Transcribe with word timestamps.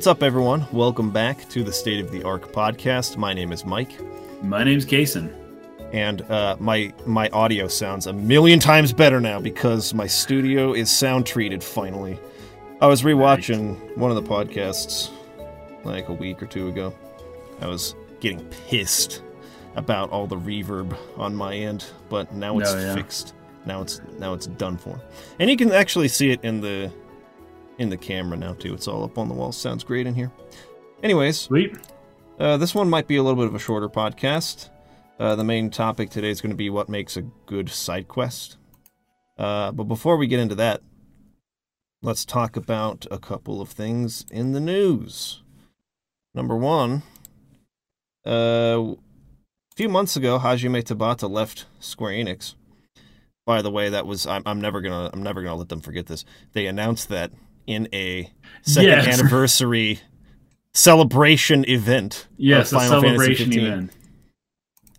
What's 0.00 0.06
up, 0.06 0.22
everyone? 0.22 0.66
Welcome 0.72 1.10
back 1.10 1.46
to 1.50 1.62
the 1.62 1.74
State 1.74 2.02
of 2.02 2.10
the 2.10 2.22
Arc 2.22 2.52
podcast. 2.52 3.18
My 3.18 3.34
name 3.34 3.52
is 3.52 3.66
Mike, 3.66 4.00
My 4.42 4.64
name's 4.64 4.86
Kason. 4.86 5.30
and 5.92 6.22
uh, 6.30 6.56
my 6.58 6.90
my 7.04 7.28
audio 7.34 7.68
sounds 7.68 8.06
a 8.06 8.12
million 8.14 8.58
times 8.60 8.94
better 8.94 9.20
now 9.20 9.40
because 9.40 9.92
my 9.92 10.06
studio 10.06 10.72
is 10.72 10.90
sound 10.90 11.26
treated. 11.26 11.62
Finally, 11.62 12.18
I 12.80 12.86
was 12.86 13.02
rewatching 13.02 13.76
one 13.98 14.10
of 14.10 14.14
the 14.14 14.22
podcasts 14.22 15.10
like 15.84 16.08
a 16.08 16.14
week 16.14 16.42
or 16.42 16.46
two 16.46 16.68
ago. 16.68 16.94
I 17.60 17.66
was 17.66 17.94
getting 18.20 18.42
pissed 18.68 19.22
about 19.76 20.08
all 20.08 20.26
the 20.26 20.36
reverb 20.38 20.96
on 21.18 21.34
my 21.36 21.54
end, 21.54 21.84
but 22.08 22.32
now 22.32 22.58
it's 22.58 22.72
Oh, 22.72 22.78
yeah. 22.78 22.94
fixed. 22.94 23.34
Now 23.66 23.82
it's 23.82 24.00
now 24.18 24.32
it's 24.32 24.46
done 24.46 24.78
for, 24.78 24.98
and 25.38 25.50
you 25.50 25.58
can 25.58 25.72
actually 25.72 26.08
see 26.08 26.30
it 26.30 26.42
in 26.42 26.62
the 26.62 26.90
in 27.80 27.88
the 27.88 27.96
camera 27.96 28.36
now 28.36 28.52
too. 28.52 28.74
It's 28.74 28.86
all 28.86 29.02
up 29.02 29.16
on 29.18 29.28
the 29.28 29.34
wall. 29.34 29.52
Sounds 29.52 29.82
great 29.82 30.06
in 30.06 30.14
here. 30.14 30.30
Anyways, 31.02 31.38
Sweet. 31.38 31.76
uh, 32.38 32.58
this 32.58 32.74
one 32.74 32.90
might 32.90 33.08
be 33.08 33.16
a 33.16 33.22
little 33.22 33.38
bit 33.40 33.46
of 33.46 33.54
a 33.54 33.58
shorter 33.58 33.88
podcast. 33.88 34.68
Uh, 35.18 35.34
the 35.34 35.44
main 35.44 35.70
topic 35.70 36.10
today 36.10 36.28
is 36.30 36.42
going 36.42 36.50
to 36.50 36.56
be 36.56 36.68
what 36.70 36.90
makes 36.90 37.16
a 37.16 37.22
good 37.46 37.70
side 37.70 38.06
quest. 38.06 38.58
Uh, 39.38 39.72
but 39.72 39.84
before 39.84 40.18
we 40.18 40.26
get 40.26 40.40
into 40.40 40.54
that, 40.54 40.82
let's 42.02 42.26
talk 42.26 42.54
about 42.54 43.06
a 43.10 43.18
couple 43.18 43.62
of 43.62 43.70
things 43.70 44.26
in 44.30 44.52
the 44.52 44.60
news. 44.60 45.42
Number 46.34 46.56
one, 46.56 47.02
uh, 48.26 48.92
a 48.92 48.96
few 49.74 49.88
months 49.88 50.16
ago, 50.16 50.38
Hajime 50.38 50.82
Tabata 50.84 51.30
left 51.30 51.64
Square 51.78 52.12
Enix. 52.12 52.54
By 53.46 53.62
the 53.62 53.70
way, 53.70 53.88
that 53.88 54.06
was 54.06 54.26
I'm, 54.26 54.42
I'm 54.44 54.60
never 54.60 54.82
gonna 54.82 55.08
I'm 55.12 55.22
never 55.22 55.42
gonna 55.42 55.56
let 55.56 55.70
them 55.70 55.80
forget 55.80 56.06
this. 56.06 56.26
They 56.52 56.66
announced 56.66 57.08
that 57.08 57.32
in 57.70 57.88
a 57.92 58.32
second 58.62 58.88
Yes. 58.88 59.18
anniversary 59.20 60.00
celebration 60.74 61.68
event. 61.68 62.26
Yes, 62.36 62.72
a 62.72 62.76
Final 62.76 63.02
Fantasy 63.02 63.16
celebration 63.36 63.52
event. 63.52 63.90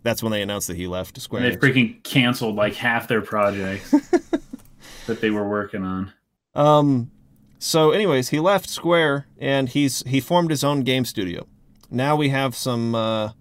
That's 0.03 0.23
when 0.23 0.31
they 0.31 0.41
announced 0.41 0.67
that 0.67 0.77
he 0.77 0.87
left 0.87 1.19
Square 1.21 1.43
And 1.43 1.53
they 1.53 1.57
freaking 1.57 2.03
canceled 2.03 2.55
like 2.55 2.73
half 2.73 3.07
their 3.07 3.21
projects 3.21 3.91
that 5.07 5.21
they 5.21 5.29
were 5.29 5.47
working 5.47 5.83
on. 5.83 6.11
Um, 6.55 7.11
so, 7.59 7.91
anyways, 7.91 8.29
he 8.29 8.39
left 8.39 8.67
Square 8.69 9.27
and 9.37 9.69
he's 9.69 10.01
he 10.07 10.19
formed 10.19 10.49
his 10.49 10.63
own 10.63 10.81
game 10.81 11.05
studio. 11.05 11.45
Now 11.91 12.15
we 12.15 12.29
have 12.29 12.55
some 12.55 12.95
uh, 12.95 13.31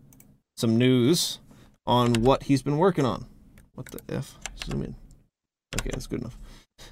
some 0.56 0.76
news 0.76 1.38
on 1.86 2.14
what 2.14 2.44
he's 2.44 2.62
been 2.62 2.76
working 2.76 3.06
on. 3.06 3.26
What 3.74 3.86
the 3.86 4.00
f? 4.14 4.36
Zoom 4.64 4.82
in. 4.82 4.94
Okay, 5.80 5.90
that's 5.92 6.06
good 6.06 6.20
enough. 6.20 6.36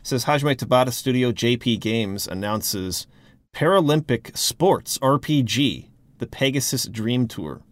Says 0.02 0.24
Hajime 0.24 0.56
Tabata 0.56 0.92
Studio 0.92 1.32
JP 1.32 1.80
Games 1.80 2.26
announces 2.26 3.06
Paralympic 3.54 4.36
Sports 4.36 4.98
RPG, 4.98 5.88
the 6.18 6.26
Pegasus 6.26 6.84
Dream 6.84 7.26
Tour. 7.28 7.62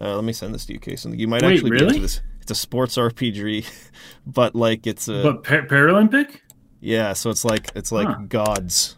Uh, 0.00 0.14
let 0.14 0.24
me 0.24 0.32
send 0.32 0.54
this 0.54 0.64
to 0.66 0.72
you, 0.72 0.80
Kason. 0.80 1.18
You 1.18 1.28
might 1.28 1.42
Wait, 1.42 1.54
actually 1.54 1.70
be 1.70 1.76
really? 1.76 1.88
into 1.88 2.00
this. 2.02 2.20
It's 2.42 2.50
a 2.50 2.54
sports 2.54 2.96
RPG, 2.96 3.68
but 4.26 4.54
like 4.54 4.86
it's 4.86 5.08
a 5.08 5.22
but 5.22 5.44
par- 5.44 5.66
Paralympic? 5.66 6.38
yeah. 6.80 7.12
So 7.12 7.30
it's 7.30 7.44
like 7.44 7.70
it's 7.74 7.92
like 7.92 8.08
Huh. 8.08 8.18
gods. 8.28 8.96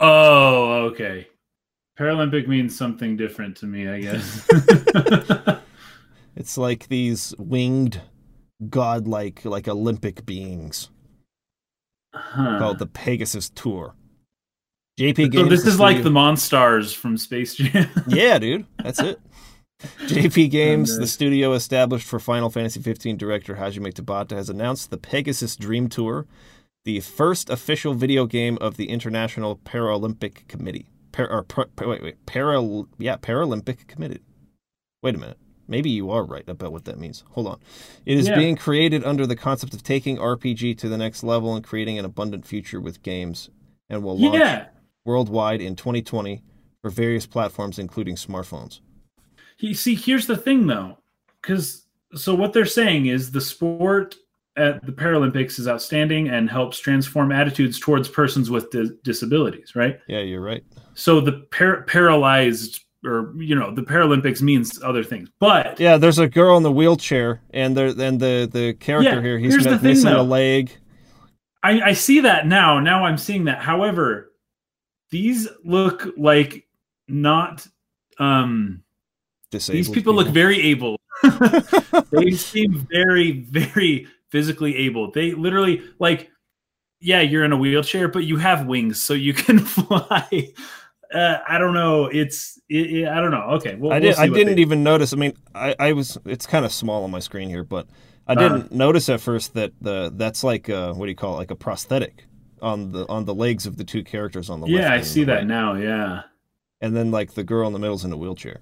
Oh, 0.00 0.84
okay. 0.92 1.26
Paralympic 1.98 2.48
means 2.48 2.74
something 2.76 3.16
different 3.18 3.56
to 3.58 3.66
me, 3.66 3.88
I 3.88 4.00
guess. 4.00 4.48
It's 6.36 6.56
like 6.56 6.88
these 6.88 7.34
winged, 7.38 8.00
godlike, 8.70 9.44
like 9.44 9.68
Olympic 9.68 10.24
beings 10.24 10.88
huh. 12.14 12.58
called 12.58 12.78
the 12.78 12.86
Pegasus 12.86 13.50
Tour. 13.50 13.94
JP 14.98 15.24
So 15.24 15.28
Games. 15.28 15.48
this 15.50 15.66
is 15.66 15.80
like 15.80 16.02
the 16.02 16.10
Monstars 16.10 16.94
from 16.94 17.16
Space 17.16 17.54
Jam. 17.54 17.88
yeah, 18.08 18.38
dude. 18.38 18.66
That's 18.82 19.00
it. 19.00 19.20
JP 20.06 20.50
Games, 20.50 20.96
uh, 20.96 21.00
the 21.00 21.06
studio 21.06 21.52
established 21.52 22.06
for 22.06 22.18
Final 22.18 22.50
Fantasy 22.50 22.80
15 22.80 23.16
director 23.16 23.56
Hajime 23.56 23.92
Tabata, 23.94 24.32
has 24.32 24.50
announced 24.50 24.90
the 24.90 24.98
Pegasus 24.98 25.56
Dream 25.56 25.88
Tour, 25.88 26.26
the 26.84 27.00
first 27.00 27.48
official 27.48 27.94
video 27.94 28.26
game 28.26 28.58
of 28.60 28.76
the 28.76 28.90
International 28.90 29.56
Paralympic 29.56 30.46
Committee. 30.48 30.86
Par- 31.12 31.30
or, 31.30 31.44
par- 31.44 31.68
wait, 31.78 32.02
wait, 32.02 32.26
para, 32.26 32.60
yeah, 32.98 33.16
Paralympic 33.16 33.86
Committee. 33.86 34.20
Wait 35.02 35.14
a 35.14 35.18
minute. 35.18 35.38
Maybe 35.70 35.88
you 35.88 36.10
are 36.10 36.24
right 36.24 36.46
about 36.48 36.72
what 36.72 36.84
that 36.86 36.98
means. 36.98 37.22
Hold 37.30 37.46
on. 37.46 37.60
It 38.04 38.18
is 38.18 38.26
Yeah. 38.26 38.36
being 38.36 38.56
created 38.56 39.04
under 39.04 39.24
the 39.26 39.36
concept 39.36 39.72
of 39.72 39.84
taking 39.84 40.18
RPG 40.18 40.74
to 40.78 40.88
the 40.88 40.98
next 40.98 41.22
level 41.22 41.54
and 41.54 41.64
creating 41.64 41.96
an 41.98 42.04
abundant 42.04 42.44
future 42.44 42.80
with 42.80 43.02
games, 43.02 43.48
and 43.88 44.02
will 44.02 44.18
launch 44.18 44.34
yeah. 44.34 44.66
worldwide 45.04 45.60
in 45.62 45.76
2020 45.76 46.42
for 46.82 46.90
various 46.90 47.24
platforms, 47.24 47.78
including 47.78 48.16
smartphones. 48.16 48.80
You 49.58 49.74
see, 49.74 49.94
here's 49.94 50.26
the 50.26 50.36
thing 50.36 50.66
though, 50.66 50.98
because 51.40 51.86
so 52.14 52.34
what 52.34 52.52
they're 52.52 52.66
saying 52.66 53.06
is 53.06 53.30
the 53.30 53.40
sport 53.40 54.16
at 54.56 54.84
the 54.84 54.92
Paralympics 54.92 55.60
is 55.60 55.68
outstanding 55.68 56.28
and 56.28 56.50
helps 56.50 56.80
transform 56.80 57.30
attitudes 57.30 57.78
towards 57.78 58.08
persons 58.08 58.50
with 58.50 58.68
di- 58.70 58.90
disabilities, 59.04 59.76
right? 59.76 60.00
Yeah, 60.08 60.20
you're 60.20 60.40
right. 60.40 60.64
So 60.94 61.20
the 61.20 61.46
par- 61.52 61.82
paralyzed, 61.82 62.80
or 63.04 63.32
you 63.36 63.54
know, 63.54 63.74
the 63.74 63.82
Paralympics 63.82 64.42
means 64.42 64.82
other 64.82 65.02
things, 65.02 65.28
but 65.38 65.80
Yeah, 65.80 65.96
there's 65.96 66.18
a 66.18 66.28
girl 66.28 66.56
in 66.56 66.62
the 66.62 66.72
wheelchair, 66.72 67.40
and 67.50 67.76
there, 67.76 67.88
and 67.88 68.20
the 68.20 68.48
the 68.50 68.74
character 68.74 69.16
Yeah, 69.16 69.22
here, 69.22 69.38
he's 69.38 69.54
here's 69.54 69.64
thing, 69.64 69.82
missing 69.82 70.12
a 70.12 70.22
leg. 70.22 70.70
I, 71.62 71.80
I 71.80 71.92
see 71.92 72.20
that 72.20 72.46
now. 72.46 72.78
Now 72.78 73.04
I'm 73.04 73.18
seeing 73.18 73.44
that. 73.44 73.58
However, 73.58 74.32
these 75.10 75.48
look 75.64 76.08
like 76.16 76.66
not. 77.08 77.66
Um, 78.18 78.82
Disabled 79.50 79.76
these 79.76 79.88
people, 79.90 80.14
look 80.14 80.28
very 80.28 80.60
able. 80.60 80.96
they 82.12 82.30
seem 82.30 82.86
very, 82.90 83.40
very 83.40 84.06
physically 84.30 84.76
able. 84.76 85.10
They 85.10 85.32
literally 85.32 85.82
like, 85.98 86.30
yeah, 87.00 87.20
you're 87.20 87.44
in 87.44 87.52
a 87.52 87.56
wheelchair, 87.56 88.06
but 88.08 88.24
you 88.24 88.36
have 88.36 88.66
wings, 88.66 89.02
so 89.02 89.12
you 89.12 89.34
can 89.34 89.58
fly. 89.58 90.52
Uh, 91.12 91.38
I 91.48 91.58
don't 91.58 91.74
know. 91.74 92.06
It's 92.06 92.58
it, 92.68 92.90
it- 92.90 93.08
I 93.08 93.20
don't 93.20 93.30
know. 93.32 93.42
Okay, 93.56 93.74
well, 93.74 93.92
I 93.92 93.98
we'll 93.98 94.10
did. 94.10 94.16
see 94.16 94.22
I 94.22 94.28
didn't 94.28 94.56
they- 94.56 94.60
even 94.62 94.82
notice. 94.82 95.12
I 95.12 95.16
mean, 95.16 95.32
I, 95.54 95.74
I 95.78 95.92
was. 95.92 96.16
It's 96.24 96.46
kind 96.46 96.64
of 96.64 96.72
small 96.72 97.02
on 97.04 97.10
my 97.10 97.18
screen 97.18 97.48
here, 97.48 97.64
but 97.64 97.86
I 98.28 98.34
Uh-huh. 98.34 98.42
didn't 98.48 98.72
notice 98.72 99.08
at 99.08 99.20
first 99.20 99.54
that 99.54 99.72
the 99.80 100.12
that's 100.14 100.44
like 100.44 100.68
uh 100.70 100.92
what 100.94 101.06
do 101.06 101.10
you 101.10 101.16
call 101.16 101.34
it? 101.34 101.38
Like 101.38 101.50
a 101.50 101.56
prosthetic 101.56 102.26
on 102.62 102.92
the 102.92 103.08
on 103.08 103.24
the 103.24 103.34
legs 103.34 103.66
of 103.66 103.76
the 103.76 103.84
two 103.84 104.04
characters 104.04 104.48
on 104.50 104.60
the 104.60 104.66
left. 104.66 104.82
Yeah, 104.84 104.92
I 104.92 105.00
see 105.00 105.24
that 105.24 105.34
right. 105.34 105.46
now. 105.46 105.74
Yeah, 105.74 106.22
And 106.80 106.94
then 106.94 107.10
like 107.10 107.34
the 107.34 107.42
girl 107.44 107.66
in 107.66 107.72
the 107.72 107.78
middle's 107.80 108.04
in 108.04 108.12
a 108.12 108.16
wheelchair. 108.16 108.60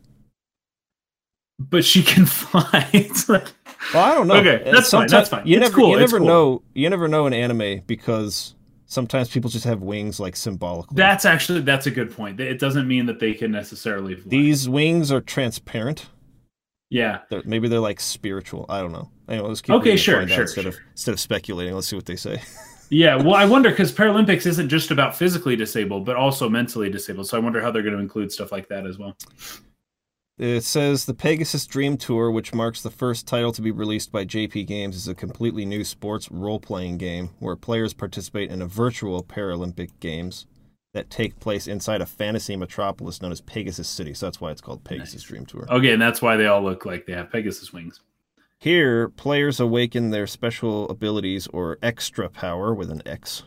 but 1.58 1.84
she 1.84 2.03
can 2.03 2.25
fly. 2.41 2.88
it's 2.92 3.28
like 3.28 3.48
Well, 3.92 4.04
I 4.04 4.14
don't 4.14 4.26
know. 4.28 4.37
Okay, 4.37 4.62
Uh, 4.69 4.72
that's 4.72 4.91
fine, 4.91 5.08
that's 5.08 5.28
fine. 5.28 5.47
You 5.47 5.56
It's 5.56 5.64
never, 5.64 5.75
cool, 5.76 5.91
you 5.91 5.98
never 5.98 6.19
cool. 6.19 6.26
know. 6.26 6.62
You 6.75 6.88
never 6.91 7.08
know 7.08 7.26
in 7.26 7.32
anime 7.32 7.82
because 7.87 8.54
sometimes 8.88 9.28
people 9.28 9.49
just 9.49 9.65
have 9.65 9.82
wings 9.82 10.19
like 10.19 10.35
symbolically. 10.35 10.96
that's 10.96 11.25
actually 11.25 11.61
that's 11.61 11.87
a 11.87 11.90
good 11.93 12.11
point. 12.14 12.40
It 12.40 12.58
doesn't 12.58 12.88
mean 12.88 13.06
that 13.06 13.20
they 13.20 13.32
can 13.35 13.52
necessarily 13.52 14.17
fly. 14.17 14.29
These 14.29 14.69
wings 14.69 15.12
are 15.12 15.20
transparent. 15.20 16.06
yeah, 16.90 17.20
They're, 17.31 17.43
maybe 17.44 17.69
they're 17.69 17.79
like 17.81 18.00
spiritual. 18.00 18.67
I 18.69 18.81
don't 18.81 18.93
know. 18.93 19.08
Anyway, 19.29 19.46
let's 19.49 19.61
keep 19.61 19.75
Okay, 19.76 19.96
sure, 19.96 20.17
find 20.19 20.31
out 20.32 20.35
sure, 20.35 20.44
of 20.44 20.75
sure. 20.75 20.82
instead 20.93 21.12
of 21.12 21.20
speculating. 21.20 21.75
Let's 21.75 21.87
see 21.87 21.96
what 21.96 22.06
they 22.06 22.17
say. 22.17 22.43
yeah. 22.90 23.14
Well, 23.17 23.35
I 23.35 23.44
wonder 23.44 23.70
because 23.70 23.93
Paralympics 23.93 24.46
isn't 24.46 24.69
just 24.70 24.91
about 24.91 25.14
physically 25.14 25.55
disabled, 25.55 26.06
but 26.06 26.17
also 26.17 26.49
mentally 26.49 26.88
disabled. 26.91 27.29
So 27.29 27.37
I 27.37 27.41
wonder 27.41 27.61
how 27.61 27.70
they're 27.70 27.82
going 27.82 27.94
to 27.94 28.00
include 28.00 28.32
stuff 28.32 28.50
like 28.52 28.69
that 28.69 28.87
as 28.87 28.99
well. 28.99 29.14
It 30.38 30.62
says 30.62 31.05
the 31.05 31.14
Pegasus 31.14 31.67
Dream 31.67 31.96
Tour, 31.96 32.31
which 32.31 32.55
marks 32.55 32.81
the 32.81 32.90
first 32.93 33.26
title 33.26 33.50
to 33.52 33.61
be 33.61 33.73
released 33.73 34.12
by 34.12 34.25
JP 34.25 34.69
Games, 34.69 34.94
is 34.94 35.08
a 35.08 35.14
completely 35.14 35.64
new 35.67 35.82
sports 35.82 36.31
role-playing 36.31 36.99
game 36.99 37.31
where 37.40 37.56
players 37.56 37.93
participate 37.93 38.49
in 38.50 38.62
a 38.62 38.67
virtual 38.67 39.25
Paralympic 39.25 39.90
Games 39.99 40.46
that 40.94 41.11
take 41.11 41.40
place 41.40 41.67
inside 41.67 42.00
a 42.00 42.06
fantasy 42.06 42.55
metropolis 42.55 43.20
known 43.20 43.32
as 43.32 43.40
Pegasus 43.40 43.88
City. 43.88 44.14
So 44.14 44.26
that's 44.26 44.40
why 44.40 44.52
it's 44.52 44.61
called 44.61 44.85
Pegasus 44.85 45.14
Nice. 45.14 45.23
Dream 45.25 45.44
Tour. 45.44 45.67
Okay, 45.69 45.93
and 45.93 46.00
that's 46.00 46.23
why 46.23 46.37
they 46.37 46.46
all 46.46 46.62
look 46.62 46.87
like 46.87 47.06
they 47.06 47.14
have 47.14 47.32
Pegasus 47.32 47.73
wings. 47.73 48.00
Here, 48.61 49.08
players 49.08 49.58
awaken 49.58 50.11
their 50.11 50.26
special 50.29 50.88
abilities 50.88 51.49
or 51.49 51.79
extra 51.82 52.29
power 52.29 52.73
with 52.73 52.91
an 52.91 53.02
X. 53.05 53.43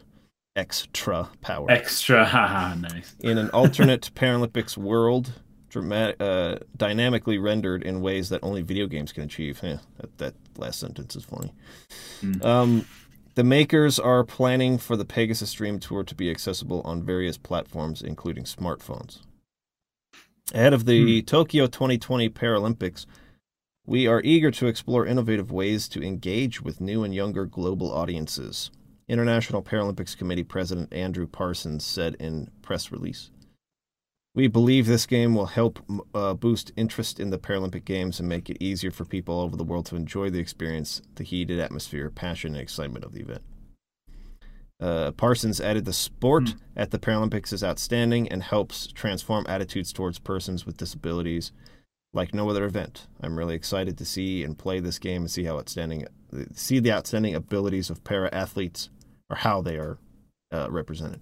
Extra 0.57 1.29
power. 1.39 1.71
Extra, 1.71 2.25
haha, 2.25 2.75
nice. 2.75 3.15
in 3.21 3.37
an 3.37 3.49
alternate 3.51 4.11
Paralympics 4.15 4.75
world, 4.77 5.31
dramatic, 5.71 6.17
uh, 6.19 6.57
dynamically 6.75 7.37
rendered 7.37 7.81
in 7.81 8.01
ways 8.01 8.29
that 8.29 8.41
only 8.43 8.61
video 8.61 8.85
games 8.85 9.11
can 9.11 9.23
achieve. 9.23 9.63
Eh, 9.63 9.77
that, 9.97 10.17
that 10.19 10.33
last 10.57 10.79
sentence 10.79 11.15
is 11.15 11.23
funny. 11.23 11.53
Hmm. 12.19 12.45
Um, 12.45 12.85
the 13.35 13.43
makers 13.43 13.97
are 13.97 14.23
planning 14.25 14.77
for 14.77 14.97
the 14.97 15.05
Pegasus 15.05 15.53
Dream 15.53 15.79
Tour 15.79 16.03
to 16.03 16.13
be 16.13 16.29
accessible 16.29 16.81
on 16.83 17.01
various 17.01 17.37
platforms, 17.37 18.01
including 18.01 18.43
smartphones. 18.43 19.19
Ahead 20.53 20.73
of 20.73 20.85
the 20.85 21.21
Tokyo 21.21 21.65
2020 21.65 22.29
Paralympics, 22.29 23.05
we 23.85 24.05
are 24.05 24.21
eager 24.23 24.51
to 24.51 24.67
explore 24.67 25.05
innovative 25.05 25.49
ways 25.49 25.87
to 25.87 26.03
engage 26.03 26.61
with 26.61 26.81
new 26.81 27.03
and 27.05 27.15
younger 27.15 27.45
global 27.45 27.91
audiences. 27.91 28.69
International 29.07 29.63
Paralympics 29.63 30.15
Committee 30.17 30.43
President 30.43 30.91
Andrew 30.93 31.25
Parsons 31.25 31.85
said 31.85 32.15
in 32.19 32.49
press 32.61 32.91
release. 32.91 33.31
We 34.33 34.47
believe 34.47 34.85
this 34.85 35.05
game 35.05 35.35
will 35.35 35.47
help 35.47 35.79
uh, 36.13 36.33
boost 36.35 36.71
interest 36.77 37.19
in 37.19 37.31
the 37.31 37.37
Paralympic 37.37 37.83
Games 37.83 38.19
and 38.19 38.29
make 38.29 38.49
it 38.49 38.57
easier 38.61 38.89
for 38.91 39.03
people 39.03 39.35
all 39.35 39.41
over 39.41 39.57
the 39.57 39.65
world 39.65 39.85
to 39.87 39.97
enjoy 39.97 40.29
the 40.29 40.39
experience, 40.39 41.01
the 41.15 41.25
heated 41.25 41.59
atmosphere, 41.59 42.09
passion, 42.09 42.53
and 42.53 42.61
excitement 42.61 43.03
of 43.03 43.11
the 43.11 43.21
event. 43.21 43.41
Uh, 44.79 45.11
Parsons 45.11 45.59
added 45.59 45.85
the 45.85 45.93
sport 45.93 46.43
Mm. 46.45 46.59
at 46.77 46.91
the 46.91 46.97
Paralympics 46.97 47.51
is 47.53 47.63
outstanding 47.63 48.27
and 48.29 48.41
helps 48.41 48.87
transform 48.87 49.45
attitudes 49.49 49.91
towards 49.93 50.17
persons 50.17 50.65
with 50.65 50.77
disabilities 50.77 51.51
like 52.13 52.33
no 52.33 52.49
other 52.49 52.65
event. 52.65 53.07
I'm 53.21 53.37
really 53.37 53.53
excited 53.55 53.97
to 53.97 54.05
see 54.05 54.43
and 54.43 54.57
play 54.57 54.79
this 54.79 54.97
game 54.97 55.23
and 55.23 55.31
see 55.31 55.43
how 55.43 55.57
outstanding, 55.57 56.07
see 56.53 56.79
the 56.79 56.91
outstanding 56.91 57.35
abilities 57.35 57.89
of 57.89 58.03
para 58.03 58.29
athletes 58.33 58.89
or 59.29 59.35
how 59.37 59.61
they 59.61 59.75
are 59.77 59.97
uh, 60.51 60.67
represented. 60.69 61.21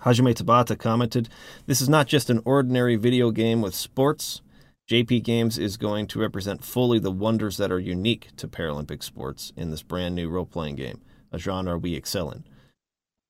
Hajime 0.00 0.34
Tabata 0.34 0.78
commented, 0.78 1.28
This 1.66 1.80
is 1.80 1.88
not 1.88 2.06
just 2.06 2.28
an 2.28 2.42
ordinary 2.44 2.96
video 2.96 3.30
game 3.30 3.62
with 3.62 3.74
sports. 3.74 4.42
JP 4.90 5.22
Games 5.22 5.56
is 5.56 5.78
going 5.78 6.06
to 6.08 6.20
represent 6.20 6.62
fully 6.62 6.98
the 6.98 7.10
wonders 7.10 7.56
that 7.56 7.72
are 7.72 7.78
unique 7.78 8.28
to 8.36 8.46
Paralympic 8.46 9.02
sports 9.02 9.52
in 9.56 9.70
this 9.70 9.82
brand 9.82 10.14
new 10.14 10.28
role 10.28 10.44
playing 10.44 10.76
game, 10.76 11.00
a 11.32 11.38
genre 11.38 11.78
we 11.78 11.94
excel 11.94 12.30
in. 12.30 12.44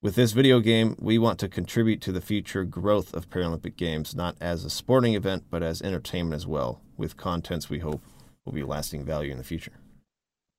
With 0.03 0.17
this 0.17 0.33
video 0.33 0.59
game, 0.59 0.97
we 0.99 1.17
want 1.17 1.39
to 1.39 1.49
contribute 1.49 2.01
to 2.03 2.13
the 2.13 2.21
future 2.21 2.65
growth 2.65 3.15
of 3.15 3.31
Paralympic 3.31 3.77
Games, 3.77 4.15
not 4.15 4.37
as 4.41 4.65
a 4.65 4.71
sporting 4.71 5.15
event, 5.15 5.45
but 5.51 5.63
as 5.63 5.81
entertainment 5.81 6.35
as 6.35 6.47
well, 6.47 6.83
with 6.97 7.17
contents 7.17 7.71
we 7.71 7.79
hope 7.79 8.03
will 8.45 8.53
be 8.53 8.65
lasting 8.65 9.05
value 9.05 9.31
in 9.31 9.39
the 9.39 9.45
future. 9.45 9.73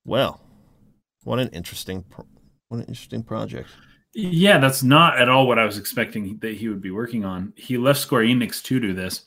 Well, 0.06 0.42
what 1.24 1.40
an 1.40 1.50
interesting, 1.50 2.06
what 2.70 2.78
an 2.78 2.86
interesting 2.86 3.22
project. 3.22 3.70
Yeah, 4.18 4.60
that's 4.60 4.82
not 4.82 5.20
at 5.20 5.28
all 5.28 5.46
what 5.46 5.60
I 5.60 5.66
was 5.66 5.78
expecting 5.78 6.38
that 6.38 6.56
he 6.56 6.70
would 6.70 6.82
be 6.82 6.92
working 6.92 7.26
on. 7.26 7.52
He 7.58 7.78
left 7.78 8.00
Square 8.00 8.24
Enix 8.24 8.64
to 8.64 8.80
do 8.80 8.94
this. 8.94 9.26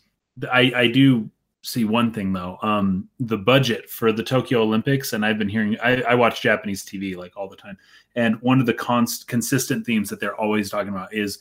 I, 0.51 0.73
I 0.75 0.87
do 0.89 1.29
see 1.63 1.85
one 1.85 2.11
thing 2.11 2.33
though. 2.33 2.57
Um, 2.63 3.07
the 3.21 3.37
budget 3.37 3.91
for 3.91 4.13
the 4.13 4.23
Tokyo 4.23 4.63
Olympics, 4.63 5.13
and 5.13 5.27
I've 5.27 5.39
been 5.39 5.49
hearing. 5.49 5.77
I, 5.83 6.01
I 6.03 6.15
watch 6.15 6.41
Japanese 6.41 6.85
TV 6.85 7.15
like 7.17 7.37
all 7.37 7.49
the 7.51 7.57
time, 7.57 7.77
and 8.17 8.41
one 8.41 8.61
of 8.61 8.67
the 8.67 8.73
const, 8.73 9.29
consistent 9.29 9.85
themes 9.85 10.09
that 10.09 10.21
they're 10.21 10.37
always 10.41 10.71
talking 10.71 10.89
about 10.93 11.13
is 11.13 11.41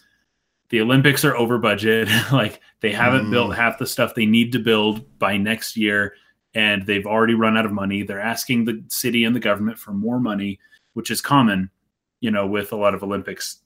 the 0.70 0.82
Olympics 0.82 1.24
are 1.24 1.38
over 1.38 1.58
budget. 1.58 2.10
like 2.34 2.60
they 2.82 2.92
haven't 2.92 3.28
Mm. 3.28 3.32
built 3.32 3.56
half 3.56 3.78
the 3.80 3.88
stuff 3.88 4.14
they 4.14 4.26
need 4.26 4.52
to 4.52 4.60
build 4.60 5.18
by 5.20 5.38
next 5.38 5.78
year, 5.78 6.16
and 6.54 6.86
they've 6.86 7.08
already 7.08 7.34
run 7.36 7.56
out 7.56 7.66
of 7.66 7.72
money. 7.72 8.04
They're 8.04 8.20
asking 8.20 8.66
the 8.66 8.84
city 8.90 9.24
and 9.24 9.34
the 9.34 9.40
government 9.40 9.80
for 9.80 9.94
more 9.94 10.20
money, 10.20 10.60
which 10.96 11.12
is 11.12 11.22
common, 11.22 11.70
you 12.22 12.32
know, 12.32 12.46
with 12.48 12.72
a 12.72 12.76
lot 12.76 12.94
of 12.94 13.04
Olympics. 13.04 13.60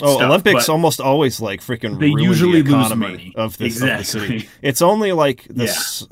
Oh, 0.00 0.14
stuff, 0.16 0.28
Olympics 0.28 0.68
almost 0.68 1.00
always 1.00 1.40
like 1.40 1.60
freaking 1.60 1.98
They 1.98 2.10
ruin 2.10 2.22
usually 2.22 2.62
the 2.62 2.70
lose 2.70 2.86
economy 2.86 3.06
money. 3.12 3.32
of 3.36 3.58
this 3.58 3.82
of 3.82 3.88
the 3.88 4.04
city. 4.04 4.48
It's 4.62 4.80
only 4.80 5.10
like 5.10 5.44
this 5.44 6.06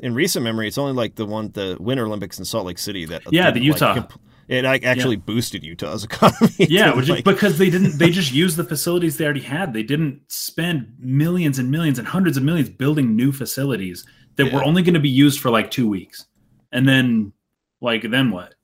in 0.00 0.14
recent 0.14 0.44
memory. 0.44 0.68
It's 0.68 0.78
only 0.78 0.92
like 0.92 1.16
the 1.16 1.26
one 1.26 1.50
the 1.50 1.76
Winter 1.80 2.06
Olympics 2.06 2.38
in 2.38 2.44
Salt 2.44 2.66
Lake 2.66 2.78
City 2.78 3.06
that 3.06 3.22
Yeah, 3.32 3.50
the 3.50 3.60
Utah. 3.60 3.86
Like, 3.94 4.08
comp- 4.08 4.20
it 4.46 4.64
actually 4.64 5.16
boosted 5.16 5.62
Utah's 5.64 6.04
economy. 6.10 6.52
yeah, 6.58 6.92
to, 6.92 6.96
which 6.96 7.08
like- 7.08 7.24
because 7.24 7.58
they 7.58 7.68
didn't. 7.70 7.98
They 7.98 8.10
just 8.10 8.32
used 8.32 8.56
the 8.56 8.62
facilities 8.64 9.16
they 9.16 9.24
already 9.24 9.40
had. 9.40 9.74
They 9.74 9.82
didn't 9.82 10.22
spend 10.28 10.94
millions 11.00 11.58
and 11.58 11.70
millions 11.72 11.98
and 11.98 12.06
hundreds 12.06 12.36
of 12.36 12.44
millions 12.44 12.68
building 12.70 13.16
new 13.16 13.32
facilities 13.32 14.06
that 14.36 14.46
Yeah. 14.46 14.54
were 14.54 14.64
only 14.64 14.82
going 14.82 14.94
to 14.94 15.00
be 15.00 15.10
used 15.10 15.40
for 15.40 15.50
like 15.50 15.70
two 15.72 15.88
weeks, 15.88 16.24
and 16.72 16.88
then 16.88 17.32
like 17.80 18.08
then 18.08 18.30
what? 18.30 18.54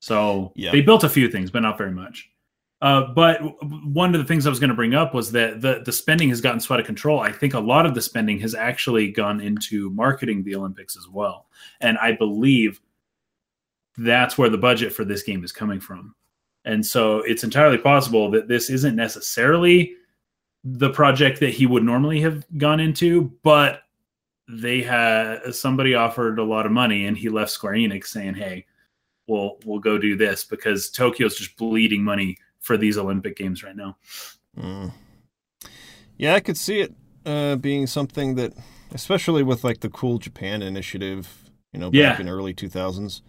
So 0.00 0.52
Yeah. 0.56 0.72
they 0.72 0.80
built 0.80 1.04
a 1.04 1.08
few 1.08 1.28
things, 1.30 1.50
but 1.50 1.60
not 1.60 1.78
very 1.78 1.92
much. 1.92 2.30
Uh, 2.82 3.12
but 3.14 3.40
one 3.86 4.14
of 4.14 4.20
the 4.20 4.24
things 4.26 4.46
I 4.46 4.50
was 4.50 4.58
going 4.58 4.70
to 4.70 4.74
bring 4.76 4.94
up 4.94 5.12
was 5.12 5.30
that 5.32 5.60
the 5.60 5.82
the 5.84 5.92
spending 5.92 6.30
has 6.30 6.40
gotten 6.40 6.60
so 6.60 6.72
out 6.74 6.80
of 6.80 6.86
control. 6.86 7.20
I 7.20 7.30
think 7.30 7.52
a 7.52 7.60
lot 7.60 7.84
of 7.84 7.94
the 7.94 8.00
spending 8.00 8.38
has 8.40 8.54
actually 8.54 9.10
gone 9.10 9.40
into 9.42 9.90
marketing 9.90 10.42
the 10.42 10.54
Olympics 10.56 10.96
as 10.96 11.06
well, 11.06 11.46
and 11.82 11.98
I 11.98 12.12
believe 12.12 12.80
that's 13.98 14.38
where 14.38 14.48
the 14.48 14.56
budget 14.56 14.94
for 14.94 15.04
this 15.04 15.22
game 15.22 15.44
is 15.44 15.52
coming 15.52 15.78
from. 15.78 16.14
And 16.64 16.84
so 16.84 17.18
it's 17.18 17.44
entirely 17.44 17.76
possible 17.76 18.30
that 18.30 18.48
this 18.48 18.70
isn't 18.70 18.96
necessarily 18.96 19.94
the 20.64 20.90
project 20.90 21.40
that 21.40 21.50
he 21.50 21.66
would 21.66 21.82
normally 21.82 22.20
have 22.20 22.46
gone 22.56 22.80
into, 22.80 23.32
but 23.42 23.82
they 24.48 24.80
had 24.82 25.54
somebody 25.54 25.94
offered 25.94 26.38
a 26.38 26.42
lot 26.44 26.64
of 26.66 26.72
money 26.72 27.06
and 27.06 27.16
he 27.16 27.28
left 27.28 27.50
Square 27.50 27.74
Enix 27.74 28.06
saying, 28.06 28.34
Hey, 28.34 28.66
we'll 29.30 29.58
we'll 29.64 29.78
go 29.78 29.96
do 29.98 30.16
this 30.16 30.44
because 30.44 30.90
Tokyo's 30.90 31.36
just 31.36 31.56
bleeding 31.56 32.02
money 32.04 32.36
for 32.60 32.76
these 32.76 32.98
Olympic 32.98 33.36
games 33.36 33.62
right 33.62 33.76
now. 33.76 33.96
Mm. 34.58 34.92
Yeah, 36.16 36.34
I 36.34 36.40
could 36.40 36.56
see 36.58 36.80
it 36.80 36.92
uh, 37.24 37.56
being 37.56 37.86
something 37.86 38.34
that, 38.34 38.52
especially 38.92 39.42
with 39.42 39.64
like 39.64 39.80
the 39.80 39.88
Cool 39.88 40.18
Japan 40.18 40.60
initiative, 40.62 41.50
you 41.72 41.80
know, 41.80 41.90
back 41.90 41.94
Yeah. 41.94 42.20
in 42.20 42.28
early 42.28 42.52
two 42.52 42.68
thousands, 42.68 43.22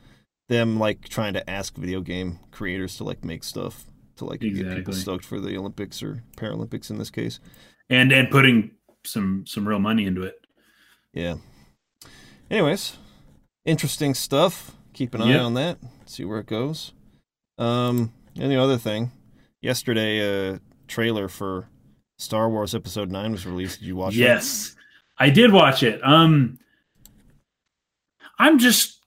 them 0.50 0.78
like 0.80 1.08
trying 1.08 1.34
to 1.34 1.50
ask 1.50 1.78
video 1.78 2.02
game 2.02 2.40
creators 2.52 2.98
to 2.98 3.04
like 3.06 3.24
make 3.24 3.44
stuff 3.44 3.86
to 4.18 4.26
like 4.26 4.42
get 4.42 4.76
people 4.76 4.94
stoked 4.94 5.24
for 5.24 5.40
the 5.40 5.56
Olympics 5.58 6.04
or 6.04 6.24
Paralympics 6.36 6.90
in 6.90 6.98
this 6.98 7.10
case. 7.10 7.40
And 7.90 8.12
and 8.12 8.30
putting 8.30 8.72
some 9.06 9.46
some 9.48 9.68
real 9.68 9.80
money 9.80 10.06
into 10.06 10.24
it. 10.24 10.36
Yeah. 11.14 11.36
Anyways, 12.50 12.98
interesting 13.66 14.14
stuff. 14.14 14.76
Keep 14.94 15.16
an 15.16 15.22
eye 15.22 15.30
Yep. 15.30 15.42
on 15.42 15.54
that. 15.56 15.78
See 16.06 16.26
where 16.26 16.40
it 16.40 16.48
goes. 16.48 16.92
Um, 17.58 18.12
and 18.38 18.52
the 18.52 18.58
other 18.58 18.78
thing, 18.78 19.12
yesterday 19.62 20.20
a 20.54 20.60
trailer 20.88 21.28
for 21.28 21.68
Star 22.18 22.50
Wars 22.50 22.76
Episode 22.76 23.10
Nine 23.10 23.32
was 23.32 23.46
released. 23.46 23.80
Did 23.80 23.88
you 23.88 23.96
watch 23.96 24.14
it? 24.16 24.20
Yes, 24.20 24.76
I 25.18 25.30
did 25.30 25.52
watch 25.52 25.84
it. 25.84 26.02
Um, 26.04 26.60
I'm 28.40 28.58
just, 28.60 29.00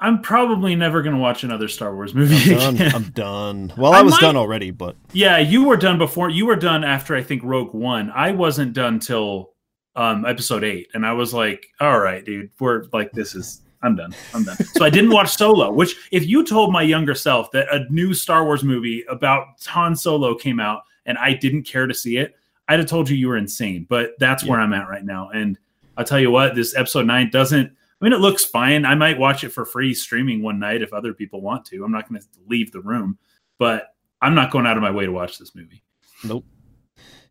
I'm 0.00 0.20
probably 0.22 0.74
never 0.74 1.02
going 1.02 1.14
to 1.14 1.20
watch 1.20 1.44
another 1.44 1.68
Star 1.68 1.94
Wars 1.94 2.14
movie. 2.14 2.54
I'm 2.54 2.76
done. 2.76 2.94
I'm 2.94 3.02
done. 3.10 3.72
Well, 3.76 3.92
I, 3.94 3.98
I 4.00 4.02
was 4.02 4.12
might- 4.12 4.20
done 4.20 4.36
already, 4.36 4.70
but 4.70 4.96
yeah, 5.12 5.38
you 5.38 5.64
were 5.64 5.76
done 5.76 5.98
before. 5.98 6.30
You 6.30 6.46
were 6.46 6.56
done 6.56 6.84
after 6.84 7.14
I 7.14 7.22
think 7.22 7.42
Rogue 7.44 7.74
One. 7.74 8.10
I 8.10 8.32
wasn't 8.32 8.72
done 8.72 8.98
till 9.00 9.50
um, 9.96 10.24
Episode 10.24 10.64
Eight, 10.64 10.88
and 10.94 11.04
I 11.06 11.12
was 11.12 11.32
like, 11.34 11.66
"All 11.80 11.98
right, 12.00 12.24
dude, 12.24 12.50
we're 12.58 12.84
like, 12.92 13.12
this 13.12 13.34
is." 13.34 13.60
I'm 13.84 13.94
done. 13.94 14.14
I'm 14.32 14.44
done. 14.44 14.56
So 14.56 14.84
I 14.84 14.90
didn't 14.90 15.10
watch 15.10 15.36
Solo, 15.36 15.70
which 15.70 15.94
if 16.10 16.26
you 16.26 16.44
told 16.44 16.72
my 16.72 16.82
younger 16.82 17.14
self 17.14 17.50
that 17.52 17.72
a 17.72 17.84
new 17.92 18.14
Star 18.14 18.44
Wars 18.44 18.64
movie 18.64 19.04
about 19.08 19.48
Han 19.66 19.94
Solo 19.94 20.34
came 20.34 20.58
out 20.58 20.82
and 21.06 21.18
I 21.18 21.34
didn't 21.34 21.64
care 21.64 21.86
to 21.86 21.94
see 21.94 22.16
it, 22.16 22.34
I'd 22.66 22.78
have 22.78 22.88
told 22.88 23.10
you 23.10 23.16
you 23.16 23.28
were 23.28 23.36
insane. 23.36 23.86
But 23.88 24.12
that's 24.18 24.42
where 24.42 24.58
I'm 24.58 24.72
at 24.72 24.88
right 24.88 25.04
now. 25.04 25.28
And 25.30 25.58
I'll 25.98 26.04
tell 26.04 26.18
you 26.18 26.30
what, 26.30 26.54
this 26.54 26.74
episode 26.74 27.06
nine 27.06 27.30
doesn't. 27.30 27.66
I 27.66 28.04
mean, 28.04 28.12
it 28.12 28.20
looks 28.20 28.44
fine. 28.44 28.84
I 28.84 28.94
might 28.94 29.18
watch 29.18 29.44
it 29.44 29.50
for 29.50 29.64
free 29.64 29.94
streaming 29.94 30.42
one 30.42 30.58
night 30.58 30.82
if 30.82 30.92
other 30.92 31.12
people 31.12 31.40
want 31.40 31.64
to. 31.66 31.84
I'm 31.84 31.92
not 31.92 32.08
going 32.08 32.20
to 32.20 32.26
leave 32.48 32.72
the 32.72 32.80
room, 32.80 33.18
but 33.58 33.94
I'm 34.22 34.34
not 34.34 34.50
going 34.50 34.66
out 34.66 34.76
of 34.76 34.82
my 34.82 34.90
way 34.90 35.04
to 35.04 35.12
watch 35.12 35.38
this 35.38 35.54
movie. 35.54 35.82
nope. 36.24 36.44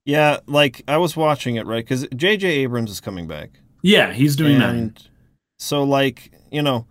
Yeah, 0.05 0.39
like 0.47 0.83
I 0.87 0.97
was 0.97 1.15
watching 1.15 1.55
it 1.55 1.65
right 1.65 1.83
because 1.83 2.05
J.J. 2.15 2.47
Abrams 2.47 2.91
is 2.91 2.99
coming 2.99 3.25
back. 3.25 3.51
Yeah, 3.83 4.11
he's 4.11 4.35
doing 4.35 4.59
that. 4.59 5.07
So 5.63 5.83
like 5.83 6.31
you 6.51 6.61
know 6.61 6.85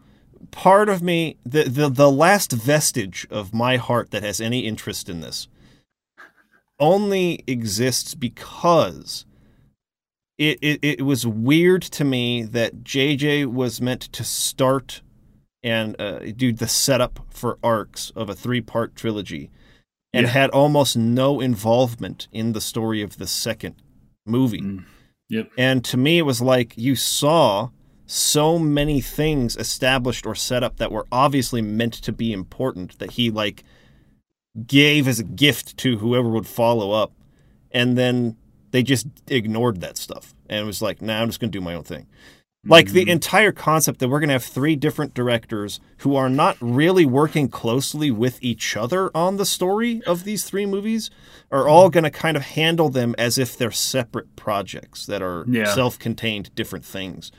part 0.51 0.89
of 0.89 1.03
me 1.03 1.37
the, 1.45 1.65
the 1.65 1.89
the 1.89 2.11
last 2.11 2.53
vestige 2.53 3.27
of 3.31 3.55
my 3.55 3.77
heart 3.77 4.11
that 4.11 4.23
has 4.23 4.41
any 4.41 4.61
interest 4.61 5.09
in 5.09 5.21
this 5.21 5.49
only 6.81 7.45
exists 7.47 8.15
because 8.15 9.25
it, 10.39 10.59
it, 10.61 10.81
it 10.83 11.03
was 11.03 11.27
weird 11.27 11.83
to 11.83 12.05
me 12.05 12.43
that 12.43 12.83
JJ 12.83 13.47
was 13.47 13.81
meant 13.81 14.01
to 14.13 14.25
start 14.25 15.03
and 15.63 15.95
uh, 16.01 16.19
do 16.37 16.53
the 16.53 16.67
setup 16.67 17.21
for 17.31 17.59
arcs 17.63 18.11
of 18.17 18.29
a 18.29 18.35
three 18.35 18.61
part 18.61 18.97
trilogy 18.97 19.51
and 20.13 20.27
Yeah. 20.27 20.33
had 20.33 20.51
almost 20.51 20.97
no 20.97 21.41
involvement 21.41 22.27
in 22.33 22.53
the 22.53 22.61
story 22.61 23.01
of 23.03 23.19
the 23.19 23.27
second 23.29 23.77
movie. 24.27 24.61
Mm. 24.61 24.85
Yep. 25.29 25.51
And 25.57 25.85
to 25.85 25.97
me, 25.97 26.19
it 26.19 26.23
was 26.27 26.41
like 26.43 26.75
you 26.77 26.97
saw 26.97 27.71
so 28.07 28.59
many 28.59 29.01
things 29.01 29.57
established 29.57 30.27
or 30.27 30.35
set 30.35 30.63
up 30.63 30.77
that 30.77 30.93
were 30.93 31.07
obviously 31.13 31.63
meant 31.63 31.95
to 31.95 32.13
be 32.13 32.33
important 32.33 32.99
that 32.99 33.13
he 33.13 33.31
like 33.31 33.65
gave 34.67 35.09
as 35.09 35.19
a 35.19 35.25
gift 35.25 35.77
to 35.79 35.99
whoever 35.99 36.29
would 36.29 36.47
follow 36.47 36.93
up. 36.93 37.13
And 37.71 37.97
then 37.97 38.37
they 38.71 38.83
just 38.83 39.07
ignored 39.29 39.81
that 39.81 39.97
stuff 39.97 40.35
and 40.49 40.67
was 40.67 40.83
like, 40.83 41.01
nah, 41.01 41.23
I'm 41.23 41.29
just 41.29 41.41
going 41.41 41.51
to 41.51 41.59
do 41.59 41.65
my 41.65 41.75
own 41.75 41.85
thing. 41.85 42.07
Like 42.65 42.93
the 42.93 43.07
Mhm. 43.07 43.11
entire 43.13 43.51
concept 43.51 43.99
that 43.99 44.09
we're 44.09 44.21
going 44.21 44.29
to 44.29 44.35
have 44.35 44.45
three 44.45 44.77
different 44.77 45.15
directors 45.15 45.81
who 45.99 46.15
are 46.15 46.29
not 46.29 46.57
really 46.61 47.05
working 47.05 47.49
closely 47.49 48.13
with 48.13 48.39
each 48.41 48.77
other 48.77 49.11
on 49.17 49.37
the 49.37 49.45
story 49.47 50.01
of 50.07 50.23
these 50.23 50.45
three 50.45 50.65
movies 50.65 51.11
are 51.51 51.67
all 51.67 51.91
going 51.91 52.05
to 52.05 52.11
kind 52.11 52.37
of 52.37 52.45
handle 52.45 52.89
them 52.89 53.17
as 53.19 53.37
if 53.37 53.59
they're 53.59 53.73
separate 53.73 54.37
projects 54.37 55.07
that 55.07 55.23
are 55.23 55.45
Yeah. 55.49 55.75
self-contained 55.75 56.55
different 56.55 56.85
things 56.85 57.33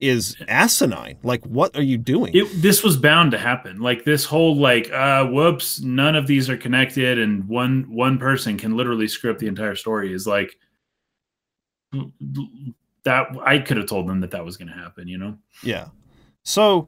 is 0.00 0.36
asinine. 0.48 1.16
Like 1.22 1.44
what 1.46 1.76
are 1.76 1.82
you 1.82 1.96
doing? 1.96 2.34
It, 2.34 2.44
this 2.60 2.82
was 2.82 2.96
bound 2.96 3.30
to 3.30 3.38
happen. 3.38 3.80
Like 3.80 4.04
this 4.04 4.24
whole 4.24 4.56
like, 4.56 4.90
uh, 4.92 5.26
whoops, 5.26 5.80
none 5.80 6.16
of 6.16 6.26
these 6.26 6.50
are 6.50 6.56
connected, 6.56 7.18
and 7.18 7.48
one 7.48 7.86
one 7.88 8.18
person 8.18 8.58
can 8.58 8.76
literally 8.76 9.08
script 9.08 9.40
the 9.40 9.46
entire 9.46 9.74
story. 9.74 10.12
Is 10.12 10.26
like, 10.26 10.56
that 13.04 13.26
I 13.42 13.58
could 13.58 13.78
have 13.78 13.86
told 13.86 14.06
them 14.08 14.20
that 14.20 14.32
that 14.32 14.44
was 14.44 14.56
going 14.56 14.68
to 14.68 14.74
happen. 14.74 15.08
You 15.08 15.18
know. 15.18 15.38
Yeah. 15.62 15.88
So, 16.42 16.86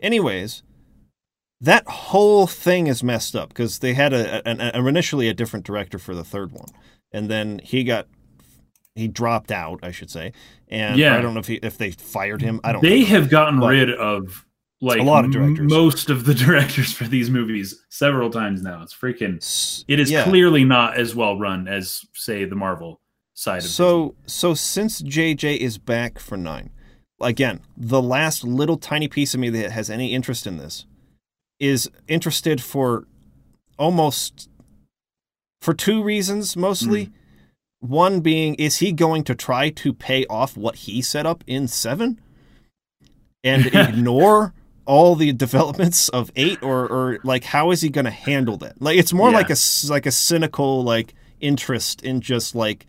anyways, 0.00 0.62
that 1.60 1.86
whole 1.86 2.46
thing 2.46 2.88
is 2.88 3.02
messed 3.02 3.34
up 3.36 3.50
because 3.50 3.78
they 3.78 3.94
had 3.94 4.12
a, 4.12 4.46
an, 4.46 4.60
a 4.60 4.86
initially 4.86 5.28
a 5.28 5.34
different 5.34 5.64
director 5.64 5.98
for 5.98 6.14
the 6.14 6.24
third 6.24 6.52
one, 6.52 6.68
and 7.12 7.30
then 7.30 7.60
he 7.62 7.84
got 7.84 8.08
he 8.98 9.08
dropped 9.08 9.50
out, 9.52 9.80
I 9.82 9.90
should 9.90 10.10
say. 10.10 10.32
And 10.68 10.98
Yeah. 10.98 11.16
I 11.16 11.20
don't 11.20 11.34
know 11.34 11.40
if 11.40 11.46
he 11.46 11.54
if 11.62 11.78
they 11.78 11.90
fired 11.92 12.42
him. 12.42 12.60
I 12.64 12.72
don't. 12.72 12.82
They 12.82 13.00
know. 13.00 13.06
have 13.06 13.30
gotten 13.30 13.60
But- 13.60 13.68
rid 13.68 13.90
of 13.94 14.44
like 14.80 15.00
a 15.00 15.02
lot 15.02 15.24
of 15.24 15.32
directors. 15.32 15.70
most 15.72 16.08
of 16.08 16.24
the 16.24 16.34
directors 16.44 16.92
for 16.92 17.04
these 17.04 17.30
movies 17.30 17.84
several 17.88 18.30
times 18.30 18.62
now. 18.62 18.82
It's 18.82 18.94
freaking. 18.94 19.36
It 19.88 19.98
is 19.98 20.10
yeah. 20.10 20.22
clearly 20.24 20.62
not 20.64 20.96
as 20.96 21.14
well 21.16 21.38
run 21.38 21.66
as 21.66 22.02
say 22.14 22.44
the 22.44 22.54
Marvel 22.54 23.00
side 23.34 23.58
of 23.58 23.64
So 23.64 24.14
so 24.26 24.54
since 24.54 25.00
JJ 25.02 25.56
is 25.56 25.78
back 25.78 26.18
for 26.20 26.36
nine, 26.36 26.70
again, 27.20 27.60
the 27.76 28.00
last 28.02 28.44
little 28.44 28.76
tiny 28.76 29.08
piece 29.08 29.34
of 29.34 29.40
me 29.40 29.48
that 29.50 29.72
has 29.72 29.90
any 29.90 30.12
interest 30.14 30.46
in 30.46 30.58
this 30.58 30.86
is 31.58 31.90
interested 32.06 32.62
for 32.62 33.08
almost 33.78 34.48
for 35.60 35.74
two 35.74 36.02
reasons 36.04 36.56
mostly. 36.56 37.04
Hmm. 37.06 37.12
One 37.80 38.20
being, 38.20 38.54
is 38.56 38.78
he 38.78 38.92
going 38.92 39.22
to 39.24 39.34
try 39.34 39.70
to 39.70 39.92
pay 39.92 40.24
off 40.26 40.56
what 40.56 40.74
he 40.76 41.00
set 41.00 41.26
up 41.26 41.44
in 41.46 41.68
seven 41.68 42.20
and 43.44 43.66
ignore 43.72 44.52
all 44.84 45.14
the 45.14 45.32
developments 45.32 46.08
of 46.08 46.32
eight, 46.34 46.62
or 46.62 46.86
or 46.88 47.18
like 47.22 47.44
how 47.44 47.70
is 47.70 47.82
he 47.82 47.88
going 47.90 48.06
to 48.06 48.10
handle 48.10 48.56
that? 48.56 48.80
Like 48.82 48.98
it's 48.98 49.12
more 49.12 49.30
Yeah. 49.30 49.36
like 49.36 49.50
a 49.50 49.56
like 49.90 50.06
a 50.06 50.10
cynical 50.10 50.82
like 50.82 51.14
interest 51.40 52.02
in 52.02 52.20
just 52.20 52.54
like 52.54 52.86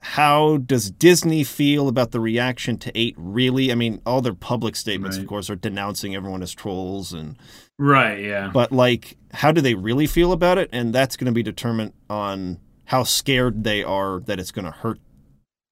how 0.00 0.58
does 0.58 0.90
Disney 0.92 1.42
feel 1.42 1.88
about 1.88 2.12
the 2.12 2.20
reaction 2.20 2.78
to 2.78 2.92
eight? 2.96 3.14
Really, 3.18 3.72
I 3.72 3.74
mean, 3.74 4.00
all 4.06 4.22
their 4.22 4.32
public 4.32 4.76
statements, 4.76 5.16
of 5.16 5.26
course, 5.26 5.50
are 5.50 5.56
denouncing 5.56 6.14
everyone 6.14 6.42
as 6.42 6.52
trolls 6.54 7.12
and 7.12 7.36
Right. 7.78 8.20
Yeah. 8.24 8.50
but 8.52 8.72
like 8.72 9.16
how 9.32 9.52
do 9.52 9.60
they 9.60 9.74
really 9.74 10.06
feel 10.06 10.32
about 10.32 10.56
it 10.58 10.70
and 10.72 10.94
that's 10.94 11.16
going 11.16 11.26
to 11.26 11.32
be 11.32 11.42
determined 11.42 11.92
on 12.08 12.58
how 12.88 13.02
scared 13.02 13.64
they 13.64 13.84
are 13.84 14.20
that 14.20 14.40
it's 14.40 14.50
going 14.50 14.64
to 14.64 14.70
hurt 14.70 14.98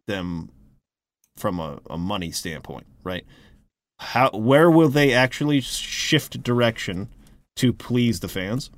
them 0.07 0.51
from 1.37 1.59
a, 1.59 1.81
a 1.89 1.99
money 1.99 2.31
standpoint 2.31 2.87
right 3.05 3.25
how 3.99 4.31
where 4.31 4.71
will 4.71 4.89
they 4.89 5.13
actually 5.13 5.61
shift 5.61 6.43
direction 6.43 7.09
to 7.57 7.73
please 7.73 8.21
the 8.21 8.29
fans 8.29 8.71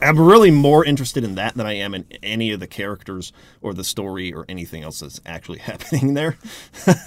i'm 0.00 0.18
really 0.18 0.50
more 0.50 0.84
interested 0.84 1.22
in 1.22 1.36
that 1.36 1.54
than 1.54 1.66
i 1.66 1.72
am 1.72 1.94
in 1.94 2.04
any 2.22 2.50
of 2.50 2.58
the 2.58 2.66
characters 2.66 3.32
or 3.60 3.72
the 3.74 3.84
story 3.84 4.32
or 4.32 4.44
anything 4.48 4.82
else 4.82 4.98
that's 5.00 5.20
actually 5.24 5.58
happening 5.70 6.14
there 6.14 6.36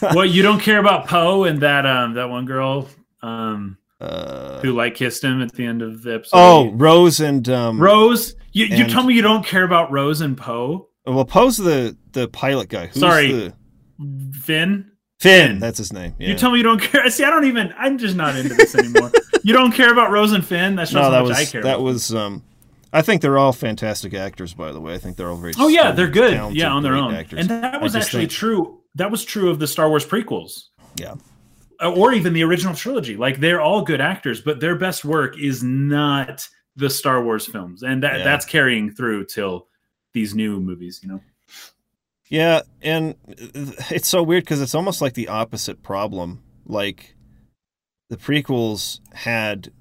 well, 0.02 0.26
you 0.26 0.42
don't 0.42 0.62
care 0.62 0.80
about 0.80 1.08
Poe 1.08 1.44
and 1.44 1.60
that 1.62 1.86
um 1.86 2.14
that 2.14 2.30
one 2.30 2.46
girl 2.46 2.88
um 3.22 3.78
uh, 4.00 4.60
who 4.62 4.74
like 4.74 4.96
kissed 4.96 5.24
him 5.24 5.42
at 5.42 5.54
the 5.54 5.66
end 5.66 5.82
of 5.82 6.04
the 6.04 6.16
episode. 6.16 6.38
oh 6.38 6.72
rose 6.72 7.20
and 7.20 7.48
um 7.50 7.80
Rose. 7.80 8.36
You, 8.54 8.66
you 8.66 8.88
tell 8.88 9.04
me 9.04 9.14
you 9.16 9.22
don't 9.22 9.46
care 9.46 9.64
about 9.64 9.92
Rose 9.92 10.22
and 10.22 10.38
Poe. 10.38 10.88
well 11.06 11.26
Poe's 11.26 11.58
the 11.58 11.98
the 12.12 12.28
pilot 12.30 12.70
guy 12.70 12.88
Who's 12.88 13.00
Sorry. 13.00 13.32
the, 13.32 13.54
Finn. 14.00 14.42
Finn, 14.42 14.92
Finn. 15.20 15.60
that's 15.60 15.78
his 15.78 15.94
name. 15.94 16.14
Yeah. 16.20 16.30
You 16.30 16.36
tell 16.36 16.52
me 16.52 16.58
you 16.58 16.64
don't 16.64 16.82
care. 16.82 17.10
See, 17.12 17.24
I 17.24 17.30
don't 17.30 17.46
even. 17.46 17.74
I'm 17.78 17.98
just 17.98 18.16
not 18.16 18.36
into 18.36 18.54
this 18.56 18.76
anymore. 18.76 19.12
you 19.44 19.54
don't 19.54 19.72
care 19.72 19.92
about 19.92 20.12
Rose 20.12 20.34
and 20.34 20.46
Finn. 20.46 20.76
That 20.76 20.88
shows 20.88 20.96
no, 20.96 21.02
how 21.04 21.10
that 21.12 21.20
much 21.22 21.30
was 21.30 21.38
I 21.38 21.46
care. 21.46 21.62
that 21.64 21.76
about 21.76 21.84
was. 21.84 22.14
Um, 22.14 22.44
I 22.92 23.02
think 23.02 23.22
they're 23.22 23.38
all 23.38 23.54
fantastic 23.54 24.14
actors, 24.14 24.54
by 24.54 24.72
the 24.72 24.80
way. 24.82 24.94
I 24.94 24.98
think 24.98 25.16
they're 25.18 25.30
all 25.30 25.38
very. 25.38 25.54
Oh 25.58 25.68
yeah, 25.70 25.92
they're 25.94 26.10
good. 26.10 26.34
talented, 26.34 26.60
Yeah, 26.60 26.72
on 26.74 26.84
their 26.84 26.96
own. 26.96 27.14
actors. 27.14 27.40
And 27.40 27.50
that 27.50 27.82
was 27.82 27.96
actually 27.96 28.24
think- 28.24 28.32
true. 28.34 28.82
That 28.96 29.10
was 29.10 29.24
true 29.24 29.50
of 29.50 29.58
the 29.60 29.66
Star 29.68 29.90
Wars 29.90 30.06
prequels. 30.06 30.66
Yeah. 30.98 31.16
Uh, 31.82 31.92
Or 31.94 32.14
even 32.14 32.34
the 32.34 32.44
original 32.44 32.76
trilogy. 32.76 33.16
Like 33.18 33.40
they're 33.40 33.62
all 33.62 33.82
good 33.82 34.02
actors, 34.02 34.42
but 34.42 34.60
their 34.60 34.76
best 34.76 35.04
work 35.04 35.40
is 35.40 35.64
not 35.64 36.48
the 36.76 36.90
Star 36.90 37.24
Wars 37.24 37.46
films, 37.46 37.84
and 37.84 38.04
that 38.04 38.20
Yeah. 38.20 38.24
that's 38.24 38.46
carrying 38.46 38.92
through 38.92 39.26
till 39.26 39.68
these 40.14 40.34
new 40.36 40.60
movies. 40.60 41.00
You 41.04 41.10
know. 41.10 41.22
Yeah, 42.30 42.62
and 42.82 43.16
it's 43.28 44.08
so 44.08 44.24
weird 44.24 44.44
because 44.44 44.62
it's 44.62 44.76
almost 44.76 45.02
like 45.02 45.14
the 45.14 45.28
opposite 45.28 45.84
problem. 45.84 46.42
Like 46.66 47.16
the 48.10 48.18
prequels 48.18 49.00
had 49.14 49.72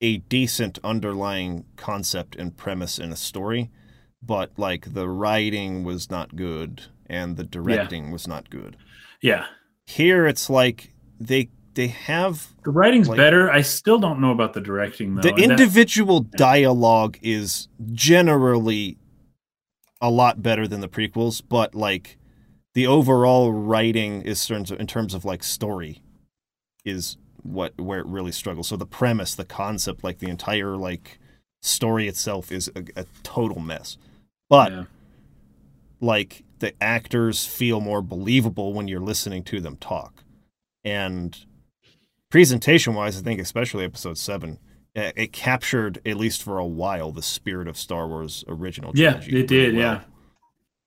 a 0.00 0.18
decent 0.18 0.78
underlying 0.82 1.66
concept 1.76 2.34
and 2.34 2.56
premise 2.56 2.98
in 2.98 3.12
a 3.12 3.16
story, 3.16 3.70
but 4.22 4.50
like 4.56 4.94
the 4.94 5.08
writing 5.08 5.84
was 5.84 6.10
not 6.10 6.34
good 6.34 6.82
and 7.06 7.36
the 7.36 7.44
directing 7.44 8.10
was 8.10 8.26
not 8.26 8.48
good. 8.50 8.76
Yeah, 9.20 9.46
Here 9.86 10.26
it's 10.26 10.48
like 10.48 10.94
they 11.18 11.50
they 11.74 11.88
have 11.88 12.48
the 12.64 12.70
writing's 12.70 13.08
Like- 13.08 13.16
better. 13.16 13.50
I 13.50 13.62
still 13.62 13.98
don't 13.98 14.20
know 14.20 14.32
about 14.32 14.52
the 14.54 14.60
directing 14.60 15.14
though. 15.14 15.22
the 15.22 15.30
and 15.30 15.38
individual 15.38 16.20
dialogue 16.20 17.18
is 17.22 17.68
generally 17.92 18.98
a 20.00 20.10
lot 20.10 20.42
better 20.42 20.66
than 20.66 20.80
the 20.80 20.88
prequels, 20.88 21.42
but 21.46 21.74
like 21.74 22.18
the 22.74 22.86
overall 22.86 23.52
writing 23.52 24.22
is 24.22 24.44
terms 24.46 24.70
in 24.70 24.86
terms 24.86 25.14
of 25.14 25.24
like 25.24 25.42
story 25.42 26.02
is 26.84 27.16
what 27.42 27.78
where 27.80 28.00
it 28.00 28.06
really 28.06 28.32
struggles. 28.32 28.68
So 28.68 28.76
the 28.76 28.86
premise, 28.86 29.34
the 29.34 29.44
concept, 29.44 30.02
like 30.02 30.18
the 30.18 30.28
entire 30.28 30.76
like 30.76 31.18
story 31.62 32.08
itself 32.08 32.50
is 32.50 32.70
a, 32.74 32.84
a 32.96 33.06
total 33.22 33.60
mess. 33.60 33.96
But 34.48 34.72
yeah. 34.72 34.84
like 36.00 36.44
the 36.58 36.72
actors 36.82 37.46
feel 37.46 37.80
more 37.80 38.02
believable 38.02 38.72
when 38.72 38.88
you're 38.88 39.00
listening 39.00 39.44
to 39.44 39.60
them 39.60 39.76
talk. 39.76 40.24
And 40.84 41.38
presentation 42.30 42.94
wise, 42.94 43.18
I 43.18 43.22
think 43.22 43.40
especially 43.40 43.84
episode 43.84 44.16
seven, 44.16 44.58
uh, 44.96 45.12
it 45.14 45.32
captured 45.32 46.00
at 46.06 46.16
least 46.16 46.42
for 46.42 46.58
a 46.58 46.66
while 46.66 47.12
the 47.12 47.22
spirit 47.22 47.68
of 47.68 47.76
Star 47.76 48.08
Wars 48.08 48.44
original. 48.48 48.92
Yeah, 48.94 49.20
it 49.22 49.46
did, 49.46 49.74
well. 49.74 49.82
yeah. 49.82 50.00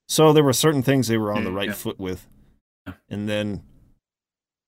So 0.08 0.32
there 0.32 0.44
were 0.44 0.52
certain 0.52 0.82
things 0.82 1.08
they 1.08 1.16
were 1.16 1.32
on 1.32 1.44
the 1.44 1.52
right 1.52 1.68
yeah. 1.68 1.74
foot 1.74 1.98
with, 1.98 2.26
and 3.08 3.28
then 3.28 3.62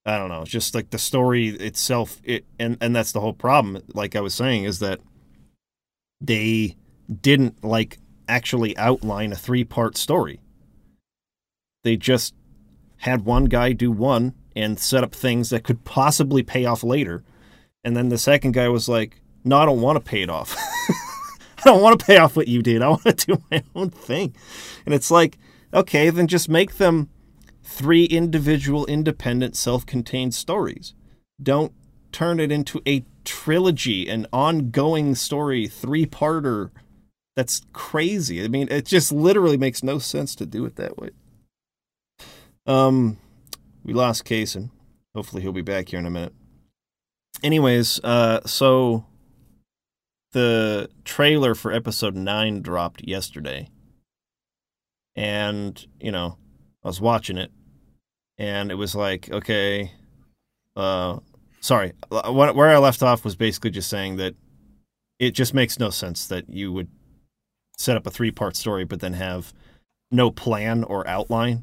I 0.06 0.18
don't 0.18 0.28
know, 0.28 0.44
just 0.44 0.74
like 0.74 0.90
the 0.90 0.98
story 0.98 1.48
itself. 1.48 2.20
It 2.24 2.44
and 2.58 2.78
and 2.80 2.94
that's 2.94 3.12
the 3.12 3.20
whole 3.20 3.34
problem. 3.34 3.82
Like 3.92 4.16
I 4.16 4.20
was 4.20 4.34
saying, 4.34 4.64
is 4.64 4.78
that 4.78 5.00
they 6.20 6.76
didn't 7.20 7.62
like 7.62 7.98
actually 8.28 8.76
outline 8.78 9.32
a 9.32 9.36
three 9.36 9.64
part 9.64 9.96
story. 9.96 10.40
They 11.84 11.96
just 11.96 12.34
had 12.98 13.24
one 13.24 13.44
guy 13.44 13.72
do 13.72 13.92
one 13.92 14.34
and 14.56 14.80
set 14.80 15.04
up 15.04 15.14
things 15.14 15.50
that 15.50 15.62
could 15.62 15.84
possibly 15.84 16.42
pay 16.42 16.64
off 16.64 16.82
later. 16.82 17.22
And 17.84 17.96
then 17.96 18.08
the 18.08 18.18
second 18.18 18.52
guy 18.52 18.68
was 18.68 18.88
like, 18.88 19.20
No, 19.44 19.58
I 19.58 19.66
don't 19.66 19.82
want 19.82 19.96
to 19.96 20.10
pay 20.10 20.22
it 20.22 20.30
off. 20.30 20.56
I 21.58 21.62
don't 21.64 21.82
want 21.82 22.00
to 22.00 22.06
pay 22.06 22.16
off 22.16 22.36
what 22.36 22.48
you 22.48 22.62
did. 22.62 22.82
I 22.82 22.88
want 22.88 23.04
to 23.04 23.12
do 23.26 23.42
my 23.50 23.62
own 23.74 23.90
thing. 23.90 24.34
And 24.84 24.94
it's 24.94 25.10
like, 25.10 25.38
okay, 25.72 26.10
then 26.10 26.26
just 26.26 26.48
make 26.48 26.76
them 26.76 27.10
three 27.62 28.04
individual, 28.04 28.86
independent, 28.86 29.56
self 29.56 29.84
contained 29.84 30.34
stories. 30.34 30.94
Don't 31.42 31.72
turn 32.12 32.40
it 32.40 32.50
into 32.50 32.80
a 32.86 33.04
trilogy, 33.24 34.08
an 34.08 34.26
ongoing 34.32 35.14
story, 35.14 35.66
three 35.66 36.06
parter. 36.06 36.70
That's 37.34 37.60
crazy. 37.74 38.42
I 38.42 38.48
mean, 38.48 38.68
it 38.70 38.86
just 38.86 39.12
literally 39.12 39.58
makes 39.58 39.82
no 39.82 39.98
sense 39.98 40.34
to 40.36 40.46
do 40.46 40.64
it 40.64 40.76
that 40.76 40.96
way. 40.96 41.10
Um, 42.66 43.18
we 43.86 43.94
lost 43.94 44.24
Kaysen. 44.24 44.70
Hopefully, 45.14 45.40
he'll 45.40 45.52
be 45.52 45.62
back 45.62 45.88
here 45.88 46.00
in 46.00 46.06
a 46.06 46.10
minute. 46.10 46.34
Anyways, 47.42 48.00
uh, 48.02 48.40
so 48.44 49.06
the 50.32 50.90
trailer 51.04 51.54
for 51.54 51.72
episode 51.72 52.16
nine 52.16 52.62
dropped 52.62 53.06
yesterday, 53.06 53.70
and 55.14 55.86
you 56.00 56.10
know, 56.10 56.36
I 56.84 56.88
was 56.88 57.00
watching 57.00 57.38
it, 57.38 57.52
and 58.36 58.72
it 58.72 58.74
was 58.74 58.94
like, 58.94 59.30
okay, 59.30 59.92
uh, 60.74 61.20
sorry, 61.60 61.92
uh, 62.10 62.32
where 62.32 62.68
I 62.68 62.78
left 62.78 63.02
off 63.02 63.24
was 63.24 63.36
basically 63.36 63.70
just 63.70 63.88
saying 63.88 64.16
that 64.16 64.34
it 65.18 65.30
just 65.30 65.54
makes 65.54 65.78
no 65.78 65.90
sense 65.90 66.26
that 66.26 66.50
you 66.50 66.72
would 66.72 66.88
set 67.78 67.96
up 67.96 68.06
a 68.06 68.10
three-part 68.10 68.56
story, 68.56 68.84
but 68.84 69.00
then 69.00 69.12
have 69.12 69.54
no 70.10 70.30
plan 70.30 70.82
or 70.82 71.06
outline 71.06 71.62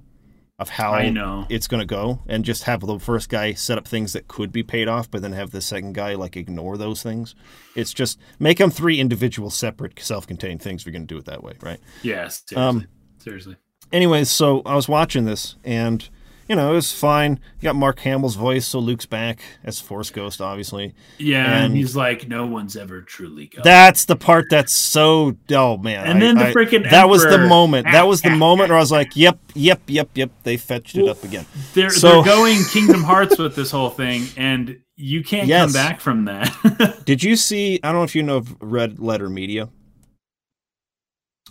of 0.60 0.69
how 0.69 0.93
I 0.93 1.10
know. 1.10 1.45
it's 1.50 1.67
going 1.67 1.79
to 1.81 1.86
go 1.86 2.22
and 2.27 2.45
just 2.45 2.63
have 2.63 2.81
the 2.81 3.00
first 3.00 3.27
guy 3.27 3.53
set 3.53 3.77
up 3.77 3.88
things 3.88 4.13
that 4.13 4.27
could 4.27 4.51
be 4.51 4.62
paid 4.63 4.88
off 4.88 5.10
but 5.10 5.22
then 5.22 5.31
have 5.33 5.50
the 5.51 5.62
second 5.62 5.93
guy 5.93 6.13
like 6.13 6.38
ignore 6.38 6.77
those 6.77 7.01
things 7.01 7.33
it's 7.75 7.91
just 7.93 8.19
make 8.39 8.60
them 8.60 8.69
three 8.69 9.00
individual 9.00 9.50
separate 9.50 10.00
self-contained 10.00 10.62
things 10.62 10.86
you're 10.86 10.93
going 10.93 11.07
to 11.07 11.13
do 11.13 11.17
it 11.17 11.25
that 11.25 11.43
way 11.43 11.53
right 11.62 11.79
Yes. 12.03 12.43
Seriously. 12.48 12.69
Um, 12.81 12.88
seriously. 13.17 13.57
anyways 13.91 14.29
so 14.29 14.62
i 14.65 14.75
was 14.75 14.88
watching 14.88 15.25
this 15.25 15.55
and 15.63 16.07
you 16.50 16.55
know, 16.55 16.71
it 16.71 16.75
was 16.75 16.91
fine. 16.91 17.39
You 17.59 17.63
got 17.67 17.75
Mark 17.75 18.00
Hamill's 18.00 18.35
voice, 18.35 18.67
so 18.67 18.79
Luke's 18.79 19.05
back 19.05 19.41
as 19.63 19.79
Force 19.79 20.09
Ghost, 20.09 20.41
obviously. 20.41 20.93
Yeah, 21.17 21.45
and, 21.45 21.65
And- 21.65 21.75
he's 21.77 21.95
like, 21.95 22.27
no 22.27 22.45
one's 22.45 22.75
ever 22.75 23.01
truly 23.01 23.47
gone. 23.47 23.62
That's 23.63 24.05
the 24.05 24.15
part 24.15 24.45
that's 24.50 24.73
so 24.73 25.38
oh 25.51 25.77
man. 25.77 26.05
And 26.07 26.17
I- 26.17 26.19
then 26.19 26.38
the 26.38 26.43
freaking 26.45 26.89
that 26.89 27.07
was 27.09 27.23
the 27.23 27.38
moment. 27.38 27.88
That 27.91 28.07
was 28.07 28.21
the 28.21 28.29
moment 28.35 28.69
where 28.69 28.77
I 28.77 28.81
was 28.81 28.91
like, 28.91 29.15
yep, 29.15 29.39
yep, 29.53 29.81
yep, 29.88 30.09
yep. 30.15 30.31
They 30.43 30.57
fetched 30.57 30.97
it 30.97 31.07
up 31.07 31.23
again. 31.23 31.45
they're 31.73 31.89
so- 31.89 32.21
they're 32.21 32.35
going 32.35 32.63
Kingdom 32.71 33.03
Hearts 33.03 33.38
with 33.38 33.55
this 33.55 33.71
whole 33.71 33.89
thing, 33.89 34.23
and 34.38 34.79
you 34.95 35.23
can't 35.23 35.47
Yes. 35.47 35.65
come 35.65 35.73
back 35.73 36.01
from 36.01 36.25
that. 36.25 37.01
Did 37.05 37.23
you 37.23 37.35
see? 37.35 37.79
I 37.83 37.88
don't 37.91 38.01
know 38.01 38.03
if 38.03 38.15
you 38.15 38.21
know 38.23 38.38
of 38.38 38.55
Red 38.62 39.00
Letter 39.00 39.29
Media. 39.29 39.69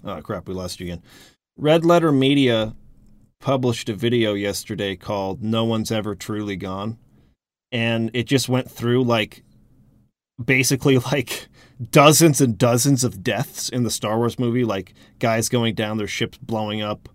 Oh 0.04 0.20
crap, 0.20 0.48
we 0.48 0.54
lost 0.54 0.80
you 0.80 0.86
again. 0.86 1.02
Red 1.56 1.84
Letter 1.84 2.10
Media 2.12 2.74
published 3.42 3.90
a 3.90 3.94
video 3.94 4.32
yesterday 4.32 4.96
called 4.96 5.42
"No 5.42 5.64
One's 5.64 5.92
Ever 5.92 6.14
Truly 6.14 6.56
Gone," 6.56 6.96
and 7.70 8.10
it 8.14 8.24
just 8.24 8.48
went 8.48 8.70
through 8.70 9.04
like 9.04 9.44
basically 10.42 10.96
like 11.12 11.48
dozens 11.90 12.40
and 12.40 12.56
dozens 12.56 13.04
of 13.04 13.22
deaths 13.22 13.68
in 13.68 13.82
the 13.82 13.90
Star 13.90 14.16
Wars 14.16 14.38
movie, 14.38 14.64
like 14.64 14.94
guys 15.18 15.50
going 15.50 15.74
down, 15.74 15.98
their 15.98 16.06
ships 16.06 16.38
blowing 16.38 16.80
up, 16.80 17.10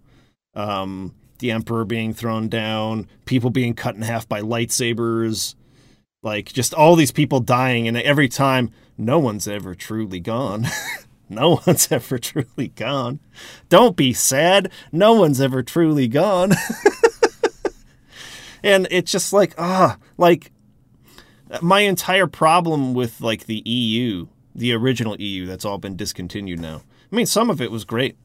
um, 0.53 1.15
the 1.39 1.49
Emperor 1.49 1.85
being 1.85 2.13
thrown 2.13 2.49
down, 2.49 3.07
people 3.25 3.49
being 3.49 3.73
cut 3.73 3.95
in 3.95 4.01
half 4.03 4.29
by 4.29 4.41
lightsabers, 4.41 5.55
like 6.21 6.51
just 6.53 6.73
all 6.73 6.95
these 6.95 7.11
people 7.11 7.39
dying, 7.39 7.87
and 7.87 7.97
every 7.97 8.27
time, 8.27 8.69
no 8.97 9.17
one's 9.17 9.47
ever 9.47 9.73
truly 9.73 10.19
gone. 10.19 10.67
no 11.29 11.61
one's 11.67 11.91
ever 11.91 12.17
truly 12.17 12.69
gone. 12.69 13.19
Don't 13.69 13.95
be 13.95 14.13
sad. 14.13 14.71
No 14.91 15.13
one's 15.13 15.41
ever 15.41 15.63
truly 15.63 16.07
gone. 16.07 16.53
and 18.63 18.87
it's 18.91 19.11
just 19.11 19.33
like 19.33 19.53
ah, 19.57 19.97
like 20.17 20.51
my 21.61 21.81
entire 21.81 22.27
problem 22.27 22.93
with 22.93 23.21
like 23.21 23.45
the 23.45 23.61
EU, 23.65 24.27
the 24.55 24.73
original 24.73 25.15
EU 25.19 25.45
that's 25.45 25.65
all 25.65 25.77
been 25.77 25.95
discontinued 25.95 26.59
now. 26.59 26.81
I 27.11 27.15
mean, 27.15 27.25
some 27.25 27.49
of 27.49 27.61
it 27.61 27.71
was 27.71 27.85
great. 27.85 28.17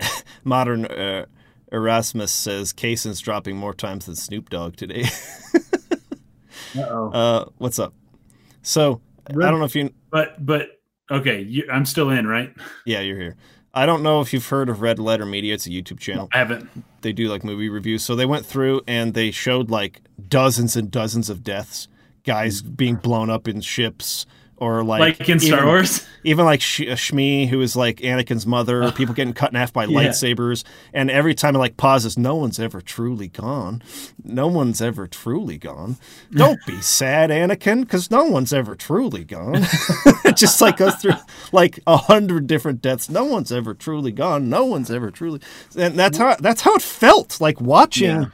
Modern 0.44 0.86
uh, 0.86 1.26
Erasmus 1.70 2.32
says 2.32 2.72
Kaysen's 2.72 3.20
dropping 3.20 3.56
more 3.56 3.74
times 3.74 4.06
than 4.06 4.16
Snoop 4.16 4.48
Dogg 4.50 4.76
today. 4.76 5.04
Uh, 6.76 7.46
what's 7.58 7.78
up? 7.78 7.94
So 8.62 9.00
I 9.26 9.32
don't 9.32 9.58
know 9.58 9.64
if 9.64 9.74
you. 9.74 9.90
But 10.10 10.44
but 10.44 10.77
okay, 11.10 11.40
you, 11.40 11.68
I'm 11.72 11.86
still 11.86 12.10
in, 12.10 12.26
right? 12.26 12.54
Yeah, 12.84 13.00
you're 13.00 13.18
here. 13.18 13.36
I 13.74 13.86
don't 13.86 14.02
know 14.02 14.20
if 14.20 14.32
you've 14.32 14.46
heard 14.46 14.68
of 14.68 14.80
Red 14.80 14.98
Letter 14.98 15.26
Media. 15.26 15.54
It's 15.54 15.66
a 15.66 15.70
YouTube 15.70 16.00
channel. 16.00 16.28
I 16.32 16.38
haven't. 16.38 16.68
They 17.02 17.12
do 17.12 17.28
like 17.28 17.44
movie 17.44 17.68
reviews. 17.68 18.02
So 18.02 18.16
they 18.16 18.26
went 18.26 18.46
through 18.46 18.80
and 18.86 19.14
they 19.14 19.30
showed 19.30 19.70
like 19.70 20.02
dozens 20.28 20.74
and 20.74 20.90
dozens 20.90 21.30
of 21.30 21.44
deaths, 21.44 21.86
guys 22.24 22.60
hmm. 22.60 22.70
being 22.70 22.96
blown 22.96 23.30
up 23.30 23.46
in 23.46 23.60
ships, 23.60 24.26
or 24.60 24.82
like 24.84 25.00
Like, 25.20 25.28
in 25.28 25.38
Star 25.40 25.58
even- 25.58 25.66
Wars. 25.66 26.06
even 26.24 26.44
like 26.44 26.60
Sh- 26.60 26.80
Shmi, 26.82 27.48
who 27.48 27.60
is 27.60 27.76
like 27.76 27.98
Anakin's 27.98 28.46
mother, 28.46 28.90
people 28.96 29.14
getting 29.14 29.32
cut 29.34 29.50
in 29.50 29.56
half 29.56 29.72
by 29.72 29.84
Yeah. 29.84 29.98
lightsabers, 30.08 30.64
and 30.92 31.10
every 31.10 31.34
time 31.34 31.54
it 31.56 31.58
like 31.58 31.76
pauses, 31.76 32.18
no 32.18 32.34
one's 32.34 32.58
ever 32.58 32.80
truly 32.80 33.28
gone. 33.28 33.82
No 34.24 34.46
one's 34.48 34.82
ever 34.82 35.06
truly 35.06 35.58
gone. 35.58 35.96
Don't 36.32 36.58
be 36.66 36.80
sad, 36.80 37.30
Anakin, 37.30 37.80
because 37.82 38.10
no 38.10 38.24
one's 38.24 38.52
ever 38.52 38.74
truly 38.74 39.24
gone. 39.24 39.64
it 40.24 40.36
just 40.36 40.60
like 40.60 40.76
goes 40.78 40.94
through 40.96 41.12
like 41.52 41.78
a 41.86 41.96
hundred 41.96 42.46
different 42.46 42.82
deaths. 42.82 43.08
No 43.08 43.24
one's 43.24 43.52
ever 43.52 43.74
truly 43.74 44.12
gone. 44.12 44.48
No 44.48 44.64
one's 44.64 44.90
ever 44.90 45.10
truly, 45.10 45.40
and 45.76 45.98
that's 45.98 46.18
how 46.18 46.36
that's 46.36 46.62
how 46.62 46.74
it 46.74 46.82
felt 46.82 47.40
like 47.40 47.60
watching. 47.60 48.06
Yeah. 48.22 48.24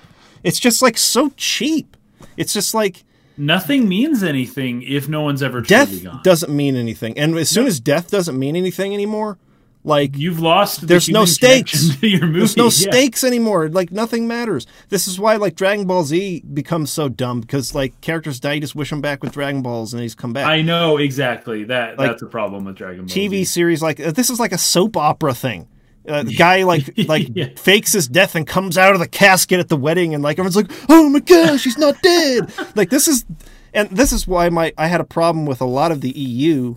It's 0.43 0.59
just 0.61 0.83
like 0.83 0.99
so 0.99 1.31
cheap. 1.37 1.97
It's 2.37 2.53
just 2.53 2.75
like 2.75 3.05
Nothing 3.37 3.89
means 3.89 4.23
anything 4.23 4.83
if 4.83 5.09
no 5.09 5.23
one's 5.23 5.43
ever 5.43 5.61
death 5.61 5.89
truly 5.89 6.05
gone. 6.05 6.21
doesn't 6.23 6.55
mean 6.55 6.77
anything, 6.77 7.19
and 7.19 7.37
as 7.37 7.49
soon 7.49 7.67
as 7.67 7.81
death 7.81 8.11
doesn't 8.11 8.39
mean 8.39 8.55
anything 8.55 8.95
anymore, 8.95 9.39
like 9.85 10.17
You've 10.17 10.41
lost. 10.41 10.81
the 10.81 10.87
There's 10.87 11.09
no 11.11 11.27
stakes. 11.27 11.95
To 11.97 12.09
your 12.09 12.27
movie. 12.27 12.39
There's 12.39 12.57
no 12.57 12.65
yeah. 12.65 12.71
stakes 12.71 13.23
anymore. 13.23 13.69
Like 13.69 13.93
nothing 13.93 14.27
matters. 14.27 14.67
This 14.89 15.07
is 15.07 15.21
why 15.21 15.37
like 15.37 15.57
Dragon 15.57 15.87
Ball 15.87 16.05
Z 16.05 16.43
becomes 16.53 16.91
so 16.91 17.09
dumb 17.09 17.41
because 17.43 17.75
like 17.75 18.01
characters 18.01 18.41
die, 18.41 18.55
you 18.55 18.61
just 18.63 18.75
wish 18.75 18.91
them 18.91 19.03
back 19.03 19.23
with 19.23 19.33
Dragon 19.33 19.61
Balls 19.63 19.93
and 19.93 20.03
he's 20.03 20.15
come 20.15 20.33
back. 20.33 20.47
I 20.47 20.63
know 20.63 20.97
exactly 20.97 21.65
that. 21.65 21.99
Like, 21.99 22.11
that's 22.11 22.23
a 22.23 22.27
problem 22.27 22.65
with 22.65 22.77
Dragon 22.77 23.05
Ball. 23.07 23.15
TV 23.15 23.31
Z. 23.31 23.45
series 23.45 23.83
like 23.83 23.99
this 23.99 24.31
is 24.31 24.41
like 24.41 24.53
a 24.53 24.59
soap 24.59 24.97
opera 24.97 25.35
thing. 25.35 25.69
Uh, 26.07 26.23
the 26.23 26.35
guy 26.35 26.65
like 26.65 26.93
like 27.09 27.29
Yeah. 27.35 27.49
fakes 27.57 27.93
his 27.93 28.09
death 28.09 28.35
and 28.35 28.47
comes 28.47 28.77
out 28.77 28.93
of 28.95 29.01
the 29.01 29.09
casket 29.09 29.59
at 29.61 29.69
the 29.69 29.77
wedding 29.77 30.15
and 30.15 30.23
like 30.23 30.39
everyone's 30.39 30.57
like, 30.57 30.71
oh 30.89 31.09
my 31.09 31.21
gosh, 31.21 31.65
he's 31.65 31.79
not 31.79 32.01
dead. 32.03 32.53
like 32.77 32.91
this 32.91 33.09
is, 33.09 33.25
and 33.73 33.89
this 33.91 34.13
is 34.13 34.27
why 34.27 34.49
my 34.51 34.73
I 34.77 34.87
had 34.89 35.01
a 35.01 35.05
problem 35.05 35.47
with 35.47 35.61
a 35.61 35.65
lot 35.67 35.91
of 35.93 36.01
the 36.03 36.11
EU. 36.11 36.77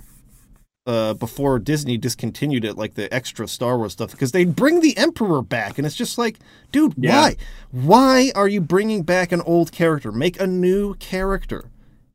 Uh, 0.85 1.13
before 1.13 1.59
Disney 1.59 1.97
discontinued 1.97 2.63
it, 2.63 2.77
like 2.77 2.93
the 2.93 3.13
extra 3.13 3.45
Star 3.45 3.77
Wars 3.77 3.91
stuff, 3.91 4.11
because 4.11 4.31
they 4.31 4.45
bring 4.45 4.79
the 4.79 4.95
Emperor 4.95 5.41
back, 5.41 5.77
and 5.77 5.85
it's 5.85 5.97
just 5.97 6.17
like, 6.17 6.39
dude, 6.71 6.93
Yeah. 6.95 7.11
why? 7.19 7.35
Why 7.71 8.31
are 8.35 8.47
you 8.47 8.61
bringing 8.61 9.03
back 9.03 9.33
an 9.33 9.41
old 9.41 9.73
character? 9.73 10.13
Make 10.13 10.39
a 10.39 10.47
new 10.47 10.93
character, 10.93 11.65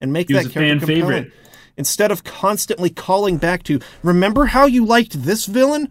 and 0.01 0.11
make 0.11 0.29
He 0.29 0.33
that 0.33 0.47
a 0.47 0.49
character 0.49 0.61
fan 0.61 0.79
compelling 0.97 1.03
favorite. 1.27 1.33
instead 1.77 2.11
of 2.11 2.25
constantly 2.25 2.89
calling 2.89 3.37
back 3.37 3.63
to 3.65 3.79
remember 4.03 4.47
how 4.47 4.65
you 4.65 4.87
liked 4.87 5.23
this 5.23 5.45
villain 5.45 5.91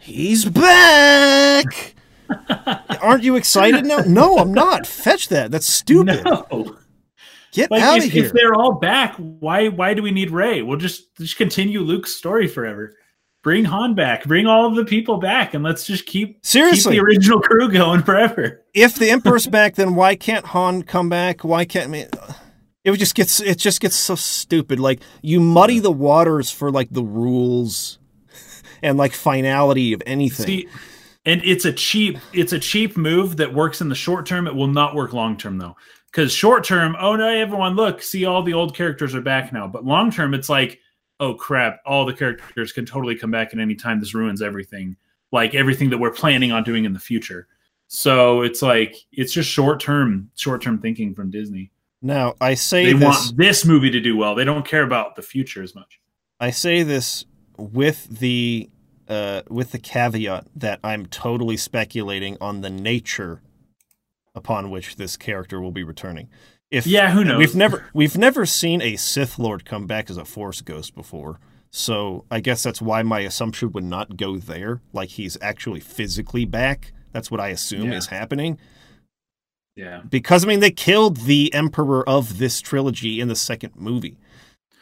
he's 0.00 0.44
back 0.44 1.94
aren't 3.02 3.22
you 3.24 3.36
excited 3.36 3.84
now 3.84 3.98
no 4.06 4.38
i'm 4.38 4.52
not 4.54 4.86
fetch 4.86 5.28
that 5.28 5.50
that's 5.50 5.66
stupid 5.66 6.24
No. 6.24 6.76
get 7.52 7.70
Like 7.70 7.82
out 7.82 7.98
if, 7.98 8.04
of 8.06 8.10
here 8.10 8.24
if 8.26 8.32
they're 8.32 8.54
all 8.54 8.74
back, 8.74 9.16
why 9.16 9.68
why 9.68 9.94
do 9.94 10.02
we 10.02 10.10
need 10.12 10.30
Rey? 10.30 10.62
We'll 10.62 10.78
just 10.78 11.16
just 11.16 11.36
continue 11.36 11.80
Luke's 11.80 12.14
story 12.14 12.46
forever. 12.46 12.94
Bring 13.42 13.64
Han 13.64 13.94
back. 13.94 14.24
Bring 14.26 14.46
all 14.46 14.66
of 14.66 14.76
the 14.76 14.84
people 14.84 15.16
back, 15.16 15.54
and 15.54 15.64
let's 15.64 15.84
just 15.86 16.06
keep 16.06 16.38
Seriously. 16.46 16.92
keep 16.92 17.00
the 17.00 17.04
original 17.04 17.40
crew 17.40 17.68
going 17.72 18.02
forever. 18.02 18.62
if 18.74 18.94
the 18.96 19.10
emperor's 19.10 19.46
back 19.48 19.74
then 19.74 19.94
why 19.96 20.14
can't 20.14 20.46
han 20.46 20.82
come 20.84 21.08
back 21.08 21.42
why 21.42 21.64
can't 21.64 21.86
I 21.88 21.90
mean, 21.90 22.06
it 22.84 22.92
just 22.96 23.14
gets 23.16 23.40
it 23.40 23.58
just 23.58 23.80
gets 23.80 23.96
so 23.96 24.14
stupid 24.14 24.78
like 24.78 25.00
you 25.22 25.40
muddy 25.40 25.80
the 25.80 25.90
waters 25.92 26.50
for 26.52 26.70
like 26.70 26.88
the 26.92 27.02
rules 27.02 27.98
and 28.82 28.98
like 28.98 29.12
finality 29.12 29.92
of 29.92 30.02
anything 30.06 30.46
See, 30.46 30.68
and 31.26 31.42
it's 31.44 31.64
a 31.64 31.72
cheap 31.72 32.18
it's 32.32 32.52
a 32.52 32.58
cheap 32.58 32.96
move 32.96 33.36
that 33.36 33.52
works 33.52 33.80
in 33.80 33.88
the 33.88 33.94
short 33.94 34.26
term. 34.26 34.46
It 34.46 34.54
will 34.54 34.66
not 34.66 34.94
work 34.94 35.12
long 35.12 35.36
term 35.36 35.58
though, 35.58 35.76
because 36.10 36.32
short 36.32 36.64
term, 36.64 36.96
oh 36.98 37.16
no, 37.16 37.28
everyone 37.28 37.76
look, 37.76 38.02
see 38.02 38.24
all 38.24 38.42
the 38.42 38.54
old 38.54 38.74
characters 38.74 39.14
are 39.14 39.20
back 39.20 39.52
now. 39.52 39.66
But 39.68 39.84
long 39.84 40.10
term, 40.10 40.34
it's 40.34 40.48
like, 40.48 40.80
oh 41.18 41.34
crap, 41.34 41.80
all 41.84 42.06
the 42.06 42.14
characters 42.14 42.72
can 42.72 42.86
totally 42.86 43.16
come 43.16 43.30
back 43.30 43.52
at 43.52 43.58
any 43.58 43.74
time. 43.74 44.00
This 44.00 44.14
ruins 44.14 44.42
everything, 44.42 44.96
like 45.30 45.54
everything 45.54 45.90
that 45.90 45.98
we're 45.98 46.10
planning 46.10 46.52
on 46.52 46.64
doing 46.64 46.84
in 46.84 46.92
the 46.92 46.98
future. 46.98 47.46
So 47.88 48.42
it's 48.42 48.62
like 48.62 48.96
it's 49.12 49.32
just 49.32 49.50
short 49.50 49.80
term, 49.80 50.30
short 50.36 50.62
term 50.62 50.78
thinking 50.78 51.14
from 51.14 51.30
Disney. 51.30 51.70
now 52.00 52.34
i 52.40 52.54
say 52.54 52.86
They 52.86 52.92
this 52.94 53.02
want 53.02 53.36
this 53.36 53.64
movie 53.64 53.90
to 53.90 54.00
do 54.00 54.16
well. 54.16 54.34
They 54.34 54.44
don't 54.44 54.66
care 54.66 54.84
about 54.84 55.16
the 55.16 55.22
future 55.22 55.62
as 55.62 55.74
much. 55.74 56.00
I 56.38 56.50
say 56.50 56.82
this 56.82 57.26
with 57.60 58.18
the 58.20 58.70
uh, 59.08 59.42
with 59.48 59.72
the 59.72 59.78
caveat 59.78 60.46
that 60.54 60.78
I'm 60.84 61.06
totally 61.06 61.56
speculating 61.56 62.36
on 62.40 62.60
the 62.60 62.70
nature 62.70 63.42
upon 64.34 64.70
which 64.70 64.96
this 64.96 65.16
character 65.16 65.60
will 65.60 65.72
be 65.72 65.82
returning. 65.82 66.28
If 66.70 66.86
Yeah, 66.86 67.10
who 67.10 67.24
knows? 67.24 67.38
we've 67.38 67.56
never 67.56 67.86
we've 67.92 68.16
never 68.16 68.46
seen 68.46 68.80
a 68.80 68.96
Sith 68.96 69.38
Lord 69.38 69.64
come 69.64 69.86
back 69.86 70.08
as 70.10 70.16
a 70.16 70.24
Force 70.24 70.60
ghost 70.60 70.94
before, 70.94 71.40
so 71.70 72.24
I 72.30 72.38
guess 72.40 72.62
that's 72.62 72.80
why 72.80 73.02
my 73.02 73.20
assumption 73.20 73.72
would 73.72 73.84
not 73.84 74.16
go 74.16 74.36
there. 74.38 74.80
Like 74.92 75.08
he's 75.10 75.36
actually 75.42 75.80
physically 75.80 76.44
back. 76.44 76.92
That's 77.12 77.30
what 77.30 77.40
I 77.40 77.48
assume 77.48 77.90
Yeah. 77.90 77.98
is 77.98 78.06
happening 78.06 78.58
Yeah. 79.76 80.02
because 80.08 80.44
I 80.44 80.48
mean 80.48 80.60
they 80.60 80.70
killed 80.70 81.18
the 81.18 81.52
Emperor 81.52 82.08
of 82.08 82.38
this 82.38 82.60
trilogy 82.60 83.20
in 83.20 83.26
the 83.26 83.34
second 83.36 83.72
movie. 83.74 84.16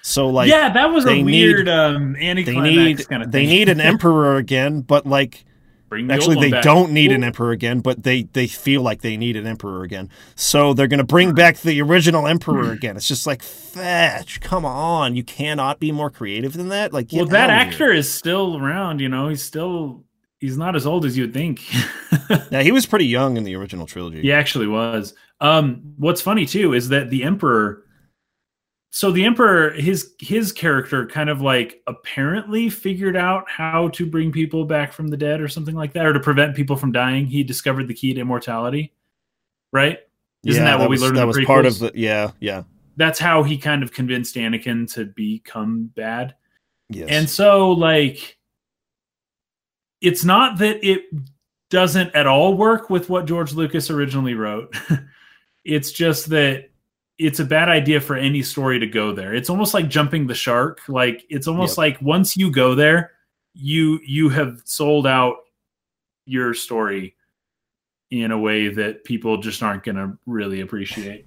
So 0.03 0.29
like 0.29 0.49
yeah, 0.49 0.73
that 0.73 0.87
was 0.87 1.05
a 1.05 1.09
they 1.09 1.23
need- 1.23 1.25
weird 1.25 1.69
um 1.69 2.15
they 2.15 2.33
need 2.35 3.09
kind 3.09 3.23
of 3.23 3.31
they 3.33 3.47
need 3.47 3.69
an 3.69 3.81
emperor 3.93 4.37
again, 4.37 4.81
but 4.83 5.07
like 5.07 5.45
Bring 5.91 6.07
the 6.07 6.13
actually 6.15 6.37
one 6.37 6.45
they 6.45 6.51
back. 6.51 6.63
don't 6.65 6.93
need 6.93 7.13
an 7.13 7.25
emperor 7.25 7.51
again, 7.51 7.81
but 7.81 8.03
they 8.03 8.25
they 8.25 8.47
feel 8.47 8.83
like 8.83 9.01
they 9.01 9.17
need 9.17 9.37
an 9.37 9.47
emperor 9.47 9.83
again. 9.85 10.11
So 10.35 10.75
they're 10.75 10.87
going 10.87 10.99
to 10.99 11.05
bring 11.05 11.33
back 11.33 11.57
the 11.61 11.81
original 11.81 12.27
emperor 12.27 12.73
again. 12.73 12.95
It's 12.97 13.09
just 13.09 13.27
like 13.27 13.43
fetch, 13.43 14.41
come 14.43 14.67
on, 14.67 15.17
you 15.17 15.25
cannot 15.25 15.81
be 15.81 15.91
more 15.91 16.11
creative 16.11 16.53
than 16.53 16.69
that. 16.69 16.93
Like 16.93 17.09
Well, 17.11 17.25
that 17.27 17.49
actor 17.49 17.91
is 17.91 18.13
still 18.13 18.59
around. 18.59 19.01
You 19.01 19.09
know, 19.09 19.29
he's 19.29 19.43
still 19.43 20.05
he's 20.41 20.59
not 20.59 20.77
as 20.77 20.87
old 20.87 21.05
as 21.07 21.17
you'd 21.17 21.33
think. 21.35 21.63
Yeah, 22.51 22.63
he 22.63 22.73
was 22.73 22.85
pretty 22.85 23.07
young 23.07 23.39
in 23.39 23.45
the 23.45 23.55
original 23.57 23.87
trilogy. 23.87 24.21
he 24.21 24.33
actually 24.33 24.67
was. 24.67 25.15
Um, 25.41 25.95
what's 25.97 26.21
funny 26.21 26.45
too 26.45 26.75
is 26.75 26.91
that 26.91 27.09
the 27.09 27.25
emperor. 27.25 27.85
So 28.91 29.11
the 29.11 29.25
emperor, 29.25 29.71
his 29.73 30.15
his 30.19 30.51
character, 30.53 31.07
kind 31.07 31.29
of 31.31 31.41
like 31.43 31.83
apparently 31.87 32.71
figured 32.71 33.17
out 33.17 33.45
how 33.49 33.89
to 33.91 34.07
bring 34.07 34.33
people 34.33 34.65
back 34.65 34.93
from 34.93 35.09
the 35.09 35.17
dead 35.17 35.41
or 35.41 35.49
something 35.49 35.75
like 35.75 35.93
that, 35.93 36.07
or 36.07 36.13
to 36.15 36.21
prevent 36.21 36.57
people 36.57 36.77
from 36.77 36.93
dying. 36.93 37.27
He 37.27 37.43
discovered 37.43 37.87
the 37.89 37.95
key 37.95 38.15
to 38.15 38.21
immortality. 38.21 38.95
right? 39.73 39.99
Isn't 40.45 40.65
yeah, 40.65 40.71
that 40.71 40.79
what 40.79 40.89
we 40.89 40.95
was, 40.95 41.03
learned 41.03 41.17
in 41.19 41.27
That 41.27 41.33
the 41.33 41.39
was 41.41 41.47
part 41.47 41.67
of 41.67 41.79
the. 41.79 41.93
Yeah, 41.95 42.31
yeah. 42.41 42.63
That's 42.97 43.19
how 43.19 43.43
he 43.43 43.59
kind 43.59 43.83
of 43.83 43.93
convinced 43.93 44.35
Anakin 44.37 44.93
to 44.95 45.05
become 45.07 45.91
bad. 45.95 46.35
Yes. 46.89 47.09
And 47.11 47.31
so, 47.31 47.71
like, 47.73 48.39
it's 50.01 50.25
not 50.25 50.59
that 50.59 50.85
it 50.89 51.03
doesn't 51.71 52.15
at 52.15 52.27
all 52.27 52.57
work 52.57 52.91
with 52.91 53.11
what 53.11 53.27
George 53.27 53.53
Lucas 53.53 53.91
originally 53.91 54.35
wrote. 54.35 54.75
it's 55.65 55.93
just 55.93 56.31
that 56.31 56.68
it's 57.19 57.41
a 57.41 57.45
bad 57.45 57.69
idea 57.69 58.01
for 58.01 58.15
any 58.17 58.43
story 58.43 58.79
to 58.79 58.87
go 58.87 59.13
there. 59.13 59.35
It's 59.35 59.51
almost 59.51 59.75
like 59.75 59.89
jumping 59.89 60.27
the 60.29 60.35
shark. 60.35 60.81
Like, 60.89 61.25
it's 61.29 61.49
almost 61.49 61.73
Yep. 61.73 61.79
like 61.79 62.03
once 62.03 62.37
you 62.37 62.51
go 62.51 62.75
there, 62.75 63.13
you 63.55 63.99
you 64.07 64.29
have 64.29 64.63
sold 64.65 65.07
out 65.07 65.37
your 66.27 66.55
story 66.55 67.17
in 68.11 68.31
a 68.31 68.39
way 68.39 68.69
that 68.69 69.05
people 69.05 69.39
just 69.39 69.63
aren't 69.63 69.83
going 69.85 69.97
to 69.97 70.17
really 70.27 70.61
appreciate. 70.61 71.27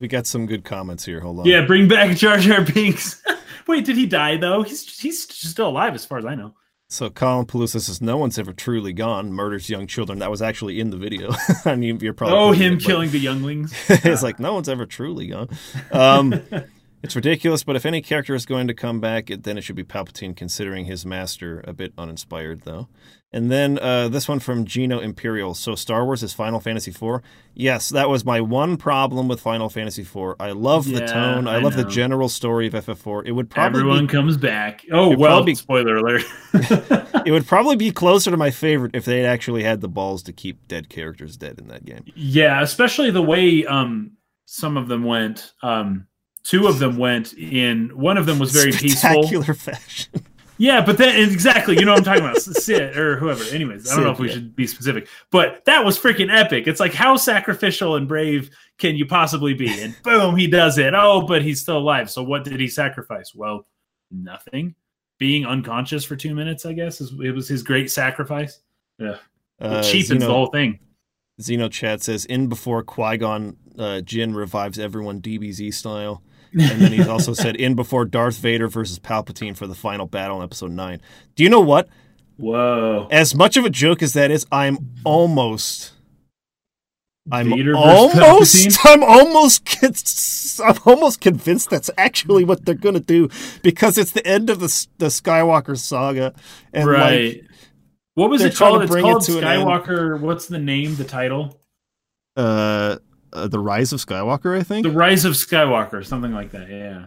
we 0.00 0.08
got 0.08 0.26
some 0.26 0.46
good 0.46 0.64
comments 0.64 1.04
here. 1.04 1.20
Hold 1.20 1.40
on. 1.40 1.44
Yeah, 1.46 1.64
bring 1.66 1.88
back 1.88 2.16
Jar 2.16 2.38
Jar 2.38 2.62
Binks. 2.62 3.22
Wait, 3.66 3.84
did 3.84 3.96
he 3.96 4.06
die 4.06 4.36
though? 4.38 4.62
He's 4.62 4.98
he's 4.98 5.28
still 5.28 5.68
alive 5.68 5.94
as 5.94 6.04
far 6.06 6.18
as 6.18 6.24
I 6.24 6.34
know. 6.34 6.54
So 6.90 7.10
Colin 7.10 7.44
Pelusa 7.44 7.82
says 7.82 8.00
no 8.00 8.16
one's 8.16 8.38
ever 8.38 8.54
truly 8.54 8.94
gone. 8.94 9.30
Murders 9.30 9.68
young 9.68 9.86
children. 9.86 10.20
That 10.20 10.30
was 10.30 10.40
actually 10.40 10.80
in 10.80 10.88
the 10.88 10.96
video. 10.96 11.32
I 11.66 11.76
mean, 11.76 12.00
you're 12.00 12.14
probably 12.14 12.38
Oh, 12.38 12.52
him 12.52 12.74
it, 12.74 12.82
killing 12.82 13.10
the 13.10 13.18
younglings. 13.18 13.74
it's 13.90 14.22
like 14.22 14.40
no 14.40 14.54
one's 14.54 14.70
ever 14.70 14.86
truly 14.86 15.26
gone. 15.26 15.50
Um, 15.92 16.42
it's 17.02 17.14
ridiculous, 17.16 17.62
but 17.64 17.76
if 17.76 17.86
any 17.86 18.00
character 18.00 18.34
is 18.34 18.46
going 18.46 18.66
to 18.68 18.74
come 18.74 19.00
back, 19.00 19.30
it, 19.30 19.44
then 19.44 19.56
it 19.56 19.62
should 19.62 19.76
be 19.76 19.84
Palpatine, 19.84 20.36
considering 20.36 20.86
his 20.86 21.06
master 21.06 21.62
a 21.66 21.72
bit 21.72 21.92
uninspired, 21.96 22.62
though. 22.62 22.88
And 23.30 23.50
then 23.50 23.78
uh, 23.78 24.08
this 24.08 24.26
one 24.26 24.38
from 24.38 24.64
Gino 24.64 25.00
Imperial. 25.00 25.54
So 25.54 25.74
Star 25.74 26.06
Wars 26.06 26.22
is 26.22 26.32
Final 26.32 26.60
Fantasy 26.60 26.90
IV. 26.90 27.20
Yes, 27.54 27.90
that 27.90 28.08
was 28.08 28.24
my 28.24 28.40
one 28.40 28.78
problem 28.78 29.28
with 29.28 29.38
Final 29.40 29.68
Fantasy 29.68 30.00
IV. 30.00 30.36
I 30.40 30.52
love 30.52 30.86
the 30.86 31.06
tone. 31.06 31.46
I, 31.46 31.56
I 31.56 31.58
love 31.58 31.76
the 31.76 31.84
general 31.84 32.30
story 32.30 32.68
of 32.68 32.72
FF4. 32.72 33.26
It 33.26 33.32
would 33.32 33.50
probably 33.50 33.80
Everyone 33.80 34.06
be, 34.06 34.12
comes 34.12 34.38
back. 34.38 34.82
Oh 34.90 35.08
well, 35.10 35.36
probably- 35.36 35.54
spoiler 35.56 35.96
alert. 35.98 36.22
it 37.26 37.30
would 37.30 37.46
probably 37.46 37.76
be 37.76 37.90
closer 37.90 38.30
to 38.30 38.36
my 38.38 38.50
favorite 38.50 38.92
if 38.94 39.04
they 39.04 39.26
actually 39.26 39.62
had 39.62 39.82
the 39.82 39.88
balls 39.88 40.22
to 40.22 40.32
keep 40.32 40.66
dead 40.66 40.88
characters 40.88 41.36
dead 41.36 41.58
in 41.58 41.68
that 41.68 41.84
game. 41.84 42.04
yeah, 42.16 42.62
especially 42.62 43.10
the 43.10 43.22
way 43.22 43.66
um 43.66 44.12
some 44.46 44.78
of 44.78 44.88
them 44.88 45.04
went. 45.04 45.52
Um 45.62 46.06
two 46.42 46.66
of 46.66 46.78
them 46.78 46.96
went 46.96 47.34
in 47.34 47.90
one 47.90 48.16
of 48.16 48.26
them 48.26 48.38
was 48.38 48.52
very 48.52 48.72
peaceful. 48.72 49.10
Spectacular 49.10 49.54
fashion. 49.54 50.24
Yeah, 50.60 50.84
but 50.84 50.98
then 50.98 51.16
exactly, 51.30 51.78
you 51.78 51.84
know 51.84 51.92
what 51.92 52.00
I'm 52.00 52.04
talking 52.04 52.24
about. 52.24 52.42
Cid 52.42 52.96
or 52.96 53.16
whoever. 53.16 53.44
Anyways, 53.44 53.90
I 53.90 53.94
don't 53.94 54.04
know 54.04 54.10
if 54.10 54.18
we 54.18 54.26
yeah. 54.26 54.34
should 54.34 54.56
be 54.56 54.66
specific. 54.66 55.06
But 55.30 55.64
that 55.66 55.84
was 55.84 55.96
freaking 55.96 56.36
epic. 56.36 56.66
It's 56.66 56.80
like 56.80 56.92
how 56.92 57.16
sacrificial 57.16 57.94
and 57.94 58.08
brave 58.08 58.50
can 58.76 58.96
you 58.96 59.06
possibly 59.06 59.54
be? 59.54 59.80
And 59.80 59.94
boom, 60.02 60.36
he 60.36 60.48
does 60.48 60.78
it. 60.78 60.94
Oh, 60.94 61.22
but 61.22 61.42
he's 61.42 61.60
still 61.60 61.78
alive. 61.78 62.10
So 62.10 62.24
what 62.24 62.42
did 62.42 62.58
he 62.58 62.66
sacrifice? 62.66 63.32
Well, 63.34 63.66
nothing. 64.10 64.74
Being 65.18 65.46
unconscious 65.46 66.04
for 66.04 66.16
two 66.16 66.34
minutes, 66.34 66.66
I 66.66 66.72
guess, 66.72 67.00
is 67.00 67.12
it 67.22 67.30
was 67.30 67.46
his 67.46 67.62
great 67.62 67.88
sacrifice. 67.88 68.60
Yeah. 68.98 69.18
Uh, 69.60 69.82
it 69.84 69.84
cheapens 69.84 70.22
Xeno- 70.22 70.26
the 70.26 70.32
whole 70.32 70.46
thing. 70.48 70.80
Xeno 71.40 71.70
Chat 71.70 72.02
says 72.02 72.24
in 72.24 72.48
before 72.48 72.82
Qui 72.82 73.16
Gon 73.16 73.56
uh, 73.78 74.00
Jinn 74.00 74.34
revives 74.34 74.78
everyone 74.78 75.20
DBZ 75.20 75.72
style, 75.72 76.22
and 76.52 76.80
then 76.80 76.92
he's 76.92 77.08
also 77.08 77.32
said 77.32 77.56
in 77.56 77.74
before 77.74 78.04
Darth 78.04 78.38
Vader 78.38 78.68
versus 78.68 78.98
Palpatine 78.98 79.56
for 79.56 79.66
the 79.66 79.74
final 79.74 80.06
battle 80.06 80.38
in 80.38 80.44
Episode 80.44 80.70
Nine. 80.70 81.00
Do 81.34 81.42
you 81.42 81.50
know 81.50 81.60
what? 81.60 81.88
Whoa. 82.36 83.08
As 83.10 83.34
much 83.34 83.56
of 83.56 83.64
a 83.64 83.70
joke 83.70 84.02
as 84.02 84.12
that 84.12 84.30
is, 84.30 84.46
I'm 84.52 84.78
almost. 85.04 85.92
I'm 87.30 87.50
Vader 87.50 87.76
almost. 87.76 88.78
I'm 88.84 89.02
almost. 89.02 90.60
I'm 90.60 90.78
almost 90.86 91.20
convinced 91.20 91.70
that's 91.70 91.90
actually 91.98 92.44
what 92.44 92.64
they're 92.64 92.74
gonna 92.74 93.00
do 93.00 93.28
because 93.62 93.98
it's 93.98 94.12
the 94.12 94.26
end 94.26 94.50
of 94.50 94.60
the 94.60 94.86
the 94.98 95.06
Skywalker 95.06 95.76
saga, 95.76 96.34
and 96.72 96.86
like, 96.86 96.96
right. 96.96 97.44
what 98.14 98.30
was 98.30 98.42
it 98.42 98.56
called? 98.56 98.82
It's 98.82 98.90
bring 98.90 99.04
it 99.04 99.10
called 99.10 99.22
to 99.24 99.38
an. 99.38 99.44
Skywalker. 99.44 100.18
What's 100.20 100.46
the 100.46 100.58
name? 100.58 100.96
The 100.96 101.04
title? 101.04 101.58
uh, 102.38 102.96
uh, 103.32 103.48
the 103.48 103.58
Rise 103.58 103.92
of 103.92 104.00
Skywalker, 104.04 104.58
I 104.58 104.62
think. 104.62 104.84
The 104.84 104.90
Rise 104.92 105.24
of 105.24 105.34
Skywalker, 105.34 106.04
something 106.04 106.32
like 106.32 106.50
that. 106.52 106.68
Yeah. 106.68 107.06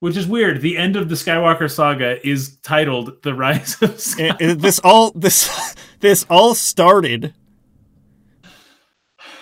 Which 0.00 0.16
is 0.16 0.26
weird. 0.26 0.60
The 0.60 0.76
end 0.76 0.96
of 0.96 1.08
the 1.08 1.14
Skywalker 1.14 1.70
saga 1.70 2.26
is 2.26 2.56
titled 2.58 3.22
"The 3.22 3.34
Rise 3.34 3.80
of 3.82 3.90
Skywalker." 3.96 4.30
and, 4.40 4.50
and 4.52 4.60
this 4.60 4.80
all 4.84 5.10
this 5.12 5.76
this 6.00 6.26
all 6.28 6.54
started 6.54 7.32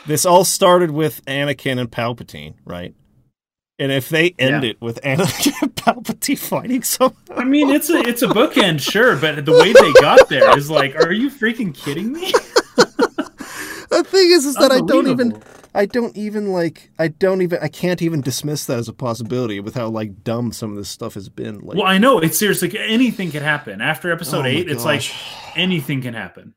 this 0.06 0.24
all 0.26 0.44
started 0.44 0.90
with 0.90 1.24
Anakin 1.26 1.78
and 1.78 1.90
Palpatine, 1.90 2.54
right? 2.64 2.94
And 3.78 3.90
if 3.90 4.08
they 4.08 4.34
end 4.38 4.62
Yeah. 4.62 4.70
it 4.70 4.80
with 4.80 5.00
Anakin 5.02 5.52
and 5.62 5.74
Palpatine 5.74 6.38
fighting 6.38 6.82
someone, 6.82 7.16
I 7.34 7.44
mean, 7.44 7.70
it's 7.70 7.90
a 7.90 7.98
it's 7.98 8.22
a 8.22 8.28
bookend, 8.28 8.80
sure, 8.80 9.16
but 9.16 9.44
the 9.44 9.52
way 9.52 9.72
they 9.72 9.92
got 10.00 10.28
there 10.28 10.56
is 10.56 10.70
like, 10.70 10.94
are 10.94 11.12
you 11.12 11.30
freaking 11.30 11.74
kidding 11.74 12.12
me? 12.12 12.32
the 13.92 14.04
thing 14.04 14.30
is, 14.30 14.44
is 14.46 14.54
that 14.56 14.72
I 14.72 14.80
don't 14.80 15.06
even, 15.08 15.42
I 15.74 15.86
don't 15.86 16.16
even 16.16 16.52
like, 16.52 16.90
I 16.98 17.08
don't 17.08 17.42
even, 17.42 17.58
I 17.62 17.68
can't 17.68 18.02
even 18.02 18.20
dismiss 18.20 18.66
that 18.66 18.78
as 18.78 18.88
a 18.88 18.92
possibility 18.92 19.60
with 19.60 19.74
how 19.74 19.88
like 19.88 20.22
dumb 20.24 20.52
some 20.52 20.70
of 20.70 20.76
this 20.76 20.88
stuff 20.88 21.14
has 21.14 21.28
been. 21.28 21.60
Like, 21.60 21.76
Well, 21.78 21.86
I 21.86 21.98
know 21.98 22.18
it's 22.18 22.38
seriously 22.38 22.76
anything 22.78 23.30
can 23.30 23.42
happen 23.42 23.80
after 23.80 24.10
episode 24.12 24.44
Oh 24.44 24.48
eight. 24.48 24.68
It's 24.70 24.84
like 24.84 25.02
anything 25.56 26.02
can 26.02 26.14
happen. 26.14 26.54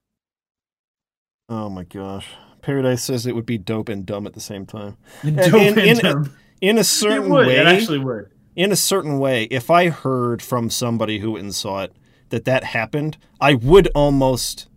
oh 1.50 1.69
my 1.69 1.84
gosh, 1.84 2.28
Paradise 2.62 3.04
says 3.04 3.26
it 3.26 3.36
would 3.36 3.45
be 3.45 3.58
dope 3.58 3.89
and 3.89 4.06
dumb 4.06 4.26
at 4.26 4.34
the 4.34 4.39
same 4.41 4.65
time. 4.65 4.98
Dope 5.24 5.54
in- 5.54 5.80
and 5.80 5.80
in- 5.80 5.98
dumb. 6.00 6.34
In 6.62 6.78
a 6.78 6.82
it 6.82 6.84
certain 6.86 7.30
would. 7.30 7.48
way, 7.48 7.58
It 7.58 7.67
actually 7.67 8.00
would. 8.00 8.32
in 8.56 8.71
a 8.71 8.76
certain 8.78 9.19
way, 9.19 9.43
if 9.52 9.69
I 9.69 9.89
heard 9.89 10.41
from 10.41 10.69
somebody 10.69 11.19
who 11.19 11.32
went 11.34 11.43
and 11.43 11.54
saw 11.54 11.84
it 11.84 11.91
that 12.30 12.45
that 12.45 12.63
happened, 12.63 13.17
I 13.39 13.54
would 13.56 13.88
almost 13.93 14.67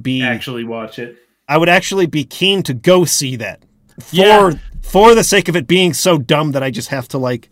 be 0.00 0.22
Actually, 0.22 0.64
watch 0.64 0.98
it. 0.98 1.16
I 1.48 1.58
would 1.58 1.68
actually 1.68 2.06
be 2.06 2.24
keen 2.24 2.62
to 2.64 2.74
go 2.74 3.04
see 3.04 3.36
that 3.36 3.62
for 4.00 4.16
Yeah. 4.16 4.50
for 4.82 5.14
the 5.14 5.24
sake 5.24 5.48
of 5.48 5.56
it 5.56 5.66
being 5.66 5.92
so 5.94 6.18
dumb 6.18 6.52
that 6.52 6.62
I 6.62 6.70
just 6.70 6.88
have 6.88 7.08
to 7.08 7.18
like 7.18 7.48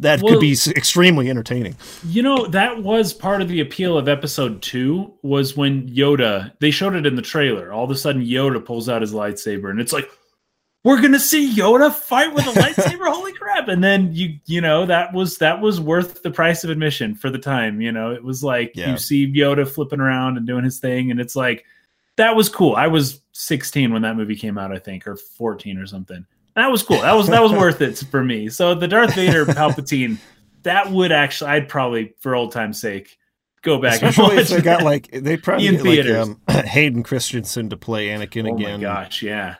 that 0.00 0.22
Well- 0.22 0.34
could 0.34 0.40
be 0.40 0.56
extremely 0.76 1.28
entertaining. 1.28 1.74
You 2.06 2.22
know, 2.22 2.46
that 2.46 2.82
was 2.82 3.12
part 3.12 3.42
of 3.42 3.48
the 3.48 3.60
appeal 3.60 3.98
of 3.98 4.08
episode 4.08 4.62
two 4.62 5.12
was 5.22 5.56
when 5.56 5.88
Yoda, 5.88 6.52
they 6.60 6.70
showed 6.70 6.94
it 6.94 7.04
in 7.06 7.16
the 7.16 7.22
trailer. 7.22 7.72
All 7.72 7.84
of 7.84 7.90
a 7.90 7.96
sudden, 7.96 8.24
Yoda 8.24 8.64
pulls 8.64 8.88
out 8.88 9.02
his 9.02 9.12
lightsaber 9.12 9.70
and 9.70 9.80
it's 9.80 9.92
like, 9.92 10.08
we're 10.84 11.00
gonna 11.02 11.18
see 11.18 11.52
Yoda 11.52 11.92
fight 11.92 12.32
with 12.32 12.46
a 12.46 12.50
lightsaber. 12.60 13.06
Holy 13.12 13.32
crap! 13.32 13.66
And 13.68 13.82
then 13.82 14.14
you, 14.14 14.38
you 14.46 14.60
know, 14.60 14.86
that 14.86 15.12
was 15.12 15.38
that 15.38 15.60
was 15.60 15.80
worth 15.80 16.22
the 16.22 16.30
price 16.30 16.62
of 16.62 16.70
admission 16.70 17.16
for 17.16 17.30
the 17.30 17.38
time. 17.38 17.80
You 17.80 17.90
know, 17.90 18.12
it 18.12 18.22
was 18.22 18.44
like 18.44 18.72
Yeah. 18.76 18.92
you 18.92 18.96
see 18.96 19.26
Yoda 19.32 19.68
flipping 19.68 20.00
around 20.00 20.36
and 20.36 20.46
doing 20.46 20.62
his 20.64 20.78
thing, 20.78 21.10
and 21.10 21.18
it's 21.20 21.34
like 21.34 21.64
that 22.16 22.36
was 22.36 22.48
cool. 22.48 22.76
I 22.76 22.86
was 22.86 23.20
16 23.38 23.92
when 23.92 24.02
that 24.02 24.16
movie 24.16 24.34
came 24.36 24.58
out, 24.58 24.72
I 24.72 24.78
think, 24.78 25.06
or 25.06 25.16
14 25.16 25.78
or 25.78 25.86
something. 25.86 26.26
That 26.56 26.70
was 26.72 26.82
cool. 26.82 27.00
That 27.02 27.12
was 27.12 27.28
that 27.28 27.40
was 27.40 27.52
worth 27.52 27.80
it 27.80 27.96
for 28.10 28.24
me. 28.24 28.48
So 28.48 28.74
the 28.74 28.88
Darth 28.88 29.14
Vader 29.14 29.44
Palpatine, 29.46 30.18
that 30.64 30.90
would 30.90 31.12
actually, 31.12 31.50
I'd 31.50 31.68
probably, 31.68 32.14
for 32.18 32.34
old 32.34 32.50
time's 32.50 32.80
sake, 32.80 33.16
go 33.62 33.78
back 33.80 33.94
Especially 34.02 34.24
and 34.24 34.40
if 34.40 34.50
watch 34.50 34.56
they 34.58 34.62
got 34.62 34.82
like 34.82 35.08
they 35.12 35.36
probably 35.36 35.68
In 35.68 35.74
get 35.76 35.84
like 35.84 35.92
theaters. 35.94 36.28
um, 36.28 36.40
Hayden 36.48 37.04
Christensen 37.04 37.70
to 37.70 37.76
play 37.76 38.08
Anakin 38.08 38.50
Oh 38.50 38.56
again. 38.56 38.70
Oh 38.70 38.76
my 38.78 38.82
gosh, 38.82 39.22
yeah, 39.22 39.56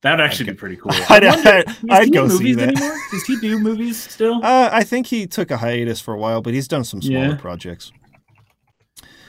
that 0.00 0.12
would 0.12 0.20
actually 0.24 0.50
be 0.52 0.56
pretty 0.56 0.76
cool. 0.76 0.92
I'd, 1.10 1.22
I 1.24 1.34
wonder, 1.34 1.50
I'd, 1.50 1.90
I'd 1.90 2.12
go 2.14 2.28
see 2.28 2.54
that. 2.54 2.68
anymore? 2.70 2.96
Does 3.10 3.26
he 3.26 3.36
do 3.36 3.58
movies 3.58 4.02
still? 4.02 4.36
Uh, 4.42 4.70
I 4.72 4.84
think 4.84 5.08
he 5.08 5.26
took 5.26 5.50
a 5.50 5.58
hiatus 5.58 6.00
for 6.00 6.14
a 6.14 6.18
while, 6.18 6.40
but 6.40 6.54
he's 6.54 6.66
done 6.66 6.84
some 6.84 7.02
smaller 7.02 7.26
Yeah. 7.28 7.34
projects. 7.36 7.92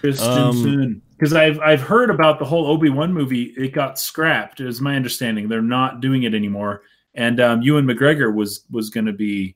Christensen. 0.02 1.02
Because 1.24 1.34
I've 1.38 1.60
I've 1.62 1.82
heard 1.82 2.10
about 2.10 2.38
the 2.40 2.46
whole 2.46 2.68
Obi 2.68 2.90
Wan 2.90 3.14
movie. 3.14 3.54
It 3.56 3.72
got 3.72 3.98
scrapped, 3.98 4.60
is 4.60 4.82
my 4.82 4.96
understanding. 4.98 5.48
They're 5.48 5.62
not 5.62 6.02
doing 6.02 6.24
it 6.24 6.34
anymore. 6.34 6.82
And 7.16 7.40
um, 7.40 7.62
Ewan 7.62 7.86
McGregor 7.86 8.34
was 8.36 8.66
was 8.70 8.90
going 8.90 9.06
to 9.06 9.14
be 9.14 9.56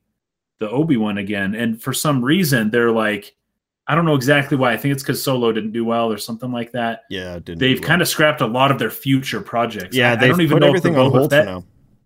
the 0.60 0.69
Obi 0.69 0.95
Wan 0.95 1.17
again. 1.17 1.56
And 1.56 1.82
for 1.82 1.91
some 1.91 2.23
reason, 2.23 2.69
they're 2.69 2.91
like, 2.91 3.36
I 3.86 3.95
don't 3.95 4.06
know 4.06 4.15
exactly 4.15 4.56
why. 4.56 4.71
I 4.71 4.77
think 4.77 4.93
it's 4.93 5.03
because 5.03 5.21
Solo 5.21 5.51
didn't 5.51 5.71
do 5.73 5.84
well 5.84 6.10
or 6.12 6.17
something 6.17 6.51
like 6.53 6.71
that. 6.71 7.01
Yeah, 7.10 7.36
it 7.36 7.43
didn't. 7.45 7.60
They've 7.60 7.82
kind 7.82 8.01
of 8.01 8.08
scrapped 8.08 8.39
a 8.39 8.47
lot 8.47 8.71
of 8.71 8.80
their 8.80 8.89
future 8.89 9.41
projects. 9.41 9.93
yeah, 9.95 10.15
they've 10.15 10.30
don't 10.32 10.41
even 10.41 10.60
know 10.60 10.67
everything 10.67 10.93
if 10.93 10.97
the 10.97 11.03
on 11.03 11.12
hold 11.12 11.32
Fett 11.32 11.45
now. 11.45 11.65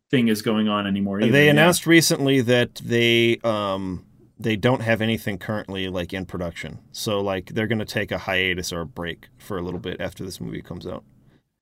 thing 0.10 0.28
is 0.28 0.41
going 0.41 0.69
on 0.69 0.88
anymore. 0.88 1.21
Either. 1.21 1.32
They 1.32 1.45
Yeah. 1.45 1.52
announced 1.52 1.86
recently 1.86 2.41
that 2.41 2.76
they 2.84 3.38
um 3.43 4.06
they 4.43 4.56
don't 4.56 4.82
have 4.82 5.01
anything 5.01 5.38
currently 5.38 5.88
like 5.88 6.13
in 6.13 6.25
production. 6.25 6.80
So 6.91 7.21
like 7.21 7.47
they're 7.54 7.67
going 7.67 7.80
to 7.80 7.86
take 7.86 8.12
a 8.12 8.17
hiatus 8.17 8.71
or 8.73 8.82
a 8.82 8.86
break 8.86 9.27
for 9.38 9.58
a 9.58 9.62
little 9.62 9.80
bit 9.80 9.99
after 10.01 10.23
this 10.23 10.39
movie 10.41 10.62
comes 10.62 10.86
out. 10.88 11.04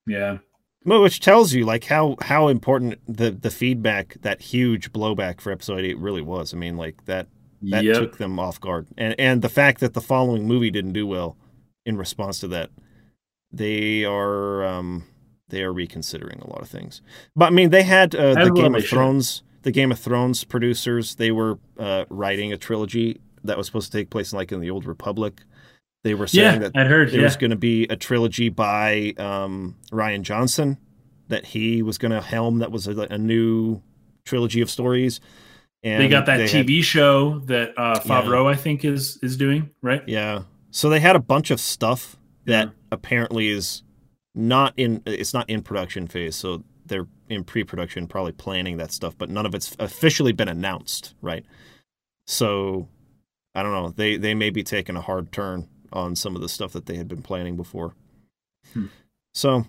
yeah. 0.07 0.37
Which 0.85 1.19
tells 1.19 1.53
you 1.53 1.65
like 1.65 1.83
how 1.85 2.15
how 2.21 2.47
important 2.47 2.99
the 3.05 3.31
the 3.31 3.51
feedback 3.51 4.15
that 4.21 4.41
huge 4.41 4.93
blowback 4.93 5.41
for 5.41 5.51
episode 5.51 5.83
8 5.83 5.97
really 5.97 6.21
was. 6.21 6.53
I 6.53 6.57
mean 6.57 6.77
like 6.77 7.05
that 7.05 7.27
that 7.63 7.83
Yep. 7.83 7.95
took 7.97 8.17
them 8.17 8.39
off 8.39 8.61
guard. 8.61 8.87
And 8.97 9.13
and 9.19 9.41
the 9.41 9.49
fact 9.49 9.81
that 9.81 9.93
the 9.93 10.01
following 10.01 10.47
movie 10.47 10.71
didn't 10.71 10.93
do 10.93 11.05
well 11.05 11.35
in 11.85 11.97
response 11.97 12.39
to 12.39 12.47
that. 12.49 12.69
They 13.51 14.05
are 14.05 14.63
um 14.63 15.03
they 15.49 15.63
are 15.63 15.73
reconsidering 15.73 16.39
a 16.39 16.47
lot 16.49 16.61
of 16.61 16.69
things. 16.69 17.01
But 17.35 17.47
I 17.47 17.49
mean, 17.49 17.71
they 17.71 17.83
had 17.83 18.15
uh, 18.15 18.35
the 18.45 18.51
Game 18.51 18.75
of. 18.75 18.85
Thrones, 18.85 19.41
the 19.63 19.71
Game 19.71 19.91
of 19.91 19.99
Thrones 19.99 20.43
producers. 20.43 21.15
They 21.15 21.31
were 21.31 21.59
uh, 21.77 22.05
writing 22.09 22.53
a 22.53 22.57
trilogy 22.57 23.19
that 23.43 23.57
was 23.57 23.65
supposed 23.67 23.91
to 23.91 23.97
take 23.97 24.09
place 24.09 24.33
like 24.33 24.51
in 24.51 24.59
the 24.59 24.69
Old 24.69 24.85
Republic. 24.85 25.41
They 26.03 26.13
were 26.13 26.27
Yeah, 26.31 26.51
saying 26.51 26.61
that 26.61 26.71
I'd 26.75 26.87
heard. 26.87 27.09
there 27.11 27.19
Yeah. 27.19 27.25
was 27.25 27.35
going 27.37 27.51
to 27.51 27.57
be 27.57 27.83
a 27.89 27.95
trilogy 27.95 28.49
by 28.49 29.13
um, 29.17 29.75
Rian 29.91 30.21
Johnson 30.21 30.77
that 31.27 31.45
he 31.47 31.81
was 31.81 31.97
going 31.97 32.11
to 32.11 32.21
helm. 32.21 32.59
That 32.59 32.71
was 32.71 32.87
a, 32.87 32.97
a 33.11 33.17
new 33.17 33.81
trilogy 34.25 34.61
of 34.61 34.69
stories. 34.69 35.19
And 35.83 36.01
they 36.03 36.07
got 36.09 36.25
that 36.25 36.37
they 36.37 36.47
had- 36.49 36.65
TV 36.67 36.83
show 36.83 37.39
that 37.45 37.73
uh, 37.77 37.99
Favreau, 37.99 38.45
I 38.51 38.55
think, 38.55 38.83
is 38.85 39.17
is 39.21 39.37
doing 39.37 39.69
right. 39.81 40.03
yeah. 40.07 40.43
So 40.71 40.89
they 40.89 40.99
had 40.99 41.15
a 41.15 41.19
bunch 41.19 41.51
of 41.51 41.59
stuff 41.59 42.17
that 42.45 42.67
Yeah. 42.67 42.71
apparently 42.91 43.47
is 43.49 43.83
not 44.35 44.73
in. 44.77 45.01
It's 45.05 45.33
not 45.33 45.49
in 45.49 45.61
production 45.61 46.07
phase. 46.07 46.35
So 46.35 46.63
they're 46.85 47.07
in 47.29 47.43
pre-production, 47.43 48.07
probably 48.07 48.31
planning 48.31 48.77
that 48.77 48.91
stuff, 48.91 49.15
but 49.17 49.29
none 49.29 49.45
of 49.45 49.55
it's 49.55 49.75
officially 49.79 50.31
been 50.31 50.47
announced, 50.49 51.13
right? 51.21 51.45
So 52.25 52.87
I 53.55 53.63
don't 53.63 53.73
know. 53.73 53.89
They 53.89 54.17
they 54.17 54.33
may 54.33 54.49
be 54.49 54.63
taking 54.63 54.95
a 54.95 55.01
hard 55.01 55.31
turn 55.31 55.67
on 55.91 56.15
some 56.15 56.35
of 56.35 56.41
the 56.41 56.49
stuff 56.49 56.73
that 56.73 56.85
they 56.85 56.95
had 56.95 57.07
been 57.07 57.21
planning 57.21 57.55
before. 57.55 57.93
Hmm. 58.73 58.85
So, 59.33 59.65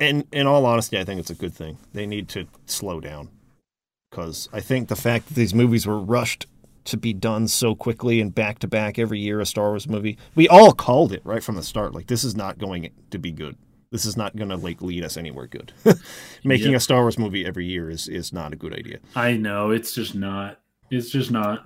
in 0.00 0.26
in 0.32 0.46
all 0.46 0.66
honesty, 0.66 0.98
I 0.98 1.04
think 1.04 1.20
it's 1.20 1.30
a 1.30 1.34
good 1.34 1.54
thing. 1.54 1.78
They 1.92 2.06
need 2.06 2.28
to 2.30 2.46
slow 2.66 3.00
down 3.00 3.30
because 4.10 4.48
I 4.52 4.60
think 4.60 4.88
the 4.88 4.96
fact 4.96 5.28
that 5.28 5.34
these 5.34 5.54
movies 5.54 5.86
were 5.86 5.98
rushed 5.98 6.46
to 6.84 6.96
be 6.96 7.12
done 7.12 7.48
so 7.48 7.74
quickly 7.74 8.20
and 8.20 8.34
back 8.34 8.58
to 8.60 8.66
back 8.66 8.98
every 8.98 9.18
year 9.18 9.40
a 9.40 9.46
Star 9.46 9.68
Wars 9.68 9.86
movie, 9.86 10.16
we 10.34 10.48
all 10.48 10.72
called 10.72 11.12
it 11.12 11.20
right 11.24 11.42
from 11.42 11.56
the 11.56 11.62
start. 11.62 11.94
Like 11.94 12.06
this 12.06 12.24
is 12.24 12.34
not 12.34 12.58
going 12.58 12.90
to 13.10 13.18
be 13.18 13.30
good. 13.30 13.56
This 13.90 14.04
is 14.04 14.16
not 14.16 14.36
going 14.36 14.50
to 14.50 14.56
like 14.56 14.82
lead 14.82 15.02
us 15.04 15.16
anywhere 15.16 15.46
good. 15.46 15.72
Making 16.44 16.72
Yep. 16.72 16.76
a 16.76 16.80
Star 16.80 17.00
Wars 17.02 17.18
movie 17.18 17.46
every 17.46 17.66
year 17.66 17.88
is 17.90 18.06
is 18.08 18.32
not 18.32 18.52
a 18.52 18.56
good 18.56 18.74
idea. 18.74 18.98
I 19.16 19.32
know 19.34 19.70
it's 19.70 19.94
just 19.94 20.14
not. 20.14 20.60
It's 20.90 21.10
just 21.10 21.30
not. 21.30 21.64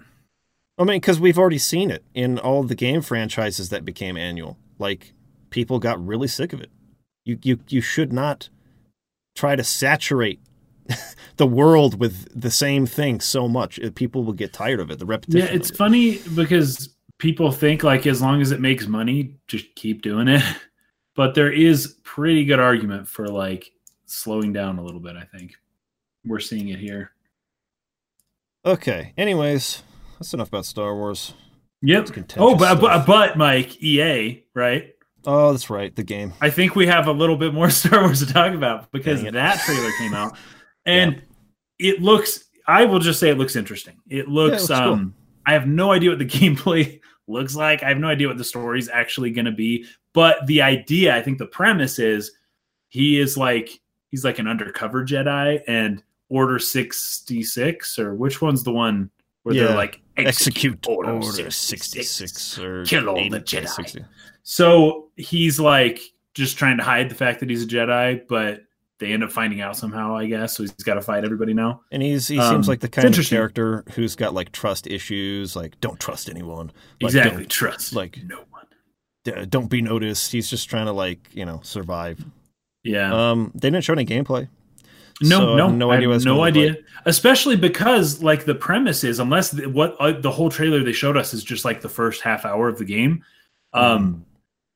I 0.79 0.85
mean, 0.85 1.01
because 1.01 1.21
we've 1.21 1.39
already 1.39 1.59
seen 1.59 1.91
it 1.91 2.05
in 2.15 2.39
all 2.39 2.63
the 2.63 2.75
game 2.75 3.03
franchises 3.03 3.69
that 3.71 3.85
became 3.85 4.17
annual. 4.17 4.57
Like 4.79 5.13
people 5.51 5.79
got 5.79 6.05
really 6.05 6.29
sick 6.29 6.53
of 6.53 6.61
it. 6.61 6.71
You 7.25 7.39
you 7.43 7.59
you 7.69 7.81
should 7.81 8.13
not 8.13 8.49
try 9.35 9.57
to 9.57 9.65
saturate 9.65 10.41
the 11.37 11.47
world 11.47 11.99
with 12.01 12.29
the 12.41 12.51
same 12.51 12.87
thing 12.87 13.21
so 13.21 13.49
much. 13.49 13.81
Uh, 13.81 13.91
People 13.95 14.25
will 14.25 14.33
get 14.33 14.53
tired 14.53 14.81
of 14.81 14.91
it. 14.91 14.99
The 14.99 15.07
repetition. 15.07 15.47
Yeah, 15.49 15.53
it's 15.55 15.71
it. 15.71 15.77
funny 15.77 16.19
because 16.35 16.89
people 17.19 17.51
think 17.53 17.83
like 17.83 18.07
as 18.07 18.21
long 18.23 18.41
as 18.41 18.51
it 18.51 18.61
makes 18.61 18.87
money, 18.87 19.37
just 19.49 19.75
keep 19.75 20.03
doing 20.03 20.29
it. 20.29 20.43
But 21.15 21.35
there 21.35 21.53
is 21.53 21.99
pretty 22.05 22.45
good 22.45 22.61
argument 22.61 23.09
for 23.09 23.29
like 23.29 23.71
slowing 24.07 24.53
down 24.53 24.79
a 24.79 24.83
little 24.83 25.01
bit. 25.01 25.17
I 25.17 25.25
think 25.25 25.55
we're 26.25 26.41
seeing 26.41 26.69
it 26.69 26.79
here. 26.79 27.13
Okay. 28.65 29.13
Anyways, 29.17 29.83
that's 30.19 30.33
enough 30.35 30.49
about 30.49 30.65
Star 30.65 30.95
Wars. 30.95 31.35
Yep. 31.83 32.11
Oh, 32.37 32.55
but, 32.57 32.81
but 32.81 33.07
but 33.07 33.37
Mike, 33.37 33.83
EA, 33.83 34.45
right? 34.55 34.95
Oh, 35.27 35.51
that's 35.51 35.69
right. 35.69 35.95
The 35.95 36.05
game. 36.05 36.33
I 36.41 36.49
think 36.51 36.77
we 36.77 36.87
have 36.87 37.09
a 37.09 37.13
little 37.13 37.37
bit 37.37 37.53
more 37.53 37.71
Star 37.71 38.03
Wars 38.03 38.25
to 38.25 38.33
talk 38.33 38.55
about 38.55 38.91
because 38.93 39.23
that 39.23 39.61
trailer 39.61 39.91
came 39.99 40.15
out 40.15 40.37
and 40.87 41.23
it 41.79 42.01
looks 42.01 42.45
I 42.67 42.85
will 42.85 43.01
just 43.01 43.19
say 43.19 43.31
it 43.31 43.39
looks 43.39 43.57
interesting. 43.57 43.97
It 44.09 44.29
looks, 44.29 44.69
looks 44.69 44.81
cool. 44.81 44.93
um 44.93 45.15
I 45.47 45.53
have 45.53 45.67
no 45.67 45.93
idea 45.93 46.11
what 46.11 46.19
the 46.19 46.27
gameplay 46.39 47.01
looks 47.27 47.55
like. 47.55 47.83
I 47.83 47.89
have 47.89 47.99
no 47.99 48.09
idea 48.09 48.29
what 48.29 48.39
the 48.39 48.45
story's 48.45 48.89
actually 48.89 49.31
going 49.31 49.45
to 49.47 49.53
be, 49.53 49.87
but 50.13 50.47
the 50.47 50.63
idea, 50.63 51.17
I 51.17 51.23
think 51.23 51.39
the 51.39 51.47
premise 51.47 51.99
is 51.99 52.33
he 52.89 53.19
is 53.19 53.37
like 53.37 53.81
he's 54.11 54.25
like 54.25 54.39
an 54.39 54.47
undercover 54.47 55.05
Jedi 55.05 55.61
and 55.67 56.03
Order 56.29 56.59
66 56.59 57.99
or 57.99 58.15
which 58.15 58.41
one's 58.43 58.63
the 58.65 58.73
one 58.73 59.11
where 59.43 59.55
Yeah. 59.55 59.67
they're 59.69 59.77
like 59.77 60.01
Execute 60.17 60.87
Order 60.87 61.13
Order 61.13 61.51
66. 61.51 62.09
66 62.11 62.59
or 62.59 62.85
Kill 62.85 63.09
all 63.09 63.29
the 63.31 63.41
Jedi. 63.41 63.69
60. 63.69 64.05
So 64.43 65.09
he's 65.17 65.59
like 65.59 66.01
just 66.35 66.57
trying 66.59 66.77
to 66.79 66.83
hide 66.85 67.09
the 67.11 67.15
fact 67.15 67.41
that 67.41 67.51
he's 67.51 67.63
a 67.65 67.67
Jedi, 67.67 68.27
but 68.29 68.63
they 68.99 69.13
end 69.13 69.25
up 69.25 69.33
finding 69.33 69.61
out 69.61 69.77
somehow, 69.77 70.15
I 70.17 70.27
guess. 70.27 70.57
So 70.57 70.63
he's 70.63 70.73
got 70.73 70.95
to 70.95 71.01
fight 71.01 71.25
everybody 71.25 71.55
now. 71.55 71.81
And 71.91 72.03
he's 72.03 72.29
he 72.29 72.39
Um, 72.39 72.51
seems 72.55 72.69
like 72.69 72.81
the 72.81 72.89
kind 72.89 73.17
of 73.17 73.27
character 73.27 73.85
who's 73.95 74.15
got 74.15 74.33
like 74.35 74.53
trust 74.53 74.87
issues, 74.87 75.57
like 75.57 75.81
don't 75.81 75.99
trust 75.99 76.29
anyone. 76.31 76.67
Like, 77.01 77.11
exactly. 77.11 77.43
don't- 77.43 77.51
Trust 77.51 77.95
like- 77.95 78.19
no 78.27 78.37
one. 78.51 78.52
Don't 79.49 79.69
be 79.71 79.83
noticed. 79.83 80.33
He's 80.33 80.49
just 80.51 80.69
trying 80.69 80.87
to 80.87 80.93
like 80.93 81.19
you 81.33 81.45
know 81.45 81.61
survive. 81.63 82.25
Yeah. 82.85 83.31
Um, 83.31 83.53
they 83.55 83.71
didn't 83.71 83.85
show 83.85 83.93
any 83.93 84.05
gameplay. 84.05 84.49
no, 85.23 85.39
so 85.39 85.57
no, 85.57 85.71
no 85.71 85.93
idea 85.93 86.19
no 86.19 86.43
idea. 86.43 86.71
like. 86.71 86.85
Especially 87.07 87.57
because 87.57 88.23
like 88.23 88.45
the 88.45 88.55
premise 88.55 89.05
is, 89.05 89.19
unless 89.21 89.51
the, 89.51 89.69
what 89.69 89.97
uh, 90.01 90.13
the 90.21 90.31
whole 90.31 90.51
trailer 90.51 90.83
they 90.83 90.93
showed 90.93 91.17
us 91.17 91.33
is 91.35 91.45
just 91.45 91.65
like 91.65 91.81
the 91.81 91.89
first 91.89 92.23
half 92.23 92.45
hour 92.45 92.69
of 92.69 92.79
the 92.79 92.85
game, 92.85 93.25
um, 93.73 94.25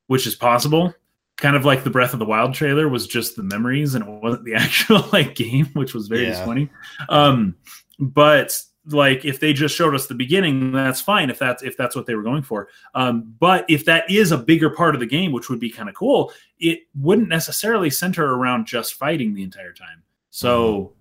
which 0.06 0.26
is 0.26 0.35
possible. 0.35 0.94
Kind 1.37 1.54
of 1.54 1.64
like 1.66 1.85
the 1.85 1.90
Breath 1.90 2.14
of 2.14 2.18
the 2.18 2.24
Wild 2.24 2.54
trailer 2.54 2.88
was 2.88 3.06
just 3.06 3.37
the 3.37 3.42
memories 3.42 3.94
and 3.94 4.02
it 4.06 4.11
wasn't 4.11 4.44
the 4.44 4.54
actual 4.56 5.04
like 5.12 5.35
game, 5.35 5.66
which 5.74 5.92
was 5.94 6.09
very 6.09 6.22
Yeah. 6.24 6.30
disappointing. 6.30 6.70
Um, 7.09 7.56
but 7.98 8.59
like 8.88 9.25
if 9.25 9.40
they 9.40 9.53
just 9.53 9.75
showed 9.75 9.94
us 9.94 10.07
the 10.07 10.14
beginning, 10.14 10.72
that's 10.72 11.01
fine. 11.01 11.31
If 11.31 11.38
that's 11.38 11.62
if 11.62 11.77
that's 11.77 11.96
what 11.96 12.07
they 12.07 12.14
were 12.14 12.22
going 12.22 12.42
for. 12.42 12.68
Um, 12.94 13.35
but 13.38 13.64
if 13.68 13.85
that 13.87 14.11
is 14.11 14.33
a 14.33 14.38
bigger 14.38 14.70
part 14.70 14.94
of 14.94 15.01
the 15.01 15.07
game, 15.07 15.33
which 15.33 15.49
would 15.49 15.61
be 15.61 15.70
kind 15.70 15.88
of 15.88 15.94
cool, 15.94 16.33
it 16.59 16.81
wouldn't 16.94 17.29
necessarily 17.29 17.90
center 17.90 18.35
around 18.35 18.66
just 18.66 18.94
fighting 18.94 19.35
the 19.35 19.42
entire 19.42 19.72
time. 19.72 20.03
So 20.31 20.92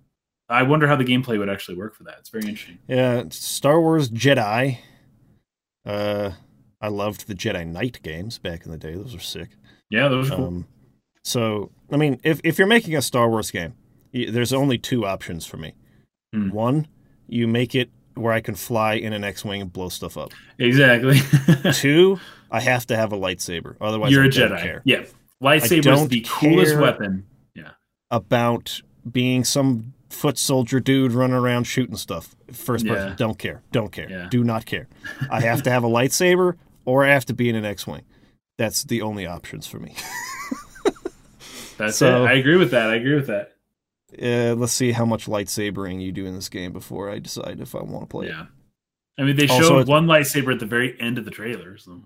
I 0.48 0.62
wonder 0.62 0.86
how 0.86 0.96
the 0.96 1.04
gameplay 1.04 1.38
would 1.38 1.48
actually 1.48 1.76
work 1.76 1.94
for 1.94 2.04
that. 2.04 2.16
It's 2.18 2.28
very 2.28 2.44
interesting. 2.44 2.78
Yeah, 2.88 3.24
Star 3.30 3.80
Wars 3.80 4.10
Jedi. 4.10 4.78
Uh, 5.84 6.32
I 6.80 6.88
loved 6.88 7.28
the 7.28 7.34
Jedi 7.34 7.66
Knight 7.66 8.00
games 8.02 8.38
back 8.38 8.64
in 8.64 8.72
the 8.72 8.78
day. 8.78 8.94
Those 8.94 9.14
were 9.14 9.20
sick. 9.20 9.50
Yeah, 9.90 10.08
those 10.08 10.30
are 10.30 10.36
cool. 10.36 10.46
Um, 10.46 10.66
so 11.22 11.70
I 11.90 11.96
mean, 11.96 12.20
if 12.24 12.40
if 12.44 12.58
you're 12.58 12.66
making 12.66 12.96
a 12.96 13.02
Star 13.02 13.28
Wars 13.28 13.50
game, 13.50 13.74
there's 14.12 14.52
only 14.52 14.78
two 14.78 15.06
options 15.06 15.46
for 15.46 15.56
me. 15.56 15.74
Hmm. 16.32 16.50
One, 16.50 16.88
you 17.28 17.46
make 17.48 17.74
it 17.74 17.90
where 18.14 18.32
I 18.32 18.40
can 18.40 18.54
fly 18.54 18.94
in 18.94 19.12
an 19.12 19.24
X-wing 19.24 19.60
and 19.60 19.72
blow 19.72 19.88
stuff 19.90 20.16
up. 20.16 20.32
exactly. 20.58 21.18
Two, 21.74 22.18
I 22.50 22.60
have 22.60 22.86
to 22.86 22.96
have 22.96 23.12
a 23.12 23.16
lightsaber. 23.16 23.76
Otherwise, 23.80 24.10
You're 24.12 24.22
I 24.24 24.26
a 24.26 24.30
don't 24.30 24.50
Jedi. 24.52 24.62
care 24.62 24.82
Yeah. 24.84 25.04
Lightsaber 25.42 25.94
is 26.02 26.08
the 26.08 26.20
coolest 26.26 26.78
weapon. 26.78 27.26
about 28.10 28.80
being 29.10 29.42
some 29.44 29.92
foot 30.08 30.38
soldier 30.38 30.78
dude 30.80 31.12
running 31.12 31.36
around 31.36 31.64
shooting 31.64 31.96
stuff. 31.96 32.34
First 32.52 32.86
person, 32.86 33.08
Yeah. 33.08 33.14
don't 33.16 33.38
care, 33.38 33.62
don't 33.72 33.90
care, 33.92 34.08
Yeah. 34.08 34.28
do 34.30 34.44
not 34.44 34.64
care. 34.64 34.86
I 35.30 35.40
have 35.40 35.62
to 35.64 35.70
have 35.70 35.82
a 35.84 35.88
lightsaber 35.88 36.54
or 36.84 37.04
I 37.04 37.08
have 37.08 37.26
to 37.26 37.34
be 37.34 37.48
in 37.48 37.56
an 37.56 37.64
X-wing. 37.64 38.02
That's 38.58 38.84
the 38.84 39.02
only 39.02 39.26
options 39.26 39.66
for 39.66 39.78
me. 39.80 39.94
That's 41.78 41.96
So- 41.98 42.24
it. 42.24 42.28
I 42.28 42.32
agree 42.34 42.56
with 42.56 42.70
that. 42.70 42.88
I 42.90 42.94
agree 42.94 43.14
with 43.16 43.26
that. 43.26 43.55
Uh, 44.12 44.54
let's 44.56 44.72
see 44.72 44.92
how 44.92 45.04
much 45.04 45.26
lightsabering 45.26 46.00
you 46.00 46.12
do 46.12 46.26
in 46.26 46.34
this 46.34 46.48
game 46.48 46.72
before 46.72 47.10
I 47.10 47.18
decide 47.18 47.60
if 47.60 47.74
I 47.74 47.82
want 47.82 48.02
to 48.02 48.06
play 48.06 48.26
it. 48.26 48.30
Yeah. 48.30 48.46
I 49.18 49.22
mean, 49.22 49.36
they 49.36 49.48
Also, 49.48 49.62
showed 49.80 49.88
one 49.88 50.06
lightsaber 50.06 50.52
at 50.52 50.60
the 50.60 50.66
very 50.66 50.98
end 51.00 51.18
of 51.18 51.24
the 51.24 51.30
trailer. 51.30 51.76
So 51.78 52.02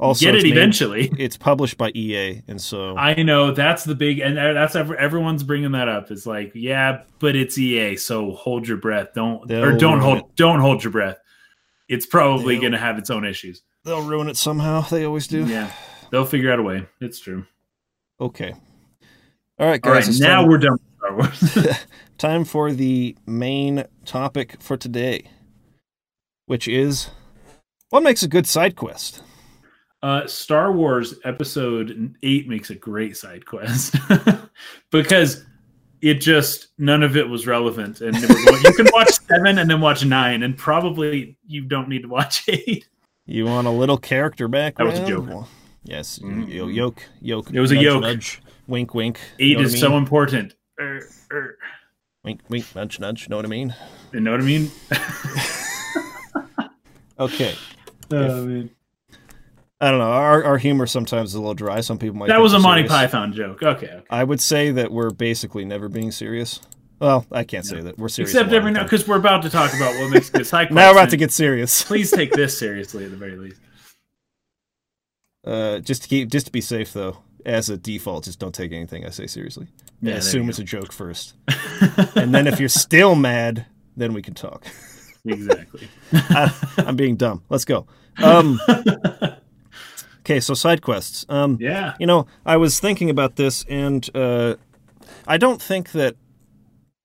Also, 0.00 0.24
get 0.26 0.34
it's 0.34 0.44
it 0.44 0.48
made- 0.48 0.56
eventually. 0.56 1.10
It's 1.18 1.36
published 1.36 1.76
by 1.78 1.90
EA, 1.94 2.42
and 2.48 2.60
so 2.60 2.96
I 2.96 3.22
know 3.22 3.52
that's 3.52 3.84
the 3.84 3.94
big, 3.94 4.18
and 4.20 4.36
that's 4.36 4.74
everyone's 4.74 5.42
bringing 5.44 5.72
that 5.72 5.88
up. 5.88 6.10
It's 6.10 6.26
like, 6.26 6.52
yeah, 6.54 7.02
but 7.20 7.36
it's 7.36 7.56
EA, 7.58 7.96
so 7.96 8.32
hold 8.32 8.66
your 8.66 8.78
breath. 8.78 9.08
Don't 9.14 9.50
or 9.52 9.76
don't 9.76 10.00
hold 10.00 10.18
it. 10.18 10.24
don't 10.36 10.60
hold 10.60 10.82
your 10.82 10.90
breath. 10.92 11.18
It's 11.88 12.06
probably 12.06 12.58
going 12.58 12.72
to 12.72 12.78
have 12.78 12.98
its 12.98 13.10
own 13.10 13.24
issues. 13.24 13.62
they'll 13.84 14.02
ruin 14.02 14.28
it 14.28 14.36
somehow. 14.36 14.80
They 14.80 15.04
always 15.04 15.28
do. 15.28 15.44
Yeah, 15.46 15.70
they'll 16.10 16.24
figure 16.24 16.50
out 16.52 16.58
a 16.58 16.62
way. 16.62 16.86
It's 17.00 17.20
true. 17.20 17.44
Okay. 18.20 18.54
All 19.58 19.66
right, 19.68 19.80
guys. 19.80 20.08
All 20.08 20.12
right, 20.12 20.20
now 20.20 20.46
we're 20.46 20.58
done 20.58 20.78
time 22.18 22.44
for 22.44 22.72
the 22.72 23.16
main 23.26 23.84
topic 24.04 24.60
for 24.60 24.76
today, 24.76 25.28
which 26.46 26.68
is 26.68 27.10
what 27.90 28.02
makes 28.02 28.22
a 28.22 28.28
good 28.28 28.46
side 28.46 28.76
quest. 28.76 29.22
Uh, 30.02 30.26
Star 30.26 30.72
Wars 30.72 31.14
Episode 31.24 32.14
Eight 32.22 32.48
makes 32.48 32.70
a 32.70 32.74
great 32.74 33.16
side 33.16 33.44
quest 33.46 33.96
because 34.92 35.44
it 36.02 36.20
just 36.20 36.68
none 36.78 37.02
of 37.02 37.16
it 37.16 37.28
was 37.28 37.46
relevant, 37.46 38.00
and 38.02 38.12
going, 38.14 38.62
you 38.62 38.72
can 38.74 38.86
watch 38.92 39.10
seven 39.26 39.58
and 39.58 39.70
then 39.70 39.80
watch 39.80 40.04
nine, 40.04 40.42
and 40.42 40.56
probably 40.56 41.38
you 41.46 41.62
don't 41.62 41.88
need 41.88 42.02
to 42.02 42.08
watch 42.08 42.44
eight. 42.48 42.86
You 43.24 43.46
want 43.46 43.66
a 43.66 43.70
little 43.70 43.98
character 43.98 44.46
back 44.46 44.76
That 44.76 44.86
was 44.86 44.98
a 44.98 45.06
joke. 45.06 45.48
Yes, 45.82 46.18
Mhm. 46.18 46.74
yoke, 46.74 47.02
yoke. 47.20 47.50
It 47.52 47.60
was 47.60 47.70
a 47.70 47.74
nudge, 47.74 47.84
yoke. 47.84 48.02
Nudge, 48.02 48.42
wink, 48.66 48.94
wink. 48.94 49.20
Eight 49.38 49.54
Know 49.54 49.58
what 49.60 49.66
is 49.66 49.74
I 49.74 49.78
so 49.78 49.96
important. 49.96 50.54
Er, 50.78 51.08
er. 51.32 51.58
Wink, 52.24 52.40
wink, 52.48 52.66
nudge, 52.74 52.98
nudge. 53.00 53.28
Know 53.28 53.36
what 53.36 53.44
I 53.44 53.48
mean? 53.48 53.74
You 54.12 54.20
know 54.20 54.32
what 54.32 54.40
I 54.40 54.44
mean? 54.44 54.70
Okay. 57.18 57.54
Oh, 58.12 58.44
man. 58.44 58.70
I 59.80 59.90
don't 59.90 59.98
know. 59.98 60.12
Our 60.12 60.44
our 60.44 60.58
humor 60.58 60.86
sometimes 60.86 61.30
is 61.30 61.34
a 61.34 61.40
little 61.40 61.54
dry. 61.54 61.80
Some 61.80 61.98
people 61.98 62.16
might. 62.16 62.28
That 62.28 62.40
was 62.40 62.52
a 62.52 62.60
Monty 62.60 62.82
serious. 62.82 62.92
Python 62.92 63.32
joke. 63.32 63.64
Okay. 63.64 63.86
okay. 63.88 64.02
I 64.08 64.22
would 64.22 64.40
say 64.40 64.70
that 64.70 64.92
we're 64.92 65.10
basically 65.10 65.64
never 65.64 65.88
being 65.88 66.12
serious. 66.12 66.60
Well, 67.00 67.26
I 67.32 67.42
can't 67.42 67.66
say 67.66 67.80
that 67.80 67.98
we're 67.98 68.10
serious. 68.10 68.32
Except 68.32 68.52
every 68.52 68.70
now 68.70 68.84
because 68.84 69.08
we're 69.08 69.16
about 69.16 69.42
to 69.42 69.50
talk 69.50 69.74
about 69.74 70.00
what 70.00 70.12
makes 70.12 70.28
a 70.28 70.32
good 70.34 70.46
side 70.46 70.70
now 70.70 70.92
we're 70.92 70.98
about 71.00 71.10
to 71.10 71.16
get 71.16 71.32
serious. 71.32 71.82
Please 71.82 72.12
take 72.12 72.30
this 72.30 72.56
seriously 72.60 73.04
at 73.06 73.10
the 73.10 73.16
very 73.16 73.36
least. 73.36 73.60
Uh, 75.44 75.80
just 75.80 76.04
to 76.04 76.08
keep, 76.08 76.28
just 76.30 76.46
to 76.46 76.52
be 76.52 76.60
safe 76.60 76.92
though, 76.92 77.18
as 77.46 77.70
a 77.70 77.76
default, 77.76 78.24
just 78.24 78.38
don't 78.38 78.54
take 78.54 78.72
anything 78.72 79.06
I 79.06 79.10
say 79.10 79.26
seriously. 79.26 79.68
Yeah, 80.02 80.14
assume 80.14 80.50
it's 80.50 80.58
a 80.58 80.64
joke 80.64 80.92
first, 80.92 81.34
and 82.16 82.34
then 82.34 82.46
if 82.46 82.60
you're 82.60 82.68
still 82.68 83.14
mad, 83.14 83.64
then 83.96 84.12
we 84.12 84.20
can 84.20 84.34
talk. 84.34 84.66
exactly. 85.24 85.88
I, 86.12 86.52
I'm 86.78 86.96
being 86.96 87.16
dumb. 87.16 87.42
Let's 87.48 87.64
go. 87.64 87.86
Um, 88.22 88.60
okay, 90.20 90.40
so 90.40 90.52
side 90.54 90.82
quests. 90.82 91.24
Um, 91.28 91.56
Yeah. 91.60 91.94
You 91.98 92.06
know, 92.06 92.26
I 92.44 92.58
was 92.58 92.78
thinking 92.80 93.08
about 93.08 93.36
this, 93.36 93.64
and 93.68 94.08
uh, 94.14 94.56
I 95.26 95.38
don't 95.38 95.62
think 95.62 95.92
that 95.92 96.16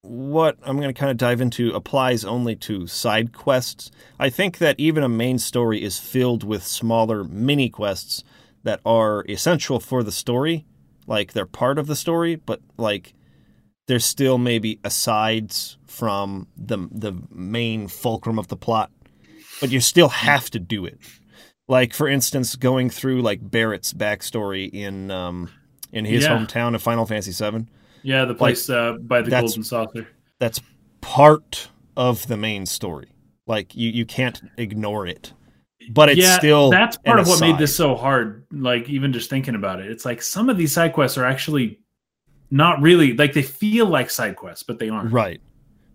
what 0.02 0.58
I'm 0.64 0.78
going 0.78 0.94
to 0.94 1.00
kind 1.00 1.12
of 1.12 1.18
dive 1.18 1.40
into 1.42 1.72
applies 1.72 2.26
only 2.26 2.56
to 2.58 2.88
side 2.88 3.34
quests. 3.34 3.92
I 4.20 4.30
think 4.30 4.58
that 4.58 4.80
even 4.80 5.04
a 5.04 5.10
main 5.10 5.38
story 5.38 5.84
is 5.84 6.00
filled 6.00 6.44
with 6.44 6.66
smaller 6.66 7.24
mini 7.24 7.70
quests 7.70 8.24
that 8.64 8.80
are 8.86 9.26
essential 9.30 9.80
for 9.80 10.04
the 10.04 10.12
story. 10.12 10.66
Like 11.08 11.34
they're 11.34 11.46
part 11.46 11.78
of 11.80 11.88
the 11.88 11.96
story, 11.96 12.36
but 12.36 12.62
like 12.78 13.14
there's 13.88 14.06
still 14.06 14.38
maybe 14.38 14.80
asides 14.84 15.78
from 15.88 16.48
the 16.56 16.78
the 16.92 17.14
main 17.32 17.88
fulcrum 17.88 18.38
of 18.40 18.48
the 18.48 18.56
plot, 18.56 18.92
but 19.60 19.72
you 19.72 19.80
still 19.82 20.10
have 20.10 20.50
to 20.52 20.60
do 20.60 20.86
it. 20.86 21.00
Like 21.68 21.94
for 21.94 22.08
instance, 22.08 22.56
going 22.56 22.90
through 22.90 23.22
like 23.22 23.40
Barret's 23.42 23.94
backstory 23.94 24.70
in 24.72 25.10
um, 25.12 25.50
in 25.92 26.06
his 26.06 26.24
Yeah. 26.24 26.38
hometown 26.38 26.76
of 26.76 26.82
Final 26.82 27.06
Fantasy 27.06 27.32
VII. 27.32 27.66
Yeah, 28.04 28.26
the 28.26 28.34
place 28.36 28.70
uh, 28.70 28.94
by 29.02 29.22
the 29.22 29.30
golden 29.32 29.64
saucer. 29.64 30.08
That's 30.40 30.60
part 31.02 31.70
of 31.98 32.28
the 32.28 32.38
main 32.38 32.66
story. 32.66 33.10
Like 33.48 33.76
you, 33.76 33.90
you 33.92 34.06
can't 34.06 34.42
ignore 34.58 35.06
it, 35.08 35.34
but 35.90 36.10
it's 36.10 36.22
yeah, 36.22 36.38
still 36.38 36.70
that's 36.70 36.98
part 36.98 37.20
of 37.20 37.28
what 37.28 37.40
made 37.42 37.58
this 37.58 37.76
so 37.76 37.96
hard. 37.96 38.46
Like 38.52 38.88
even 38.90 39.14
just 39.14 39.30
thinking 39.30 39.56
about 39.56 39.80
it, 39.80 39.90
it's 39.90 40.06
like 40.06 40.22
some 40.22 40.50
of 40.50 40.58
these 40.58 40.72
side 40.74 40.94
quests 40.94 41.18
are 41.18 41.26
actually 41.26 41.80
not 42.50 42.82
really 42.82 43.14
like 43.14 43.34
they 43.34 43.44
feel 43.44 43.86
like 43.88 44.10
side 44.10 44.36
quests, 44.36 44.64
but 44.64 44.80
they 44.80 44.90
aren't. 44.90 45.12
Right. 45.12 45.42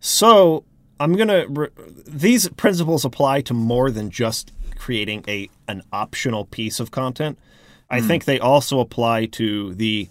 So 0.00 0.64
I'm 1.00 1.12
gonna. 1.14 1.46
Re- 1.48 1.68
these 2.06 2.48
principles 2.50 3.04
apply 3.04 3.42
to 3.42 3.54
more 3.54 3.90
than 3.90 4.10
just 4.10 4.52
creating 4.78 5.24
a 5.28 5.48
an 5.68 5.82
optional 5.92 6.44
piece 6.46 6.80
of 6.80 6.90
content. 6.90 7.38
I 7.90 8.00
Hmm. 8.00 8.06
think 8.08 8.24
they 8.24 8.38
also 8.40 8.80
apply 8.80 9.26
to 9.26 9.74
the, 9.74 10.08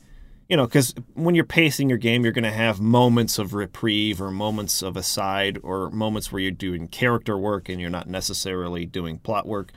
you 0.47 0.55
know, 0.55 0.65
because 0.65 0.93
when 1.13 1.33
you're 1.33 1.43
pacing 1.43 1.89
your 1.89 1.97
game, 1.97 2.23
you're 2.23 2.33
going 2.33 2.43
to 2.43 2.51
have 2.51 2.79
moments 2.79 3.39
of 3.39 3.53
reprieve 3.53 4.21
or 4.21 4.29
moments 4.29 4.83
of 4.83 4.95
aside 4.95 5.59
or 5.63 5.89
moments 5.89 6.31
where 6.31 6.41
you're 6.41 6.51
doing 6.51 6.87
character 6.87 7.37
work 7.37 7.67
and 7.67 7.81
you're 7.81 7.89
not 7.89 8.07
necessarily 8.07 8.85
doing 8.85 9.17
plot 9.17 9.47
work. 9.47 9.71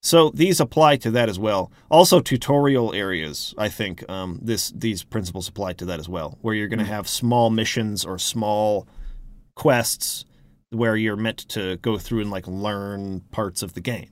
So 0.00 0.30
these 0.30 0.60
apply 0.60 0.96
to 0.98 1.10
that 1.10 1.28
as 1.28 1.38
well. 1.38 1.72
Also, 1.90 2.20
tutorial 2.20 2.94
areas. 2.94 3.52
I 3.58 3.68
think 3.68 4.08
um, 4.08 4.38
this 4.40 4.70
these 4.70 5.02
principles 5.02 5.48
apply 5.48 5.72
to 5.74 5.84
that 5.86 5.98
as 5.98 6.08
well, 6.08 6.38
where 6.40 6.54
you're 6.54 6.68
going 6.68 6.78
to 6.78 6.84
have 6.84 7.08
small 7.08 7.50
missions 7.50 8.04
or 8.04 8.16
small 8.18 8.86
quests 9.56 10.24
where 10.70 10.94
you're 10.96 11.16
meant 11.16 11.48
to 11.48 11.76
go 11.78 11.98
through 11.98 12.20
and 12.20 12.30
like 12.30 12.46
learn 12.46 13.20
parts 13.32 13.62
of 13.62 13.72
the 13.74 13.80
game. 13.80 14.10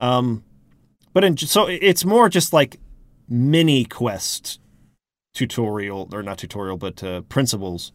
Um, 0.00 0.44
but 1.12 1.24
in, 1.24 1.36
so 1.36 1.66
it's 1.66 2.04
more 2.04 2.28
just 2.28 2.52
like 2.52 2.78
mini 3.28 3.84
quest 3.84 4.60
tutorial 5.34 6.08
or 6.12 6.22
not 6.22 6.38
tutorial, 6.38 6.76
but 6.76 7.02
uh, 7.02 7.22
principles 7.22 7.92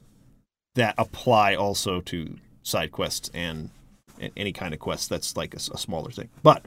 that 0.75 0.95
apply 0.97 1.55
also 1.55 2.01
to 2.01 2.37
side 2.63 2.91
quests 2.91 3.29
and, 3.33 3.69
and 4.19 4.31
any 4.35 4.51
kind 4.51 4.73
of 4.73 4.79
quest 4.79 5.09
that's 5.09 5.35
like 5.37 5.53
a 5.53 5.59
smaller 5.59 6.11
thing. 6.11 6.29
But 6.43 6.65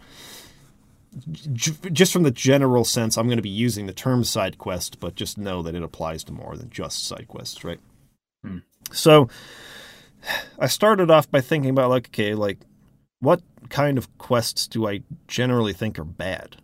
j- 1.53 1.91
just 1.93 2.13
from 2.13 2.23
the 2.23 2.31
general 2.31 2.85
sense, 2.85 3.17
I'm 3.17 3.27
going 3.27 3.39
to 3.39 3.43
be 3.43 3.49
using 3.49 3.87
the 3.87 3.93
term 3.93 4.25
side 4.25 4.59
quest, 4.59 5.01
but 5.01 5.15
just 5.15 5.39
know 5.39 5.63
that 5.63 5.75
it 5.75 5.83
applies 5.83 6.25
to 6.25 6.33
more 6.33 6.57
than 6.57 6.71
just 6.71 7.05
side 7.05 7.27
quests, 7.29 7.65
right? 7.65 7.81
Hmm. 8.43 8.59
So 8.93 9.29
I 10.59 10.67
started 10.67 11.11
off 11.11 11.31
by 11.31 11.41
thinking 11.41 11.71
about 11.71 11.91
like, 11.91 12.09
okay, 12.09 12.35
like 12.35 12.59
what 13.21 13.43
kind 13.69 13.99
of 13.99 14.17
quests 14.19 14.67
do 14.67 14.87
I 14.87 15.03
generally 15.27 15.73
think 15.73 15.99
are 15.99 16.05
bad? 16.05 16.57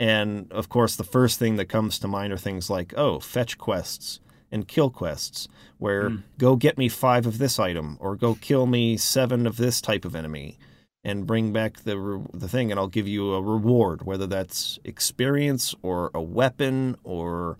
And 0.00 0.50
of 0.50 0.68
course, 0.70 0.96
the 0.96 1.04
first 1.04 1.38
thing 1.38 1.56
that 1.56 1.66
comes 1.66 1.98
to 1.98 2.08
mind 2.08 2.32
are 2.32 2.38
things 2.38 2.70
like, 2.70 2.94
oh, 2.96 3.20
fetch 3.20 3.58
quests 3.58 4.18
and 4.50 4.66
kill 4.66 4.88
quests, 4.90 5.46
where 5.78 6.08
Hmm. 6.08 6.16
go 6.38 6.56
get 6.56 6.76
me 6.78 6.88
five 6.88 7.26
of 7.26 7.36
this 7.38 7.58
item 7.60 7.96
or 8.00 8.16
go 8.16 8.34
kill 8.34 8.66
me 8.66 8.96
seven 8.96 9.46
of 9.46 9.58
this 9.58 9.80
type 9.82 10.04
of 10.06 10.16
enemy 10.16 10.58
and 11.04 11.26
bring 11.26 11.52
back 11.52 11.80
the 11.84 11.98
re- 11.98 12.26
the 12.32 12.48
thing, 12.48 12.70
and 12.70 12.80
I'll 12.80 12.88
give 12.88 13.06
you 13.06 13.34
a 13.34 13.42
reward, 13.42 14.02
whether 14.06 14.26
that's 14.26 14.78
experience 14.84 15.74
or 15.82 16.10
a 16.14 16.20
weapon 16.22 16.96
or 17.04 17.58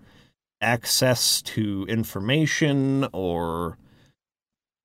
access 0.62 1.40
to 1.42 1.86
information 1.88 3.06
or 3.12 3.78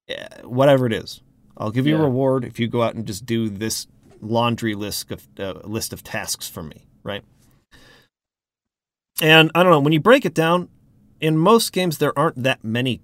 eh, 0.09 0.27
whatever 0.43 0.85
it 0.85 0.93
is. 0.93 1.21
I'll 1.57 1.71
give 1.71 1.87
you 1.87 1.95
a 1.95 2.01
reward 2.01 2.43
if 2.45 2.59
you 2.59 2.67
go 2.67 2.83
out 2.83 2.95
and 2.95 3.05
just 3.05 3.25
do 3.25 3.49
this 3.49 3.87
laundry 4.21 4.75
list 4.75 5.09
of 5.11 5.27
uh, 5.39 5.53
list 5.63 5.93
of 5.93 6.03
tasks 6.03 6.47
for 6.49 6.63
me, 6.63 6.85
right? 7.03 7.23
And 9.21 9.51
I 9.55 9.63
don't 9.63 9.71
know 9.71 9.79
when 9.79 9.93
you 9.93 9.99
break 9.99 10.25
it 10.25 10.33
down. 10.33 10.69
In 11.21 11.37
most 11.37 11.71
games, 11.71 11.97
there 11.97 12.17
aren't 12.17 12.43
that 12.43 12.63
many 12.63 13.01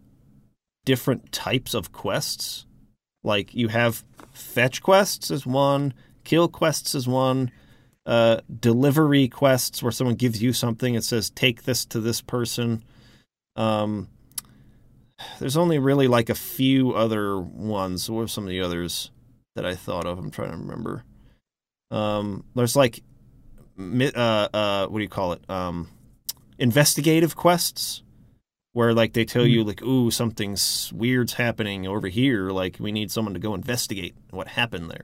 different 0.85 1.31
types 1.31 1.73
of 1.73 1.91
quests. 1.91 2.65
Like 3.23 3.53
you 3.53 3.69
have 3.69 4.03
fetch 4.33 4.81
quests 4.81 5.31
as 5.31 5.45
one, 5.45 5.93
kill 6.23 6.47
quests 6.47 6.95
as 6.95 7.07
one, 7.07 7.51
uh, 8.05 8.41
delivery 8.59 9.27
quests 9.27 9.81
where 9.81 9.91
someone 9.91 10.15
gives 10.15 10.41
you 10.41 10.53
something 10.53 10.95
and 10.95 11.05
says 11.05 11.29
take 11.29 11.63
this 11.63 11.85
to 11.85 11.99
this 11.99 12.21
person. 12.21 12.83
Um, 13.55 14.09
there's 15.39 15.57
only 15.57 15.77
really 15.79 16.07
like 16.07 16.29
a 16.29 16.35
few 16.35 16.93
other 16.93 17.39
ones. 17.39 18.09
What 18.09 18.21
are 18.21 18.27
some 18.27 18.45
of 18.45 18.49
the 18.49 18.61
others 18.61 19.11
that 19.55 19.65
I 19.65 19.75
thought 19.75 20.07
of? 20.07 20.17
I'm 20.17 20.31
trying 20.31 20.51
to 20.51 20.57
remember. 20.57 21.03
Um, 21.91 22.43
there's 22.55 22.75
like, 22.75 23.03
uh, 23.77 24.47
uh, 24.53 24.87
what 24.87 24.97
do 24.97 25.03
you 25.03 25.09
call 25.09 25.33
it? 25.33 25.47
Um, 25.49 25.89
investigative 26.61 27.35
quests 27.35 28.03
where 28.73 28.93
like 28.93 29.13
they 29.13 29.25
tell 29.25 29.45
you 29.45 29.59
mm-hmm. 29.59 29.67
like, 29.67 29.81
ooh, 29.81 30.11
something's 30.11 30.93
weird's 30.93 31.33
happening 31.33 31.87
over 31.87 32.07
here. 32.07 32.51
Like 32.51 32.77
we 32.79 32.91
need 32.91 33.11
someone 33.11 33.33
to 33.33 33.39
go 33.39 33.53
investigate 33.53 34.15
what 34.29 34.47
happened 34.47 34.89
there. 34.89 35.03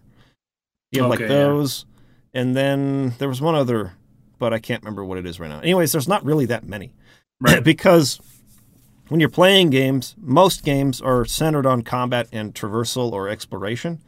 You 0.91 1.01
have 1.01 1.09
like 1.09 1.21
Okay, 1.21 1.33
yeah. 1.33 1.43
those, 1.43 1.85
and 2.33 2.55
then 2.55 3.13
there 3.17 3.27
was 3.27 3.41
one 3.41 3.55
other, 3.55 3.93
but 4.39 4.53
I 4.53 4.59
can't 4.59 4.83
remember 4.83 5.03
what 5.03 5.17
it 5.17 5.25
is 5.25 5.39
right 5.39 5.49
now. 5.49 5.59
Anyways, 5.59 5.91
there's 5.91 6.07
not 6.07 6.23
really 6.23 6.45
that 6.45 6.63
many 6.63 6.93
Right. 7.39 7.63
because 7.63 8.19
when 9.09 9.19
you're 9.19 9.29
playing 9.29 9.69
games, 9.69 10.15
most 10.17 10.63
games 10.63 11.01
are 11.01 11.25
centered 11.25 11.65
on 11.65 11.81
combat 11.81 12.27
and 12.31 12.53
traversal 12.53 13.11
or 13.11 13.29
exploration. 13.29 13.99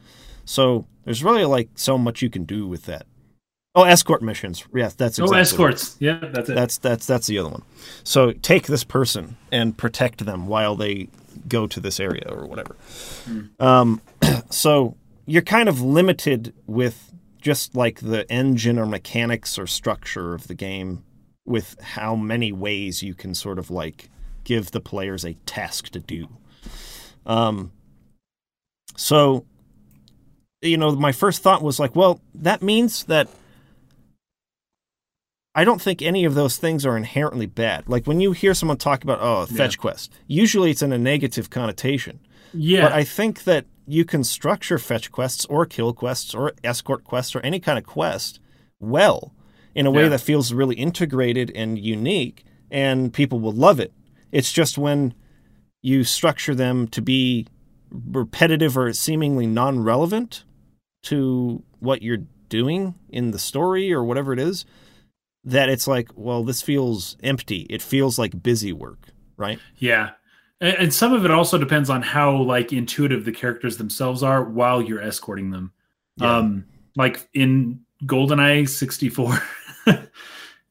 So 0.45 0.87
there's 1.03 1.23
really 1.23 1.45
like 1.45 1.69
so 1.75 1.97
much 1.97 2.21
you 2.21 2.29
can 2.29 2.43
do 2.43 2.67
with 2.67 2.85
that. 2.85 3.05
Oh, 3.75 3.83
escort 3.83 4.21
missions. 4.21 4.65
Yes, 4.73 4.95
that's 4.95 5.19
oh, 5.19 5.25
exactly 5.25 5.35
what- 5.35 5.41
escorts. 5.41 5.97
Yeah, 5.99 6.19
that's 6.21 6.49
it. 6.49 6.55
That's 6.55 6.77
that's 6.79 7.05
that's 7.05 7.27
the 7.27 7.37
other 7.37 7.49
one. 7.49 7.63
So 8.03 8.31
take 8.31 8.67
this 8.67 8.83
person 8.83 9.37
and 9.51 9.77
protect 9.77 10.25
them 10.25 10.47
while 10.47 10.75
they 10.75 11.09
go 11.47 11.67
to 11.67 11.79
this 11.79 11.99
area 11.99 12.25
or 12.27 12.47
whatever. 12.47 12.75
Um, 13.59 14.01
so 14.49 14.97
you're 15.25 15.43
kind 15.43 15.69
of 15.69 15.81
limited 15.81 16.53
with 16.65 17.13
just 17.41 17.75
like 17.75 17.99
the 17.99 18.29
engine 18.31 18.79
or 18.79 18.85
mechanics 18.85 19.57
or 19.57 19.67
structure 19.67 20.33
of 20.33 20.47
the 20.47 20.55
game 20.55 21.03
with 21.45 21.79
how 21.79 22.15
many 22.15 22.51
ways 22.51 23.01
you 23.01 23.13
can 23.13 23.33
sort 23.33 23.59
of 23.59 23.71
like 23.71 24.09
give 24.43 24.71
the 24.71 24.81
players 24.81 25.23
a 25.23 25.35
task 25.45 25.89
to 25.89 25.99
do. 25.99 26.27
Um, 27.25 27.71
so 28.97 29.45
you 30.61 30.75
know, 30.75 30.91
my 30.95 31.11
first 31.11 31.41
thought 31.41 31.61
was 31.61 31.79
like, 31.79 31.95
well, 31.95 32.19
that 32.35 32.61
means 32.61 33.03
that 33.05 33.29
I 35.59 35.65
don't 35.65 35.81
think 35.81 36.01
any 36.01 36.23
of 36.23 36.35
those 36.35 36.55
things 36.57 36.85
are 36.85 36.95
inherently 36.95 37.45
bad. 37.45 37.89
Like 37.89 38.05
when 38.07 38.21
you 38.21 38.31
hear 38.31 38.53
someone 38.53 38.77
talk 38.77 39.03
about 39.03 39.19
oh, 39.21 39.45
fetch 39.45 39.77
quest, 39.77 40.09
usually 40.25 40.71
it's 40.71 40.81
in 40.81 40.93
a 40.93 40.97
negative 40.97 41.49
connotation. 41.49 42.19
yeah. 42.53 42.83
But 42.83 42.93
I 42.93 43.03
think 43.03 43.43
that 43.43 43.65
you 43.85 44.05
can 44.05 44.23
structure 44.23 44.77
fetch 44.77 45.11
quests 45.11 45.45
or 45.47 45.65
kill 45.65 45.91
quests 45.93 46.33
or 46.33 46.53
escort 46.63 47.03
quests 47.03 47.35
or 47.35 47.41
any 47.41 47.59
kind 47.59 47.77
of 47.77 47.85
quest 47.85 48.39
well 48.79 49.33
in 49.75 49.85
a 49.85 49.91
way 49.91 50.03
Yeah. 50.03 50.09
that 50.09 50.21
feels 50.21 50.53
really 50.53 50.75
integrated 50.75 51.51
and 51.53 51.77
unique 51.77 52.45
and 52.71 53.11
people 53.11 53.39
will 53.41 53.51
love 53.67 53.79
it. 53.81 53.91
It's 54.31 54.53
just 54.53 54.77
when 54.77 55.13
you 55.81 56.03
structure 56.05 56.55
them 56.55 56.87
to 56.87 57.01
be 57.01 57.47
repetitive 57.91 58.77
or 58.77 58.93
seemingly 58.93 59.47
non-relevant 59.47 60.45
to 61.03 61.63
what 61.79 62.01
you're 62.01 62.23
doing 62.47 62.95
in 63.09 63.31
the 63.31 63.39
story 63.39 63.91
or 63.91 64.03
whatever 64.03 64.31
it 64.31 64.39
is, 64.39 64.65
that 65.45 65.69
it's 65.69 65.87
like, 65.87 66.09
well, 66.15 66.43
this 66.43 66.61
feels 66.61 67.17
empty. 67.23 67.65
It 67.69 67.81
feels 67.81 68.19
like 68.19 68.41
busy 68.41 68.73
work, 68.73 69.07
right? 69.37 69.59
Yeah. 69.77 70.11
And, 70.61 70.93
some 70.93 71.13
of 71.13 71.23
it 71.23 71.31
also 71.31 71.57
depends 71.57 71.89
on 71.89 72.01
how 72.01 72.35
like 72.35 72.73
intuitive 72.73 73.23
the 73.23 73.31
characters 73.31 73.77
themselves 73.77 74.23
are 74.23 74.43
while 74.43 74.81
you're 74.81 75.01
escorting 75.01 75.51
them. 75.51 75.71
Yeah. 76.17 76.37
Um, 76.37 76.65
like 76.97 77.29
in 77.33 77.79
GoldenEye 78.05 78.67
64 78.67 79.41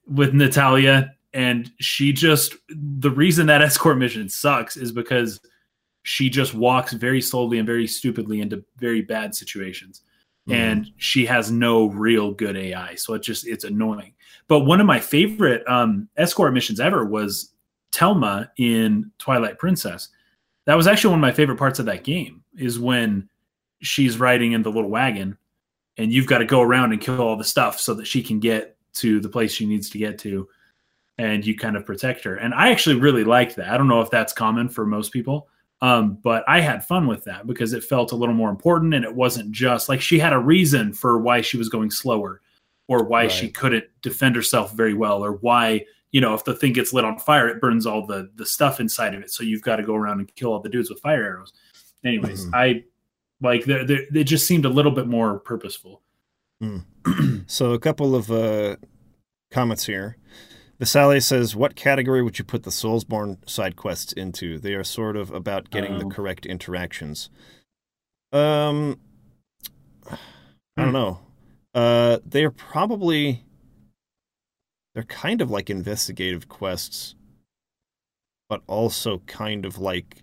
with 0.06 0.34
Natalya, 0.34 1.14
and 1.32 1.70
she 1.78 2.12
just 2.12 2.54
the 2.68 3.10
reason 3.10 3.46
that 3.46 3.62
escort 3.62 3.98
mission 3.98 4.28
sucks 4.28 4.76
is 4.76 4.92
because 4.92 5.40
she 6.02 6.28
just 6.28 6.54
walks 6.54 6.92
very 6.92 7.20
slowly 7.20 7.58
and 7.58 7.66
very 7.66 7.86
stupidly 7.86 8.40
into 8.40 8.64
very 8.78 9.02
bad 9.02 9.34
situations. 9.34 10.02
Mhm. 10.48 10.54
And 10.54 10.92
she 10.96 11.26
has 11.26 11.50
no 11.50 11.86
real 11.86 12.32
good 12.32 12.56
AI, 12.56 12.94
so 12.94 13.14
it 13.14 13.22
just 13.22 13.46
it's 13.46 13.64
annoying. 13.64 14.14
But 14.48 14.60
one 14.60 14.80
of 14.80 14.86
my 14.86 14.98
favorite 14.98 15.62
um, 15.68 16.08
escort 16.16 16.54
missions 16.54 16.80
ever 16.80 17.04
was 17.04 17.52
Telma 17.92 18.48
in 18.56 19.10
Twilight 19.18 19.58
Princess. 19.58 20.08
That 20.64 20.74
was 20.74 20.86
actually 20.86 21.10
one 21.10 21.20
of 21.20 21.22
my 21.22 21.32
favorite 21.32 21.58
parts 21.58 21.78
of 21.78 21.86
that 21.86 22.04
game. 22.04 22.42
Is 22.56 22.78
when 22.78 23.28
she's 23.80 24.18
riding 24.18 24.52
in 24.52 24.62
the 24.62 24.70
little 24.70 24.90
wagon, 24.90 25.38
and 25.96 26.12
you've 26.12 26.26
got 26.26 26.38
to 26.38 26.44
go 26.44 26.60
around 26.60 26.92
and 26.92 27.00
kill 27.00 27.20
all 27.20 27.36
the 27.36 27.44
stuff 27.44 27.78
so 27.78 27.94
that 27.94 28.06
she 28.06 28.22
can 28.22 28.40
get 28.40 28.76
to 28.94 29.20
the 29.20 29.28
place 29.28 29.52
she 29.52 29.66
needs 29.66 29.88
to 29.90 29.98
get 29.98 30.18
to, 30.18 30.48
and 31.18 31.46
you 31.46 31.56
kind 31.56 31.76
of 31.76 31.86
protect 31.86 32.24
her. 32.24 32.36
And 32.36 32.54
I 32.54 32.70
actually 32.70 32.96
really 32.96 33.24
liked 33.24 33.56
that. 33.56 33.68
I 33.68 33.76
don't 33.76 33.88
know 33.88 34.00
if 34.00 34.10
that's 34.10 34.32
common 34.32 34.68
for 34.68 34.86
most 34.86 35.12
people, 35.12 35.48
um, 35.80 36.18
but 36.22 36.42
I 36.48 36.60
had 36.60 36.86
fun 36.86 37.06
with 37.06 37.24
that 37.24 37.46
because 37.46 37.72
it 37.72 37.84
felt 37.84 38.12
a 38.12 38.16
little 38.16 38.34
more 38.34 38.50
important, 38.50 38.94
and 38.94 39.04
it 39.04 39.14
wasn't 39.14 39.52
just 39.52 39.88
like 39.88 40.00
she 40.00 40.18
had 40.18 40.32
a 40.32 40.38
reason 40.38 40.92
for 40.92 41.18
why 41.18 41.40
she 41.42 41.58
was 41.58 41.68
going 41.68 41.90
slower, 41.90 42.40
or 42.88 43.04
why 43.04 43.28
she 43.28 43.48
couldn't 43.48 43.84
defend 44.02 44.34
herself 44.34 44.72
very 44.72 44.94
well, 44.94 45.22
or 45.24 45.32
why 45.32 45.84
you 46.10 46.20
know 46.20 46.34
if 46.34 46.44
the 46.44 46.54
thing 46.54 46.72
gets 46.72 46.92
lit 46.92 47.04
on 47.04 47.18
fire, 47.18 47.48
it 47.48 47.60
burns 47.60 47.86
all 47.86 48.06
the 48.06 48.30
the 48.36 48.46
stuff 48.46 48.80
inside 48.80 49.14
of 49.14 49.22
it. 49.22 49.30
So 49.30 49.44
you've 49.44 49.62
got 49.62 49.76
to 49.76 49.82
go 49.82 49.94
around 49.94 50.18
and 50.20 50.34
kill 50.34 50.52
all 50.52 50.60
the 50.60 50.68
dudes 50.68 50.90
with 50.90 51.00
fire 51.00 51.22
arrows. 51.22 51.52
Anyways, 52.04 52.46
Mhm. 52.46 52.50
I 52.54 52.84
like 53.40 53.64
there 53.66 53.84
it 53.88 54.24
just 54.24 54.46
seemed 54.46 54.64
a 54.64 54.68
little 54.70 54.92
bit 54.92 55.06
more 55.06 55.38
purposeful. 55.38 56.02
So 57.46 57.72
a 57.72 57.78
couple 57.78 58.14
of 58.14 58.30
uh, 58.30 58.76
comments 59.50 59.86
here. 59.86 60.16
Visale 60.78 61.20
says, 61.22 61.56
"What 61.56 61.74
category 61.76 62.22
would 62.22 62.38
you 62.38 62.44
put 62.44 62.64
the 62.64 62.70
Soulsborne 62.70 63.48
side 63.48 63.74
quests 63.76 64.12
into? 64.12 64.58
They 64.58 64.74
are 64.74 64.84
sort 64.84 65.16
of 65.16 65.30
about 65.30 65.70
getting 65.70 65.98
the 65.98 66.04
Oh. 66.04 66.08
correct 66.10 66.44
interactions." 66.46 67.30
Um, 68.32 69.00
I 70.10 70.16
Hmm. 70.76 70.82
don't 70.84 70.92
know. 70.92 71.20
Uh, 71.74 72.18
they're 72.24 72.50
probably 72.50 73.44
they're 74.94 75.04
kind 75.04 75.40
of 75.40 75.50
like 75.50 75.70
investigative 75.70 76.48
quests, 76.48 77.14
but 78.48 78.62
also 78.66 79.18
kind 79.26 79.64
of 79.66 79.78
like 79.78 80.22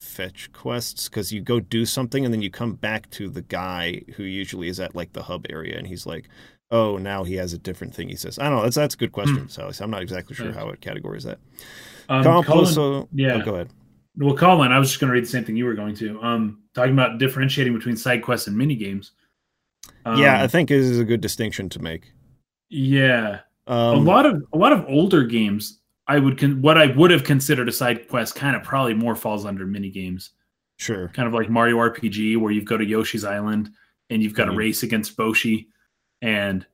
fetch 0.00 0.52
quests 0.52 1.08
because 1.08 1.32
you 1.32 1.40
go 1.40 1.60
do 1.60 1.86
something 1.86 2.24
and 2.24 2.34
then 2.34 2.42
you 2.42 2.50
come 2.50 2.74
back 2.74 3.08
to 3.10 3.28
the 3.30 3.42
guy 3.42 4.02
who 4.16 4.24
usually 4.24 4.68
is 4.68 4.80
at 4.80 4.94
like 4.96 5.12
the 5.12 5.22
hub 5.22 5.46
area 5.48 5.78
and 5.78 5.86
he's 5.86 6.04
like 6.06 6.28
oh 6.72 6.96
now 6.96 7.22
he 7.22 7.34
has 7.36 7.52
a 7.52 7.58
different 7.58 7.94
thing 7.94 8.08
he 8.08 8.16
says 8.16 8.36
i 8.40 8.44
don't 8.48 8.56
know 8.56 8.62
that's 8.64 8.74
that's 8.74 8.94
a 8.96 8.98
good 8.98 9.12
question 9.12 9.48
sally 9.48 9.72
i'm 9.80 9.90
not 9.90 10.02
exactly 10.02 10.34
sure 10.34 10.46
Right. 10.46 10.56
how 10.56 10.68
it 10.70 10.80
categorizes 10.80 11.22
that 11.24 11.38
Um, 12.08 12.24
Colin 12.24 12.44
Colin- 12.74 13.08
yeah. 13.12 13.34
oh, 13.34 13.44
go 13.44 13.54
ahead 13.54 13.68
Well, 14.16 14.34
Colin, 14.36 14.72
I 14.72 14.78
was 14.80 14.88
just 14.88 15.00
going 15.00 15.08
to 15.08 15.14
read 15.14 15.22
the 15.24 15.28
same 15.28 15.44
thing 15.44 15.56
you 15.56 15.64
were 15.66 15.74
going 15.74 15.94
to. 15.96 16.20
Um, 16.20 16.61
talking 16.74 16.92
about 16.92 17.18
differentiating 17.18 17.74
between 17.74 17.96
side 17.96 18.22
quests 18.22 18.46
and 18.46 18.56
mini 18.56 18.74
games. 18.74 19.12
Um, 20.04 20.16
yeah 20.18 20.40
i 20.42 20.46
think 20.46 20.70
is 20.70 21.00
a 21.00 21.04
good 21.04 21.20
distinction 21.20 21.68
to 21.70 21.80
make 21.80 22.12
yeah. 22.68 23.40
um, 23.66 23.96
a 23.96 24.00
lot 24.00 24.26
of 24.26 24.42
a 24.52 24.56
lot 24.58 24.72
of 24.72 24.84
older 24.88 25.24
games, 25.24 25.80
I 26.06 26.18
would 26.18 26.38
con- 26.38 26.62
what 26.62 26.78
I 26.78 26.86
would 26.86 27.10
have 27.10 27.24
considered 27.24 27.68
a 27.68 27.72
side 27.72 28.08
quest, 28.08 28.34
kind 28.34 28.56
of 28.56 28.62
probably 28.62 28.94
more 28.94 29.14
falls 29.16 29.44
under 29.44 29.66
mini 29.66 29.90
games, 29.90 30.30
sure 30.78 31.08
kind 31.08 31.28
of 31.28 31.34
like 31.34 31.50
Mario 31.50 31.76
RPG, 31.78 32.38
where 32.38 32.50
you've 32.52 32.64
got 32.64 32.78
to 32.78 32.86
Yoshi's 32.86 33.24
Island 33.24 33.70
and 34.08 34.22
you've 34.22 34.34
got 34.34 34.46
to 34.46 34.52
Mhm. 34.52 34.56
race 34.56 34.82
against 34.82 35.16
Boshi, 35.16 35.66
and 36.22 36.64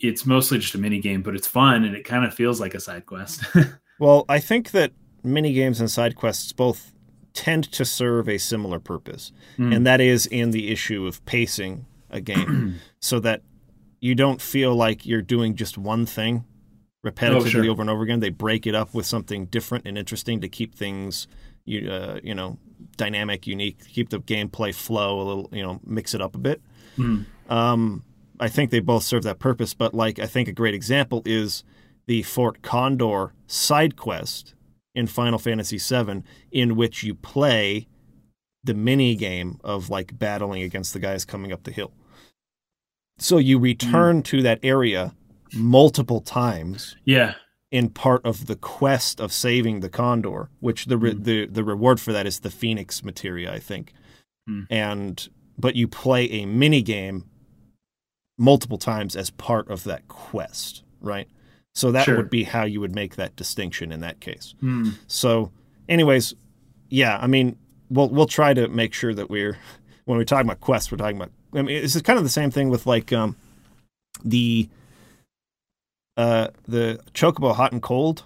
it's 0.00 0.24
mostly 0.26 0.58
just 0.58 0.74
a 0.74 0.78
mini 0.78 1.00
game, 1.00 1.22
but 1.22 1.34
it's 1.34 1.46
fun 1.48 1.84
and 1.84 1.96
it 1.96 2.04
kind 2.04 2.24
of 2.24 2.32
feels 2.34 2.60
like 2.60 2.74
a 2.74 2.80
side 2.80 3.06
quest. 3.06 3.42
Well, 4.00 4.24
I 4.28 4.38
think 4.38 4.70
that 4.70 4.92
mini 5.24 5.52
games 5.52 5.80
and 5.80 5.90
side 5.90 6.14
quests 6.14 6.52
both 6.52 6.92
tend 7.44 7.70
to 7.72 7.84
serve 7.84 8.28
a 8.28 8.38
similar 8.38 8.80
purpose, 8.80 9.32
Mm. 9.58 9.74
and 9.76 9.86
that 9.86 10.00
is 10.00 10.26
in 10.26 10.50
the 10.50 10.70
issue 10.72 11.06
of 11.06 11.24
pacing 11.24 11.86
a 12.10 12.20
game 12.20 12.74
so 13.00 13.20
that 13.20 13.42
you 14.00 14.14
don't 14.14 14.40
feel 14.40 14.74
like 14.74 15.06
you're 15.06 15.22
doing 15.22 15.54
just 15.54 15.78
one 15.78 16.04
thing 16.06 16.44
repetitively 17.04 17.42
Oh, 17.42 17.44
sure. 17.46 17.70
over 17.70 17.80
and 17.82 17.90
over 17.90 18.02
again. 18.02 18.20
They 18.20 18.30
break 18.30 18.66
it 18.66 18.74
up 18.74 18.92
with 18.94 19.06
something 19.06 19.46
different 19.46 19.86
and 19.86 19.96
interesting 19.96 20.40
to 20.40 20.48
keep 20.48 20.74
things 20.74 21.28
you 21.64 21.90
uh, 21.90 22.18
you 22.24 22.34
know 22.34 22.58
dynamic, 22.96 23.46
unique, 23.46 23.78
keep 23.88 24.08
the 24.10 24.18
gameplay 24.20 24.74
flow 24.74 25.20
a 25.20 25.24
little, 25.24 25.48
you 25.52 25.62
know, 25.62 25.80
mix 25.84 26.14
it 26.14 26.20
up 26.22 26.34
a 26.34 26.38
bit. 26.38 26.60
Mm. 26.96 27.26
Um, 27.48 28.02
I 28.40 28.48
think 28.48 28.70
they 28.70 28.80
both 28.80 29.02
serve 29.04 29.22
that 29.24 29.38
purpose, 29.38 29.74
but 29.74 29.94
like 29.94 30.18
I 30.18 30.26
think 30.26 30.48
a 30.48 30.52
great 30.52 30.74
example 30.74 31.22
is 31.24 31.64
the 32.06 32.22
Fort 32.22 32.62
Condor 32.62 33.32
side 33.46 33.94
quest 33.96 34.54
in 34.98 35.06
Final 35.06 35.38
Fantasy 35.38 35.78
VII, 35.78 36.22
in 36.50 36.74
which 36.74 37.04
you 37.04 37.14
play 37.14 37.86
the 38.64 38.74
mini 38.74 39.14
game 39.14 39.58
of 39.62 39.88
like 39.88 40.18
battling 40.18 40.62
against 40.62 40.92
the 40.92 40.98
guys 40.98 41.24
coming 41.24 41.52
up 41.52 41.62
the 41.62 41.70
hill. 41.70 41.92
So 43.18 43.38
you 43.38 43.58
return 43.58 44.22
to 44.24 44.42
that 44.42 44.58
area 44.62 45.14
multiple 45.54 46.20
times 46.20 46.96
yeah. 47.04 47.34
in 47.70 47.90
part 47.90 48.24
of 48.24 48.46
the 48.46 48.56
quest 48.56 49.20
of 49.20 49.32
saving 49.32 49.80
the 49.80 49.88
condor, 49.88 50.50
which 50.60 50.86
the 50.86 50.98
re- 50.98 51.14
Mm. 51.14 51.24
the 51.24 51.46
the 51.46 51.64
reward 51.64 52.00
for 52.00 52.12
that 52.12 52.26
is 52.26 52.40
the 52.40 52.50
phoenix 52.50 53.04
materia, 53.04 53.52
I 53.52 53.60
think. 53.60 53.92
Mm. 54.50 54.66
And 54.68 55.28
but 55.56 55.76
you 55.76 55.86
play 55.88 56.24
a 56.30 56.44
mini 56.46 56.82
game 56.82 57.24
multiple 58.36 58.78
times 58.78 59.16
as 59.16 59.30
part 59.30 59.68
of 59.70 59.84
that 59.84 60.08
quest, 60.08 60.82
right? 61.00 61.28
So 61.78 61.92
that 61.92 62.04
Sure. 62.06 62.16
would 62.16 62.28
be 62.30 62.42
how 62.42 62.64
you 62.64 62.80
would 62.80 62.94
make 62.94 63.14
that 63.16 63.36
distinction 63.36 63.92
in 63.92 64.00
that 64.00 64.18
case. 64.20 64.54
Mm. 64.62 64.94
So, 65.06 65.52
anyways, 65.88 66.34
yeah, 66.90 67.18
I 67.20 67.26
mean, 67.28 67.56
we'll 67.88 68.08
we'll 68.08 68.26
try 68.26 68.52
to 68.54 68.66
make 68.68 68.92
sure 68.92 69.14
that 69.14 69.30
we're 69.30 69.56
when 70.04 70.18
we're 70.18 70.24
talking 70.24 70.46
about 70.48 70.60
quests, 70.60 70.90
we're 70.90 70.98
talking 70.98 71.16
about. 71.16 71.30
I 71.54 71.62
mean, 71.62 71.80
this 71.80 71.94
is 71.94 72.02
kind 72.02 72.18
of 72.18 72.24
the 72.24 72.30
same 72.30 72.50
thing 72.50 72.68
with 72.68 72.84
like 72.86 73.12
um, 73.12 73.36
the 74.24 74.68
uh, 76.16 76.48
the 76.66 76.98
Chocobo 77.14 77.54
Hot 77.54 77.70
and 77.72 77.80
Cold 77.82 78.24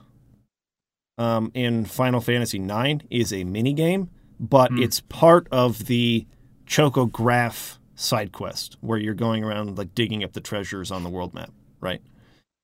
um, 1.18 1.50
in 1.54 1.84
Final 1.84 2.20
Fantasy 2.22 2.58
IX 2.58 3.04
is 3.10 3.32
a 3.32 3.44
mini 3.44 3.74
game, 3.74 4.08
but 4.40 4.70
Hmm. 4.70 4.82
it's 4.82 5.00
part 5.00 5.46
of 5.50 5.86
the 5.86 6.26
Chocograph 6.66 7.76
side 7.96 8.32
quest 8.32 8.78
where 8.80 8.98
you're 8.98 9.12
going 9.14 9.44
around 9.44 9.76
like 9.76 9.94
digging 9.94 10.24
up 10.24 10.32
the 10.32 10.40
treasures 10.40 10.90
on 10.90 11.02
the 11.02 11.10
world 11.10 11.34
map, 11.34 11.50
right? 11.80 12.00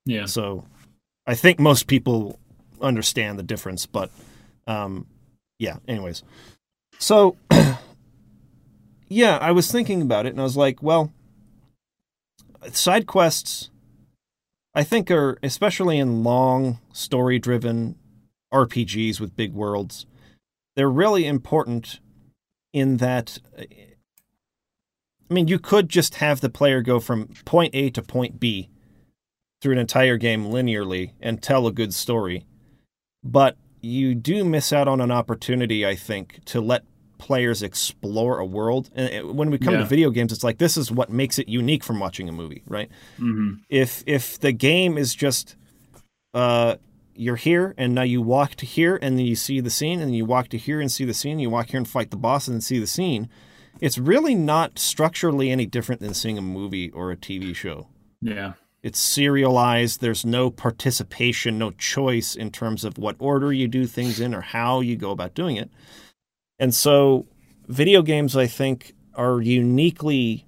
Yeah. 0.05 0.25
So 0.25 0.65
I 1.29 1.35
think 1.35 1.59
most 1.59 1.85
people 1.85 2.39
understand 2.81 3.37
the 3.37 3.43
difference, 3.43 3.85
but 3.85 4.09
um, 4.65 5.05
yeah, 5.59 5.75
anyways. 5.87 6.23
So 6.97 7.37
yeah, 9.09 9.37
I 9.37 9.51
was 9.51 9.71
thinking 9.71 10.01
about 10.01 10.25
it 10.25 10.29
and 10.29 10.39
I 10.39 10.43
was 10.43 10.57
like, 10.57 10.81
well, 10.81 11.13
side 12.71 13.05
quests 13.05 13.69
I 14.73 14.83
think 14.83 15.11
are 15.11 15.37
especially 15.43 15.99
in 15.99 16.23
long 16.23 16.79
story 16.93 17.37
driven 17.37 17.95
RPGs 18.51 19.19
with 19.19 19.35
big 19.35 19.53
worlds, 19.53 20.07
they're 20.75 20.89
really 20.89 21.27
important 21.27 21.99
in 22.73 22.97
that 22.97 23.37
I 25.29 25.35
mean, 25.35 25.47
you 25.47 25.59
could 25.59 25.89
just 25.89 26.15
have 26.15 26.41
the 26.41 26.49
player 26.49 26.81
go 26.81 26.99
from 26.99 27.27
point 27.45 27.75
A 27.75 27.91
to 27.91 28.01
point 28.01 28.39
B 28.39 28.69
through 29.61 29.73
an 29.73 29.77
entire 29.79 30.17
game 30.17 30.45
linearly 30.45 31.11
and 31.19 31.41
tell 31.41 31.67
a 31.67 31.71
good 31.71 31.93
story. 31.93 32.45
But 33.23 33.57
you 33.81 34.15
do 34.15 34.43
miss 34.45 34.71
out 34.73 34.87
on 34.87 35.01
an 35.01 35.11
opportunity, 35.11 35.85
I 35.85 35.95
think, 35.95 36.39
to 36.45 36.61
let 36.61 36.83
players 37.17 37.61
explore 37.61 38.39
a 38.39 38.45
world. 38.45 38.89
And 38.95 39.37
when 39.37 39.49
we 39.51 39.57
come 39.57 39.73
Yeah. 39.73 39.81
to 39.81 39.85
video 39.85 40.09
games, 40.09 40.31
it's 40.31 40.43
like 40.43 40.57
this 40.57 40.77
is 40.77 40.89
what 40.91 41.09
makes 41.09 41.37
it 41.37 41.49
unique 41.49 41.83
from 41.83 41.99
watching 41.99 42.29
a 42.29 42.31
movie, 42.31 42.63
right? 42.67 42.89
hmm 43.17 43.53
If 43.69 44.03
if 44.07 44.39
the 44.39 44.51
game 44.53 44.97
is 44.97 45.13
just 45.15 45.55
uh 46.33 46.75
you're 47.15 47.35
here 47.35 47.73
and 47.77 47.93
now 47.93 48.03
you 48.03 48.21
walk 48.21 48.55
to 48.55 48.65
here 48.65 48.97
and 49.01 49.17
then 49.19 49.25
you 49.25 49.35
see 49.35 49.59
the 49.59 49.69
scene 49.69 49.99
and 49.99 50.15
you 50.15 50.23
walk 50.23 50.47
to 50.49 50.57
here 50.57 50.79
and 50.79 50.89
see 50.89 51.03
the 51.03 51.13
scene, 51.13 51.37
you 51.39 51.49
walk 51.49 51.69
here 51.71 51.77
and 51.77 51.87
fight 51.87 52.11
the 52.11 52.17
boss 52.17 52.47
and 52.47 52.55
then 52.55 52.61
see 52.61 52.79
the 52.79 52.87
scene, 52.87 53.27
it's 53.81 53.97
really 53.97 54.35
not 54.35 54.79
structurally 54.79 55.51
any 55.51 55.65
different 55.65 55.99
than 55.99 56.13
seeing 56.13 56.37
a 56.37 56.41
movie 56.41 56.89
or 56.91 57.11
a 57.11 57.17
TV 57.17 57.53
show. 57.53 57.87
Yeah. 58.21 58.53
It's 58.81 58.99
serialized. 58.99 59.99
There's 59.99 60.25
no 60.25 60.49
participation, 60.49 61.57
no 61.57 61.71
choice 61.71 62.35
in 62.35 62.51
terms 62.51 62.85
of 62.85 62.97
what 62.97 63.15
order 63.19 63.51
you 63.51 63.67
do 63.67 63.85
things 63.85 64.19
in 64.19 64.33
or 64.33 64.41
how 64.41 64.79
you 64.79 64.95
go 64.95 65.11
about 65.11 65.33
doing 65.33 65.57
it. 65.57 65.69
And 66.57 66.73
so, 66.73 67.25
video 67.67 68.01
games, 68.01 68.35
I 68.37 68.47
think, 68.47 68.93
are 69.15 69.41
uniquely 69.41 70.45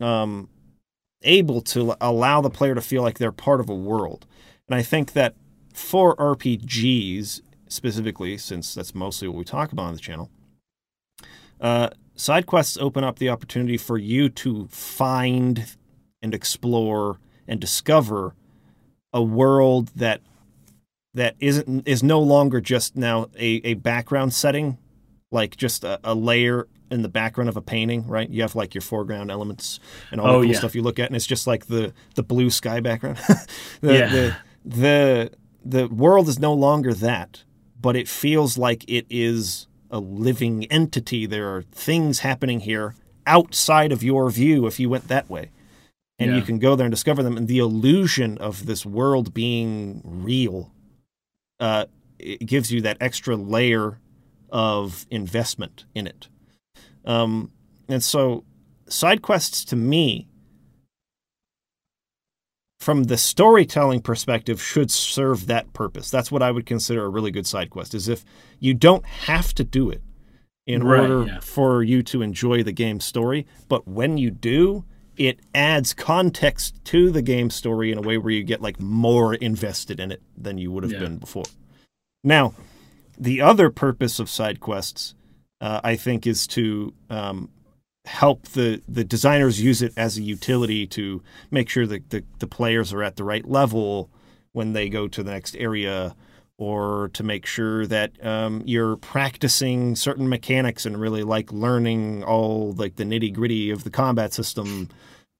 um, 0.00 0.48
able 1.22 1.60
to 1.62 1.96
allow 2.00 2.40
the 2.40 2.50
player 2.50 2.74
to 2.74 2.80
feel 2.80 3.02
like 3.02 3.18
they're 3.18 3.32
part 3.32 3.60
of 3.60 3.68
a 3.68 3.74
world. 3.74 4.26
And 4.68 4.74
I 4.74 4.82
think 4.82 5.12
that 5.12 5.34
for 5.72 6.14
RPGs 6.16 7.40
specifically, 7.68 8.38
since 8.38 8.74
that's 8.74 8.94
mostly 8.94 9.28
what 9.28 9.36
we 9.36 9.44
talk 9.44 9.72
about 9.72 9.86
on 9.86 9.94
the 9.94 10.00
channel, 10.00 10.30
uh, 11.60 11.90
side 12.14 12.46
quests 12.46 12.76
open 12.78 13.04
up 13.04 13.18
the 13.18 13.28
opportunity 13.28 13.76
for 13.76 13.98
you 13.98 14.28
to 14.28 14.68
find 14.68 15.76
and 16.22 16.34
explore 16.34 17.18
and 17.48 17.60
discover 17.60 18.34
a 19.12 19.22
world 19.22 19.88
that 19.96 20.20
that 21.14 21.36
isn't 21.38 21.86
is 21.86 22.02
no 22.02 22.20
longer 22.20 22.60
just 22.60 22.96
now 22.96 23.28
a, 23.38 23.60
a 23.64 23.74
background 23.74 24.34
setting, 24.34 24.78
like 25.30 25.56
just 25.56 25.84
a, 25.84 26.00
a 26.02 26.14
layer 26.14 26.66
in 26.90 27.02
the 27.02 27.08
background 27.08 27.48
of 27.48 27.56
a 27.56 27.62
painting, 27.62 28.06
right? 28.06 28.28
You 28.28 28.42
have 28.42 28.54
like 28.54 28.74
your 28.74 28.82
foreground 28.82 29.30
elements 29.30 29.78
and 30.10 30.20
all 30.20 30.26
Oh, 30.28 30.32
the 30.40 30.46
cool 30.46 30.52
yeah. 30.52 30.58
stuff 30.58 30.74
you 30.74 30.82
look 30.82 30.98
at, 30.98 31.06
and 31.08 31.16
it's 31.16 31.26
just 31.26 31.46
like 31.46 31.66
the 31.66 31.92
the 32.16 32.22
blue 32.22 32.50
sky 32.50 32.80
background. 32.80 33.18
the, 33.80 33.94
Yeah. 33.94 34.08
the 34.10 34.36
the 34.64 35.30
the 35.64 35.88
world 35.88 36.28
is 36.28 36.38
no 36.38 36.52
longer 36.52 36.92
that, 36.94 37.44
but 37.80 37.94
it 37.96 38.08
feels 38.08 38.58
like 38.58 38.84
it 38.88 39.06
is 39.08 39.66
a 39.90 39.98
living 40.00 40.64
entity. 40.66 41.26
There 41.26 41.54
are 41.54 41.62
things 41.62 42.20
happening 42.20 42.60
here 42.60 42.94
outside 43.26 43.92
of 43.92 44.02
your 44.02 44.28
view 44.30 44.66
if 44.66 44.78
you 44.80 44.90
went 44.90 45.06
that 45.08 45.30
way. 45.30 45.50
And 46.18 46.36
you 46.36 46.42
can 46.42 46.58
go 46.60 46.76
there 46.76 46.86
and 46.86 46.92
discover 46.92 47.22
them. 47.22 47.36
And 47.36 47.48
the 47.48 47.58
illusion 47.58 48.38
of 48.38 48.66
this 48.66 48.86
world 48.86 49.34
being 49.34 50.00
real 50.04 50.72
uh, 51.60 51.86
it 52.18 52.46
gives 52.46 52.72
you 52.72 52.80
that 52.82 52.96
extra 53.00 53.36
layer 53.36 54.00
of 54.50 55.06
investment 55.10 55.84
in 55.94 56.06
it. 56.06 56.28
Um, 57.04 57.50
and 57.88 58.02
so, 58.02 58.44
side 58.88 59.22
quests 59.22 59.64
to 59.66 59.76
me, 59.76 60.28
from 62.78 63.04
the 63.04 63.16
storytelling 63.16 64.00
perspective, 64.00 64.62
should 64.62 64.90
serve 64.90 65.46
that 65.46 65.72
purpose. 65.72 66.10
That's 66.10 66.30
what 66.30 66.42
I 66.42 66.50
would 66.50 66.66
consider 66.66 67.04
a 67.04 67.08
really 67.08 67.30
good 67.30 67.46
side 67.46 67.70
quest. 67.70 67.94
Is 67.94 68.08
if 68.08 68.24
you 68.58 68.74
don't 68.74 69.04
have 69.04 69.54
to 69.54 69.64
do 69.64 69.90
it 69.90 70.02
in 70.66 70.82
Right, 70.82 71.00
order 71.00 71.24
yeah. 71.26 71.40
for 71.40 71.82
you 71.82 72.02
to 72.04 72.22
enjoy 72.22 72.62
the 72.62 72.72
game 72.72 73.00
story, 73.00 73.46
but 73.68 73.86
when 73.86 74.16
you 74.16 74.30
do, 74.30 74.84
it 75.16 75.38
adds 75.54 75.94
context 75.94 76.74
to 76.84 77.10
the 77.10 77.22
game 77.22 77.50
story 77.50 77.92
in 77.92 77.98
a 77.98 78.02
way 78.02 78.18
where 78.18 78.32
you 78.32 78.42
get 78.42 78.60
like 78.60 78.80
more 78.80 79.34
invested 79.34 80.00
in 80.00 80.10
it 80.12 80.22
than 80.36 80.58
you 80.58 80.70
would 80.72 80.82
have 80.84 80.92
Yeah. 80.92 81.00
been 81.00 81.18
before. 81.18 81.44
Now, 82.22 82.54
the 83.18 83.40
other 83.40 83.70
purpose 83.70 84.18
of 84.18 84.28
side 84.28 84.60
quests, 84.60 85.14
uh, 85.60 85.80
I 85.84 85.96
think, 85.96 86.26
is 86.26 86.46
to 86.48 86.92
um, 87.10 87.48
help 88.06 88.48
the, 88.48 88.82
the 88.88 89.04
designers 89.04 89.62
use 89.62 89.82
it 89.82 89.92
as 89.96 90.18
a 90.18 90.22
utility 90.22 90.86
to 90.88 91.22
make 91.50 91.68
sure 91.68 91.86
that 91.86 92.10
the, 92.10 92.24
the 92.38 92.46
players 92.46 92.92
are 92.92 93.02
at 93.02 93.16
the 93.16 93.24
right 93.24 93.48
level 93.48 94.10
when 94.52 94.72
they 94.72 94.88
go 94.88 95.06
to 95.08 95.22
the 95.22 95.30
next 95.32 95.56
area, 95.56 96.14
or 96.58 97.10
to 97.14 97.22
make 97.22 97.46
sure 97.46 97.86
that 97.86 98.12
um, 98.24 98.62
you're 98.64 98.96
practicing 98.96 99.96
certain 99.96 100.28
mechanics 100.28 100.86
and 100.86 101.00
really 101.00 101.22
like 101.22 101.52
learning 101.52 102.22
all 102.22 102.72
like 102.72 102.96
the 102.96 103.04
nitty 103.04 103.32
gritty 103.32 103.70
of 103.70 103.84
the 103.84 103.90
combat 103.90 104.32
system, 104.32 104.88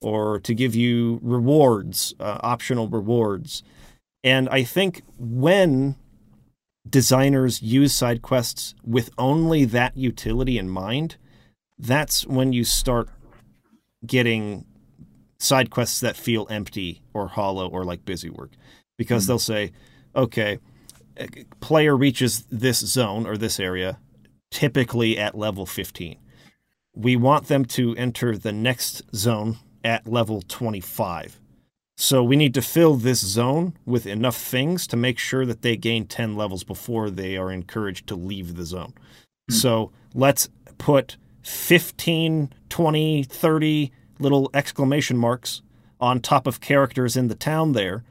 or 0.01 0.41
to 0.41 0.55
give 0.55 0.75
you 0.75 1.21
rewards, 1.23 2.15
uh, 2.21 2.39
optional 2.43 2.89
rewards. 2.89 3.63
And 4.23 4.49
I 4.49 4.65
think 4.65 5.03
when 5.19 5.97
designers 6.89 7.63
use 7.63 7.95
side 7.95 8.23
quests 8.23 8.75
with 8.85 9.11
only 9.17 9.65
that 9.67 9.97
utility 9.97 10.59
in 10.59 10.69
mind, 10.69 11.17
that's 11.79 12.27
when 12.27 12.53
you 12.53 12.65
start 12.65 13.09
getting 14.05 14.65
side 15.39 15.71
quests 15.71 16.01
that 16.01 16.17
feel 16.17 16.47
empty 16.51 17.03
or 17.13 17.29
hollow 17.29 17.69
or 17.69 17.85
like 17.85 18.05
busy 18.05 18.31
work 18.31 18.51
because 18.97 19.27
they'll 19.27 19.39
say, 19.39 19.73
okay, 20.15 20.59
player 21.61 21.97
reaches 21.97 22.45
this 22.51 22.79
zone 22.79 23.27
or 23.27 23.37
this 23.37 23.61
area 23.61 23.99
typically 24.51 25.19
at 25.19 25.37
level 25.37 25.67
15. 25.67 26.17
We 26.95 27.17
want 27.17 27.49
them 27.49 27.65
to 27.67 27.95
enter 27.97 28.37
the 28.37 28.53
next 28.53 29.03
zone 29.15 29.59
at 29.83 30.07
level 30.07 30.43
25. 30.43 31.41
So 31.97 32.23
we 32.23 32.37
need 32.37 32.55
to 32.55 32.63
fill 32.63 32.95
this 32.95 33.21
zone 33.21 33.77
with 33.85 34.07
enough 34.07 34.37
things 34.37 34.87
to 34.89 34.97
make 34.97 35.19
sure 35.19 35.45
that 35.45 35.63
they 35.63 35.77
gain 35.77 36.07
10 36.07 36.37
levels 36.37 36.65
before 36.65 37.11
they 37.11 37.37
are 37.37 37.51
encouraged 37.51 38.07
to 38.09 38.15
leave 38.15 38.55
the 38.55 38.65
zone. 38.65 38.95
Hmm. 39.49 39.55
So 39.55 39.93
let's 40.15 40.49
put 40.79 41.17
15, 41.43 42.53
20, 42.69 43.23
30 43.25 43.93
little 44.19 44.51
exclamation 44.55 45.17
marks 45.17 45.63
on 46.01 46.21
top 46.21 46.47
of 46.47 46.61
characters 46.61 47.17
in 47.17 47.29
the 47.29 47.35
town 47.35 47.73
there 47.73 48.05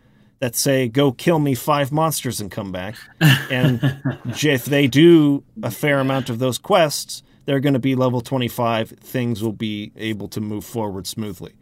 that 0.44 0.58
say, 0.58 0.90
go 0.90 1.14
kill 1.14 1.40
me 1.40 1.56
five 1.56 1.90
monsters 1.90 2.42
and 2.42 2.52
come 2.52 2.74
back. 2.74 2.96
And 3.50 3.80
if 4.26 4.66
they 4.66 4.88
do 4.88 5.42
a 5.64 5.72
fair 5.72 6.02
amount 6.02 6.30
of 6.30 6.40
those 6.40 6.58
quests, 6.58 7.24
they're 7.46 7.62
going 7.62 7.76
to 7.76 7.80
be 7.80 7.96
level 7.96 8.20
25. 8.20 8.90
Things 8.90 9.42
will 9.42 9.54
be 9.54 9.94
able 9.96 10.28
to 10.28 10.42
move 10.42 10.66
forward 10.66 11.08
smoothly. 11.08 11.54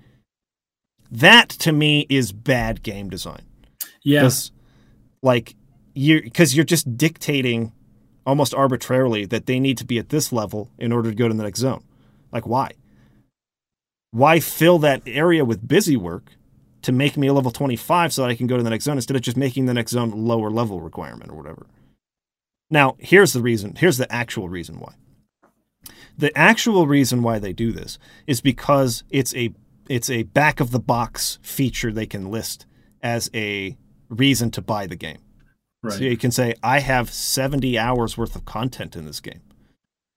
That 1.12 1.50
to 1.50 1.72
me 1.72 2.08
is 2.10 2.32
bad 2.32 2.82
game 2.82 3.08
design. 3.08 3.44
yeah. 4.04 4.22
Like, 5.22 5.56
you 5.94 6.24
because 6.24 6.56
you're 6.56 6.66
just 6.66 6.98
dictating 6.98 7.74
almost 8.26 8.56
arbitrarily 8.56 9.26
that 9.26 9.46
they 9.46 9.60
need 9.60 9.78
to 9.78 9.86
be 9.86 10.00
at 10.00 10.10
this 10.10 10.34
level 10.34 10.72
in 10.80 10.92
order 10.92 11.12
to 11.12 11.16
go 11.16 11.28
to 11.28 11.34
the 11.36 11.44
next 11.44 11.60
zone. 11.60 11.84
Like, 12.32 12.48
why? 12.48 12.72
Why 14.10 14.40
fill 14.40 14.80
that 14.80 15.04
area 15.06 15.46
with 15.46 15.68
busy 15.68 15.98
work 15.98 16.32
to 16.82 16.92
make 16.92 17.18
me 17.18 17.28
a 17.28 17.34
level 17.34 17.52
25 17.52 18.14
so 18.14 18.22
that 18.22 18.30
I 18.30 18.36
can 18.36 18.48
go 18.48 18.58
to 18.58 18.64
the 18.64 18.70
next 18.70 18.86
zone 18.86 18.98
instead 18.98 19.16
of 19.16 19.22
just 19.22 19.38
making 19.38 19.66
the 19.66 19.74
next 19.74 19.92
zone 19.92 20.12
lower 20.12 20.50
level 20.50 20.82
requirement 20.82 21.32
or 21.32 21.36
whatever? 21.36 21.68
Now, 22.70 22.96
here's 23.00 23.34
the 23.34 23.42
reason. 23.42 23.76
Here's 23.76 23.98
the 23.98 24.12
actual 24.12 24.50
reason 24.50 24.80
why. 24.80 24.94
The 26.18 26.36
actual 26.38 26.88
reason 26.88 27.24
why 27.24 27.40
they 27.40 27.54
do 27.54 27.72
this 27.72 27.98
is 28.28 28.42
because 28.42 29.04
it's 29.10 29.36
a 29.36 29.54
it's 29.90 30.10
a 30.10 30.24
back 30.24 30.60
of 30.60 30.72
the 30.72 30.80
box 30.80 31.40
feature 31.42 31.92
they 31.92 32.06
can 32.06 32.30
list 32.32 32.66
as 33.02 33.30
a 33.34 33.76
reason 34.10 34.52
to 34.52 34.62
buy 34.62 34.88
the 34.88 34.96
game. 34.96 35.18
right. 35.82 35.94
So 35.94 36.04
you 36.04 36.16
can 36.16 36.32
say, 36.32 36.54
I 36.64 36.80
have 36.80 37.12
70 37.12 37.78
hours 37.78 38.18
worth 38.18 38.36
of 38.36 38.46
content 38.46 38.96
in 38.96 39.06
this 39.06 39.20
game. 39.20 39.42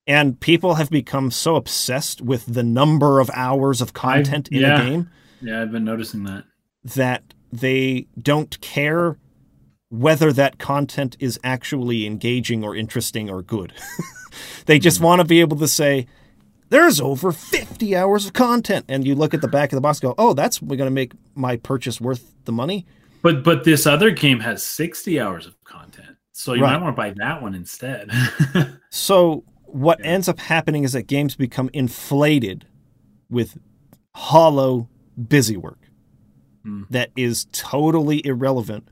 And 0.06 0.38
people 0.38 0.74
have 0.74 0.90
become 0.90 1.30
so 1.30 1.56
obsessed 1.56 2.20
with 2.20 2.44
the 2.46 2.62
number 2.62 3.18
of 3.18 3.30
hours 3.34 3.80
of 3.80 3.94
content 3.94 4.48
in 4.48 4.60
yeah. 4.60 4.80
a 4.80 4.84
game 4.86 5.10
yeah, 5.44 5.60
I've 5.60 5.70
been 5.70 5.84
noticing 5.84 6.24
that. 6.24 6.44
That 6.84 7.34
they 7.52 8.06
don't 8.20 8.60
care 8.60 9.18
whether 9.90 10.32
that 10.32 10.58
content 10.58 11.16
is 11.20 11.38
actually 11.44 12.04
engaging 12.06 12.64
or 12.64 12.74
interesting 12.74 13.30
or 13.30 13.42
good. 13.42 13.72
they 14.66 14.78
just 14.78 14.98
hmm. 14.98 15.04
want 15.04 15.20
to 15.20 15.24
be 15.24 15.40
able 15.40 15.56
to 15.58 15.68
say, 15.68 16.06
there's 16.70 17.00
over 17.00 17.30
50 17.30 17.94
hours 17.94 18.26
of 18.26 18.32
content. 18.32 18.86
And 18.88 19.06
you 19.06 19.14
look 19.14 19.34
at 19.34 19.40
the 19.40 19.48
back 19.48 19.72
of 19.72 19.76
the 19.76 19.80
box 19.80 20.00
and 20.00 20.08
go, 20.08 20.14
oh, 20.18 20.34
that's 20.34 20.58
going 20.58 20.78
to 20.78 20.90
make 20.90 21.12
my 21.34 21.56
purchase 21.56 22.00
worth 22.00 22.34
the 22.44 22.52
money. 22.52 22.86
But 23.22 23.42
but 23.44 23.64
this 23.64 23.86
other 23.86 24.10
game 24.10 24.40
has 24.40 24.62
60 24.62 25.20
hours 25.20 25.46
of 25.46 25.54
content. 25.64 26.16
So 26.32 26.52
you 26.52 26.62
Right. 26.62 26.72
might 26.72 26.82
want 26.82 26.96
to 26.96 27.00
buy 27.00 27.10
that 27.16 27.42
one 27.42 27.54
instead. 27.54 28.10
So 28.90 29.44
what 29.66 29.98
Yeah. 30.00 30.06
ends 30.06 30.28
up 30.28 30.38
happening 30.38 30.84
is 30.84 30.92
that 30.92 31.08
games 31.08 31.34
become 31.34 31.68
inflated 31.72 32.64
with 33.28 33.58
hollow 34.14 34.88
busy 35.28 35.56
work 35.56 35.83
Hmm. 36.64 36.84
that 36.90 37.10
is 37.14 37.46
totally 37.52 38.24
irrelevant 38.26 38.88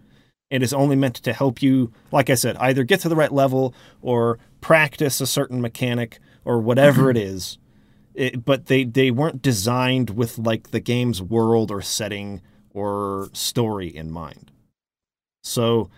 and 0.50 0.62
is 0.62 0.74
only 0.74 0.94
meant 0.96 1.14
to 1.16 1.32
help 1.32 1.62
you 1.62 1.90
like 2.10 2.28
I 2.28 2.34
said 2.34 2.56
either 2.58 2.84
get 2.84 3.00
to 3.00 3.08
the 3.08 3.16
right 3.16 3.32
level 3.32 3.74
or 4.02 4.38
practice 4.60 5.20
a 5.20 5.26
certain 5.26 5.60
mechanic 5.60 6.18
or 6.44 6.58
whatever 6.60 7.10
it 7.10 7.16
is 7.16 7.58
it, 8.14 8.44
but 8.44 8.66
they 8.66 8.84
they 8.84 9.10
weren't 9.10 9.40
designed 9.40 10.10
with 10.10 10.38
like 10.38 10.70
the 10.70 10.80
game's 10.80 11.22
world 11.22 11.70
or 11.70 11.80
setting 11.80 12.42
or 12.74 13.30
story 13.32 13.88
in 13.88 14.10
mind 14.10 14.50
so 15.42 15.90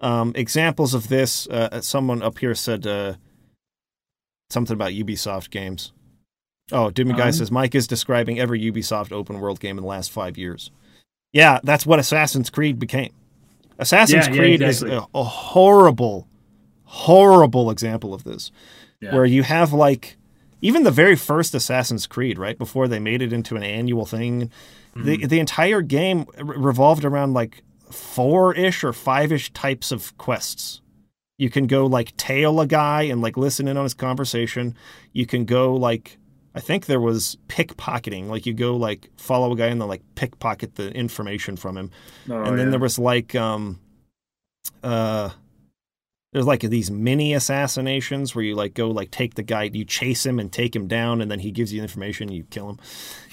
um, 0.00 0.32
examples 0.34 0.94
of 0.94 1.08
this 1.08 1.46
uh, 1.48 1.80
someone 1.80 2.22
up 2.22 2.38
here 2.38 2.54
said 2.54 2.86
uh, 2.86 3.14
something 4.50 4.74
about 4.74 4.92
Ubisoft 4.92 5.50
games. 5.50 5.92
Oh, 6.70 6.90
Guy 6.90 7.26
Um, 7.26 7.32
says 7.32 7.50
Mike 7.50 7.74
is 7.74 7.86
describing 7.86 8.38
every 8.38 8.60
Ubisoft 8.60 9.12
open 9.12 9.40
world 9.40 9.60
game 9.60 9.78
in 9.78 9.82
the 9.82 9.88
last 9.88 10.10
five 10.10 10.38
years. 10.38 10.70
Yeah, 11.32 11.60
that's 11.62 11.86
what 11.86 11.98
Assassin's 11.98 12.50
Creed 12.50 12.78
became. 12.78 13.12
Assassin's 13.78 14.26
Yeah, 14.26 14.32
yeah, 14.32 14.38
Creed 14.38 14.62
exactly. 14.62 14.96
is 14.96 15.02
a, 15.02 15.18
a 15.18 15.24
horrible, 15.24 16.28
horrible 16.84 17.70
example 17.70 18.14
of 18.14 18.24
this, 18.24 18.50
Yeah. 19.00 19.14
where 19.14 19.24
you 19.24 19.42
have 19.42 19.72
like 19.72 20.16
even 20.60 20.84
the 20.84 20.90
very 20.92 21.16
first 21.16 21.54
Assassin's 21.54 22.06
Creed, 22.06 22.38
right 22.38 22.56
before 22.56 22.86
they 22.86 23.00
made 23.00 23.20
it 23.22 23.32
into 23.32 23.56
an 23.56 23.62
annual 23.62 24.06
thing, 24.06 24.50
Mm-hmm. 24.94 25.04
the 25.06 25.26
the 25.26 25.40
entire 25.40 25.80
game 25.80 26.26
re- 26.38 26.54
revolved 26.58 27.06
around 27.06 27.32
like 27.32 27.62
four 27.90 28.54
ish 28.54 28.84
or 28.84 28.92
five 28.92 29.32
ish 29.32 29.50
types 29.54 29.90
of 29.90 30.14
quests. 30.18 30.82
You 31.38 31.48
can 31.48 31.66
go 31.66 31.86
like 31.86 32.14
tail 32.18 32.60
a 32.60 32.66
guy 32.66 33.04
and 33.04 33.22
like 33.22 33.38
listen 33.38 33.66
in 33.68 33.78
on 33.78 33.84
his 33.84 33.94
conversation. 33.94 34.76
You 35.14 35.24
can 35.24 35.46
go 35.46 35.74
like 35.74 36.18
I 36.54 36.60
think 36.60 36.86
there 36.86 37.00
was 37.00 37.38
pickpocketing. 37.48 38.28
Like 38.28 38.46
you 38.46 38.54
go 38.54 38.76
like 38.76 39.10
follow 39.16 39.52
a 39.52 39.56
guy 39.56 39.66
and 39.66 39.80
then 39.80 39.88
like 39.88 40.02
pickpocket 40.14 40.74
the 40.74 40.90
information 40.92 41.56
from 41.56 41.76
him. 41.76 41.90
Oh, 42.28 42.42
and 42.42 42.58
then 42.58 42.66
yeah. 42.66 42.70
there 42.72 42.80
was 42.80 42.98
like 42.98 43.34
um 43.34 43.80
uh 44.82 45.30
there's 46.32 46.46
like 46.46 46.60
these 46.60 46.90
mini 46.90 47.34
assassinations 47.34 48.34
where 48.34 48.44
you 48.44 48.54
like 48.54 48.74
go 48.74 48.90
like 48.90 49.10
take 49.10 49.34
the 49.34 49.42
guy 49.42 49.64
you 49.72 49.84
chase 49.84 50.24
him 50.24 50.38
and 50.38 50.52
take 50.52 50.74
him 50.74 50.88
down 50.88 51.20
and 51.20 51.30
then 51.30 51.40
he 51.40 51.50
gives 51.50 51.72
you 51.72 51.80
the 51.80 51.84
information 51.84 52.30
you 52.30 52.44
kill 52.44 52.70
him 52.70 52.78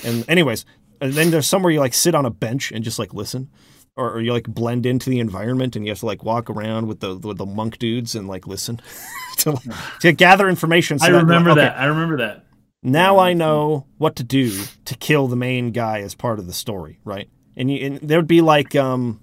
and 0.03 0.30
anyways 0.30 0.65
and 1.01 1.13
then 1.13 1.32
there's 1.32 1.47
somewhere 1.47 1.72
you 1.72 1.80
like 1.80 1.93
sit 1.93 2.13
on 2.13 2.26
a 2.26 2.30
bench 2.30 2.72
and 2.72 2.84
just 2.84 2.99
like 2.99 3.13
listen 3.13 3.49
or, 3.95 4.11
or 4.13 4.22
you 4.22 4.34
like 4.34 4.47
blend 4.47 4.86
into 4.86 5.09
the 5.09 5.20
environment 5.20 5.76
and 5.76 5.86
you 5.86 5.91
have 5.91 5.99
to 5.99 6.05
like 6.05 6.24
walk 6.24 6.49
around 6.49 6.88
with 6.88 6.99
the 6.99 7.17
with 7.17 7.38
the 7.38 7.45
monk 7.45 7.78
dudes 7.80 8.15
and 8.15 8.28
like 8.28 8.47
listen 8.47 8.80
to, 9.38 9.57
to 10.01 10.11
gather 10.11 10.49
information 10.49 10.99
so 10.99 11.07
I 11.07 11.11
that- 11.11 11.17
remember 11.20 11.51
okay, 11.51 11.61
that. 11.61 11.78
I 11.78 11.86
remember 11.86 12.17
that. 12.17 12.45
Now 12.82 13.19
I 13.19 13.34
know 13.34 13.86
what 13.97 14.15
to 14.17 14.23
do 14.23 14.63
to 14.86 14.95
kill 14.95 15.27
the 15.27 15.36
main 15.36 15.71
guy 15.71 16.01
as 16.01 16.15
part 16.15 16.39
of 16.39 16.47
the 16.47 16.53
story, 16.53 16.99
right? 17.03 17.30
And, 17.55 17.69
you, 17.69 17.86
and 17.86 17.99
there 17.99 18.19
would 18.19 18.27
be 18.27 18.41
like 18.41 18.75
um, 18.75 19.19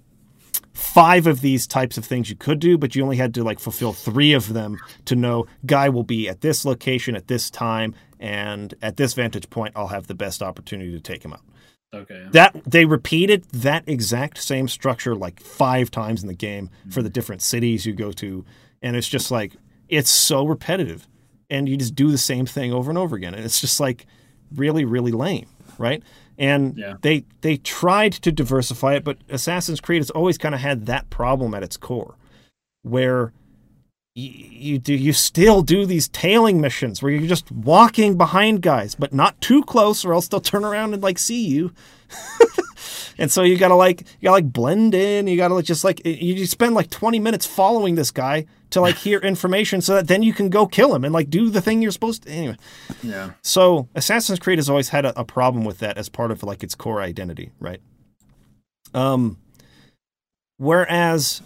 five 0.75 1.27
of 1.27 1.41
these 1.41 1.67
types 1.67 1.97
of 1.97 2.05
things 2.05 2.29
you 2.29 2.37
could 2.37 2.59
do, 2.59 2.77
but 2.77 2.95
you 2.95 3.03
only 3.03 3.17
had 3.17 3.33
to 3.35 3.43
like 3.43 3.59
fulfill 3.59 3.93
three 3.93 4.33
of 4.35 4.53
them 4.53 4.79
to 5.07 5.17
know 5.17 5.47
guy 5.65 5.89
will 5.89 6.03
be 6.03 6.29
at 6.29 6.43
this 6.43 6.65
location 6.65 7.17
at 7.17 7.29
this 7.29 7.51
time, 7.51 7.95
and 8.21 8.75
at 8.83 8.97
this 8.97 9.15
vantage 9.15 9.49
point, 9.51 9.73
I'll 9.77 9.89
have 9.89 10.07
the 10.07 10.15
best 10.15 10.43
opportunity 10.43 10.93
to 10.93 11.01
take 11.01 11.25
him 11.25 11.33
out. 11.33 11.41
Okay. 11.95 12.27
That 12.33 12.63
they 12.67 12.85
repeated 12.85 13.45
that 13.53 13.85
exact 13.87 14.43
same 14.43 14.69
structure 14.69 15.15
like 15.15 15.41
five 15.41 15.91
times 15.91 16.21
in 16.21 16.29
the 16.29 16.35
game 16.35 16.69
for 16.91 17.03
the 17.03 17.09
different 17.09 17.41
cities 17.41 17.87
you 17.87 17.95
go 17.95 18.13
to, 18.13 18.45
and 18.83 18.97
it's 18.97 19.09
just 19.09 19.31
like 19.31 19.57
it's 19.89 20.11
so 20.11 20.45
repetitive, 20.45 21.09
and 21.51 21.69
you 21.69 21.77
just 21.77 21.95
do 21.95 22.11
the 22.11 22.19
same 22.19 22.47
thing 22.47 22.73
over 22.73 22.91
and 22.91 22.99
over 22.99 23.17
again, 23.17 23.35
and 23.35 23.45
it's 23.45 23.61
just 23.61 23.81
like 23.81 24.07
really 24.55 24.85
really 24.85 25.13
lame, 25.13 25.47
right? 25.79 26.03
And 26.39 26.77
Yeah. 26.77 26.95
they 27.03 27.25
they 27.41 27.57
tried 27.57 28.13
to 28.13 28.31
diversify 28.33 28.95
it, 28.95 29.05
but 29.05 29.19
Assassin's 29.29 29.81
Creed 29.81 30.01
has 30.01 30.11
always 30.11 30.39
kind 30.39 30.55
of 30.55 30.61
had 30.61 30.87
that 30.87 31.09
problem 31.11 31.55
at 31.55 31.63
its 31.63 31.77
core, 31.77 32.15
where 32.83 33.33
you, 34.15 34.31
you 34.33 34.79
do 34.79 34.95
you 34.95 35.13
still 35.13 35.63
do 35.63 35.85
these 35.87 36.09
tailing 36.09 36.61
missions 36.61 37.03
where 37.03 37.13
you're 37.13 37.29
just 37.29 37.51
walking 37.53 38.17
behind 38.17 38.63
guys, 38.63 38.95
but 38.95 39.13
not 39.13 39.41
too 39.41 39.63
close, 39.65 40.05
or 40.05 40.13
else 40.13 40.29
they'll 40.29 40.41
turn 40.41 40.65
around 40.65 40.95
and 40.95 41.03
like 41.03 41.19
see 41.19 41.47
you. 41.47 41.73
and 43.19 43.31
so 43.31 43.43
you 43.43 43.57
gotta 43.59 43.75
like 43.75 44.01
you 44.03 44.25
gotta 44.25 44.33
like 44.33 44.53
blend 44.53 44.95
in. 44.95 45.27
You 45.27 45.37
gotta 45.37 45.55
like 45.55 45.65
just 45.65 45.85
like 45.85 46.01
you 46.05 46.47
spend 46.47 46.75
like 46.75 46.91
20 46.91 47.19
minutes 47.19 47.47
following 47.47 47.95
this 47.95 48.11
guy 48.11 48.47
to 48.71 48.81
like 48.81 48.97
hear 48.97 49.19
information, 49.33 49.81
so 49.81 49.95
that 49.95 50.09
then 50.09 50.23
you 50.23 50.33
can 50.33 50.49
go 50.51 50.67
kill 50.67 50.95
him 50.95 51.05
and 51.05 51.13
like 51.13 51.31
do 51.31 51.51
the 51.51 51.61
thing 51.61 51.83
you're 51.83 51.91
supposed 51.93 52.23
to. 52.25 52.31
Anyway, 52.31 52.57
Yeah. 53.03 53.31
so 53.43 53.89
Assassin's 53.95 54.39
Creed 54.39 54.59
has 54.59 54.69
always 54.71 54.91
had 54.91 55.05
a, 55.07 55.19
a 55.21 55.25
problem 55.25 55.65
with 55.65 55.79
that 55.79 55.97
as 55.99 56.09
part 56.09 56.31
of 56.31 56.43
like 56.43 56.63
its 56.63 56.75
core 56.75 57.01
identity, 57.01 57.51
right? 57.61 57.81
Um, 58.95 59.39
whereas 60.59 61.43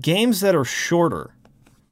games 0.00 0.40
that 0.40 0.54
are 0.54 0.64
shorter, 0.64 1.34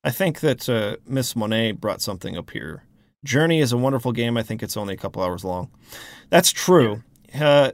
I 0.05 0.11
think 0.11 0.41
that 0.41 0.69
uh, 0.69 0.97
Miss 1.07 1.35
Monet 1.35 1.73
brought 1.73 2.01
something 2.01 2.37
up 2.37 2.51
here. 2.51 2.85
Journey 3.25 3.61
is 3.61 3.73
a 3.73 3.77
wonderful 3.77 4.13
game. 4.13 4.37
I 4.37 4.43
think 4.43 4.63
it's 4.63 4.77
only 4.77 4.95
a 4.95 4.97
couple 4.97 5.23
hours 5.23 5.45
long. 5.45 5.71
That's 6.31 6.53
true. 6.53 7.03
Uh, 7.35 7.73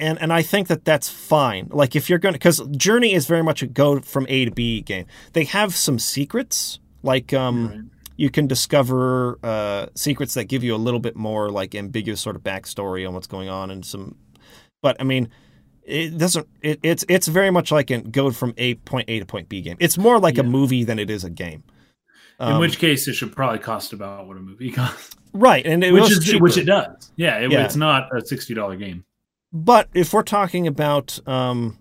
and 0.00 0.20
and 0.20 0.32
I 0.32 0.42
think 0.42 0.68
that 0.68 0.84
that's 0.84 1.08
fine. 1.08 1.68
Like 1.70 1.94
if 1.94 2.08
you're 2.10 2.18
going 2.18 2.32
to, 2.32 2.38
because 2.38 2.60
Journey 2.76 3.12
is 3.14 3.26
very 3.26 3.42
much 3.42 3.62
a 3.62 3.66
go 3.66 4.00
from 4.00 4.26
A 4.28 4.44
to 4.46 4.50
B 4.50 4.80
game. 4.80 5.06
They 5.34 5.44
have 5.44 5.74
some 5.76 5.98
secrets, 5.98 6.78
like 7.02 7.32
um, 7.32 7.68
Right. 7.68 7.80
you 8.16 8.30
can 8.30 8.46
discover 8.46 9.38
uh, 9.42 9.86
secrets 9.94 10.34
that 10.34 10.44
give 10.44 10.64
you 10.64 10.74
a 10.74 10.78
little 10.78 11.00
bit 11.00 11.16
more 11.16 11.50
like 11.50 11.74
ambiguous 11.74 12.20
sort 12.20 12.36
of 12.36 12.42
backstory 12.42 13.06
on 13.06 13.14
what's 13.14 13.26
going 13.26 13.48
on 13.48 13.70
and 13.70 13.84
some. 13.84 14.16
But 14.82 14.96
I 15.00 15.04
mean, 15.04 15.28
it 15.82 16.16
doesn't. 16.18 16.46
It, 16.62 16.80
it's 16.82 17.04
it's 17.08 17.28
very 17.28 17.50
much 17.50 17.70
like 17.70 17.90
a 17.90 18.00
go 18.00 18.30
from 18.30 18.54
a 18.56 18.74
point 18.76 19.08
A 19.10 19.18
to 19.20 19.26
point 19.26 19.48
B 19.48 19.60
game. 19.60 19.76
It's 19.80 19.98
more 19.98 20.18
like 20.18 20.38
a 20.38 20.42
movie 20.42 20.84
than 20.84 20.98
it 20.98 21.10
is 21.10 21.24
a 21.24 21.30
game. 21.30 21.62
In 22.38 22.46
Um, 22.54 22.60
which 22.60 22.78
case, 22.78 23.06
it 23.06 23.12
should 23.14 23.36
probably 23.36 23.58
cost 23.58 23.92
about 23.92 24.26
what 24.26 24.38
a 24.38 24.40
movie 24.40 24.70
costs, 24.80 25.14
right, 25.34 25.66
and 25.66 25.84
it 25.84 25.92
which 25.92 26.10
is 26.10 26.24
cheaper. 26.24 26.42
which 26.42 26.56
it 26.56 26.64
does. 26.64 27.12
Yeah, 27.16 27.36
it, 27.38 27.50
Yeah. 27.52 27.64
it's 27.66 27.76
not 27.76 28.08
a 28.16 28.24
sixty 28.24 28.54
dollar 28.54 28.76
game. 28.76 29.04
But 29.52 29.88
if 29.94 30.12
we're 30.12 30.22
talking 30.22 30.66
about 30.66 31.18
um, 31.26 31.78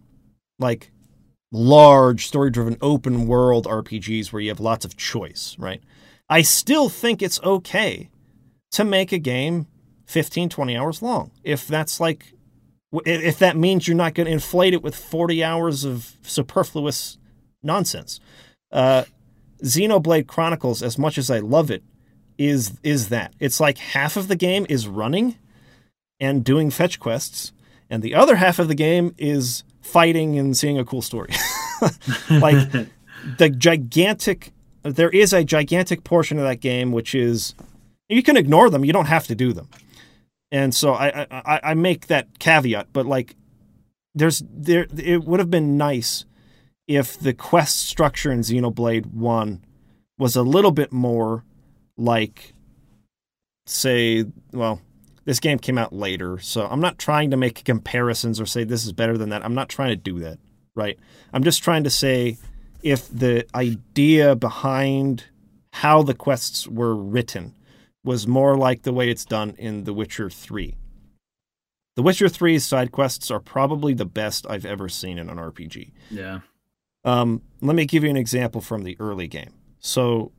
like 0.57 0.91
large 1.51 2.28
story 2.28 2.51
driven 2.51 2.78
open 2.82 3.28
world 3.28 3.65
RPGs 3.65 4.32
where 4.32 4.41
you 4.41 4.49
have 4.49 4.59
lots 4.59 4.86
of 4.86 4.97
choice, 4.97 5.55
right? 5.59 5.82
I 6.30 6.41
still 6.41 6.89
think 6.89 7.22
it's 7.22 7.41
okay 7.41 8.09
to 8.72 8.84
make 8.84 9.11
a 9.11 9.17
game 9.17 9.67
15, 10.05 10.49
20 10.49 10.78
hours 10.78 11.01
long. 11.01 11.32
If 11.43 11.67
that's 11.67 11.99
like, 11.99 12.34
if 13.05 13.39
that 13.39 13.57
means 13.57 13.88
you're 13.88 13.97
not 13.97 14.13
going 14.13 14.26
to 14.26 14.34
inflate 14.34 14.74
it 14.74 14.84
with 14.84 14.95
40 14.95 15.43
hours 15.43 15.84
of 15.86 16.17
superfluous 16.22 17.17
nonsense. 17.63 18.20
Uh, 18.72 19.03
Xenoblade 19.63 20.28
Chronicles, 20.28 20.82
as 20.82 20.97
much 20.97 21.17
as 21.17 21.30
I 21.30 21.39
love 21.39 21.70
it, 21.70 21.84
is 22.38 22.78
is 22.84 23.09
that 23.09 23.34
it's 23.39 23.59
like 23.59 23.78
half 23.78 24.15
of 24.15 24.30
the 24.30 24.36
game 24.36 24.65
is 24.70 24.88
running 24.88 25.36
and 26.22 26.43
doing 26.43 26.70
fetch 26.70 26.99
quests, 26.99 27.51
and 27.89 28.03
the 28.03 28.15
other 28.15 28.35
half 28.35 28.59
of 28.59 28.67
the 28.67 28.75
game 28.75 29.15
is 29.17 29.63
fighting 29.81 30.37
and 30.37 30.55
seeing 30.55 30.77
a 30.77 30.85
cool 30.85 31.01
story. 31.01 31.33
like 32.29 32.71
the 33.37 33.49
gigantic, 33.49 34.51
there 34.83 35.09
is 35.09 35.33
a 35.33 35.43
gigantic 35.43 36.03
portion 36.03 36.37
of 36.37 36.43
that 36.43 36.59
game 36.59 36.91
which 36.91 37.15
is 37.15 37.55
you 38.07 38.23
can 38.23 38.37
ignore 38.37 38.69
them. 38.69 38.83
You 38.83 38.93
don't 38.93 39.05
have 39.05 39.27
to 39.27 39.35
do 39.35 39.53
them. 39.53 39.69
And 40.51 40.73
so 40.73 40.93
I 40.93 41.27
I, 41.29 41.59
I 41.63 41.73
make 41.73 42.07
that 42.07 42.39
caveat, 42.39 42.87
but 42.91 43.05
like 43.05 43.35
there's 44.15 44.43
there 44.51 44.87
it 44.97 45.23
would 45.23 45.39
have 45.39 45.51
been 45.51 45.77
nice 45.77 46.25
if 46.87 47.17
the 47.19 47.33
quest 47.33 47.87
structure 47.87 48.31
in 48.31 48.39
Xenoblade 48.39 49.13
One 49.13 49.63
was 50.17 50.35
a 50.35 50.41
little 50.41 50.71
bit 50.71 50.91
more 50.91 51.43
like 51.97 52.53
say 53.67 54.25
well 54.51 54.81
this 55.30 55.39
game 55.39 55.59
came 55.59 55.77
out 55.77 55.93
later, 55.93 56.39
so 56.39 56.65
I'm 56.65 56.80
not 56.80 56.97
trying 56.97 57.30
to 57.30 57.38
make 57.38 57.63
comparisons 57.63 58.41
or 58.41 58.47
say 58.47 58.63
this 58.63 58.84
is 58.84 58.93
better 58.93 59.15
than 59.15 59.30
that. 59.30 59.45
I'm 59.45 59.53
not 59.53 59.69
trying 59.69 59.89
to 59.89 59.95
do 59.95 60.17
that, 60.21 60.39
right? 60.73 60.97
I'm 61.32 61.43
just 61.43 61.63
trying 61.63 61.84
to 61.84 61.91
say 61.91 62.38
if 62.82 63.07
the 63.09 63.45
idea 63.53 64.36
behind 64.36 65.25
how 65.71 66.01
the 66.01 66.15
quests 66.15 66.67
were 66.67 66.95
written 66.95 67.53
was 68.03 68.25
more 68.25 68.57
like 68.57 68.82
the 68.82 68.91
way 68.91 69.11
it's 69.11 69.23
done 69.23 69.53
in 69.59 69.84
The 69.84 69.93
Witcher 69.93 70.32
3. 70.32 70.75
The 71.95 72.01
Witcher 72.01 72.25
3's 72.25 72.65
side 72.65 72.91
quests 72.91 73.30
are 73.30 73.39
probably 73.39 73.93
the 73.93 74.05
best 74.05 74.47
I've 74.49 74.65
ever 74.65 74.89
seen 74.89 75.19
in 75.19 75.30
an 75.30 75.38
RPG. 75.38 75.91
Yeah. 76.09 76.39
Um, 77.05 77.43
let 77.61 77.75
me 77.75 77.86
give 77.86 78.03
you 78.03 78.09
an 78.09 78.17
example 78.17 78.61
from 78.61 78.84
the 78.84 78.97
early 78.99 79.27
game. 79.27 79.53
So 79.80 80.32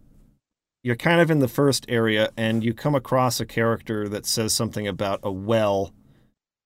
you're 0.83 0.97
kind 0.97 1.21
of 1.21 1.31
in 1.31 1.41
the 1.41 1.49
first 1.49 1.85
area, 1.89 2.31
and 2.37 2.65
you 2.65 2.73
come 2.73 2.95
across 2.95 3.41
a 3.41 3.47
character 3.47 4.09
that 4.09 4.27
says 4.27 4.53
something 4.53 4.87
about 4.87 5.21
a 5.23 5.31
well 5.31 5.93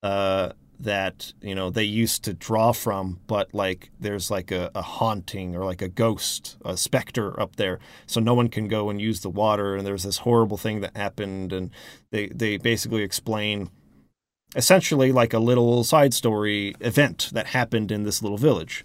uh, 0.02 0.50
that 0.78 1.32
you 1.40 1.54
know 1.54 1.70
they 1.70 1.84
used 1.84 2.24
to 2.24 2.34
draw 2.34 2.72
from, 2.72 3.20
but 3.26 3.52
like 3.54 3.90
there's 3.98 4.30
like 4.30 4.50
a, 4.50 4.70
a 4.74 4.82
haunting 4.82 5.56
or 5.56 5.64
like 5.64 5.82
a 5.82 5.88
ghost, 5.88 6.56
a 6.64 6.76
specter 6.76 7.38
up 7.40 7.56
there, 7.56 7.78
so 8.06 8.20
no 8.20 8.34
one 8.34 8.48
can 8.48 8.68
go 8.68 8.90
and 8.90 9.00
use 9.00 9.20
the 9.20 9.30
water. 9.30 9.76
And 9.76 9.86
there's 9.86 10.04
this 10.04 10.18
horrible 10.18 10.56
thing 10.56 10.80
that 10.80 10.96
happened, 10.96 11.52
and 11.52 11.70
they 12.10 12.26
they 12.28 12.56
basically 12.56 13.02
explain 13.02 13.70
essentially 14.56 15.10
like 15.12 15.32
a 15.32 15.38
little 15.38 15.82
side 15.84 16.14
story 16.14 16.74
event 16.80 17.30
that 17.32 17.48
happened 17.48 17.90
in 17.90 18.04
this 18.04 18.22
little 18.22 18.38
village 18.38 18.84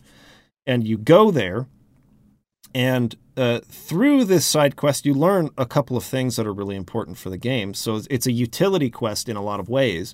and 0.66 0.88
you 0.88 0.98
go 0.98 1.32
there 1.32 1.68
and 2.74 3.16
uh, 3.38 3.60
through 3.68 4.26
this 4.26 4.46
side 4.46 4.76
quest 4.76 5.06
you 5.06 5.14
learn 5.14 5.50
a 5.58 5.66
couple 5.66 5.96
of 5.98 6.04
things 6.04 6.36
that 6.36 6.46
are 6.46 6.54
really 6.54 6.76
important 6.76 7.18
for 7.18 7.30
the 7.30 7.38
game. 7.38 7.74
So 7.74 7.98
it's- 7.98 8.26
a 8.28 8.32
utility 8.32 8.90
quest 8.90 9.30
in 9.30 9.36
a 9.36 9.42
lot 9.42 9.60
of 9.60 9.70
ways 9.70 10.14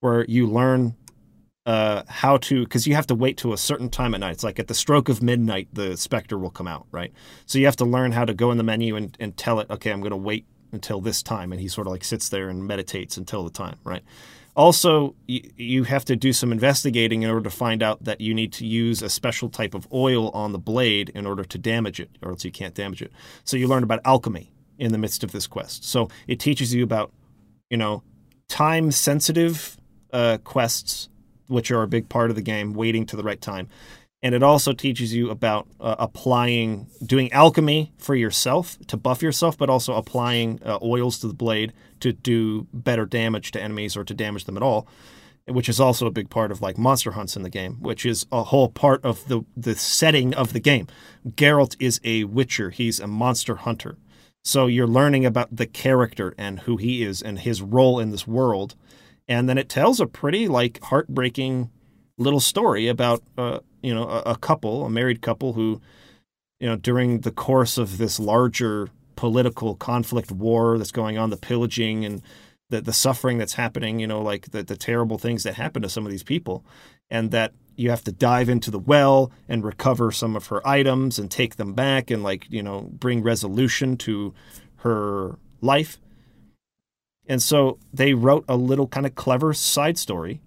where 0.00 0.24
you 0.26 0.46
learn 0.46 0.96
uh, 1.66 2.02
how 2.08 2.36
to 2.36 2.64
because 2.64 2.86
you 2.86 2.94
have 2.94 3.06
to 3.06 3.14
wait 3.14 3.38
to 3.38 3.52
a 3.54 3.56
certain 3.56 3.88
time 3.88 4.12
at 4.14 4.20
night. 4.20 4.32
It's 4.32 4.44
like 4.44 4.58
at 4.58 4.66
the 4.66 4.74
stroke 4.74 5.08
of 5.08 5.22
midnight 5.22 5.68
the 5.72 5.96
specter 5.96 6.36
will 6.38 6.50
come 6.50 6.66
out 6.68 6.86
right? 6.92 7.12
So 7.46 7.58
you 7.58 7.64
have 7.64 7.76
to 7.76 7.86
learn 7.86 8.12
how 8.12 8.24
to 8.26 8.34
go 8.34 8.50
in 8.50 8.58
the 8.58 8.64
menu 8.64 8.96
and, 8.96 9.16
and 9.18 9.36
tell 9.36 9.60
it 9.60 9.70
okay 9.70 9.90
i'm 9.90 10.00
going 10.00 10.10
to 10.10 10.16
wait 10.16 10.46
until 10.72 11.00
this 11.00 11.22
time. 11.22 11.52
And 11.52 11.60
he 11.60 11.68
sort 11.68 11.86
of 11.86 11.92
like 11.92 12.04
sits 12.04 12.28
there 12.28 12.48
and 12.48 12.66
meditates 12.66 13.16
until 13.16 13.44
the 13.44 13.50
time 13.50 13.76
right 13.84 14.02
also, 14.56 15.16
you, 15.26 15.82
have 15.84 16.04
to 16.04 16.14
do 16.14 16.32
some 16.32 16.52
investigating 16.52 17.22
in 17.22 17.30
order 17.30 17.42
to 17.42 17.50
find 17.50 17.82
out 17.82 18.04
that 18.04 18.20
you 18.20 18.32
need 18.32 18.52
to 18.54 18.66
use 18.66 19.02
a 19.02 19.08
special 19.08 19.48
type 19.48 19.74
of 19.74 19.88
oil 19.92 20.30
on 20.30 20.52
the 20.52 20.58
blade 20.58 21.10
in 21.10 21.26
order 21.26 21.44
to 21.44 21.58
damage 21.58 21.98
it, 21.98 22.10
or 22.22 22.30
else 22.30 22.44
you 22.44 22.52
can't 22.52 22.74
damage 22.74 23.02
it. 23.02 23.12
So 23.44 23.56
you 23.56 23.66
learn 23.66 23.82
about 23.82 24.00
alchemy 24.04 24.52
in 24.78 24.92
the 24.92 24.98
midst 24.98 25.24
of 25.24 25.32
this 25.32 25.46
quest. 25.46 25.84
So 25.84 26.08
it 26.28 26.38
teaches 26.38 26.72
you 26.72 26.84
about, 26.84 27.12
you 27.68 27.76
know, 27.76 28.02
time 28.48 28.92
sensitive 28.92 29.76
uh, 30.12 30.38
quests, 30.44 31.08
which 31.48 31.72
are 31.72 31.82
a 31.82 31.88
big 31.88 32.08
part 32.08 32.30
of 32.30 32.36
the 32.36 32.42
game, 32.42 32.74
waiting 32.74 33.06
to 33.06 33.16
the 33.16 33.24
right 33.24 33.40
time. 33.40 33.68
And 34.24 34.34
it 34.34 34.42
also 34.42 34.72
teaches 34.72 35.14
you 35.14 35.30
about 35.30 35.68
uh, 35.80 35.94
applying 36.00 36.88
doing 37.04 37.30
alchemy 37.32 37.92
for 37.98 38.16
yourself 38.16 38.76
to 38.88 38.96
buff 38.96 39.22
yourself 39.22 39.56
but 39.56 39.70
also 39.70 39.94
applying 39.94 40.60
uh, 40.64 40.78
oils 40.82 41.20
to 41.20 41.28
the 41.28 41.34
blade 41.34 41.72
to 42.00 42.12
do 42.12 42.66
better 42.72 43.06
damage 43.06 43.52
to 43.52 43.62
enemies 43.62 43.96
or 43.96 44.02
to 44.02 44.14
damage 44.14 44.46
them 44.46 44.56
at 44.56 44.62
all 44.62 44.88
which 45.46 45.68
is 45.68 45.78
also 45.78 46.06
a 46.06 46.10
big 46.10 46.30
part 46.30 46.50
of 46.50 46.62
like 46.62 46.78
monster 46.78 47.12
hunts 47.12 47.36
in 47.36 47.42
the 47.42 47.50
game 47.50 47.76
which 47.80 48.06
is 48.06 48.26
a 48.32 48.44
whole 48.44 48.68
part 48.68 49.04
of 49.04 49.26
the 49.28 49.42
the 49.56 49.74
setting 49.74 50.34
of 50.34 50.52
the 50.52 50.60
game. 50.60 50.86
Geralt 51.26 51.76
is 51.78 52.00
a 52.04 52.24
witcher. 52.24 52.70
He's 52.70 53.00
a 53.00 53.06
monster 53.06 53.56
hunter. 53.56 53.96
So 54.42 54.66
you're 54.66 54.86
learning 54.86 55.24
about 55.24 55.54
the 55.54 55.66
character 55.66 56.34
and 56.36 56.60
who 56.60 56.76
he 56.76 57.02
is 57.02 57.22
and 57.22 57.38
his 57.38 57.62
role 57.62 57.98
in 57.98 58.10
this 58.10 58.26
world. 58.26 58.74
And 59.26 59.48
then 59.48 59.56
it 59.56 59.70
tells 59.70 60.00
a 60.00 60.06
pretty 60.06 60.48
like 60.48 60.82
heartbreaking 60.84 61.70
little 62.18 62.40
story 62.40 62.88
about 62.88 63.22
uh, 63.36 63.60
you 63.82 63.94
know 63.94 64.08
a, 64.08 64.32
a, 64.32 64.36
couple, 64.36 64.84
a 64.84 64.90
married 64.90 65.22
couple 65.22 65.52
who 65.54 65.80
you 66.60 66.68
know 66.68 66.76
during 66.76 67.20
the 67.20 67.30
course 67.30 67.78
of 67.78 67.98
this 67.98 68.18
larger 68.18 68.88
political 69.16 69.74
conflict 69.76 70.30
war 70.30 70.78
that's 70.78 70.92
going 70.92 71.18
on, 71.18 71.30
the 71.30 71.36
pillaging 71.36 72.04
and 72.04 72.22
the 72.70 72.80
the 72.80 72.92
suffering 72.92 73.38
that's 73.38 73.54
happening, 73.54 73.98
you 73.98 74.06
know, 74.06 74.20
like 74.20 74.50
the 74.50 74.62
the 74.62 74.76
terrible 74.76 75.18
things 75.18 75.42
that 75.42 75.54
happen 75.54 75.82
to 75.82 75.88
some 75.88 76.04
of 76.04 76.10
these 76.10 76.22
people, 76.22 76.64
and 77.10 77.30
that 77.30 77.52
you 77.76 77.90
have 77.90 78.04
to 78.04 78.12
dive 78.12 78.48
into 78.48 78.70
the 78.70 78.78
well 78.78 79.32
and 79.48 79.64
recover 79.64 80.12
some 80.12 80.36
of 80.36 80.46
her 80.46 80.66
items 80.66 81.18
and 81.18 81.30
take 81.30 81.56
them 81.56 81.74
back 81.74 82.10
and 82.10 82.22
like 82.22 82.46
you 82.50 82.62
know 82.62 82.82
bring 82.92 83.22
resolution 83.22 83.96
to 83.96 84.32
her 84.76 85.38
life. 85.60 85.98
And 87.26 87.42
so 87.42 87.78
they 87.92 88.12
wrote 88.12 88.44
a 88.48 88.56
little 88.56 88.86
kind 88.86 89.06
of 89.06 89.14
clever 89.14 89.54
side 89.54 89.96
story 89.96 90.40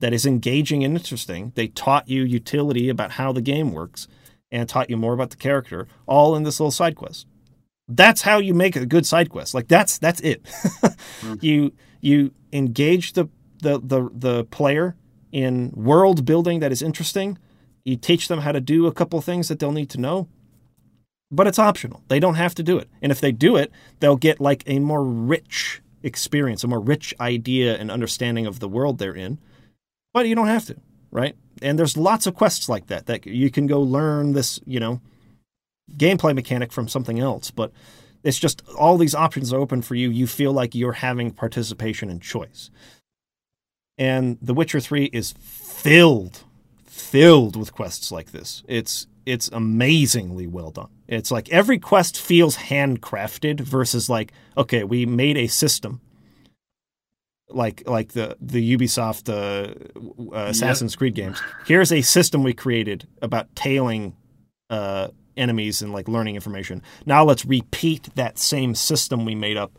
that 0.00 0.12
is 0.12 0.26
engaging 0.26 0.82
and 0.84 0.96
interesting. 0.96 1.52
They 1.54 1.68
taught 1.68 2.08
you 2.08 2.22
utility 2.22 2.88
about 2.88 3.12
how 3.12 3.32
the 3.32 3.42
game 3.42 3.72
works 3.72 4.08
and 4.50 4.68
taught 4.68 4.90
you 4.90 4.96
more 4.96 5.14
about 5.14 5.30
the 5.30 5.36
character, 5.36 5.86
all 6.06 6.34
in 6.34 6.42
this 6.42 6.58
little 6.58 6.70
side 6.70 6.96
quest. 6.96 7.26
That's 7.86 8.22
how 8.22 8.38
you 8.38 8.54
make 8.54 8.76
a 8.76 8.86
good 8.86 9.06
side 9.06 9.30
quest. 9.30 9.54
Like 9.54 9.68
that's 9.68 9.98
that's 9.98 10.20
it. 10.20 10.42
mm-hmm. 10.44 11.34
You 11.40 11.72
you 12.00 12.32
engage 12.52 13.12
the, 13.12 13.28
the 13.62 13.80
the 13.80 14.08
the 14.12 14.44
player 14.44 14.96
in 15.32 15.72
world 15.74 16.24
building 16.24 16.60
that 16.60 16.72
is 16.72 16.82
interesting. 16.82 17.38
You 17.84 17.96
teach 17.96 18.28
them 18.28 18.40
how 18.40 18.52
to 18.52 18.60
do 18.60 18.86
a 18.86 18.92
couple 18.92 19.20
things 19.20 19.48
that 19.48 19.58
they'll 19.58 19.72
need 19.72 19.90
to 19.90 20.00
know. 20.00 20.28
But 21.32 21.46
it's 21.46 21.58
optional. 21.58 22.02
They 22.08 22.18
don't 22.18 22.34
have 22.34 22.54
to 22.56 22.62
do 22.62 22.78
it. 22.78 22.88
And 23.00 23.12
if 23.12 23.20
they 23.20 23.30
do 23.30 23.56
it, 23.56 23.70
they'll 24.00 24.16
get 24.16 24.40
like 24.40 24.64
a 24.66 24.80
more 24.80 25.04
rich 25.04 25.80
experience, 26.02 26.64
a 26.64 26.68
more 26.68 26.80
rich 26.80 27.14
idea 27.20 27.76
and 27.76 27.90
understanding 27.90 28.46
of 28.46 28.58
the 28.58 28.68
world 28.68 28.98
they're 28.98 29.14
in. 29.14 29.38
But 30.12 30.26
you 30.26 30.34
don't 30.34 30.48
have 30.48 30.66
to, 30.66 30.76
right? 31.10 31.36
And 31.62 31.78
there's 31.78 31.96
lots 31.96 32.26
of 32.26 32.34
quests 32.34 32.68
like 32.68 32.86
that 32.88 33.06
that 33.06 33.26
you 33.26 33.50
can 33.50 33.66
go 33.66 33.80
learn 33.80 34.32
this, 34.32 34.60
you 34.64 34.80
know, 34.80 35.00
gameplay 35.96 36.34
mechanic 36.34 36.72
from 36.72 36.88
something 36.88 37.18
else. 37.18 37.50
But 37.50 37.72
it's 38.22 38.38
just 38.38 38.62
all 38.76 38.98
these 38.98 39.14
options 39.14 39.52
are 39.52 39.60
open 39.60 39.82
for 39.82 39.94
you. 39.94 40.10
You 40.10 40.26
feel 40.26 40.52
like 40.52 40.74
you're 40.74 40.92
having 40.92 41.30
participation 41.30 42.10
and 42.10 42.20
choice. 42.20 42.70
And 43.98 44.38
The 44.40 44.54
Witcher 44.54 44.80
3 44.80 45.06
is 45.12 45.34
filled, 45.38 46.44
filled 46.86 47.56
with 47.56 47.72
quests 47.72 48.10
like 48.10 48.32
this. 48.32 48.62
It's 48.66 49.06
it's 49.26 49.48
amazingly 49.52 50.46
well 50.46 50.70
done. 50.70 50.88
It's 51.06 51.30
like 51.30 51.48
every 51.50 51.78
quest 51.78 52.20
feels 52.20 52.56
handcrafted 52.56 53.60
versus 53.60 54.08
like, 54.08 54.32
okay, 54.56 54.82
we 54.82 55.06
made 55.06 55.36
a 55.36 55.46
system 55.46 56.00
like 57.52 57.82
like 57.86 58.12
the 58.12 58.36
the 58.40 58.76
Ubisoft 58.76 59.28
uh, 59.28 60.34
uh, 60.34 60.48
Assassin's 60.48 60.94
yep. 60.94 60.98
Creed 60.98 61.14
games. 61.14 61.40
Here's 61.66 61.92
a 61.92 62.02
system 62.02 62.42
we 62.42 62.52
created 62.52 63.06
about 63.22 63.54
tailing 63.54 64.16
uh, 64.68 65.08
enemies 65.36 65.82
and 65.82 65.92
like 65.92 66.08
learning 66.08 66.34
information. 66.34 66.82
Now 67.06 67.24
let's 67.24 67.44
repeat 67.44 68.14
that 68.14 68.38
same 68.38 68.74
system 68.74 69.24
we 69.24 69.34
made 69.34 69.56
up 69.56 69.72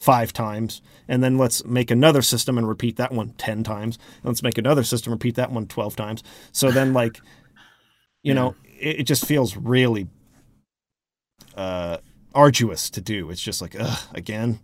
five 0.00 0.32
times, 0.32 0.80
and 1.08 1.22
then 1.22 1.38
let's 1.38 1.64
make 1.64 1.90
another 1.90 2.22
system 2.22 2.58
and 2.58 2.68
repeat 2.68 2.96
that 2.96 3.12
one 3.12 3.30
ten 3.38 3.64
times. 3.64 3.98
And 4.18 4.26
let's 4.26 4.42
make 4.42 4.58
another 4.58 4.84
system, 4.84 5.12
repeat 5.12 5.34
that 5.36 5.50
one 5.50 5.66
12 5.66 5.96
times. 5.96 6.22
So 6.52 6.70
then 6.70 6.92
like 6.92 7.20
you 8.22 8.34
know, 8.34 8.54
it, 8.78 9.00
it 9.00 9.02
just 9.04 9.24
feels 9.24 9.56
really 9.56 10.08
uh, 11.56 11.98
arduous 12.34 12.90
to 12.90 13.00
do. 13.00 13.30
It's 13.30 13.42
just 13.42 13.62
like, 13.62 13.76
ugh, 13.78 13.98
again. 14.14 14.60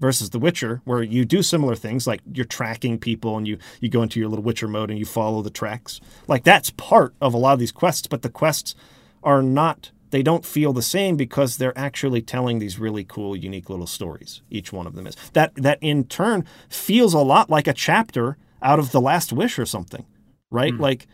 Versus 0.00 0.30
The 0.30 0.38
Witcher, 0.38 0.80
where 0.84 1.02
you 1.02 1.24
do 1.24 1.42
similar 1.42 1.74
things, 1.74 2.06
like 2.06 2.20
you're 2.32 2.44
tracking 2.44 2.98
people 2.98 3.36
and 3.36 3.48
you 3.48 3.58
you 3.80 3.88
go 3.88 4.02
into 4.02 4.20
your 4.20 4.28
little 4.28 4.44
Witcher 4.44 4.68
mode 4.68 4.90
and 4.90 4.98
you 4.98 5.04
follow 5.04 5.42
the 5.42 5.50
tracks. 5.50 6.00
Like 6.28 6.44
that's 6.44 6.70
part 6.70 7.14
of 7.20 7.34
a 7.34 7.38
lot 7.38 7.54
of 7.54 7.58
these 7.58 7.72
quests, 7.72 8.06
but 8.06 8.22
the 8.22 8.30
quests 8.30 8.76
are 9.24 9.42
not 9.42 9.90
they 10.10 10.22
don't 10.22 10.44
feel 10.44 10.72
the 10.72 10.82
same 10.82 11.16
because 11.16 11.56
they're 11.56 11.76
actually 11.76 12.22
telling 12.22 12.58
these 12.58 12.78
really 12.78 13.04
cool 13.04 13.36
unique 13.36 13.68
little 13.68 13.86
stories 13.86 14.42
each 14.50 14.72
one 14.72 14.86
of 14.86 14.94
them 14.94 15.06
is 15.06 15.16
that 15.32 15.54
that 15.54 15.78
in 15.80 16.04
turn 16.04 16.44
feels 16.68 17.14
a 17.14 17.18
lot 17.18 17.50
like 17.50 17.66
a 17.66 17.72
chapter 17.72 18.36
out 18.62 18.78
of 18.78 18.92
the 18.92 19.00
last 19.00 19.32
wish 19.32 19.58
or 19.58 19.66
something 19.66 20.06
right 20.50 20.72
mm. 20.72 20.80
like 20.80 21.06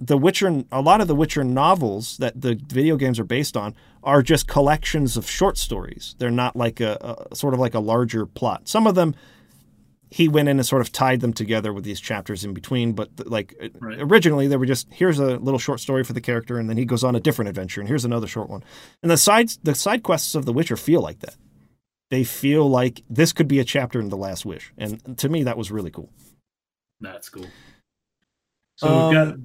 the 0.00 0.18
Witcher, 0.18 0.64
a 0.70 0.80
lot 0.80 1.00
of 1.00 1.08
the 1.08 1.14
Witcher 1.14 1.44
novels 1.44 2.16
that 2.18 2.40
the 2.40 2.60
video 2.68 2.96
games 2.96 3.18
are 3.18 3.24
based 3.24 3.56
on 3.56 3.74
are 4.02 4.22
just 4.22 4.46
collections 4.46 5.16
of 5.16 5.28
short 5.28 5.58
stories. 5.58 6.14
They're 6.18 6.30
not 6.30 6.54
like 6.54 6.80
a, 6.80 7.26
a, 7.30 7.34
sort 7.34 7.54
of 7.54 7.60
like 7.60 7.74
a 7.74 7.80
larger 7.80 8.26
plot. 8.26 8.68
Some 8.68 8.86
of 8.86 8.94
them 8.94 9.14
he 10.12 10.28
went 10.28 10.48
in 10.48 10.58
and 10.58 10.66
sort 10.66 10.82
of 10.82 10.92
tied 10.92 11.20
them 11.20 11.32
together 11.32 11.72
with 11.72 11.84
these 11.84 11.98
chapters 11.98 12.44
in 12.44 12.52
between. 12.52 12.92
But 12.92 13.26
like 13.26 13.54
right. 13.80 13.98
originally, 13.98 14.46
they 14.46 14.56
were 14.56 14.66
just 14.66 14.86
here's 14.92 15.18
a 15.18 15.38
little 15.38 15.58
short 15.58 15.80
story 15.80 16.04
for 16.04 16.12
the 16.12 16.20
character, 16.20 16.58
and 16.58 16.68
then 16.68 16.76
he 16.76 16.84
goes 16.84 17.02
on 17.02 17.16
a 17.16 17.20
different 17.20 17.48
adventure, 17.48 17.80
and 17.80 17.88
here's 17.88 18.04
another 18.04 18.26
short 18.26 18.50
one. 18.50 18.62
And 19.02 19.10
the 19.10 19.16
sides, 19.16 19.58
the 19.62 19.74
side 19.74 20.02
quests 20.02 20.34
of 20.34 20.44
The 20.44 20.52
Witcher 20.52 20.76
feel 20.76 21.00
like 21.00 21.20
that. 21.20 21.36
They 22.10 22.24
feel 22.24 22.68
like 22.68 23.02
this 23.08 23.32
could 23.32 23.48
be 23.48 23.58
a 23.58 23.64
chapter 23.64 23.98
in 23.98 24.10
The 24.10 24.18
Last 24.18 24.44
Wish, 24.44 24.70
and 24.76 25.16
to 25.18 25.30
me, 25.30 25.44
that 25.44 25.56
was 25.56 25.70
really 25.70 25.90
cool. 25.90 26.10
That's 27.00 27.30
cool. 27.30 27.46
So 28.76 28.88
um, 28.88 29.08
we've 29.08 29.14
got 29.14 29.38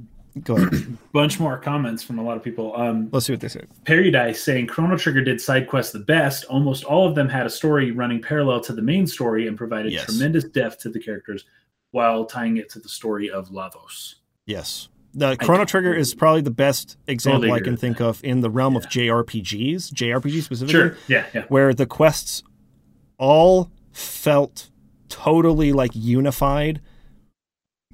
Go 0.43 0.57
ahead. 0.57 0.97
Bunch 1.13 1.39
more 1.39 1.57
comments 1.57 2.03
from 2.03 2.19
a 2.19 2.23
lot 2.23 2.37
of 2.37 2.43
people. 2.43 2.75
Um, 2.75 3.09
Let's 3.11 3.25
see 3.25 3.33
what 3.33 3.39
they 3.39 3.47
say. 3.47 3.65
Paradise 3.85 4.43
saying 4.43 4.67
Chrono 4.67 4.97
Trigger 4.97 5.21
did 5.21 5.41
side 5.41 5.67
quests 5.67 5.93
the 5.93 5.99
best. 5.99 6.45
Almost 6.45 6.83
all 6.83 7.07
of 7.07 7.15
them 7.15 7.29
had 7.29 7.45
a 7.45 7.49
story 7.49 7.91
running 7.91 8.21
parallel 8.21 8.61
to 8.61 8.73
the 8.73 8.81
main 8.81 9.07
story 9.07 9.47
and 9.47 9.57
provided 9.57 9.91
yes. 9.91 10.05
tremendous 10.05 10.43
depth 10.45 10.79
to 10.79 10.89
the 10.89 10.99
characters 10.99 11.45
while 11.91 12.25
tying 12.25 12.57
it 12.57 12.69
to 12.71 12.79
the 12.79 12.89
story 12.89 13.29
of 13.29 13.49
Lavos. 13.49 14.15
Yes. 14.45 14.89
The 15.13 15.35
Chrono 15.37 15.65
Trigger 15.65 15.93
is 15.93 16.13
probably 16.13 16.41
the 16.41 16.51
best 16.51 16.97
example 17.07 17.51
I 17.51 17.59
can 17.59 17.75
think 17.75 17.99
of 17.99 18.23
in 18.23 18.41
the 18.41 18.49
realm 18.49 18.73
yeah. 18.73 18.79
of 18.79 18.85
JRPGs, 18.87 19.91
JRPG 19.91 20.43
specifically. 20.43 20.71
Sure. 20.71 20.97
Yeah, 21.07 21.25
yeah. 21.33 21.43
Where 21.47 21.73
the 21.73 21.87
quests 21.87 22.43
all 23.17 23.71
felt 23.91 24.69
totally 25.09 25.71
like 25.71 25.91
unified 25.95 26.81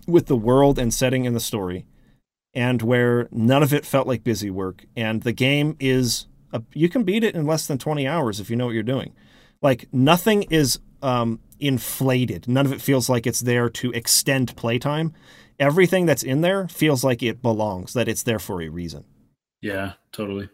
with 0.08 0.28
the 0.28 0.36
world 0.36 0.78
and 0.80 0.94
setting 0.94 1.26
in 1.26 1.34
the 1.34 1.40
story 1.40 1.86
and 2.54 2.82
where 2.82 3.28
none 3.32 3.64
of 3.64 3.74
it 3.74 3.86
felt 3.86 4.08
like 4.08 4.24
busy 4.24 4.50
work. 4.50 4.86
And 4.96 5.24
the 5.24 5.32
game 5.32 5.76
is, 5.80 6.28
a, 6.52 6.62
you 6.74 6.90
can 6.90 7.04
beat 7.04 7.24
it 7.24 7.36
in 7.36 7.46
less 7.46 7.68
than 7.68 7.78
20 7.78 8.08
hours 8.08 8.40
if 8.40 8.50
you 8.50 8.56
know 8.56 8.66
what 8.66 8.76
you're 8.76 8.84
doing. 8.84 9.14
Like 9.62 9.88
nothing 9.92 10.44
is 10.44 10.80
um, 11.02 11.40
inflated. 11.60 12.48
None 12.48 12.66
of 12.66 12.74
it 12.74 12.82
feels 12.82 13.10
like 13.10 13.26
it's 13.26 13.40
there 13.40 13.70
to 13.70 13.92
extend 13.92 14.56
playtime. 14.56 15.14
Everything 15.60 16.06
that's 16.06 16.24
in 16.24 16.42
there 16.42 16.68
feels 16.68 17.04
like 17.04 17.24
it 17.24 17.42
belongs, 17.42 17.94
that 17.94 18.08
it's 18.08 18.24
there 18.24 18.40
for 18.40 18.62
a 18.62 18.70
reason. 18.70 19.06
Yeah, 19.62 19.94
totally. 20.12 20.50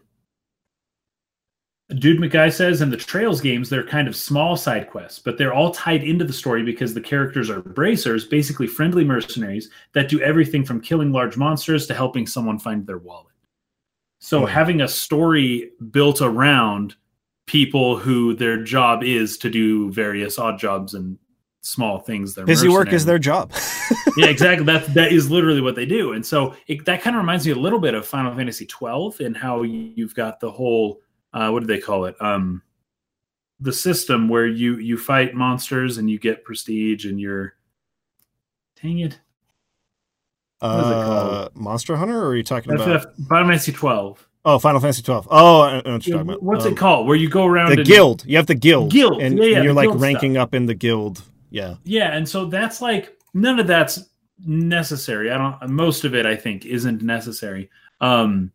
Dude 1.98 2.20
McGuy 2.20 2.52
says 2.52 2.82
in 2.82 2.90
the 2.90 2.96
Trails 2.96 3.40
games, 3.40 3.68
they're 3.68 3.86
kind 3.86 4.06
of 4.06 4.14
small 4.14 4.56
side 4.56 4.88
quests, 4.90 5.18
but 5.18 5.36
they're 5.36 5.52
all 5.52 5.72
tied 5.72 6.04
into 6.04 6.24
the 6.24 6.32
story 6.32 6.62
because 6.62 6.94
the 6.94 7.00
characters 7.00 7.50
are 7.50 7.60
bracers, 7.60 8.24
basically 8.24 8.66
friendly 8.66 9.04
mercenaries 9.04 9.70
that 9.92 10.08
do 10.08 10.20
everything 10.20 10.64
from 10.64 10.80
killing 10.80 11.10
large 11.10 11.36
monsters 11.36 11.86
to 11.88 11.94
helping 11.94 12.26
someone 12.26 12.58
find 12.58 12.86
their 12.86 12.98
wallet. 12.98 13.34
So 14.20 14.40
hmm. 14.40 14.46
having 14.46 14.80
a 14.80 14.88
story 14.88 15.72
built 15.90 16.20
around 16.20 16.94
people 17.46 17.96
who 17.96 18.36
their 18.36 18.62
job 18.62 19.02
is 19.02 19.36
to 19.38 19.50
do 19.50 19.90
various 19.90 20.38
odd 20.38 20.58
jobs 20.58 20.94
and 20.94 21.18
small 21.62 21.98
things. 21.98 22.34
They're 22.34 22.46
busy 22.46 22.68
work 22.68 22.92
is 22.92 23.04
their 23.04 23.18
job. 23.18 23.52
yeah, 24.16 24.26
exactly. 24.26 24.64
That 24.64 24.86
that 24.94 25.12
is 25.12 25.30
literally 25.30 25.60
what 25.60 25.74
they 25.74 25.86
do, 25.86 26.12
and 26.12 26.24
so 26.24 26.54
it, 26.68 26.84
that 26.84 27.02
kind 27.02 27.16
of 27.16 27.20
reminds 27.20 27.46
me 27.46 27.52
a 27.52 27.56
little 27.56 27.80
bit 27.80 27.94
of 27.94 28.06
Final 28.06 28.34
Fantasy 28.34 28.66
twelve 28.66 29.18
and 29.20 29.36
how 29.36 29.62
you've 29.62 30.14
got 30.14 30.38
the 30.40 30.50
whole 30.50 31.00
uh, 31.32 31.50
what 31.50 31.60
do 31.60 31.66
they 31.66 31.78
call 31.78 32.04
it? 32.06 32.16
Um, 32.20 32.62
the 33.60 33.72
system 33.72 34.28
where 34.28 34.46
you 34.46 34.76
you 34.76 34.96
fight 34.96 35.34
monsters 35.34 35.98
and 35.98 36.10
you 36.10 36.18
get 36.18 36.44
prestige 36.44 37.04
and 37.04 37.20
you're 37.20 37.54
dang 38.80 39.00
it. 39.00 39.18
What 40.60 40.80
is 40.80 40.86
it 40.86 40.92
called? 40.92 41.32
Uh, 41.32 41.48
Monster 41.54 41.96
Hunter, 41.96 42.18
or 42.18 42.28
are 42.28 42.36
you 42.36 42.42
talking 42.42 42.70
That's 42.70 42.82
about 42.82 43.16
Final 43.28 43.48
Fantasy 43.48 43.72
twelve? 43.72 44.26
Oh, 44.44 44.58
Final 44.58 44.80
Fantasy 44.80 45.02
twelve. 45.02 45.28
Oh, 45.30 45.62
I 45.62 45.82
know 45.82 45.92
what 45.92 46.06
you're 46.06 46.18
talking 46.18 46.30
about. 46.30 46.42
What's 46.42 46.64
um, 46.64 46.72
it 46.72 46.76
called? 46.76 47.06
Where 47.06 47.16
you 47.16 47.28
go 47.28 47.46
around 47.46 47.76
the 47.76 47.82
guild? 47.82 48.24
You 48.26 48.36
have 48.36 48.46
the 48.46 48.54
guild. 48.54 48.90
Guild. 48.90 49.22
And, 49.22 49.38
yeah, 49.38 49.44
yeah, 49.44 49.56
and 49.56 49.64
you're 49.64 49.74
like 49.74 49.90
ranking 49.94 50.34
stuff. 50.34 50.42
up 50.42 50.54
in 50.54 50.66
the 50.66 50.74
guild. 50.74 51.22
Yeah. 51.50 51.76
Yeah, 51.84 52.14
and 52.14 52.28
so 52.28 52.46
that's 52.46 52.80
like 52.80 53.18
none 53.34 53.58
of 53.58 53.66
that's 53.66 54.08
necessary. 54.46 55.30
I 55.30 55.38
don't. 55.38 55.70
Most 55.70 56.04
of 56.04 56.14
it, 56.14 56.26
I 56.26 56.36
think, 56.36 56.66
isn't 56.66 57.02
necessary. 57.02 57.70
Um, 58.00 58.52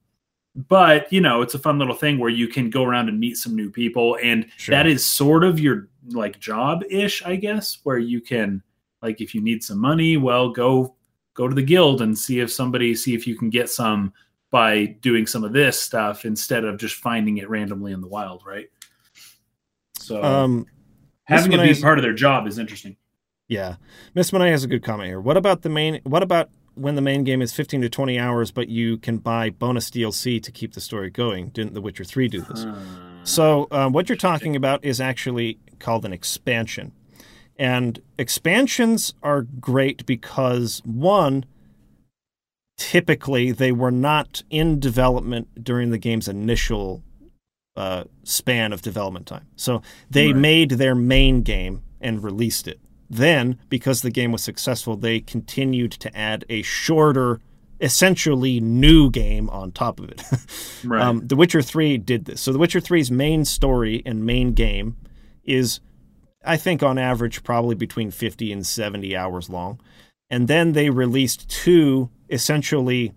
but 0.56 1.12
you 1.12 1.22
know, 1.22 1.42
it's 1.42 1.54
a 1.54 1.60
fun 1.60 1.78
little 1.80 1.96
thing 1.96 2.18
where 2.18 2.30
you 2.30 2.48
can 2.48 2.70
go 2.70 2.84
around 2.84 3.10
and 3.10 3.20
meet 3.20 3.38
some 3.38 3.56
new 3.56 3.70
people, 3.70 4.18
and 4.24 4.46
Sure. 4.58 4.74
that 4.76 4.88
is 4.88 5.06
sort 5.06 5.44
of 5.44 5.60
your 5.60 5.90
like 6.10 6.40
job 6.40 6.84
ish, 6.90 7.24
I 7.26 7.36
guess, 7.36 7.80
where 7.84 7.98
you 7.98 8.22
can 8.22 8.62
like 9.02 9.22
if 9.22 9.36
you 9.36 9.42
need 9.42 9.64
some 9.64 9.80
money, 9.80 10.18
well, 10.18 10.50
go 10.50 10.96
go 11.34 11.48
to 11.48 11.54
the 11.56 11.62
guild 11.62 12.02
and 12.02 12.18
see 12.18 12.40
if 12.40 12.52
somebody 12.52 12.96
see 12.96 13.14
if 13.14 13.28
you 13.28 13.38
can 13.38 13.50
get 13.50 13.70
some 13.70 14.14
by 14.52 14.86
doing 15.02 15.28
some 15.28 15.44
of 15.44 15.52
this 15.52 15.80
stuff 15.82 16.24
instead 16.24 16.64
of 16.64 16.78
just 16.78 16.96
finding 16.96 17.38
it 17.40 17.50
randomly 17.50 17.92
in 17.92 18.00
the 18.00 18.08
wild, 18.08 18.42
right? 18.46 18.68
So 20.00 20.24
Um, 20.24 20.66
having 21.26 21.52
it 21.52 21.62
be 21.76 21.82
part 21.82 21.98
of 21.98 22.04
their 22.04 22.14
job 22.14 22.48
is 22.48 22.58
interesting. 22.58 22.96
yeah, 23.48 23.76
Miss 24.14 24.32
Monet 24.32 24.52
has 24.52 24.64
a 24.64 24.68
good 24.68 24.84
comment 24.84 25.08
here. 25.08 25.20
What 25.20 25.36
about 25.38 25.62
the 25.64 25.70
main? 25.70 26.00
What 26.04 26.24
about 26.24 26.50
when 26.76 26.96
the 26.96 27.02
main 27.02 27.24
game 27.24 27.42
is 27.42 27.54
15 27.54 27.82
to 27.82 27.90
20 27.90 28.20
hours, 28.20 28.52
but 28.52 28.70
you 28.70 28.98
can 28.98 29.18
buy 29.18 29.50
bonus 29.50 29.90
DLC 29.90 30.42
to 30.44 30.52
keep 30.52 30.74
the 30.74 30.82
story 30.82 31.10
going? 31.10 31.50
Didn't 31.50 31.74
The 31.74 31.82
Witcher 31.82 32.04
3 32.04 32.28
do 32.28 32.42
this? 32.42 32.66
So, 33.24 33.68
um, 33.72 33.92
what 33.94 34.08
you're 34.10 34.16
talking 34.18 34.56
about 34.56 34.84
is 34.86 35.02
actually 35.02 35.58
called 35.80 36.06
an 36.06 36.14
expansion. 36.14 36.92
And 37.58 38.00
expansions 38.20 39.14
are 39.24 39.42
great 39.44 40.06
because, 40.06 40.82
one, 40.86 41.46
typically 42.78 43.52
they 43.52 43.72
were 43.72 43.92
not 43.92 44.44
in 44.50 44.80
development 44.80 45.64
during 45.64 45.90
the 45.92 45.98
game's 45.98 46.28
initial 46.28 47.02
uh, 47.78 48.04
span 48.24 48.72
of 48.74 48.82
development 48.82 49.26
time. 49.28 49.48
So, 49.56 49.82
they 50.10 50.28
Right. 50.28 50.36
made 50.42 50.70
their 50.72 50.96
main 50.96 51.42
game 51.42 51.82
and 52.00 52.24
released 52.24 52.68
it. 52.68 52.80
Then, 53.10 53.60
because 53.70 54.02
the 54.02 54.10
game 54.10 54.32
was 54.32 54.44
successful, 54.44 54.96
they 54.96 55.20
continued 55.20 55.92
to 55.94 56.18
add 56.18 56.44
a 56.50 56.62
shorter, 56.64 57.40
essentially 57.80 58.60
new 58.60 59.10
game 59.12 59.50
on 59.50 59.72
top 59.72 60.00
of 60.00 60.10
it. 60.10 60.22
Right. 60.84 61.02
Um, 61.02 61.26
the 61.26 61.36
Witcher 61.36 61.64
3 61.64 61.98
did 61.98 62.26
this. 62.26 62.42
So 62.42 62.54
The 62.54 62.60
Witcher 62.60 62.80
3's 62.80 63.10
main 63.10 63.44
story 63.44 64.04
and 64.06 64.24
main 64.24 64.54
game 64.54 64.98
is, 65.44 65.80
I 66.46 66.58
think, 66.58 66.84
on 66.84 67.00
average, 67.00 67.44
probably 67.44 67.74
between 67.74 68.12
50 68.12 68.52
and 68.52 68.68
70 68.68 69.16
hours 69.16 69.50
long. 69.50 69.80
And 70.30 70.48
then 70.48 70.74
they 70.74 70.92
released 70.92 71.50
two 71.50 72.12
essentially. 72.30 73.14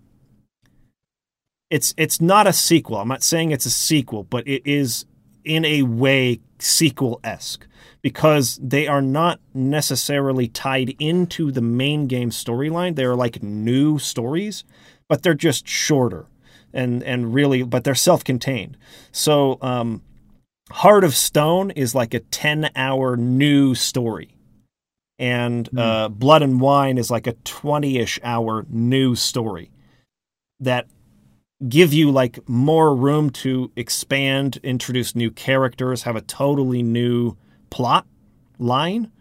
It's 1.69 1.93
it's 1.97 2.19
not 2.19 2.47
a 2.47 2.53
sequel. 2.53 2.97
I'm 2.97 3.07
not 3.07 3.23
saying 3.23 3.51
it's 3.51 3.65
a 3.65 3.71
sequel, 3.71 4.23
but 4.23 4.47
it 4.47 4.63
is 4.65 5.05
in 5.43 5.65
a 5.65 5.83
way 5.83 6.39
sequel 6.59 7.19
esque 7.23 7.67
because 8.01 8.59
they 8.61 8.87
are 8.87 9.01
not 9.01 9.39
necessarily 9.53 10.47
tied 10.47 10.95
into 10.99 11.51
the 11.51 11.61
main 11.61 12.07
game 12.07 12.29
storyline. 12.29 12.95
They're 12.95 13.15
like 13.15 13.43
new 13.43 13.99
stories, 13.99 14.63
but 15.07 15.23
they're 15.23 15.33
just 15.33 15.67
shorter 15.67 16.27
and 16.73 17.03
and 17.03 17.33
really, 17.33 17.63
but 17.63 17.83
they're 17.83 17.95
self-contained. 17.95 18.77
So, 19.11 19.57
um, 19.61 20.01
Heart 20.71 21.03
of 21.03 21.15
Stone 21.15 21.71
is 21.71 21.95
like 21.95 22.13
a 22.13 22.19
ten-hour 22.19 23.17
new 23.17 23.73
story, 23.73 24.35
and 25.17 25.67
uh, 25.77 26.09
Blood 26.09 26.43
and 26.43 26.61
Wine 26.61 26.97
is 26.99 27.09
like 27.09 27.25
a 27.25 27.33
twenty-ish 27.43 28.19
hour 28.23 28.65
new 28.69 29.15
story 29.15 29.71
that 30.59 30.85
give 31.67 31.91
you 31.91 32.11
like 32.11 32.47
more 32.47 32.95
room 32.95 33.31
to 33.31 33.71
expand, 33.75 34.59
introduce 34.63 35.15
new 35.15 35.31
characters, 35.31 36.03
have 36.03 36.15
a 36.15 36.21
totally 36.21 36.83
new 36.83 37.35
plot 37.69 38.05
line, 38.57 39.11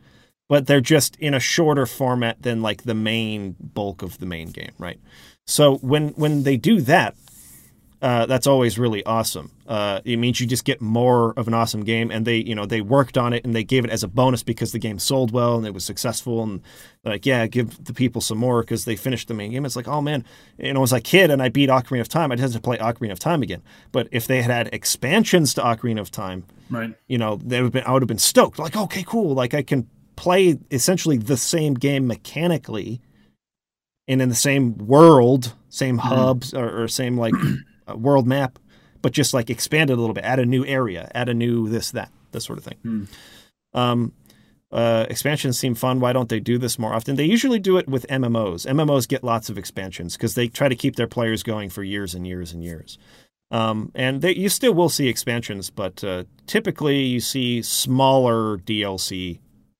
but 0.48 0.66
they're 0.66 0.80
just 0.80 1.16
in 1.16 1.34
a 1.34 1.40
shorter 1.40 1.86
format 1.86 2.42
than 2.42 2.62
like 2.62 2.82
the 2.82 2.94
main 2.94 3.56
bulk 3.60 4.02
of 4.02 4.18
the 4.18 4.26
main 4.26 4.50
game, 4.50 4.72
right? 4.78 5.00
So 5.46 5.76
when 5.76 6.08
when 6.10 6.42
they 6.42 6.56
do 6.56 6.80
that, 6.82 7.16
uh, 8.00 8.26
that's 8.26 8.46
always 8.46 8.78
really 8.78 9.04
awesome. 9.04 9.50
Uh, 9.66 10.00
it 10.04 10.16
means 10.18 10.40
you 10.40 10.46
just 10.46 10.64
get 10.64 10.80
more 10.80 11.32
of 11.36 11.48
an 11.48 11.54
awesome 11.54 11.82
game, 11.82 12.10
and 12.10 12.24
they, 12.24 12.36
you 12.36 12.54
know, 12.54 12.64
they 12.64 12.80
worked 12.80 13.18
on 13.18 13.32
it 13.32 13.44
and 13.44 13.54
they 13.54 13.64
gave 13.64 13.84
it 13.84 13.90
as 13.90 14.02
a 14.02 14.08
bonus 14.08 14.42
because 14.42 14.72
the 14.72 14.78
game 14.78 14.98
sold 14.98 15.32
well 15.32 15.56
and 15.56 15.66
it 15.66 15.74
was 15.74 15.84
successful, 15.84 16.42
and 16.42 16.60
like, 17.04 17.26
yeah, 17.26 17.46
give 17.46 17.84
the 17.84 17.92
people 17.92 18.20
some 18.20 18.38
more 18.38 18.60
because 18.60 18.84
they 18.84 18.94
finished 18.94 19.28
the 19.28 19.34
main 19.34 19.50
game. 19.50 19.64
It's 19.64 19.76
like, 19.76 19.88
oh 19.88 20.00
man, 20.00 20.24
you 20.58 20.72
know, 20.72 20.82
as 20.82 20.92
a 20.92 21.00
kid 21.00 21.30
and 21.30 21.42
I 21.42 21.48
beat 21.48 21.70
Ocarina 21.70 22.00
of 22.00 22.08
Time, 22.08 22.30
I'd 22.30 22.40
have 22.40 22.52
to 22.52 22.60
play 22.60 22.78
Ocarina 22.78 23.12
of 23.12 23.18
Time 23.18 23.42
again. 23.42 23.62
But 23.90 24.08
if 24.12 24.26
they 24.26 24.42
had 24.42 24.50
had 24.50 24.70
expansions 24.72 25.54
to 25.54 25.62
Ocarina 25.62 26.00
of 26.00 26.10
Time, 26.10 26.44
right. 26.70 26.94
you 27.08 27.18
know, 27.18 27.36
they 27.36 27.60
would 27.60 27.66
have 27.66 27.72
been, 27.72 27.84
I 27.84 27.92
would 27.92 28.02
have 28.02 28.08
been 28.08 28.18
stoked. 28.18 28.58
Like, 28.58 28.76
okay, 28.76 29.02
cool. 29.02 29.34
Like 29.34 29.54
I 29.54 29.62
can 29.62 29.88
play 30.14 30.58
essentially 30.70 31.16
the 31.16 31.36
same 31.36 31.74
game 31.74 32.06
mechanically 32.06 33.00
and 34.08 34.22
in 34.22 34.28
the 34.28 34.34
same 34.34 34.76
world, 34.78 35.54
same 35.68 35.98
hubs 35.98 36.54
or, 36.54 36.82
or 36.82 36.88
same 36.88 37.18
like 37.18 37.34
world 37.96 38.26
map, 38.26 38.58
but 39.02 39.12
just 39.12 39.34
like 39.34 39.50
expand 39.50 39.90
it 39.90 39.94
a 39.94 40.00
little 40.00 40.14
bit, 40.14 40.24
add 40.24 40.38
a 40.38 40.46
new 40.46 40.64
area, 40.64 41.10
add 41.14 41.28
a 41.28 41.34
new 41.34 41.68
this, 41.68 41.90
that, 41.92 42.10
this 42.32 42.44
sort 42.44 42.58
of 42.58 42.64
thing. 42.64 42.78
Hmm. 42.82 43.04
Um, 43.74 44.12
uh, 44.70 45.06
expansions 45.08 45.58
seem 45.58 45.74
fun. 45.74 45.98
Why 45.98 46.12
don't 46.12 46.28
they 46.28 46.40
do 46.40 46.58
this 46.58 46.78
more 46.78 46.92
often? 46.94 47.16
They 47.16 47.24
usually 47.24 47.58
do 47.58 47.78
it 47.78 47.88
with 47.88 48.06
MMOs. 48.08 48.66
MMOs 48.66 49.08
get 49.08 49.24
lots 49.24 49.48
of 49.48 49.56
expansions 49.56 50.16
because 50.16 50.34
they 50.34 50.48
try 50.48 50.68
to 50.68 50.76
keep 50.76 50.96
their 50.96 51.06
players 51.06 51.42
going 51.42 51.70
for 51.70 51.82
years 51.82 52.14
and 52.14 52.26
years 52.26 52.52
and 52.52 52.62
years. 52.62 52.98
Um, 53.50 53.90
and 53.94 54.20
they, 54.20 54.34
you 54.34 54.50
still 54.50 54.74
will 54.74 54.90
see 54.90 55.08
expansions, 55.08 55.70
but 55.70 56.04
uh, 56.04 56.24
typically 56.46 57.00
you 57.00 57.20
see 57.20 57.62
smaller 57.62 58.58
DLC 58.58 59.38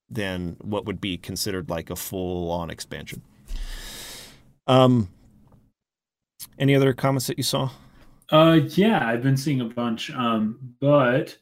than 0.08 0.56
what 0.62 0.86
would 0.86 1.02
be 1.02 1.18
considered 1.18 1.68
like 1.68 1.90
a 1.90 1.96
full-on 1.96 2.70
expansion. 2.70 3.22
Um, 4.66 5.10
any 6.58 6.74
other 6.74 6.94
comments 6.94 7.26
that 7.26 7.36
you 7.36 7.44
saw? 7.44 7.70
Uh, 8.30 8.60
yeah, 8.70 9.06
I've 9.06 9.22
been 9.22 9.36
seeing 9.36 9.60
a 9.60 9.64
bunch. 9.66 10.10
Um, 10.10 10.74
but 10.80 11.36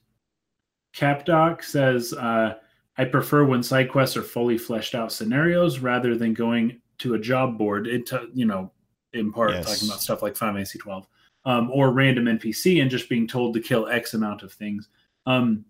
CapDoc 0.95 1.65
says, 1.65 2.13
uh, 2.13 2.55
I 2.99 3.05
prefer 3.05 3.45
when 3.45 3.63
side 3.63 3.91
quests 3.91 4.17
are 4.17 4.23
fully 4.23 4.57
fleshed 4.57 4.95
out 4.95 5.13
scenarios 5.13 5.81
rather 5.81 6.17
than 6.17 6.33
going 6.33 6.81
to 6.99 7.15
a 7.15 7.19
job 7.19 7.59
board. 7.59 7.87
It, 7.87 8.07
t- 8.07 8.17
you 8.35 8.47
know, 8.47 8.71
in 9.13 9.33
part 9.33 9.51
Yes. 9.51 9.67
talking 9.67 9.89
about 9.89 10.01
stuff 10.01 10.23
like 10.23 10.37
Final 10.37 10.55
Fantasy 10.55 10.79
12, 10.79 11.07
um, 11.45 11.71
or 11.71 11.91
random 11.91 12.25
NPC 12.27 12.81
and 12.81 12.91
just 12.91 13.09
being 13.09 13.27
told 13.27 13.55
to 13.55 13.61
kill 13.61 13.89
X 13.89 14.15
amount 14.15 14.43
of 14.43 14.53
things. 14.53 14.89
Um, 15.27 15.65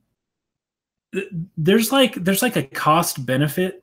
th- 1.14 1.28
there's 1.56 1.90
like 1.92 2.14
there's 2.16 2.42
like 2.42 2.56
a 2.56 2.62
cost 2.62 3.24
benefit 3.26 3.82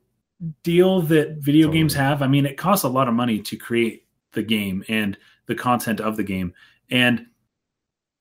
deal 0.64 1.02
that 1.04 1.38
video 1.38 1.68
Totally. 1.68 1.80
games 1.80 1.94
have. 1.96 2.22
I 2.22 2.28
mean, 2.28 2.46
it 2.46 2.58
costs 2.58 2.84
a 2.84 2.90
lot 2.90 3.08
of 3.08 3.14
money 3.14 3.40
to 3.40 3.56
create 3.58 4.06
the 4.34 4.44
game 4.44 4.84
and 4.88 5.18
the 5.48 5.56
content 5.56 6.00
of 6.00 6.16
the 6.16 6.24
game. 6.24 6.54
And 6.90 7.26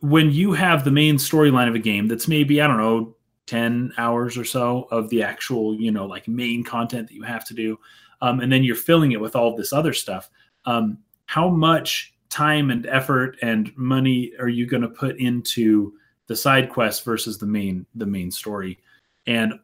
when 0.00 0.32
you 0.32 0.52
have 0.52 0.84
the 0.84 0.90
main 0.90 1.16
storyline 1.16 1.68
of 1.68 1.74
a 1.74 1.80
game 1.80 2.08
that's 2.08 2.28
maybe, 2.28 2.60
I 2.60 2.66
don't 2.66 2.78
know, 2.78 3.16
10 3.46 3.92
hours 3.98 4.36
or 4.36 4.44
so 4.44 4.88
of 4.90 5.08
the 5.10 5.22
actual, 5.22 5.74
you 5.80 5.90
know, 5.90 6.06
like 6.06 6.26
main 6.28 6.64
content 6.64 7.08
that 7.08 7.14
you 7.14 7.22
have 7.22 7.44
to 7.46 7.54
do, 7.54 7.78
um, 8.20 8.40
and 8.40 8.50
then 8.50 8.64
you're 8.64 8.76
filling 8.76 9.12
it 9.12 9.20
with 9.20 9.36
all 9.36 9.56
this 9.56 9.72
other 9.72 9.92
stuff, 9.92 10.30
um, 10.64 10.98
how 11.26 11.48
much 11.48 12.14
time 12.30 12.70
and 12.70 12.86
effort 12.86 13.36
and 13.42 13.76
money 13.76 14.32
are 14.38 14.48
you 14.48 14.66
going 14.66 14.82
to 14.82 14.88
put 14.88 15.18
into 15.18 15.92
the 16.28 16.36
side 16.36 16.70
quest 16.70 17.04
versus 17.04 17.38
the 17.38 17.46
main 17.46 17.84
the 17.94 18.06
main 18.06 18.30
story? 18.30 18.78
And 19.26 19.54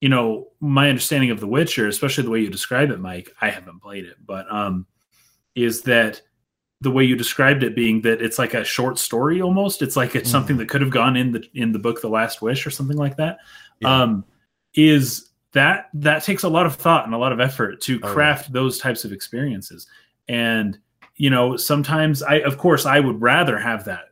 you 0.00 0.08
know, 0.08 0.48
my 0.60 0.88
understanding 0.88 1.30
of 1.30 1.40
The 1.40 1.46
Witcher, 1.46 1.88
especially 1.88 2.24
the 2.24 2.30
way 2.30 2.40
you 2.40 2.50
describe 2.50 2.90
it, 2.90 3.00
Mike, 3.00 3.32
I 3.40 3.48
haven't 3.48 3.80
played 3.80 4.04
it, 4.04 4.16
but 4.26 4.50
um, 4.52 4.86
is 5.54 5.82
that 5.82 6.20
the 6.82 6.90
way 6.90 7.04
you 7.04 7.16
described 7.16 7.62
it 7.62 7.74
being 7.74 8.02
that 8.02 8.20
it's 8.20 8.38
like 8.38 8.52
a 8.54 8.62
short 8.64 8.98
story 8.98 9.40
almost. 9.40 9.80
It's 9.82 9.96
like 9.96 10.14
it's 10.14 10.28
Mhm. 10.28 10.32
something 10.32 10.56
that 10.58 10.68
could 10.68 10.82
have 10.82 10.90
gone 10.90 11.16
in 11.16 11.32
the 11.32 11.42
in 11.54 11.72
the 11.72 11.78
book 11.78 12.00
The 12.02 12.08
Last 12.08 12.42
Wish 12.42 12.66
or 12.66 12.70
something 12.70 12.96
like 12.98 13.16
that. 13.16 13.38
Yeah. 13.80 14.02
Um, 14.02 14.24
is 14.74 15.30
that 15.52 15.88
that 15.94 16.22
takes 16.22 16.42
a 16.42 16.48
lot 16.48 16.66
of 16.66 16.74
thought 16.74 17.06
and 17.06 17.14
a 17.14 17.18
lot 17.18 17.32
of 17.32 17.40
effort 17.40 17.80
to 17.82 17.98
Oh, 18.02 18.06
yeah. 18.08 18.12
craft 18.12 18.52
those 18.52 18.78
types 18.78 19.04
of 19.04 19.12
experiences. 19.12 19.86
And 20.28 20.78
you 21.16 21.30
know, 21.30 21.56
sometimes 21.56 22.22
I 22.22 22.36
of 22.40 22.58
course 22.58 22.84
I 22.84 23.00
would 23.00 23.22
rather 23.22 23.58
have 23.58 23.84
that 23.86 24.10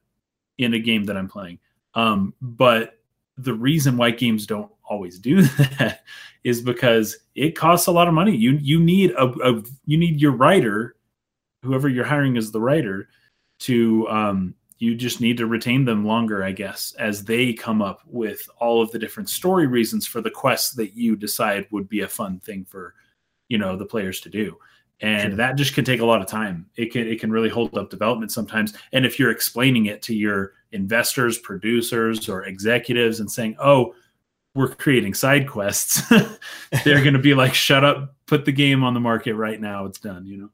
in 0.57 0.73
a 0.73 0.79
game 0.79 1.05
that 1.05 1.17
I'm 1.19 1.29
playing. 1.29 1.59
Um, 1.95 2.33
but 2.41 2.99
the 3.37 3.53
reason 3.53 3.97
why 3.99 4.11
games 4.11 4.47
don't 4.47 4.71
always 4.89 5.19
do 5.19 5.43
that 5.79 6.03
is 6.45 6.63
because 6.63 7.19
it 7.35 7.57
costs 7.57 7.89
a 7.89 7.93
lot 7.93 8.09
of 8.09 8.15
money. 8.15 8.35
You 8.35 8.53
you 8.53 8.81
need 8.81 9.11
a, 9.13 9.27
a 9.27 9.63
you 9.85 9.99
need 9.99 10.19
your 10.19 10.33
writer, 10.33 10.94
whoever 11.65 11.89
you're 11.89 12.05
hiring 12.05 12.37
as 12.37 12.51
the 12.53 12.61
writer, 12.61 13.09
to 13.61 14.09
um, 14.09 14.55
you 14.79 14.95
just 14.95 15.21
need 15.21 15.37
to 15.39 15.47
retain 15.47 15.85
them 15.85 16.05
longer, 16.05 16.45
I 16.45 16.53
guess, 16.53 16.95
as 16.99 17.25
they 17.25 17.53
come 17.53 17.81
up 17.81 18.01
with 18.07 18.49
all 18.59 18.83
of 18.83 18.91
the 18.91 18.99
different 18.99 19.29
story 19.31 19.67
reasons 19.67 20.07
for 20.07 20.21
the 20.21 20.31
quests 20.31 20.75
that 20.75 20.95
you 20.97 21.17
decide 21.17 21.67
would 21.71 21.89
be 21.89 22.01
a 22.01 22.09
fun 22.09 22.41
thing 22.41 22.65
for 22.65 22.95
you 23.49 23.59
know 23.59 23.77
the 23.77 23.87
players 23.87 24.21
to 24.23 24.29
do. 24.31 24.57
And 25.01 25.31
Sure. 25.33 25.37
that 25.37 25.57
just 25.57 25.75
can 25.75 25.85
take 25.85 26.01
a 26.01 26.05
lot 26.07 26.21
of 26.23 26.29
time. 26.29 26.67
It 26.77 26.93
can 26.93 27.07
it 27.07 27.21
can 27.21 27.31
really 27.31 27.49
hold 27.49 27.77
up 27.77 27.91
development 27.91 28.33
sometimes. 28.33 28.75
And 28.93 29.05
if 29.05 29.19
you're 29.19 29.31
explaining 29.31 29.87
it 29.87 30.03
to 30.03 30.15
your 30.15 30.53
investors, 30.73 31.39
producers, 31.39 32.29
or 32.29 32.45
executives 32.45 33.21
and 33.21 33.31
saying, 33.31 33.57
"Oh, 33.59 33.95
we're 34.55 34.69
creating 34.75 35.15
side 35.15 35.49
quests," 35.49 36.03
they're 36.85 37.03
going 37.03 37.13
to 37.15 37.19
be 37.19 37.35
like, 37.35 37.55
"Shut 37.55 37.85
up, 37.85 38.15
put 38.27 38.45
the 38.45 38.53
game 38.53 38.83
on 38.85 38.95
the 38.95 39.01
market 39.01 39.35
right 39.35 39.61
now. 39.61 39.85
It's 39.85 39.99
done. 40.01 40.27
You 40.27 40.37
know. 40.39 40.51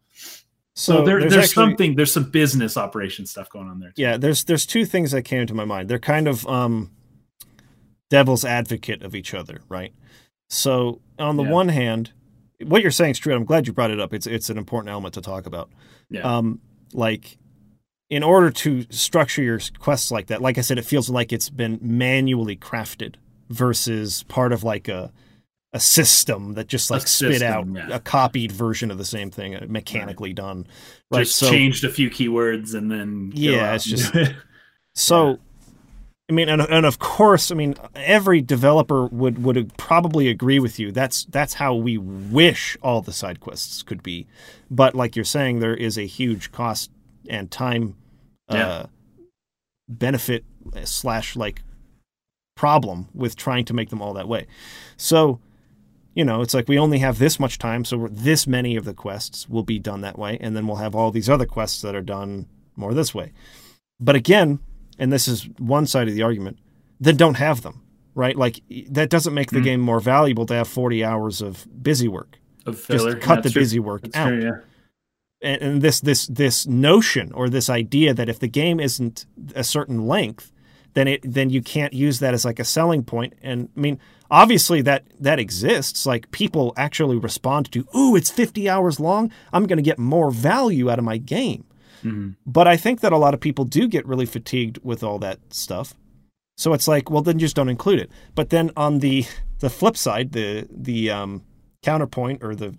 So, 0.80 1.04
there, 1.04 1.20
there's, 1.20 1.34
actually- 1.36 1.48
something. 1.48 1.94
There's 1.96 2.12
some 2.12 2.30
business 2.30 2.76
operation 2.76 3.26
stuff 3.26 3.50
going 3.50 3.68
on 3.68 3.80
there. 3.80 3.90
Too. 3.90 4.02
Yeah, 4.02 4.16
there's 4.16 4.44
there's 4.44 4.64
two 4.66 4.84
things 4.86 5.10
that 5.12 5.22
came 5.22 5.46
to 5.46 5.54
my 5.54 5.64
mind. 5.64 5.88
They're 5.88 5.98
kind 5.98 6.26
of 6.28 6.46
um, 6.46 6.90
devil's 8.08 8.44
advocate 8.44 9.02
of 9.02 9.14
each 9.14 9.34
other, 9.34 9.60
right? 9.68 9.92
So 10.48 11.00
on 11.18 11.36
the 11.36 11.44
Yeah. 11.44 11.50
one 11.50 11.68
hand, 11.68 12.12
what 12.64 12.82
you're 12.82 12.90
saying 12.90 13.12
is 13.12 13.18
true. 13.18 13.34
I'm 13.34 13.44
glad 13.44 13.66
you 13.66 13.72
brought 13.72 13.90
it 13.90 14.00
up. 14.00 14.12
It's 14.12 14.26
it's 14.26 14.50
an 14.50 14.58
important 14.58 14.90
element 14.90 15.14
to 15.14 15.20
talk 15.20 15.46
about. 15.46 15.70
Yeah. 16.10 16.20
Um, 16.22 16.60
like 16.92 17.36
in 18.08 18.22
order 18.22 18.50
to 18.50 18.84
structure 18.90 19.42
your 19.42 19.60
quests 19.78 20.10
like 20.10 20.26
that, 20.26 20.42
like 20.42 20.58
I 20.58 20.62
said, 20.62 20.78
it 20.78 20.84
feels 20.84 21.08
like 21.08 21.32
it's 21.32 21.48
been 21.48 21.78
manually 21.80 22.56
crafted 22.56 23.14
versus 23.48 24.24
part 24.24 24.52
of 24.52 24.64
like 24.64 24.88
a 24.88 25.12
a 25.72 25.80
system 25.80 26.54
that 26.54 26.66
just 26.66 26.90
A 26.90 26.94
like 26.94 27.02
spit 27.06 27.38
system, 27.38 27.76
out 27.76 27.88
yeah. 27.88 27.96
a 27.96 28.00
copied 28.00 28.50
version 28.50 28.90
of 28.90 28.98
the 28.98 29.04
same 29.04 29.30
thing, 29.30 29.54
uh, 29.54 29.66
mechanically 29.68 30.32
done. 30.32 30.66
Right. 31.10 31.20
Just 31.20 31.36
so 31.36 31.48
changed 31.48 31.84
a 31.84 31.90
few 31.90 32.10
keywords 32.10 32.74
and 32.74 32.90
then 32.90 33.32
Yeah, 33.34 33.74
it's 33.74 33.84
just-. 33.84 34.12
So, 34.92 35.38
I 36.28 36.32
mean, 36.32 36.48
and, 36.48 36.60
and 36.60 36.84
of 36.84 36.98
course, 36.98 37.52
I 37.52 37.54
mean, 37.54 37.76
every 37.94 38.42
developer 38.42 39.06
would 39.06 39.42
would 39.44 39.76
probably 39.76 40.28
agree 40.28 40.58
with 40.58 40.80
you. 40.80 40.90
That's 40.90 41.24
that's 41.26 41.54
how 41.54 41.76
we 41.76 41.96
wish 41.96 42.76
all 42.82 43.00
the 43.00 43.12
side 43.12 43.38
quests 43.38 43.82
could 43.82 44.02
be. 44.02 44.26
But 44.68 44.96
like 44.96 45.14
you're 45.14 45.24
saying, 45.24 45.60
there 45.60 45.76
is 45.76 45.96
a 45.96 46.06
huge 46.06 46.50
cost 46.50 46.90
and 47.28 47.50
time 47.50 47.94
uh, 48.48 48.86
benefit 49.88 50.44
slash 50.84 51.36
like 51.36 51.62
problem 52.56 53.08
with 53.14 53.36
trying 53.36 53.64
to 53.66 53.74
make 53.74 53.90
them 53.90 54.02
all 54.02 54.12
that 54.14 54.28
way. 54.28 54.48
So. 54.96 55.40
You 56.14 56.24
know, 56.24 56.42
it's 56.42 56.54
like 56.54 56.68
we 56.68 56.78
only 56.78 56.98
have 56.98 57.18
this 57.18 57.38
much 57.38 57.58
time, 57.58 57.84
so 57.84 58.08
this 58.10 58.46
many 58.46 58.74
of 58.76 58.84
the 58.84 58.94
quests 58.94 59.48
will 59.48 59.62
be 59.62 59.78
done 59.78 60.00
that 60.00 60.18
way, 60.18 60.36
and 60.40 60.56
then 60.56 60.66
we'll 60.66 60.76
have 60.76 60.94
all 60.94 61.10
these 61.10 61.28
other 61.30 61.46
quests 61.46 61.82
that 61.82 61.94
are 61.94 62.00
done 62.02 62.46
more 62.76 62.92
this 62.94 63.14
way. 63.14 63.32
But 64.00 64.16
again, 64.16 64.58
and 64.98 65.12
this 65.12 65.28
is 65.28 65.48
one 65.58 65.86
side 65.86 66.08
of 66.08 66.14
the 66.14 66.22
argument, 66.22 66.58
then 66.98 67.16
don't 67.16 67.36
have 67.36 67.62
them, 67.62 67.80
right? 68.14 68.36
Like 68.36 68.60
that 68.88 69.08
doesn't 69.08 69.34
make 69.34 69.50
the 69.50 69.60
Mm. 69.60 69.64
game 69.64 69.80
more 69.80 70.00
valuable 70.00 70.46
to 70.46 70.54
have 70.54 70.66
40 70.68 71.04
hours 71.04 71.40
of 71.40 71.66
busy 71.82 72.08
work. 72.08 72.38
Of 72.66 72.78
filler. 72.78 73.12
Just 73.12 73.22
cut 73.22 73.36
That's 73.36 73.44
the 73.48 73.52
true. 73.52 73.62
busy 73.62 73.78
work 73.78 74.02
That's 74.02 74.16
out. 74.16 74.28
true, 74.28 74.42
yeah. 74.42 74.56
And, 75.42 75.62
and 75.62 75.82
this 75.82 76.00
this 76.00 76.26
this 76.26 76.66
notion 76.66 77.32
or 77.32 77.48
this 77.48 77.70
idea 77.70 78.12
that 78.14 78.28
if 78.28 78.38
the 78.38 78.48
game 78.48 78.80
isn't 78.80 79.24
a 79.54 79.64
certain 79.64 80.06
length, 80.06 80.52
then 80.94 81.08
it 81.08 81.20
then 81.24 81.50
you 81.50 81.62
can't 81.62 81.92
use 81.92 82.18
that 82.20 82.34
as 82.34 82.44
like 82.44 82.58
a 82.58 82.64
selling 82.64 83.02
point. 83.04 83.34
And 83.42 83.68
I 83.76 83.80
mean, 83.80 83.98
obviously 84.30 84.82
that 84.82 85.04
that 85.20 85.38
exists. 85.38 86.06
Like 86.06 86.30
people 86.30 86.72
actually 86.76 87.16
respond 87.18 87.70
to, 87.72 87.86
"Ooh, 87.96 88.16
it's 88.16 88.30
50 88.30 88.68
hours 88.68 88.98
long. 89.00 89.30
I'm 89.52 89.66
going 89.66 89.76
to 89.78 89.82
get 89.82 89.98
more 89.98 90.30
value 90.30 90.90
out 90.90 90.98
of 90.98 91.04
my 91.04 91.16
game." 91.18 91.64
Mhm. 92.02 92.36
But 92.46 92.66
I 92.66 92.76
think 92.76 93.00
that 93.00 93.12
a 93.12 93.18
lot 93.18 93.34
of 93.34 93.40
people 93.40 93.64
do 93.64 93.86
get 93.86 94.06
really 94.06 94.26
fatigued 94.26 94.78
with 94.82 95.02
all 95.02 95.18
that 95.18 95.38
stuff. 95.52 95.94
So 96.56 96.72
it's 96.74 96.88
like, 96.88 97.10
well, 97.10 97.22
then 97.22 97.38
just 97.38 97.56
don't 97.56 97.68
include 97.68 98.00
it. 98.00 98.10
But 98.34 98.50
then 98.50 98.70
on 98.76 98.98
the 99.00 99.24
the 99.60 99.70
flip 99.70 99.96
side, 99.96 100.32
the 100.32 100.66
the 100.70 101.10
um, 101.10 101.42
counterpoint 101.82 102.42
or 102.42 102.54
the 102.54 102.74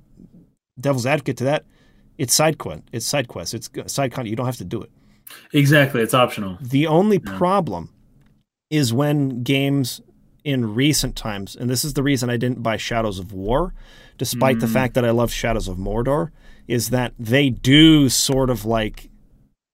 devil's 0.79 1.05
advocate 1.05 1.37
to 1.37 1.43
that, 1.45 1.65
it's 2.17 2.33
side 2.33 2.57
quest. 2.57 2.83
It's 2.91 3.05
side 3.05 3.27
quest. 3.27 3.53
It's 3.53 3.69
side 3.87 4.11
content. 4.11 4.29
You 4.29 4.35
don't 4.35 4.45
have 4.47 4.57
to 4.57 4.65
do 4.65 4.81
it. 4.81 4.91
Exactly. 5.53 6.01
It's 6.01 6.13
optional. 6.13 6.57
The 6.61 6.87
only 6.87 7.21
Yeah. 7.23 7.37
problem 7.37 7.89
is 8.71 8.91
when 8.91 9.43
games 9.43 10.01
in 10.43 10.73
recent 10.73 11.15
times, 11.15 11.55
and 11.55 11.69
this 11.69 11.85
is 11.85 11.93
the 11.93 12.01
reason 12.01 12.29
I 12.31 12.37
didn't 12.37 12.63
buy 12.63 12.77
Shadows 12.77 13.19
of 13.19 13.31
War, 13.31 13.75
despite 14.17 14.59
the 14.59 14.65
Mm. 14.65 14.73
fact 14.73 14.93
that 14.95 15.05
I 15.05 15.11
love 15.11 15.31
Shadows 15.31 15.67
of 15.67 15.77
Mordor, 15.77 16.29
is 16.67 16.89
that 16.89 17.13
they 17.19 17.51
do 17.51 18.09
sort 18.09 18.49
of 18.49 18.65
like 18.65 19.09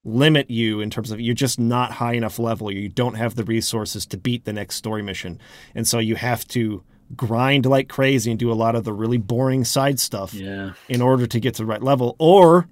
limit 0.04 0.50
you 0.50 0.80
in 0.80 0.90
terms 0.90 1.10
of 1.10 1.20
you're 1.20 1.34
just 1.34 1.58
not 1.58 1.92
high 1.92 2.14
enough 2.14 2.38
level. 2.38 2.70
You 2.70 2.88
don't 2.88 3.14
have 3.14 3.34
the 3.34 3.44
resources 3.44 4.04
to 4.06 4.16
beat 4.18 4.44
the 4.44 4.52
next 4.52 4.76
story 4.76 5.02
mission. 5.02 5.38
And 5.74 5.86
so 5.86 5.98
you 5.98 6.16
have 6.16 6.46
to 6.48 6.82
grind 7.16 7.66
like 7.66 7.88
crazy 7.88 8.30
and 8.30 8.38
do 8.38 8.50
a 8.52 8.54
lot 8.54 8.74
of 8.74 8.84
the 8.84 8.92
really 8.92 9.18
boring 9.18 9.64
side 9.64 9.98
stuff 9.98 10.34
Yeah. 10.34 10.72
in 10.88 11.00
order 11.02 11.26
to 11.26 11.40
get 11.40 11.54
to 11.54 11.62
the 11.62 11.66
right 11.66 11.82
level. 11.82 12.14
Or 12.18 12.68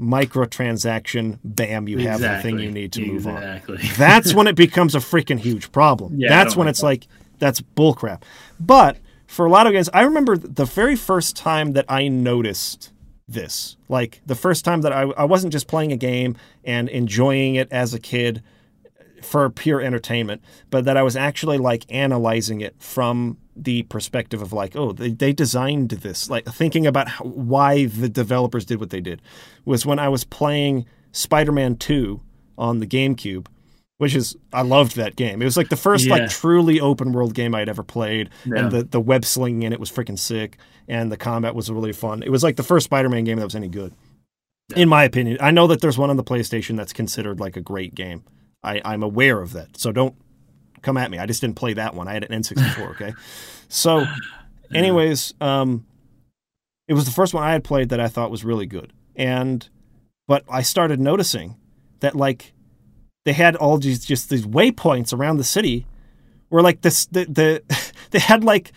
microtransaction, 0.00 1.38
bam, 1.44 1.86
you 1.86 1.98
have 1.98 2.20
the 2.20 2.38
thing 2.40 2.58
you 2.58 2.70
need 2.70 2.92
to 2.94 3.04
move 3.04 3.26
on. 3.26 3.36
Exactly. 3.36 3.76
That's 3.96 4.34
when 4.34 4.46
it 4.46 4.56
becomes 4.56 4.94
a 4.94 4.98
freaking 4.98 5.38
huge 5.38 5.70
problem. 5.72 6.14
Yeah, 6.16 6.30
that's 6.30 6.56
when 6.56 6.68
it's 6.68 6.80
that. 6.80 6.86
like 6.86 7.06
that's 7.38 7.60
bullcrap. 7.60 8.22
But 8.58 8.96
for 9.26 9.46
a 9.46 9.50
lot 9.50 9.66
of 9.66 9.72
guys, 9.72 9.88
I 9.92 10.02
remember 10.02 10.36
the 10.36 10.64
very 10.64 10.96
first 10.96 11.36
time 11.36 11.72
that 11.72 11.84
I 11.88 12.08
noticed 12.08 12.92
this. 13.28 13.76
Like 13.88 14.20
the 14.26 14.34
first 14.34 14.64
time 14.64 14.80
that 14.82 14.92
I, 14.92 15.02
I 15.02 15.24
wasn't 15.24 15.52
just 15.52 15.68
playing 15.68 15.92
a 15.92 15.96
game 15.96 16.36
and 16.64 16.88
enjoying 16.88 17.54
it 17.54 17.68
as 17.70 17.94
a 17.94 18.00
kid 18.00 18.42
for 19.22 19.48
pure 19.50 19.80
entertainment, 19.80 20.42
but 20.70 20.84
that 20.86 20.96
I 20.96 21.02
was 21.02 21.16
actually 21.16 21.58
like 21.58 21.84
analyzing 21.90 22.60
it 22.60 22.74
from 22.78 23.38
the 23.62 23.82
perspective 23.84 24.42
of 24.42 24.52
like, 24.52 24.74
oh, 24.76 24.92
they, 24.92 25.10
they 25.10 25.32
designed 25.32 25.90
this, 25.90 26.30
like 26.30 26.46
thinking 26.46 26.86
about 26.86 27.08
how, 27.08 27.24
why 27.24 27.86
the 27.86 28.08
developers 28.08 28.64
did 28.64 28.80
what 28.80 28.90
they 28.90 29.00
did, 29.00 29.20
was 29.64 29.84
when 29.86 29.98
I 29.98 30.08
was 30.08 30.24
playing 30.24 30.86
Spider 31.12 31.52
Man 31.52 31.76
2 31.76 32.20
on 32.58 32.80
the 32.80 32.86
GameCube, 32.86 33.46
which 33.98 34.14
is, 34.14 34.36
I 34.52 34.62
loved 34.62 34.96
that 34.96 35.16
game. 35.16 35.42
It 35.42 35.44
was 35.44 35.56
like 35.56 35.68
the 35.68 35.76
first 35.76 36.06
Yeah. 36.06 36.14
like 36.14 36.30
truly 36.30 36.80
open 36.80 37.12
world 37.12 37.34
game 37.34 37.54
I'd 37.54 37.68
ever 37.68 37.82
played, 37.82 38.30
Yeah. 38.46 38.60
and 38.60 38.72
the, 38.72 38.82
the 38.84 39.00
web 39.00 39.24
slinging 39.24 39.62
in 39.64 39.72
it 39.72 39.80
was 39.80 39.90
freaking 39.90 40.18
sick, 40.18 40.56
and 40.88 41.12
the 41.12 41.16
combat 41.16 41.54
was 41.54 41.70
really 41.70 41.92
fun. 41.92 42.22
It 42.22 42.30
was 42.30 42.42
like 42.42 42.56
the 42.56 42.62
first 42.62 42.84
Spider 42.84 43.08
Man 43.08 43.24
game 43.24 43.38
that 43.38 43.44
was 43.44 43.54
any 43.54 43.68
good. 43.68 43.92
In 44.76 44.88
my 44.88 45.02
opinion, 45.04 45.36
I 45.40 45.50
know 45.50 45.66
that 45.66 45.80
there's 45.80 45.98
one 45.98 46.10
on 46.10 46.16
the 46.16 46.24
PlayStation 46.24 46.76
that's 46.76 46.92
considered 46.92 47.40
like 47.40 47.56
a 47.56 47.60
great 47.60 47.94
game. 47.94 48.22
I, 48.62 48.80
I'm 48.84 49.02
aware 49.02 49.40
of 49.40 49.52
that. 49.52 49.76
So 49.76 49.90
don't 49.90 50.14
come 50.82 50.96
at 50.96 51.10
me. 51.10 51.18
I 51.18 51.26
just 51.26 51.40
didn't 51.40 51.56
play 51.56 51.74
that 51.74 51.94
one. 51.94 52.08
I 52.08 52.14
had 52.14 52.24
an 52.24 52.42
N64, 52.42 52.90
okay? 52.92 53.12
So, 53.68 54.04
anyways, 54.74 55.34
um, 55.40 55.86
it 56.88 56.94
was 56.94 57.04
the 57.04 57.10
first 57.12 57.34
one 57.34 57.44
I 57.44 57.52
had 57.52 57.64
played 57.64 57.90
that 57.90 58.00
I 58.00 58.08
thought 58.08 58.30
was 58.30 58.44
really 58.44 58.66
good. 58.66 58.92
And, 59.16 59.68
but 60.26 60.44
I 60.50 60.62
started 60.62 61.00
noticing 61.00 61.56
that, 62.00 62.14
like, 62.14 62.52
they 63.24 63.32
had 63.32 63.54
all 63.56 63.78
these 63.78 64.04
just 64.04 64.30
these 64.30 64.46
waypoints 64.46 65.12
around 65.12 65.36
the 65.36 65.44
city 65.44 65.86
where, 66.48 66.62
like, 66.62 66.80
this, 66.80 67.06
the, 67.06 67.24
the 67.26 67.92
they 68.10 68.18
had 68.18 68.42
like 68.42 68.72